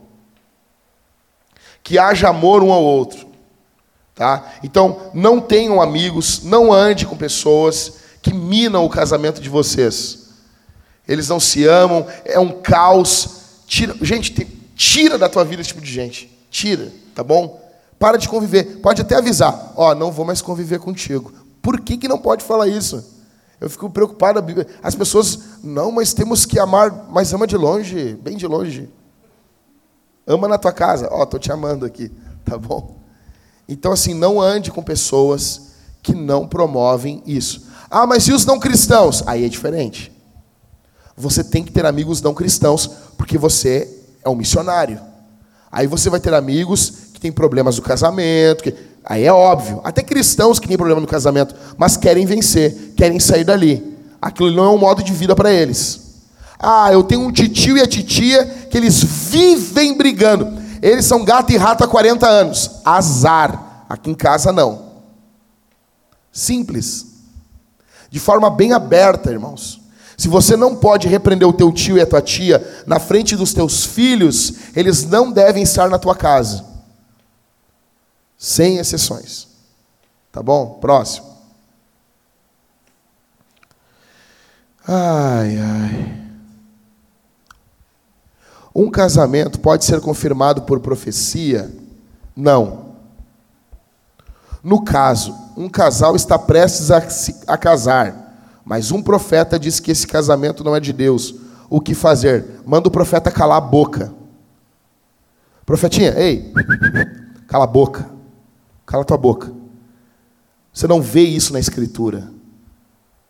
Que 1.83 1.99
haja 1.99 2.29
amor 2.29 2.63
um 2.63 2.71
ao 2.71 2.83
outro. 2.83 3.27
Tá? 4.15 4.53
Então, 4.63 5.11
não 5.15 5.41
tenham 5.41 5.81
amigos, 5.81 6.43
não 6.43 6.71
ande 6.71 7.07
com 7.07 7.17
pessoas 7.17 7.95
que 8.21 8.35
minam 8.35 8.85
o 8.85 8.91
casamento 8.91 9.41
de 9.41 9.49
vocês. 9.49 10.29
Eles 11.09 11.29
não 11.29 11.41
se 11.41 11.67
amam, 11.67 12.07
é 12.27 12.39
um 12.39 12.61
caos. 12.61 13.29
Tira, 13.67 13.97
gente, 14.03 14.47
tira 14.77 15.17
da 15.17 15.29
tua 15.29 15.45
vida 15.45 15.63
esse 15.63 15.69
tipo 15.69 15.81
de 15.81 15.91
gente. 15.91 16.31
Tira, 16.51 16.93
tá 17.15 17.25
bom? 17.25 17.59
Para 17.99 18.19
de 18.19 18.29
conviver. 18.29 18.81
Pode 18.83 19.01
até 19.01 19.17
avisar, 19.17 19.73
ó, 19.75 19.91
oh, 19.91 19.95
não 19.95 20.13
vou 20.13 20.27
mais 20.27 20.43
conviver 20.43 20.79
contigo. 20.79 21.33
Por 21.63 21.81
que, 21.81 21.97
que 21.97 22.09
não 22.09 22.19
pode 22.19 22.45
falar 22.45 22.69
isso? 22.69 23.20
Eu 23.61 23.69
fico 23.69 23.91
preocupado. 23.91 24.43
As 24.83 24.95
pessoas, 24.95 25.39
não, 25.63 25.93
mas 25.93 26.15
temos 26.15 26.47
que 26.47 26.59
amar, 26.59 27.09
mas 27.11 27.33
ama 27.35 27.47
de 27.47 27.57
longe, 27.57 28.15
bem 28.23 28.37
de 28.37 28.47
longe. 28.47 28.89
Ama 30.27 30.49
na 30.49 30.57
tua 30.57 30.73
casa. 30.73 31.09
Ó, 31.11 31.23
oh, 31.23 31.27
tô 31.27 31.39
te 31.39 31.53
amando 31.53 31.85
aqui, 31.85 32.11
tá 32.45 32.57
bom? 32.57 32.99
Então, 33.69 33.93
assim, 33.93 34.15
não 34.15 34.41
ande 34.41 34.71
com 34.71 34.83
pessoas 34.83 35.73
que 36.03 36.15
não 36.15 36.49
promovem 36.49 37.23
isso. 37.27 37.69
Ah, 37.91 38.07
mas 38.07 38.27
e 38.27 38.33
os 38.33 38.47
não 38.47 38.59
cristãos? 38.59 39.23
Aí 39.27 39.45
é 39.45 39.49
diferente. 39.49 40.11
Você 41.17 41.45
tem 41.45 41.63
que 41.63 41.71
ter 41.71 41.85
amigos 41.85 42.23
não 42.23 42.33
cristãos, 42.33 42.87
porque 43.19 43.37
você 43.37 44.03
é 44.25 44.29
um 44.29 44.35
missionário. 44.35 45.01
Aí 45.71 45.87
você 45.87 46.09
vai 46.09 46.19
ter 46.19 46.33
amigos 46.33 46.91
que 47.13 47.21
têm 47.21 47.31
problemas 47.31 47.77
no 47.77 47.83
casamento, 47.83 48.63
que 48.63 48.73
Aí 49.05 49.25
é 49.25 49.33
óbvio. 49.33 49.81
Até 49.85 50.03
cristãos 50.03 50.59
que 50.59 50.69
têm 50.69 50.77
problema 50.77 51.01
no 51.01 51.07
casamento, 51.07 51.55
mas 51.77 51.97
querem 51.97 52.27
vencer, 52.27 52.93
querem 52.97 53.19
sair 53.19 53.45
dali. 53.45 53.97
Aquilo 54.21 54.51
não 54.51 54.65
é 54.65 54.69
um 54.69 54.79
modo 54.79 55.03
de 55.03 55.13
vida 55.13 55.35
para 55.35 55.51
eles. 55.53 56.11
Ah, 56.59 56.93
eu 56.93 57.03
tenho 57.03 57.23
um 57.23 57.33
titio 57.33 57.79
e 57.79 57.81
a 57.81 57.87
titia 57.87 58.45
que 58.71 58.77
eles 58.77 59.03
vivem 59.03 59.97
brigando. 59.97 60.61
Eles 60.83 61.07
são 61.07 61.25
gato 61.25 61.53
e 61.53 61.57
rato 61.57 61.83
há 61.85 61.89
40 61.89 62.27
anos. 62.27 62.71
Azar. 62.85 63.87
Aqui 63.89 64.11
em 64.11 64.15
casa 64.15 64.53
não. 64.53 64.91
Simples. 66.31 67.07
De 68.11 68.21
forma 68.21 68.51
bem 68.51 68.73
aberta, 68.73 69.31
irmãos. 69.31 69.81
Se 70.17 70.29
você 70.29 70.55
não 70.55 70.77
pode 70.77 71.09
repreender 71.09 71.49
o 71.49 71.53
teu 71.53 71.73
tio 71.73 71.97
e 71.97 72.01
a 72.01 72.07
tua 72.07 72.21
tia 72.21 72.63
na 72.87 73.01
frente 73.01 73.35
dos 73.35 73.55
teus 73.55 73.87
filhos, 73.87 74.53
eles 74.77 75.07
não 75.07 75.33
devem 75.33 75.63
estar 75.63 75.89
na 75.89 75.99
tua 75.99 76.15
casa. 76.15 76.70
Sem 78.43 78.79
exceções. 78.79 79.49
Tá 80.33 80.43
bom? 80.43 80.79
Próximo. 80.81 81.27
Ai, 84.89 85.59
ai. 85.59 86.21
Um 88.75 88.91
casamento 88.91 89.61
pode 89.61 89.85
ser 89.85 90.01
confirmado 90.01 90.63
por 90.63 90.81
profecia? 90.81 91.71
Não. 92.35 92.95
No 94.63 94.83
caso, 94.83 95.37
um 95.55 95.69
casal 95.69 96.17
está 96.17 96.39
prestes 96.39 96.91
a, 96.91 97.11
se, 97.11 97.43
a 97.47 97.59
casar, 97.59 98.63
mas 98.65 98.91
um 98.91 99.03
profeta 99.03 99.59
diz 99.59 99.81
que 99.81 99.91
esse 99.91 100.07
casamento 100.07 100.65
não 100.65 100.75
é 100.75 100.81
de 100.81 100.95
Deus. 100.95 101.35
O 101.69 101.79
que 101.79 101.95
fazer? 101.95 102.63
Manda 102.65 102.89
o 102.89 102.91
profeta 102.91 103.31
calar 103.31 103.59
a 103.59 103.61
boca. 103.61 104.15
Profetinha, 105.67 106.19
ei, 106.19 106.55
cala 107.47 107.65
a 107.65 107.67
boca. 107.67 108.20
Cala 108.91 109.05
tua 109.05 109.17
boca. 109.17 109.53
Você 110.73 110.89
não 110.89 111.01
vê 111.01 111.21
isso 111.21 111.53
na 111.53 111.61
Escritura. 111.61 112.29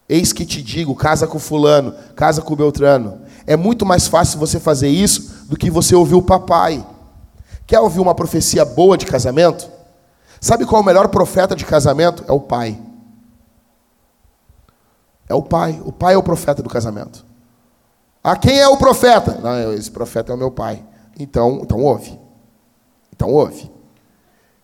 Eis 0.09 0.33
que 0.33 0.47
te 0.47 0.63
digo: 0.63 0.95
casa 0.95 1.27
com 1.27 1.39
Fulano, 1.39 1.95
casa 2.17 2.41
com 2.41 2.57
Beltrano. 2.57 3.21
É 3.47 3.59
muito 3.59 3.85
mais 3.85 4.09
fácil 4.09 4.39
você 4.39 4.59
fazer 4.59 4.89
isso 4.89 5.45
do 5.49 5.59
que 5.59 5.71
você 5.71 5.95
ouvir 5.95 6.15
o 6.15 6.23
papai. 6.23 6.83
Quer 7.67 7.79
ouvir 7.79 8.01
uma 8.01 8.15
profecia 8.15 8.65
boa 8.65 8.97
de 8.97 9.05
casamento? 9.05 9.71
Sabe 10.41 10.65
qual 10.65 10.81
é 10.81 10.83
o 10.83 10.87
melhor 10.87 11.09
profeta 11.09 11.55
de 11.55 11.67
casamento? 11.67 12.25
É 12.27 12.33
o 12.33 12.41
pai. 12.41 12.81
É 15.29 15.35
o 15.35 15.43
pai. 15.43 15.83
O 15.85 15.93
pai 15.93 16.15
é 16.15 16.17
o 16.17 16.23
profeta 16.23 16.63
do 16.63 16.71
casamento. 16.71 17.23
Ah, 18.25 18.35
quem 18.35 18.59
é 18.59 18.67
o 18.67 18.79
profeta? 18.79 19.39
Não, 19.43 19.75
esse 19.75 19.91
profeta 19.91 20.33
é 20.33 20.35
o 20.35 20.39
meu 20.39 20.51
pai. 20.51 20.83
Então, 21.19 21.61
então 21.63 21.83
ouve. 21.85 22.19
Então 23.13 23.29
ouve. 23.29 23.71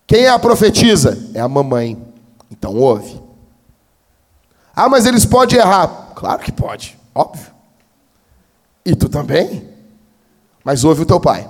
Quem 0.07 0.21
é 0.21 0.29
a 0.29 0.39
profetisa? 0.39 1.29
É 1.33 1.41
a 1.41 1.49
mamãe. 1.49 2.01
Então 2.49 2.73
ouve. 2.73 3.21
Ah, 4.73 4.87
mas 4.87 5.05
eles 5.05 5.25
podem 5.25 5.59
errar. 5.59 6.13
Claro 6.15 6.41
que 6.41 6.51
pode, 6.51 6.97
óbvio. 7.13 7.51
E 8.85 8.95
tu 8.95 9.09
também. 9.09 9.67
Mas 10.63 10.85
ouve 10.85 11.01
o 11.01 11.05
teu 11.05 11.19
pai. 11.19 11.47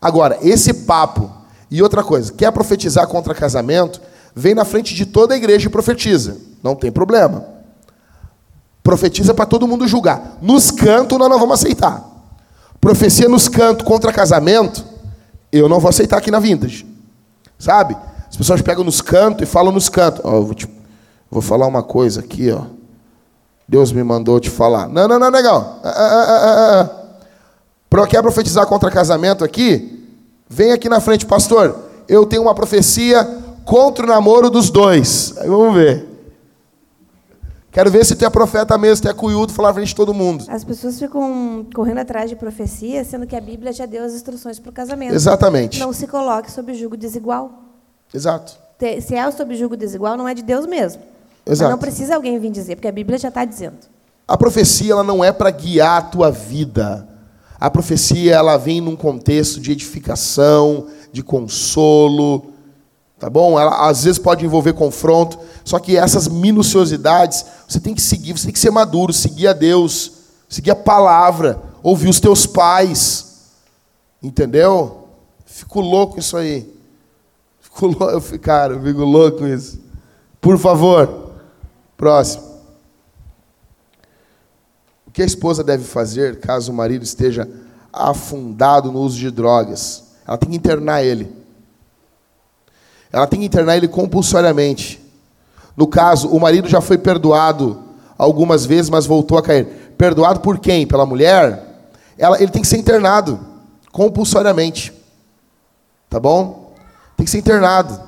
Agora, 0.00 0.38
esse 0.42 0.72
papo 0.72 1.32
e 1.70 1.82
outra 1.82 2.02
coisa, 2.02 2.32
quer 2.32 2.50
profetizar 2.52 3.06
contra 3.06 3.34
casamento, 3.34 4.00
vem 4.34 4.54
na 4.54 4.64
frente 4.64 4.94
de 4.94 5.04
toda 5.06 5.34
a 5.34 5.36
igreja 5.36 5.66
e 5.66 5.70
profetiza. 5.70 6.36
Não 6.62 6.74
tem 6.74 6.90
problema. 6.90 7.44
Profetiza 8.82 9.34
para 9.34 9.44
todo 9.46 9.66
mundo 9.68 9.86
julgar. 9.86 10.38
Nos 10.40 10.70
cantos 10.70 11.18
nós 11.18 11.28
não 11.28 11.38
vamos 11.38 11.60
aceitar. 11.60 12.04
Profecia 12.80 13.28
nos 13.28 13.48
cantos 13.48 13.86
contra 13.86 14.12
casamento, 14.12 14.84
eu 15.52 15.68
não 15.68 15.80
vou 15.80 15.88
aceitar 15.88 16.18
aqui 16.18 16.30
na 16.30 16.38
Vintage. 16.38 16.87
Sabe? 17.58 17.96
As 18.28 18.36
pessoas 18.36 18.62
pegam 18.62 18.84
nos 18.84 19.00
cantos 19.00 19.42
e 19.42 19.46
falam 19.46 19.72
nos 19.72 19.88
cantos. 19.88 20.20
Oh, 20.24 20.42
vou, 20.42 20.54
te, 20.54 20.68
vou 21.30 21.42
falar 21.42 21.66
uma 21.66 21.82
coisa 21.82 22.20
aqui, 22.20 22.50
ó. 22.50 22.62
Deus 23.66 23.92
me 23.92 24.02
mandou 24.02 24.40
te 24.40 24.48
falar. 24.48 24.88
Não, 24.88 25.06
não, 25.06 25.18
não, 25.18 25.28
legal. 25.28 25.80
Ah, 25.84 25.90
ah, 25.90 26.90
ah. 27.92 28.06
Quer 28.06 28.22
profetizar 28.22 28.66
contra 28.66 28.90
casamento 28.90 29.44
aqui? 29.44 30.06
Vem 30.48 30.72
aqui 30.72 30.88
na 30.88 31.00
frente, 31.00 31.26
pastor. 31.26 31.76
Eu 32.08 32.24
tenho 32.24 32.42
uma 32.42 32.54
profecia 32.54 33.24
contra 33.64 34.04
o 34.04 34.08
namoro 34.08 34.48
dos 34.48 34.70
dois. 34.70 35.34
Aí 35.36 35.48
vamos 35.48 35.74
ver. 35.74 36.07
Quero 37.70 37.90
ver 37.90 38.04
se 38.04 38.16
tu 38.16 38.24
é 38.24 38.30
profeta 38.30 38.78
mesmo, 38.78 39.02
tu 39.02 39.08
é 39.08 39.14
cunhudo, 39.14 39.52
falar 39.52 39.68
na 39.68 39.74
frente 39.74 39.88
de 39.88 39.94
todo 39.94 40.14
mundo. 40.14 40.44
As 40.48 40.64
pessoas 40.64 40.98
ficam 40.98 41.66
correndo 41.74 41.98
atrás 41.98 42.30
de 42.30 42.36
profecia, 42.36 43.04
sendo 43.04 43.26
que 43.26 43.36
a 43.36 43.40
Bíblia 43.40 43.72
já 43.72 43.84
deu 43.84 44.04
as 44.04 44.14
instruções 44.14 44.58
para 44.58 44.70
o 44.70 44.72
casamento. 44.72 45.14
Exatamente. 45.14 45.78
Não 45.78 45.92
se 45.92 46.06
coloque 46.06 46.50
sob 46.50 46.72
julgo 46.74 46.96
desigual. 46.96 47.52
Exato. 48.12 48.56
se 49.02 49.14
é 49.14 49.30
sob 49.30 49.54
jugo 49.54 49.76
desigual, 49.76 50.16
não 50.16 50.26
é 50.26 50.34
de 50.34 50.42
Deus 50.42 50.66
mesmo. 50.66 51.02
Exato. 51.44 51.70
Mas 51.70 51.70
não 51.70 51.78
precisa 51.78 52.14
alguém 52.14 52.38
vir 52.38 52.50
dizer, 52.50 52.76
porque 52.76 52.88
a 52.88 52.92
Bíblia 52.92 53.18
já 53.18 53.28
está 53.28 53.44
dizendo. 53.44 53.78
A 54.26 54.36
profecia 54.36 54.92
ela 54.92 55.04
não 55.04 55.22
é 55.22 55.30
para 55.30 55.50
guiar 55.50 55.98
a 55.98 56.02
tua 56.02 56.30
vida. 56.30 57.06
A 57.60 57.70
profecia 57.70 58.34
ela 58.34 58.56
vem 58.56 58.80
num 58.80 58.96
contexto 58.96 59.60
de 59.60 59.72
edificação, 59.72 60.86
de 61.12 61.22
consolo, 61.22 62.52
tá 63.18 63.28
bom? 63.28 63.58
Ela 63.58 63.88
às 63.88 64.04
vezes 64.04 64.18
pode 64.18 64.44
envolver 64.44 64.72
confronto, 64.72 65.38
só 65.64 65.78
que 65.78 65.96
essas 65.96 66.28
minuciosidades 66.28 67.44
você 67.66 67.80
tem 67.80 67.94
que 67.94 68.00
seguir, 68.00 68.32
você 68.32 68.46
tem 68.46 68.52
que 68.52 68.58
ser 68.58 68.70
maduro, 68.70 69.12
seguir 69.12 69.48
a 69.48 69.52
Deus, 69.52 70.12
seguir 70.48 70.70
a 70.70 70.76
palavra, 70.76 71.60
ouvir 71.82 72.08
os 72.08 72.20
teus 72.20 72.46
pais, 72.46 73.50
entendeu? 74.22 75.08
Fico 75.44 75.80
louco 75.80 76.18
isso 76.18 76.36
aí. 76.36 76.72
Fico 77.60 77.86
louco, 77.86 78.38
cara, 78.38 78.74
eu 78.74 78.82
fico 78.82 79.04
louco 79.04 79.38
com 79.38 79.46
isso. 79.46 79.78
Por 80.40 80.58
favor, 80.58 81.32
próximo. 81.96 82.48
O 85.06 85.10
que 85.10 85.22
a 85.22 85.26
esposa 85.26 85.64
deve 85.64 85.84
fazer 85.84 86.38
caso 86.38 86.70
o 86.70 86.74
marido 86.74 87.02
esteja 87.02 87.48
afundado 87.92 88.92
no 88.92 89.00
uso 89.00 89.18
de 89.18 89.30
drogas? 89.30 90.04
Ela 90.26 90.38
tem 90.38 90.50
que 90.50 90.56
internar 90.56 91.02
ele. 91.02 91.37
Ela 93.12 93.26
tem 93.26 93.40
que 93.40 93.46
internar 93.46 93.76
ele 93.76 93.88
compulsoriamente. 93.88 95.00
No 95.76 95.86
caso, 95.86 96.28
o 96.28 96.40
marido 96.40 96.68
já 96.68 96.80
foi 96.80 96.98
perdoado 96.98 97.82
algumas 98.16 98.66
vezes, 98.66 98.90
mas 98.90 99.06
voltou 99.06 99.38
a 99.38 99.42
cair. 99.42 99.66
Perdoado 99.96 100.40
por 100.40 100.58
quem? 100.58 100.86
Pela 100.86 101.06
mulher? 101.06 101.90
Ela, 102.18 102.40
ele 102.42 102.50
tem 102.50 102.62
que 102.62 102.68
ser 102.68 102.78
internado 102.78 103.38
compulsoriamente. 103.92 104.92
Tá 106.10 106.18
bom? 106.18 106.72
Tem 107.16 107.24
que 107.24 107.30
ser 107.30 107.38
internado. 107.38 108.00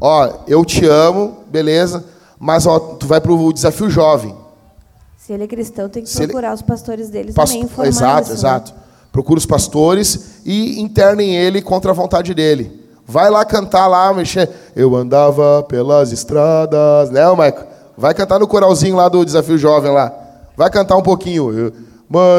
Ó, 0.00 0.28
eu 0.48 0.64
te 0.64 0.84
amo, 0.84 1.44
beleza, 1.48 2.04
mas 2.38 2.66
ó, 2.66 2.78
tu 2.78 3.06
vai 3.06 3.20
para 3.20 3.32
o 3.32 3.52
desafio 3.52 3.88
jovem. 3.88 4.34
Se 5.16 5.32
ele 5.32 5.44
é 5.44 5.46
cristão, 5.46 5.88
tem 5.88 6.02
que 6.02 6.10
Se 6.10 6.24
procurar 6.24 6.48
ele... 6.48 6.54
os 6.56 6.62
pastores 6.62 7.08
deles 7.08 7.34
Pasto... 7.34 7.52
também 7.52 7.66
informar 7.66 7.88
Exato, 7.88 8.22
isso, 8.22 8.32
exato. 8.32 8.72
Né? 8.72 8.78
Procura 9.12 9.38
os 9.38 9.46
pastores 9.46 10.40
e 10.44 10.80
internem 10.80 11.36
ele 11.36 11.62
contra 11.62 11.92
a 11.92 11.94
vontade 11.94 12.34
dele. 12.34 12.81
Vai 13.06 13.30
lá 13.30 13.44
cantar 13.44 13.86
lá, 13.86 14.12
mexer. 14.12 14.48
Eu 14.74 14.94
andava 14.94 15.62
pelas 15.64 16.12
estradas, 16.12 17.10
né, 17.10 17.30
Maico? 17.32 17.64
Vai 17.96 18.14
cantar 18.14 18.38
no 18.38 18.46
coralzinho 18.46 18.96
lá 18.96 19.08
do 19.08 19.24
Desafio 19.24 19.58
Jovem 19.58 19.92
lá. 19.92 20.12
Vai 20.56 20.70
cantar 20.70 20.96
um 20.96 21.02
pouquinho. 21.02 21.52
Eu, 21.52 21.72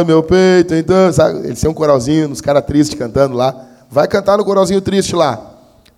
meu 0.06 0.24
peito, 0.24 0.74
então. 0.74 1.12
Sabe? 1.12 1.40
Eles 1.40 1.60
têm 1.60 1.70
um 1.70 1.74
coralzinho, 1.74 2.30
uns 2.30 2.42
caras 2.42 2.66
tristes 2.66 2.98
cantando 2.98 3.36
lá. 3.36 3.68
Vai 3.90 4.08
cantar 4.08 4.38
no 4.38 4.46
coralzinho 4.46 4.82
triste 4.82 5.16
lá. 5.16 5.40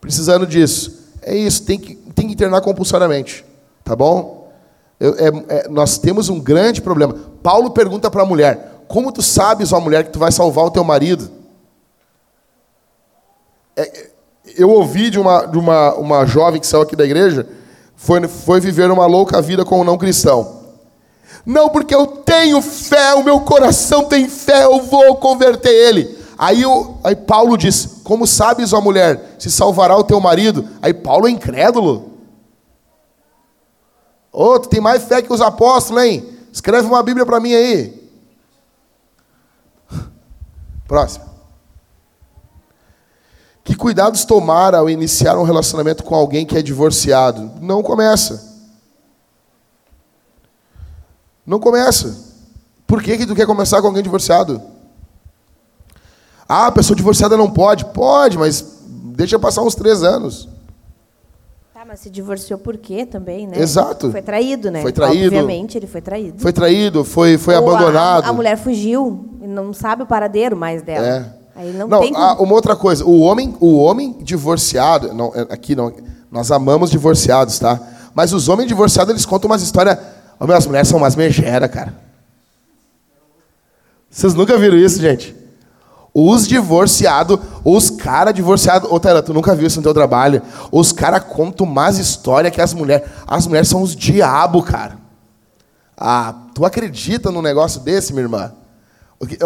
Precisando 0.02 0.46
disso. 0.46 1.06
É 1.22 1.36
isso, 1.36 1.64
tem 1.64 1.80
que, 1.80 1.96
tem 2.14 2.28
que 2.28 2.34
internar 2.34 2.62
compulsoriamente. 2.62 3.44
Tá 3.84 3.96
bom? 3.96 4.52
Eu, 5.00 5.16
é, 5.16 5.32
é, 5.50 5.70
nós 5.70 5.98
temos 5.98 6.30
um 6.30 6.40
grande 6.40 6.82
problema. 6.82 7.16
Paulo 7.42 7.72
pergunta 7.72 8.10
para 8.10 8.24
a 8.24 8.26
mulher: 8.26 8.84
Como 8.88 9.12
tu 9.12 9.22
sabes, 9.22 9.74
ó 9.74 9.80
mulher, 9.80 10.04
que 10.04 10.12
tu 10.12 10.20
vai 10.20 10.32
salvar 10.32 10.66
o 10.66 10.72
teu 10.72 10.84
marido? 10.84 11.30
É, 13.76 14.10
eu 14.56 14.70
ouvi 14.70 15.10
de 15.10 15.20
uma, 15.20 15.46
de 15.46 15.58
uma, 15.58 15.94
uma 15.96 16.26
jovem 16.26 16.60
que 16.60 16.68
saiu 16.68 16.82
aqui 16.82 16.96
da 16.96 17.06
igreja, 17.06 17.48
foi, 17.96 18.28
foi 18.28 18.60
viver 18.60 18.90
uma 18.92 19.06
louca 19.06 19.42
vida 19.42 19.64
com 19.64 19.82
um 19.82 19.84
não 19.84 19.98
cristão. 19.98 20.64
Não, 21.46 21.70
porque 21.70 21.94
eu 21.94 22.08
tenho 22.08 22.62
fé, 22.62 23.14
o 23.14 23.24
meu 23.24 23.42
coração 23.42 24.06
tem 24.06 24.28
fé, 24.28 24.64
eu 24.64 24.82
vou 24.82 25.16
converter 25.18 25.70
ele. 25.70 26.18
Aí, 26.38 26.64
aí 27.04 27.16
Paulo 27.16 27.58
diz: 27.58 28.02
Como 28.04 28.26
sabes, 28.26 28.74
ó 28.74 28.82
mulher, 28.82 29.36
se 29.38 29.52
salvará 29.52 29.96
o 29.96 30.04
teu 30.04 30.20
marido? 30.20 30.68
Aí 30.82 30.94
Paulo 30.94 31.28
é 31.28 31.32
incrédulo. 31.32 32.14
Ô, 34.32 34.54
oh, 34.54 34.60
tu 34.60 34.68
tem 34.68 34.82
mais 34.82 35.04
fé 35.04 35.22
que 35.22 35.32
os 35.32 35.40
apóstolos, 35.40 36.04
hein? 36.04 36.28
Escreve 36.52 36.88
uma 36.88 37.02
Bíblia 37.02 37.26
para 37.26 37.40
mim 37.40 37.54
aí. 37.54 38.12
Próximo. 40.88 41.35
Que 43.76 43.80
cuidados 43.80 44.24
tomar 44.24 44.74
ao 44.74 44.90
iniciar 44.90 45.38
um 45.38 45.44
relacionamento 45.44 46.02
com 46.02 46.16
alguém 46.16 46.46
que 46.46 46.58
é 46.58 46.62
divorciado? 46.62 47.52
Não 47.60 47.84
começa. 47.84 48.42
Não 51.46 51.60
começa. 51.60 52.18
Por 52.88 53.04
que, 53.04 53.18
que 53.18 53.26
tu 53.26 53.36
quer 53.36 53.46
começar 53.46 53.82
com 53.82 53.88
alguém 53.88 54.02
divorciado? 54.02 54.62
Ah, 56.48 56.68
a 56.68 56.72
pessoa 56.72 56.96
divorciada 56.96 57.36
não 57.36 57.52
pode. 57.52 57.84
Pode, 57.88 58.38
mas 58.38 58.64
deixa 59.14 59.38
passar 59.38 59.62
uns 59.62 59.76
três 59.76 60.04
anos. 60.04 60.48
Tá, 61.74 61.84
mas 61.86 62.00
se 62.00 62.10
divorciou 62.10 62.58
por 62.58 62.78
quê 62.78 63.06
também, 63.06 63.46
né? 63.46 63.60
Exato. 63.60 64.10
Foi 64.10 64.22
traído, 64.22 64.72
né? 64.72 64.82
Foi 64.84 64.94
traído. 64.94 65.36
Obviamente, 65.36 65.78
ele 65.78 65.88
foi 65.88 66.00
traído. 66.00 66.42
Foi 66.42 66.54
traído, 66.54 67.04
foi, 67.04 67.38
foi 67.38 67.56
abandonado. 67.56 68.24
A, 68.24 68.30
a 68.30 68.34
mulher 68.34 68.58
fugiu 68.58 69.38
e 69.42 69.48
não 69.48 69.74
sabe 69.74 70.04
o 70.04 70.06
paradeiro 70.06 70.56
mais 70.56 70.82
dela. 70.82 71.06
É. 71.06 71.35
Aí 71.56 71.72
não, 71.72 71.88
não 71.88 72.02
tem 72.02 72.14
como... 72.14 72.44
uma 72.44 72.54
outra 72.54 72.76
coisa, 72.76 73.06
o 73.06 73.22
homem, 73.22 73.56
o 73.62 73.78
homem 73.78 74.16
divorciado, 74.20 75.14
não, 75.14 75.32
é, 75.34 75.42
aqui 75.54 75.74
não, 75.74 75.92
nós 76.30 76.52
amamos 76.52 76.92
divorciados, 76.92 77.58
tá? 77.58 77.80
Mas 78.14 78.34
os 78.34 78.50
homens 78.50 78.68
divorciados, 78.68 79.12
eles 79.12 79.26
contam 79.26 79.50
umas 79.50 79.62
histórias, 79.62 79.98
oh, 80.38 80.52
as 80.52 80.68
mulheres 80.68 80.88
são 80.88 80.98
umas 80.98 81.16
megeras, 81.16 81.72
cara. 81.72 81.94
Vocês 84.10 84.34
nunca 84.34 84.58
viram 84.58 84.78
isso, 84.78 85.02
gente? 85.02 85.36
Os 86.14 86.48
divorciados, 86.48 87.40
os 87.64 87.90
caras 87.90 88.34
divorciados, 88.34 88.90
ô 88.90 88.98
Taylor, 89.00 89.22
tu 89.22 89.34
nunca 89.34 89.54
viu 89.54 89.68
isso 89.68 89.78
no 89.80 89.84
teu 89.84 89.94
trabalho? 89.94 90.42
Os 90.72 90.94
caras 90.94 91.24
contam 91.24 91.66
mais 91.66 91.98
história 91.98 92.50
que 92.50 92.62
as 92.62 92.74
mulheres. 92.74 93.06
As 93.28 93.46
mulheres 93.46 93.68
são 93.68 93.82
os 93.82 93.94
diabo, 93.94 94.64
cara. 94.64 94.98
Ah, 95.98 96.34
tu 96.54 96.66
acredita 96.66 97.32
num 97.32 97.42
negócio 97.42 97.82
desse, 97.82 98.14
minha 98.14 98.24
irmã? 98.24 98.54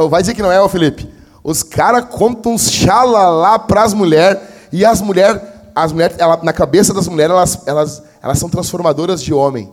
Vai 0.09 0.21
dizer 0.21 0.35
que 0.35 0.43
não 0.43 0.51
é, 0.51 0.61
ô 0.61 0.69
Felipe? 0.69 1.11
Os 1.49 1.63
caras 1.63 2.05
contam 2.05 2.53
uns 2.53 2.69
xalalá 2.69 3.57
para 3.57 3.81
as 3.81 3.91
mulheres 3.91 4.39
e 4.71 4.85
as 4.85 5.01
mulheres, 5.01 5.41
as 5.73 5.91
mulheres 5.91 6.15
ela, 6.19 6.39
na 6.43 6.53
cabeça 6.53 6.93
das 6.93 7.07
mulheres, 7.07 7.31
elas, 7.31 7.67
elas, 7.67 8.03
elas 8.21 8.37
são 8.37 8.47
transformadoras 8.47 9.19
de 9.19 9.33
homem. 9.33 9.67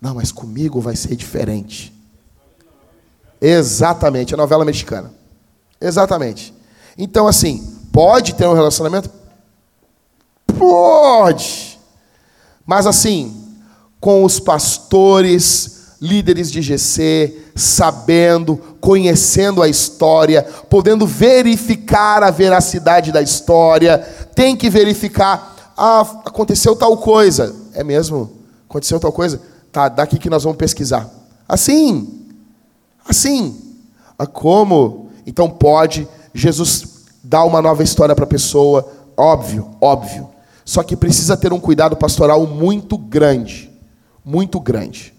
Não, 0.00 0.14
mas 0.14 0.30
comigo 0.30 0.80
vai 0.80 0.94
ser 0.94 1.16
diferente. 1.16 1.92
Exatamente, 3.40 4.34
a 4.34 4.36
novela 4.36 4.64
mexicana. 4.64 5.12
Exatamente. 5.80 6.54
Então, 6.96 7.26
assim, 7.26 7.76
pode 7.92 8.36
ter 8.36 8.46
um 8.46 8.54
relacionamento? 8.54 9.10
Pode. 10.46 11.76
Mas, 12.64 12.86
assim, 12.86 13.52
com 13.98 14.22
os 14.22 14.38
pastores, 14.38 15.96
líderes 16.00 16.52
de 16.52 16.62
GC, 16.62 17.43
sabendo, 17.54 18.56
conhecendo 18.80 19.62
a 19.62 19.68
história, 19.68 20.42
podendo 20.68 21.06
verificar 21.06 22.22
a 22.22 22.30
veracidade 22.30 23.12
da 23.12 23.22
história, 23.22 23.98
tem 24.34 24.56
que 24.56 24.68
verificar, 24.68 25.72
ah, 25.76 26.00
aconteceu 26.24 26.74
tal 26.74 26.96
coisa. 26.96 27.54
É 27.74 27.84
mesmo? 27.84 28.30
Aconteceu 28.68 28.98
tal 28.98 29.12
coisa? 29.12 29.40
Tá, 29.70 29.88
daqui 29.88 30.18
que 30.18 30.30
nós 30.30 30.44
vamos 30.44 30.58
pesquisar. 30.58 31.08
Assim. 31.48 32.26
Assim. 33.08 33.56
Ah, 34.18 34.26
como? 34.26 35.10
Então 35.26 35.48
pode 35.48 36.08
Jesus 36.32 37.04
dar 37.22 37.44
uma 37.44 37.62
nova 37.62 37.82
história 37.82 38.14
para 38.14 38.24
a 38.24 38.28
pessoa, 38.28 38.86
óbvio, 39.16 39.70
óbvio. 39.80 40.28
Só 40.64 40.82
que 40.82 40.96
precisa 40.96 41.36
ter 41.36 41.52
um 41.52 41.60
cuidado 41.60 41.96
pastoral 41.96 42.46
muito 42.46 42.96
grande, 42.98 43.70
muito 44.24 44.58
grande 44.60 45.14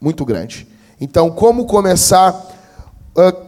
muito 0.00 0.24
grande. 0.24 0.66
Então, 1.00 1.30
como 1.30 1.66
começar 1.66 2.32
uh, 2.32 3.46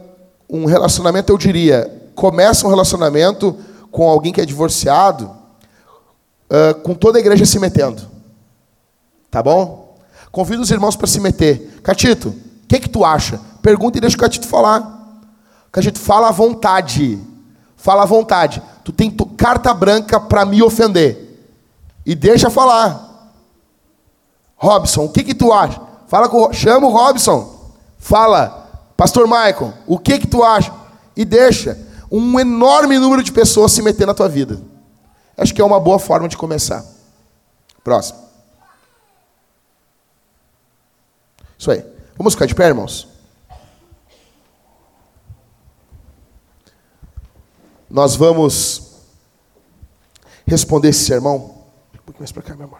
um 0.49 0.65
relacionamento? 0.65 1.31
Eu 1.31 1.37
diria, 1.37 2.11
começa 2.15 2.65
um 2.65 2.69
relacionamento 2.69 3.57
com 3.91 4.07
alguém 4.07 4.31
que 4.31 4.41
é 4.41 4.45
divorciado, 4.45 5.31
uh, 6.49 6.79
com 6.83 6.93
toda 6.93 7.17
a 7.17 7.21
igreja 7.21 7.45
se 7.45 7.59
metendo. 7.59 8.03
Tá 9.31 9.41
bom? 9.41 9.97
Convido 10.31 10.61
os 10.61 10.71
irmãos 10.71 10.95
para 10.95 11.07
se 11.07 11.19
meter. 11.19 11.79
Catito, 11.83 12.29
o 12.29 12.67
que, 12.67 12.79
que 12.79 12.89
tu 12.89 13.03
acha? 13.03 13.39
Pergunta 13.61 13.97
e 13.97 14.01
deixa 14.01 14.15
o 14.15 14.19
Catito 14.19 14.47
falar. 14.47 14.97
Catito, 15.71 15.99
fala 15.99 16.29
à 16.29 16.31
vontade. 16.31 17.19
Fala 17.75 18.03
à 18.03 18.05
vontade. 18.05 18.61
Tu 18.83 18.91
tem 18.91 19.09
carta 19.09 19.73
branca 19.73 20.19
para 20.19 20.45
me 20.45 20.61
ofender. 20.61 21.49
E 22.05 22.15
deixa 22.15 22.49
falar. 22.49 23.33
Robson, 24.55 25.05
o 25.05 25.09
que, 25.09 25.23
que 25.23 25.33
tu 25.33 25.53
acha? 25.53 25.88
Fala 26.09 26.27
com, 26.27 26.51
chama 26.51 26.87
o 26.87 26.89
Robson. 26.89 27.71
Fala, 27.99 28.67
Pastor 28.97 29.27
Michael, 29.27 29.75
o 29.85 29.99
que 29.99 30.17
que 30.17 30.25
tu 30.25 30.43
acha? 30.43 30.73
E 31.15 31.23
deixa 31.23 31.79
um 32.11 32.39
enorme 32.39 32.97
número 32.97 33.21
de 33.21 33.31
pessoas 33.31 33.71
se 33.71 33.83
meter 33.83 34.07
na 34.07 34.15
tua 34.15 34.27
vida. 34.27 34.59
Acho 35.37 35.53
que 35.53 35.61
é 35.61 35.63
uma 35.63 35.79
boa 35.79 35.99
forma 35.99 36.27
de 36.27 36.35
começar. 36.35 36.83
Próximo. 37.83 38.17
Isso 41.59 41.69
aí. 41.69 41.85
Vamos 42.17 42.33
ficar 42.33 42.47
de 42.47 42.55
pé, 42.55 42.67
irmãos? 42.67 43.07
Nós 47.87 48.15
vamos 48.15 49.03
responder 50.47 50.89
esse 50.89 51.05
sermão. 51.05 51.65
pouquinho 52.03 52.21
mais 52.21 52.31
para 52.31 52.41
cá, 52.41 52.55
meu 52.55 52.65
amor. 52.65 52.79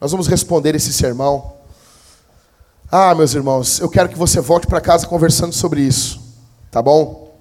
Nós 0.00 0.10
vamos 0.10 0.26
responder 0.28 0.74
esse 0.74 0.94
sermão. 0.94 1.55
Ah, 2.90 3.12
meus 3.16 3.34
irmãos, 3.34 3.80
eu 3.80 3.88
quero 3.88 4.08
que 4.08 4.16
você 4.16 4.40
volte 4.40 4.68
para 4.68 4.80
casa 4.80 5.08
conversando 5.08 5.52
sobre 5.52 5.80
isso, 5.80 6.20
tá 6.70 6.80
bom? 6.80 7.34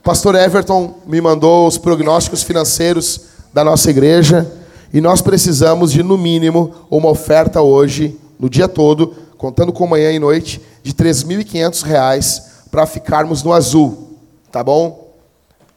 Pastor 0.00 0.36
Everton 0.36 0.94
me 1.06 1.20
mandou 1.20 1.66
os 1.66 1.76
prognósticos 1.76 2.44
financeiros 2.44 3.22
da 3.52 3.64
nossa 3.64 3.90
igreja 3.90 4.48
e 4.92 5.00
nós 5.00 5.20
precisamos 5.20 5.90
de, 5.90 6.04
no 6.04 6.16
mínimo, 6.16 6.72
uma 6.88 7.08
oferta 7.08 7.60
hoje, 7.60 8.16
no 8.38 8.48
dia 8.48 8.68
todo, 8.68 9.12
contando 9.36 9.72
com 9.72 9.88
manhã 9.88 10.12
e 10.12 10.20
noite, 10.20 10.60
de 10.84 10.92
R$ 10.92 11.10
3.500 11.10 12.42
para 12.70 12.86
ficarmos 12.86 13.42
no 13.42 13.52
azul, 13.52 14.16
tá 14.52 14.62
bom? 14.62 15.12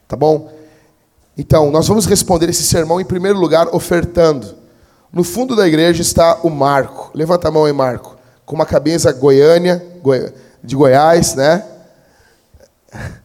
Tá 0.06 0.14
bom? 0.14 0.52
Então, 1.36 1.68
nós 1.72 1.88
vamos 1.88 2.06
responder 2.06 2.48
esse 2.48 2.62
sermão 2.62 3.00
em 3.00 3.04
primeiro 3.04 3.40
lugar 3.40 3.74
ofertando. 3.74 4.54
No 5.12 5.24
fundo 5.24 5.56
da 5.56 5.66
igreja 5.66 6.00
está 6.00 6.38
o 6.44 6.48
Marco. 6.48 7.10
Levanta 7.12 7.48
a 7.48 7.50
mão 7.50 7.64
aí, 7.64 7.72
Marco. 7.72 8.13
Com 8.44 8.54
uma 8.54 8.66
camisa 8.66 9.12
Goiânia, 9.12 9.82
de 10.62 10.76
Goiás, 10.76 11.34
né? 11.34 11.64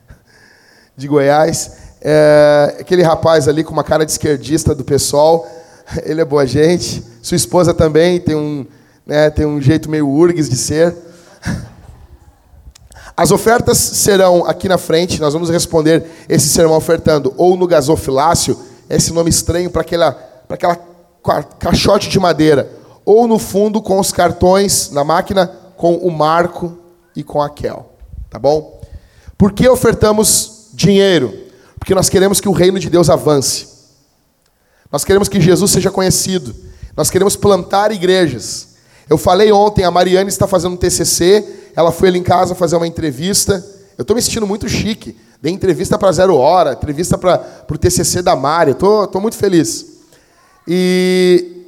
De 0.96 1.08
Goiás. 1.08 1.78
É, 2.02 2.78
aquele 2.80 3.04
rapaz 3.04 3.48
ali 3.48 3.64
com 3.64 3.72
uma 3.72 3.84
cara 3.84 4.06
de 4.06 4.12
esquerdista 4.12 4.74
do 4.76 4.84
pessoal. 4.84 5.48
Ele 6.04 6.22
é 6.22 6.26
boa 6.26 6.46
gente. 6.46 7.04
Sua 7.22 7.36
esposa 7.36 7.74
também 7.74 8.20
tem 8.20 8.36
um, 8.36 8.66
né, 9.06 9.30
tem 9.30 9.46
um 9.46 9.62
jeito 9.62 9.90
meio 9.90 10.08
urgues 10.08 10.50
de 10.50 10.56
ser. 10.56 10.96
As 13.16 13.32
ofertas 13.32 13.78
serão 13.78 14.46
aqui 14.46 14.70
na 14.70 14.78
frente, 14.78 15.20
nós 15.20 15.34
vamos 15.34 15.50
responder 15.50 16.06
esse 16.30 16.48
sermão 16.48 16.78
ofertando 16.78 17.34
ou 17.36 17.58
no 17.58 17.68
gasofilácio, 17.68 18.58
esse 18.90 19.12
nome 19.12 19.30
estranho 19.30 19.70
para 19.70 19.82
aquela, 19.82 20.18
aquela 20.48 20.80
caixote 21.60 22.08
de 22.08 22.18
madeira, 22.18 22.70
ou 23.10 23.28
no 23.28 23.40
fundo 23.40 23.82
com 23.82 24.00
os 24.00 24.12
cartões 24.12 24.92
na 24.92 25.04
máquina 25.04 25.48
com 25.76 25.96
o 25.96 26.12
Marco 26.12 26.78
e 27.16 27.24
com 27.24 27.42
a 27.42 27.50
Kel, 27.50 27.92
tá 28.30 28.38
bom? 28.38 28.80
Por 29.36 29.52
que 29.52 29.68
ofertamos 29.68 30.68
dinheiro? 30.74 31.34
Porque 31.80 31.96
nós 31.96 32.10
queremos 32.10 32.40
que 32.40 32.48
o 32.48 32.52
reino 32.52 32.78
de 32.78 32.90
Deus 32.90 33.10
avance. 33.10 33.68
Nós 34.92 35.04
queremos 35.04 35.28
que 35.28 35.42
Jesus 35.42 35.72
seja 35.72 35.90
conhecido. 35.90 36.54
Nós 36.96 37.10
queremos 37.10 37.36
plantar 37.36 37.92
igrejas. 37.92 38.76
Eu 39.10 39.18
falei 39.18 39.52
ontem, 39.52 39.86
a 39.86 39.90
Mariane 39.90 40.30
está 40.30 40.46
fazendo 40.46 40.74
um 40.74 40.78
TCC 40.78 41.72
ela 41.76 41.92
foi 41.92 42.10
ali 42.10 42.20
em 42.20 42.24
casa 42.24 42.54
fazer 42.54 42.76
uma 42.76 42.88
entrevista. 42.88 43.66
Eu 43.98 44.02
estou 44.02 44.16
me 44.16 44.22
sentindo 44.22 44.46
muito 44.46 44.68
chique. 44.68 45.18
Dei 45.42 45.54
entrevista 45.54 45.98
para 45.98 46.12
Zero 46.12 46.36
Hora, 46.36 46.74
entrevista 46.74 47.18
para 47.18 47.66
o 47.72 47.78
TCC 47.78 48.22
da 48.22 48.36
Mari. 48.36 48.72
Estou 48.72 49.22
muito 49.22 49.38
feliz. 49.38 49.86
E 50.68 51.59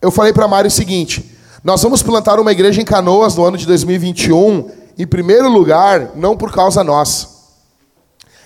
eu 0.00 0.10
falei 0.10 0.32
para 0.32 0.48
Mari 0.48 0.68
o 0.68 0.70
seguinte: 0.70 1.36
nós 1.62 1.82
vamos 1.82 2.02
plantar 2.02 2.38
uma 2.40 2.52
igreja 2.52 2.80
em 2.80 2.84
Canoas 2.84 3.34
no 3.36 3.44
ano 3.44 3.56
de 3.56 3.66
2021, 3.66 4.70
em 4.98 5.06
primeiro 5.06 5.48
lugar, 5.48 6.12
não 6.14 6.36
por 6.36 6.52
causa 6.52 6.82
nossa. 6.82 7.28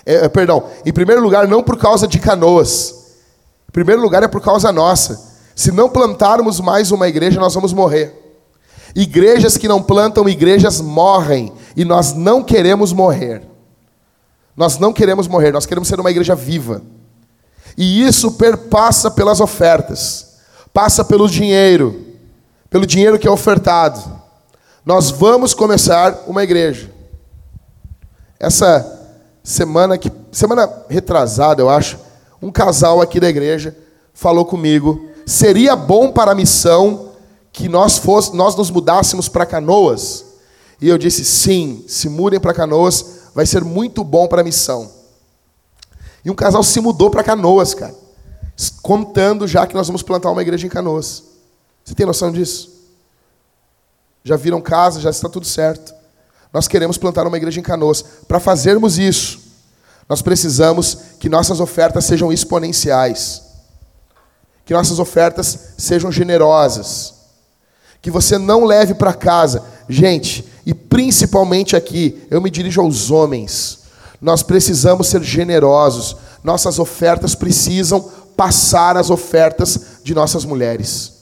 É, 0.05 0.25
é, 0.25 0.29
perdão, 0.29 0.63
em 0.85 0.93
primeiro 0.93 1.21
lugar, 1.21 1.47
não 1.47 1.63
por 1.63 1.77
causa 1.77 2.07
de 2.07 2.19
Canoas. 2.19 2.93
Em 3.69 3.71
primeiro 3.71 4.01
lugar, 4.01 4.23
é 4.23 4.27
por 4.27 4.41
causa 4.41 4.71
nossa. 4.71 5.33
Se 5.55 5.71
não 5.71 5.89
plantarmos 5.89 6.59
mais 6.59 6.91
uma 6.91 7.07
igreja, 7.07 7.39
nós 7.39 7.53
vamos 7.53 7.73
morrer. 7.73 8.13
Igrejas 8.95 9.57
que 9.57 9.67
não 9.67 9.81
plantam 9.81 10.29
igrejas 10.29 10.79
morrem. 10.79 11.51
E 11.75 11.83
nós 11.83 12.13
não 12.13 12.43
queremos 12.43 12.93
morrer. 12.93 13.41
Nós 14.55 14.79
não 14.79 14.93
queremos 14.93 15.27
morrer, 15.27 15.51
nós 15.51 15.65
queremos 15.65 15.89
ser 15.89 15.99
uma 15.99 16.11
igreja 16.11 16.33
viva. 16.33 16.81
E 17.77 18.03
isso 18.03 18.31
perpassa 18.33 19.11
pelas 19.11 19.41
ofertas, 19.41 20.24
passa 20.75 21.05
pelo 21.05 21.29
dinheiro, 21.29 22.03
pelo 22.69 22.85
dinheiro 22.85 23.17
que 23.17 23.25
é 23.25 23.31
ofertado. 23.31 24.03
Nós 24.85 25.09
vamos 25.09 25.53
começar 25.53 26.25
uma 26.27 26.43
igreja. 26.43 26.91
Essa 28.37 29.09
semana 29.41 29.97
que 29.97 30.11
semana 30.33 30.69
retrasada, 30.89 31.61
eu 31.61 31.69
acho, 31.69 31.97
um 32.41 32.51
casal 32.51 33.01
aqui 33.01 33.21
da 33.21 33.29
igreja 33.29 33.73
falou 34.13 34.43
comigo, 34.43 35.07
seria 35.25 35.77
bom 35.77 36.11
para 36.11 36.33
a 36.33 36.35
missão 36.35 37.13
que 37.53 37.69
nós, 37.69 37.97
fosse, 37.97 38.35
nós 38.35 38.53
nos 38.57 38.69
mudássemos 38.69 39.29
para 39.29 39.45
Canoas? 39.45 40.25
E 40.81 40.89
eu 40.89 40.97
disse: 40.97 41.23
sim, 41.23 41.85
se 41.87 42.09
mudem 42.09 42.37
para 42.37 42.53
Canoas, 42.53 43.29
vai 43.33 43.45
ser 43.45 43.63
muito 43.63 44.03
bom 44.03 44.27
para 44.27 44.41
a 44.41 44.43
missão. 44.43 44.91
E 46.25 46.29
um 46.29 46.35
casal 46.35 46.63
se 46.63 46.81
mudou 46.81 47.09
para 47.09 47.23
Canoas, 47.23 47.73
cara, 47.73 47.95
contando 48.81 49.47
já 49.47 49.65
que 49.67 49.75
nós 49.75 49.87
vamos 49.87 50.01
plantar 50.01 50.31
uma 50.31 50.41
igreja 50.41 50.65
em 50.65 50.69
Canoas. 50.69 51.23
Você 51.83 51.93
tem 51.93 52.05
noção 52.05 52.31
disso? 52.31 52.73
Já 54.23 54.35
viram 54.35 54.61
casa, 54.61 54.99
já 54.99 55.09
está 55.09 55.29
tudo 55.29 55.45
certo. 55.45 55.93
Nós 56.51 56.67
queremos 56.67 56.97
plantar 56.97 57.27
uma 57.27 57.37
igreja 57.37 57.59
em 57.59 57.63
Canoas. 57.63 58.03
Para 58.27 58.39
fazermos 58.39 58.97
isso, 58.97 59.39
nós 60.07 60.21
precisamos 60.21 60.97
que 61.19 61.29
nossas 61.29 61.59
ofertas 61.59 62.05
sejam 62.05 62.31
exponenciais, 62.31 63.41
que 64.63 64.73
nossas 64.73 64.99
ofertas 64.99 65.73
sejam 65.77 66.11
generosas 66.11 67.15
que 68.05 68.11
você 68.11 68.37
não 68.37 68.65
leve 68.65 68.93
para 68.93 69.15
casa. 69.15 69.63
Gente, 69.89 70.45
e 70.63 70.75
principalmente 70.75 71.75
aqui, 71.75 72.23
eu 72.29 72.39
me 72.39 72.51
dirijo 72.51 72.79
aos 72.79 73.09
homens. 73.09 73.79
Nós 74.21 74.43
precisamos 74.43 75.07
ser 75.07 75.23
generosos. 75.23 76.15
Nossas 76.43 76.77
ofertas 76.77 77.33
precisam 77.33 78.07
passar 78.35 78.97
as 78.97 79.09
ofertas 79.09 79.99
de 80.03 80.13
nossas 80.13 80.45
mulheres. 80.45 81.13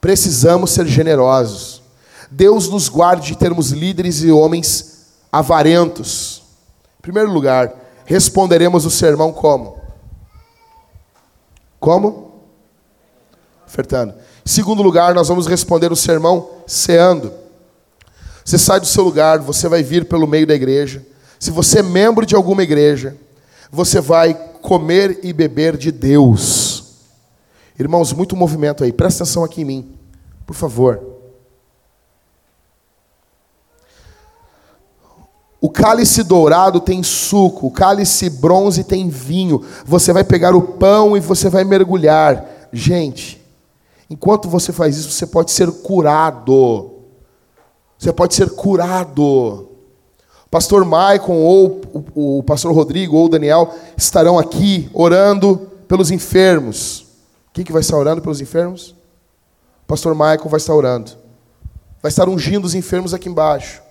Precisamos 0.00 0.70
ser 0.70 0.86
generosos. 0.86 1.82
Deus 2.30 2.68
nos 2.68 2.88
guarde 2.88 3.28
de 3.28 3.38
termos 3.38 3.70
líderes 3.70 4.22
e 4.22 4.30
homens 4.30 5.06
avarentos. 5.30 6.42
Em 6.98 7.02
primeiro 7.02 7.30
lugar, 7.30 7.72
responderemos 8.04 8.84
o 8.84 8.90
sermão 8.90 9.32
como? 9.32 9.80
Como? 11.78 12.42
Ofertando. 13.66 14.14
Segundo 14.44 14.82
lugar, 14.82 15.14
nós 15.14 15.28
vamos 15.28 15.46
responder 15.46 15.90
o 15.90 15.96
sermão 15.96 16.50
ceando. 16.66 17.32
Você 18.44 18.58
sai 18.58 18.78
do 18.78 18.86
seu 18.86 19.02
lugar, 19.02 19.40
você 19.40 19.68
vai 19.68 19.82
vir 19.82 20.04
pelo 20.04 20.26
meio 20.26 20.46
da 20.46 20.54
igreja. 20.54 21.04
Se 21.38 21.50
você 21.50 21.80
é 21.80 21.82
membro 21.82 22.24
de 22.24 22.34
alguma 22.34 22.62
igreja, 22.62 23.16
você 23.70 24.00
vai 24.00 24.34
comer 24.62 25.20
e 25.22 25.32
beber 25.32 25.76
de 25.76 25.90
Deus. 25.90 26.84
Irmãos, 27.78 28.12
muito 28.12 28.36
movimento 28.36 28.84
aí. 28.84 28.92
Presta 28.92 29.24
atenção 29.24 29.44
aqui 29.44 29.62
em 29.62 29.64
mim, 29.64 29.98
por 30.46 30.54
favor. 30.54 31.02
O 35.60 35.70
cálice 35.70 36.22
dourado 36.22 36.80
tem 36.80 37.02
suco, 37.02 37.66
o 37.66 37.70
cálice 37.70 38.30
bronze 38.30 38.84
tem 38.84 39.08
vinho. 39.08 39.64
Você 39.84 40.12
vai 40.12 40.22
pegar 40.22 40.54
o 40.54 40.62
pão 40.62 41.16
e 41.16 41.20
você 41.20 41.48
vai 41.48 41.64
mergulhar. 41.64 42.68
Gente, 42.72 43.46
Enquanto 44.08 44.48
você 44.48 44.72
faz 44.72 44.96
isso, 44.96 45.10
você 45.10 45.26
pode 45.26 45.50
ser 45.50 45.70
curado. 45.70 46.92
Você 47.98 48.12
pode 48.12 48.34
ser 48.34 48.50
curado. 48.50 49.68
O 50.46 50.50
pastor 50.50 50.84
Maicon, 50.84 51.34
ou 51.34 51.80
o, 52.14 52.42
pastor 52.42 52.72
Rodrigo, 52.72 53.16
ou 53.16 53.26
o 53.26 53.28
Daniel 53.28 53.74
estarão 53.96 54.38
aqui 54.38 54.88
orando 54.94 55.68
pelos 55.88 56.10
enfermos. 56.10 57.06
Quem 57.52 57.64
que 57.64 57.72
vai 57.72 57.80
estar 57.80 57.96
orando 57.96 58.22
pelos 58.22 58.40
enfermos? 58.40 58.90
O 59.84 59.86
pastor 59.88 60.14
Maicon 60.14 60.48
vai 60.48 60.58
estar 60.58 60.74
orando. 60.74 61.10
Vai 62.00 62.10
estar 62.10 62.28
ungindo 62.28 62.64
os 62.64 62.74
enfermos 62.74 63.12
aqui 63.12 63.28
embaixo. 63.28 63.82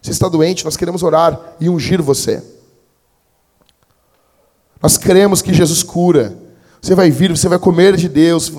Você 0.00 0.10
está 0.10 0.28
doente, 0.28 0.64
nós 0.64 0.76
queremos 0.76 1.02
orar 1.02 1.38
e 1.60 1.68
ungir 1.68 2.00
você. 2.02 2.42
Nós 4.82 4.96
cremos 4.96 5.42
que 5.42 5.52
Jesus 5.52 5.82
cura. 5.82 6.34
Você 6.80 6.94
vai 6.94 7.10
vir, 7.10 7.30
você 7.30 7.48
vai 7.48 7.58
comer 7.58 7.96
de 7.96 8.08
Deus. 8.08 8.50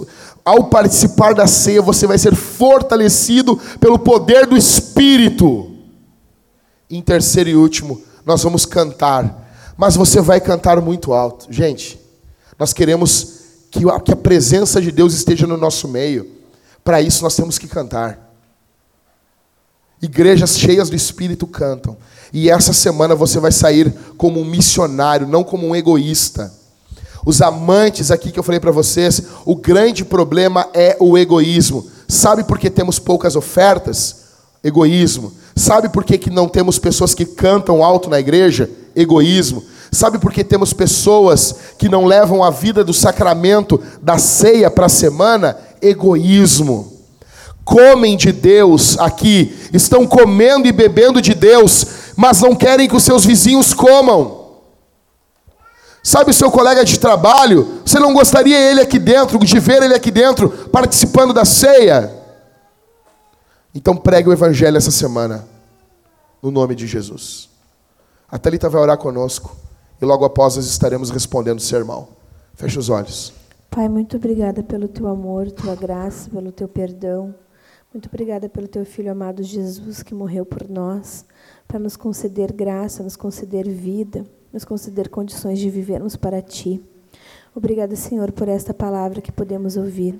Ao 0.46 0.66
participar 0.66 1.34
da 1.34 1.48
ceia, 1.48 1.82
você 1.82 2.06
vai 2.06 2.20
ser 2.20 2.36
fortalecido 2.36 3.60
pelo 3.80 3.98
poder 3.98 4.46
do 4.46 4.56
Espírito. 4.56 5.71
Em 6.92 7.02
terceiro 7.02 7.50
e 7.50 7.56
último, 7.56 8.02
nós 8.26 8.44
vamos 8.44 8.66
cantar. 8.66 9.50
Mas 9.78 9.96
você 9.96 10.20
vai 10.20 10.42
cantar 10.42 10.82
muito 10.82 11.14
alto. 11.14 11.48
Gente, 11.50 12.00
nós 12.60 12.74
queremos 12.74 13.40
que 13.72 13.84
a 13.90 14.16
presença 14.18 14.82
de 14.82 14.92
Deus 14.92 15.14
esteja 15.14 15.48
no 15.48 15.56
nosso 15.56 15.88
meio. 15.88 16.30
Para 16.84 17.02
isso, 17.02 17.24
nós 17.24 17.36
temos 17.36 17.58
que 17.58 17.68
cantar. 17.68 18.30
Igrejas 20.02 20.58
cheias 20.58 20.90
do 20.90 20.96
Espírito 20.96 21.48
cantam. 21.48 21.96
E 22.34 22.50
essa 22.50 22.74
semana 22.74 23.16
você 23.16 23.40
vai 23.40 23.52
sair 23.52 23.94
como 24.18 24.40
um 24.40 24.46
missionário, 24.46 25.28
não 25.28 25.44
como 25.44 25.68
um 25.68 25.76
egoísta. 25.76 26.54
Os 27.26 27.42
amantes 27.42 28.12
aqui 28.12 28.32
que 28.32 28.40
eu 28.40 28.44
falei 28.44 28.60
para 28.60 28.72
vocês, 28.72 29.22
o 29.46 29.56
grande 29.56 30.04
problema 30.04 30.68
é 30.74 30.98
o 31.00 31.18
egoísmo. 31.18 31.90
Sabe 32.08 32.44
por 32.44 32.60
que 32.60 32.70
temos 32.70 33.00
poucas 33.00 33.36
ofertas? 33.36 34.24
Egoísmo. 34.64 35.32
Sabe 35.56 35.90
por 35.90 36.04
que, 36.04 36.18
que 36.18 36.30
não 36.30 36.48
temos 36.48 36.80
pessoas 36.80 37.14
que 37.14 37.26
cantam 37.26 37.84
alto 37.84 38.10
na 38.10 38.20
igreja? 38.20 38.70
Egoísmo. 38.96 39.64
Sabe 39.92 40.18
por 40.18 40.32
que 40.32 40.44
temos 40.44 40.72
pessoas 40.72 41.56
que 41.78 41.90
não 41.90 42.06
levam 42.06 42.44
a 42.44 42.50
vida 42.50 42.84
do 42.84 42.94
sacramento 42.94 43.82
da 44.02 44.18
ceia 44.18 44.72
para 44.72 44.86
a 44.86 44.90
semana? 44.90 45.58
Egoísmo. 45.82 46.94
Comem 47.66 48.18
de 48.18 48.32
Deus 48.32 48.98
aqui, 48.98 49.54
estão 49.74 50.08
comendo 50.08 50.68
e 50.68 50.72
bebendo 50.72 51.22
de 51.22 51.34
Deus, 51.34 51.86
mas 52.16 52.42
não 52.42 52.56
querem 52.56 52.88
que 52.88 52.96
os 52.96 53.04
seus 53.04 53.26
vizinhos 53.26 53.74
comam. 53.74 54.42
Sabe 56.04 56.32
o 56.32 56.34
seu 56.34 56.50
colega 56.50 56.84
de 56.84 56.98
trabalho? 56.98 57.82
Você 57.86 58.00
não 58.00 58.14
gostaria 58.14 58.58
ele 58.58 58.82
aqui 58.82 58.98
dentro, 58.98 59.38
de 59.38 59.60
ver 59.60 59.84
ele 59.84 59.94
aqui 59.94 60.10
dentro, 60.10 60.50
participando 60.72 61.34
da 61.34 61.46
ceia? 61.46 62.21
Então 63.74 63.96
pregue 63.96 64.30
o 64.30 64.34
evangelho 64.34 64.78
essa 64.78 64.92
semana, 64.92 65.48
no 66.42 66.52
nome 66.52 66.76
de 66.76 66.88
Jesus. 66.88 67.50
A 68.30 68.38
Thalita 68.38 68.70
vai 68.70 68.82
orar 68.82 68.98
conosco 68.98 69.56
e 70.02 70.06
logo 70.06 70.26
após 70.26 70.56
nós 70.56 70.66
estaremos 70.66 71.10
respondendo 71.10 71.60
o 71.60 71.62
sermão. 71.62 72.10
Feche 72.56 72.78
os 72.78 72.90
olhos. 72.90 73.34
Pai, 73.70 73.88
muito 73.88 74.18
obrigada 74.18 74.62
pelo 74.62 74.88
teu 74.88 75.08
amor, 75.08 75.50
tua 75.52 75.76
graça, 75.76 76.30
pelo 76.30 76.52
teu 76.52 76.68
perdão. 76.68 77.34
Muito 77.94 78.08
obrigada 78.08 78.50
pelo 78.50 78.68
teu 78.68 78.86
filho 78.86 79.12
amado 79.12 79.44
Jesus 79.44 80.04
que 80.04 80.14
morreu 80.14 80.46
por 80.46 80.70
nós, 80.70 81.26
para 81.68 81.80
nos 81.80 81.96
conceder 81.96 82.52
graça, 82.52 83.04
nos 83.04 83.16
conceder 83.16 83.68
vida 83.70 84.26
nos 84.52 84.66
conceder 84.66 85.10
condições 85.10 85.60
de 85.60 85.70
vivermos 85.70 86.16
para 86.16 86.42
Ti. 86.42 86.82
Obrigada, 87.56 87.96
Senhor, 87.96 88.32
por 88.32 88.48
esta 88.48 88.74
palavra 88.74 89.22
que 89.22 89.32
podemos 89.32 89.78
ouvir. 89.78 90.20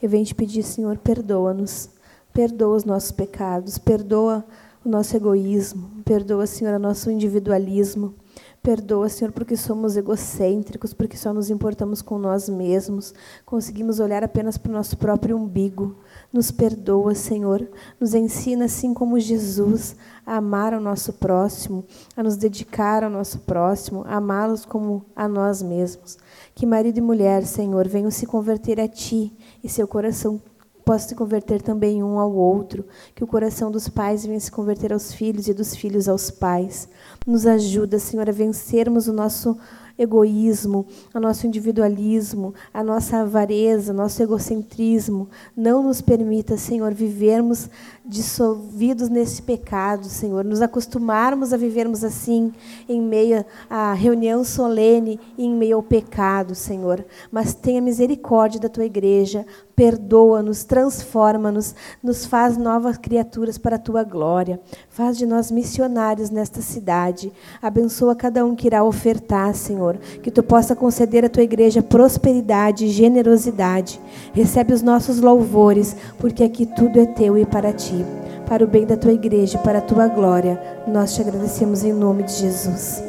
Eu 0.00 0.08
venho 0.08 0.24
te 0.24 0.34
pedir, 0.34 0.62
Senhor, 0.62 0.96
perdoa-nos, 0.98 1.90
perdoa 2.38 2.76
os 2.76 2.84
nossos 2.84 3.10
pecados, 3.10 3.78
perdoa 3.78 4.44
o 4.84 4.88
nosso 4.88 5.16
egoísmo, 5.16 5.90
perdoa, 6.04 6.46
Senhor, 6.46 6.72
o 6.72 6.78
nosso 6.78 7.10
individualismo. 7.10 8.14
Perdoa, 8.62 9.08
Senhor, 9.08 9.32
porque 9.32 9.56
somos 9.56 9.96
egocêntricos, 9.96 10.94
porque 10.94 11.16
só 11.16 11.32
nos 11.32 11.50
importamos 11.50 12.00
com 12.00 12.16
nós 12.16 12.48
mesmos, 12.48 13.12
conseguimos 13.44 13.98
olhar 13.98 14.22
apenas 14.22 14.56
para 14.56 14.70
o 14.70 14.72
nosso 14.72 14.96
próprio 14.96 15.36
umbigo. 15.36 15.96
Nos 16.32 16.52
perdoa, 16.52 17.12
Senhor. 17.12 17.68
Nos 17.98 18.14
ensina, 18.14 18.66
assim 18.66 18.94
como 18.94 19.18
Jesus, 19.18 19.96
a 20.24 20.36
amar 20.36 20.74
o 20.74 20.80
nosso 20.80 21.14
próximo, 21.14 21.84
a 22.16 22.22
nos 22.22 22.36
dedicar 22.36 23.02
ao 23.02 23.10
nosso 23.10 23.40
próximo, 23.40 24.04
a 24.06 24.14
amá-los 24.14 24.64
como 24.64 25.04
a 25.16 25.26
nós 25.26 25.60
mesmos. 25.60 26.16
Que 26.54 26.64
marido 26.64 26.98
e 26.98 27.02
mulher, 27.02 27.44
Senhor, 27.44 27.88
venham 27.88 28.12
se 28.12 28.26
converter 28.26 28.78
a 28.78 28.86
Ti 28.86 29.36
e 29.60 29.68
seu 29.68 29.88
coração 29.88 30.40
possa 30.88 31.08
se 31.08 31.14
converter 31.14 31.60
também 31.60 32.02
um 32.02 32.18
ao 32.18 32.32
outro, 32.32 32.82
que 33.14 33.22
o 33.22 33.26
coração 33.26 33.70
dos 33.70 33.90
pais 33.90 34.24
venha 34.24 34.40
se 34.40 34.50
converter 34.50 34.90
aos 34.90 35.12
filhos 35.12 35.46
e 35.46 35.52
dos 35.52 35.76
filhos 35.76 36.08
aos 36.08 36.30
pais. 36.30 36.88
Nos 37.26 37.46
ajuda, 37.46 37.98
Senhor, 37.98 38.26
a 38.26 38.32
vencermos 38.32 39.06
o 39.06 39.12
nosso 39.12 39.54
egoísmo, 39.98 40.86
o 41.12 41.20
nosso 41.20 41.46
individualismo, 41.46 42.54
a 42.72 42.82
nossa 42.82 43.18
avareza, 43.18 43.92
nosso 43.92 44.22
egocentrismo. 44.22 45.28
Não 45.54 45.82
nos 45.82 46.00
permita, 46.00 46.56
Senhor, 46.56 46.94
vivermos 46.94 47.68
dissolvidos 48.08 49.10
nesse 49.10 49.42
pecado, 49.42 50.06
Senhor, 50.06 50.42
nos 50.42 50.62
acostumarmos 50.62 51.52
a 51.52 51.58
vivermos 51.58 52.02
assim, 52.02 52.50
em 52.88 53.02
meio 53.02 53.44
à 53.68 53.92
reunião 53.92 54.42
solene 54.42 55.20
e 55.36 55.44
em 55.44 55.54
meio 55.54 55.76
ao 55.76 55.82
pecado, 55.82 56.54
Senhor. 56.54 57.04
Mas 57.30 57.52
tenha 57.52 57.82
misericórdia 57.82 58.58
da 58.58 58.68
tua 58.68 58.86
igreja, 58.86 59.44
perdoa-nos, 59.76 60.64
transforma-nos, 60.64 61.74
nos 62.02 62.24
faz 62.24 62.56
novas 62.56 62.96
criaturas 62.96 63.58
para 63.58 63.76
a 63.76 63.78
tua 63.78 64.02
glória. 64.02 64.58
Faz 64.88 65.18
de 65.18 65.26
nós 65.26 65.50
missionários 65.50 66.30
nesta 66.30 66.62
cidade. 66.62 67.30
Abençoa 67.60 68.16
cada 68.16 68.44
um 68.44 68.56
que 68.56 68.66
irá 68.66 68.82
ofertar, 68.82 69.54
Senhor. 69.54 69.98
Que 70.22 70.30
tu 70.30 70.42
possa 70.42 70.74
conceder 70.74 71.26
à 71.26 71.28
tua 71.28 71.42
igreja 71.42 71.82
prosperidade 71.82 72.86
e 72.86 72.88
generosidade. 72.88 74.00
Recebe 74.32 74.72
os 74.72 74.80
nossos 74.80 75.20
louvores, 75.20 75.94
porque 76.18 76.42
aqui 76.42 76.64
tudo 76.64 76.98
é 76.98 77.06
teu 77.06 77.36
e 77.36 77.44
para 77.44 77.72
ti. 77.72 77.97
Para 78.46 78.64
o 78.64 78.68
bem 78.68 78.86
da 78.86 78.96
tua 78.96 79.12
igreja 79.12 79.58
para 79.58 79.78
a 79.78 79.82
tua 79.82 80.08
glória, 80.08 80.60
nós 80.86 81.14
te 81.14 81.20
agradecemos 81.20 81.84
em 81.84 81.92
nome 81.92 82.22
de 82.22 82.32
Jesus. 82.32 83.07